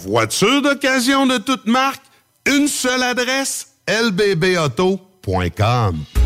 [0.08, 2.02] Voiture d'occasion de toute marque,
[2.46, 5.06] une seule adresse, lbbauto.com.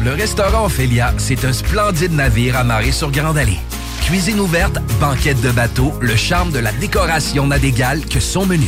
[0.03, 3.59] Le restaurant Ophélia, c'est un splendide navire amarré sur Grande Allée.
[4.05, 8.67] Cuisine ouverte, banquette de bateau, le charme de la décoration n'a d'égal que son menu.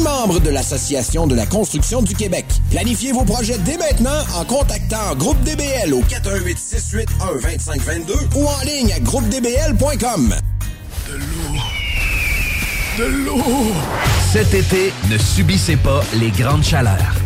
[0.00, 2.44] membre de l'Association de la construction du Québec.
[2.70, 8.60] Planifiez vos projets dès maintenant en contactant Groupe DBL au 418 681 2522 ou en
[8.64, 10.34] ligne à groupedbl.com.
[11.08, 11.56] De l'eau.
[12.98, 13.72] De l'eau.
[14.32, 17.25] Cet été, ne subissez pas les grandes chaleurs.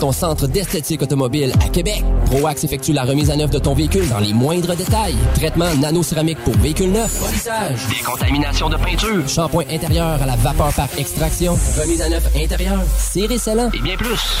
[0.00, 2.02] Ton centre d'esthétique automobile à Québec.
[2.26, 5.14] ProAx effectue la remise à neuf de ton véhicule dans les moindres détails.
[5.34, 10.88] Traitement nano-céramique pour véhicule neuf, polissage, décontamination de peinture, shampoing intérieur à la vapeur par
[10.98, 13.70] extraction, remise à neuf intérieur, serré scellant.
[13.74, 14.40] Et bien plus.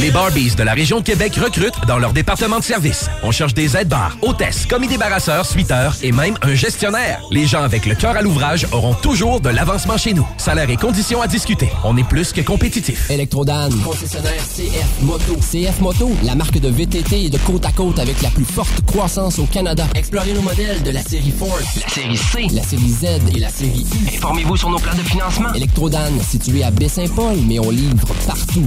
[0.00, 3.10] Les Barbies de la région de Québec recrutent dans leur département de service.
[3.22, 7.20] On cherche des aides-bars, hôtesses, commis débarrasseurs, suiteurs et même un gestionnaire.
[7.30, 10.26] Les gens avec le cœur à l'ouvrage auront toujours de l'avancement chez nous.
[10.38, 11.68] Salaire et conditions à discuter.
[11.84, 13.10] On est plus que compétitif.
[13.10, 15.36] Electrodan, concessionnaire CF Moto.
[15.36, 18.80] CF Moto, la marque de VTT et de côte à côte avec la plus forte
[18.86, 19.86] croissance au Canada.
[19.94, 23.50] Explorez nos modèles de la série Force, la série C, la série Z et la
[23.50, 24.16] série U.
[24.16, 25.52] Informez-vous sur nos plans de financement.
[25.54, 28.66] Electrodan, situé à Baie-Saint-Paul, mais on livre partout.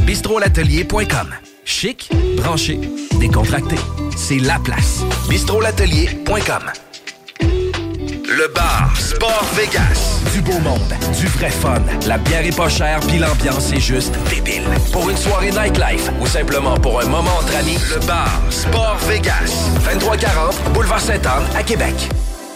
[0.00, 1.28] bistrolatelier.com.
[1.64, 2.80] Chic, branché,
[3.20, 3.76] décontracté.
[4.16, 5.02] C'est la place.
[5.28, 6.62] bistrolatelier.com.
[8.24, 10.20] Le bar Sport Vegas.
[10.32, 11.82] Du beau monde, du vrai fun.
[12.06, 14.64] La bière est pas chère, puis l'ambiance est juste débile.
[14.90, 19.70] Pour une soirée nightlife ou simplement pour un moment entre amis, le bar Sport Vegas.
[19.84, 22.08] 2340 Boulevard Sainte-Anne à Québec.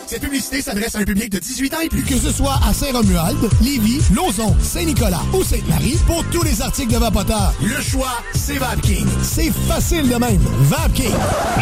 [0.07, 2.05] Cette publicité s'adresse à un public de 18 ans et plus.
[2.05, 6.99] Que ce soit à Saint-Romuald, Lévis, Lauson, Saint-Nicolas ou Sainte-Marie, pour tous les articles de
[6.99, 9.07] Vapoteur, le choix, c'est VapKing.
[9.23, 10.41] C'est facile de même.
[10.61, 11.11] VapKing.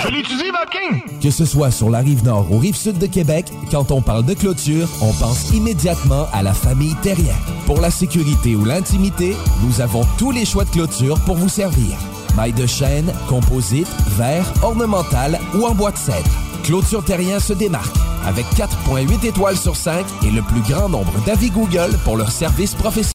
[0.03, 1.21] Je l'utilise, VapKing.
[1.23, 4.27] Que ce soit sur la rive nord ou rive sud de Québec, quand on parle
[4.27, 7.37] de clôture, on pense immédiatement à la famille Terrien.
[7.65, 11.97] Pour la sécurité ou l'intimité, nous avons tous les choix de clôture pour vous servir.
[12.37, 16.31] Maille de chêne, composite, verre, ornemental ou en bois de cèdre.
[16.65, 17.95] Clôture Terrien se démarque
[18.25, 22.75] avec 4.8 étoiles sur 5 et le plus grand nombre d'avis Google pour leur service
[22.75, 23.13] professionnel.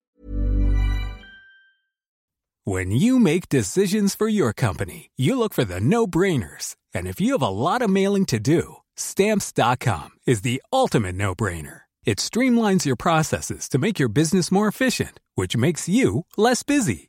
[2.65, 6.75] When you make decisions for your company, you look for the no-brainers.
[6.93, 11.81] And if you have a lot of mailing to do, stamps.com is the ultimate no-brainer.
[12.05, 17.08] It streamlines your processes to make your business more efficient, which makes you less busy.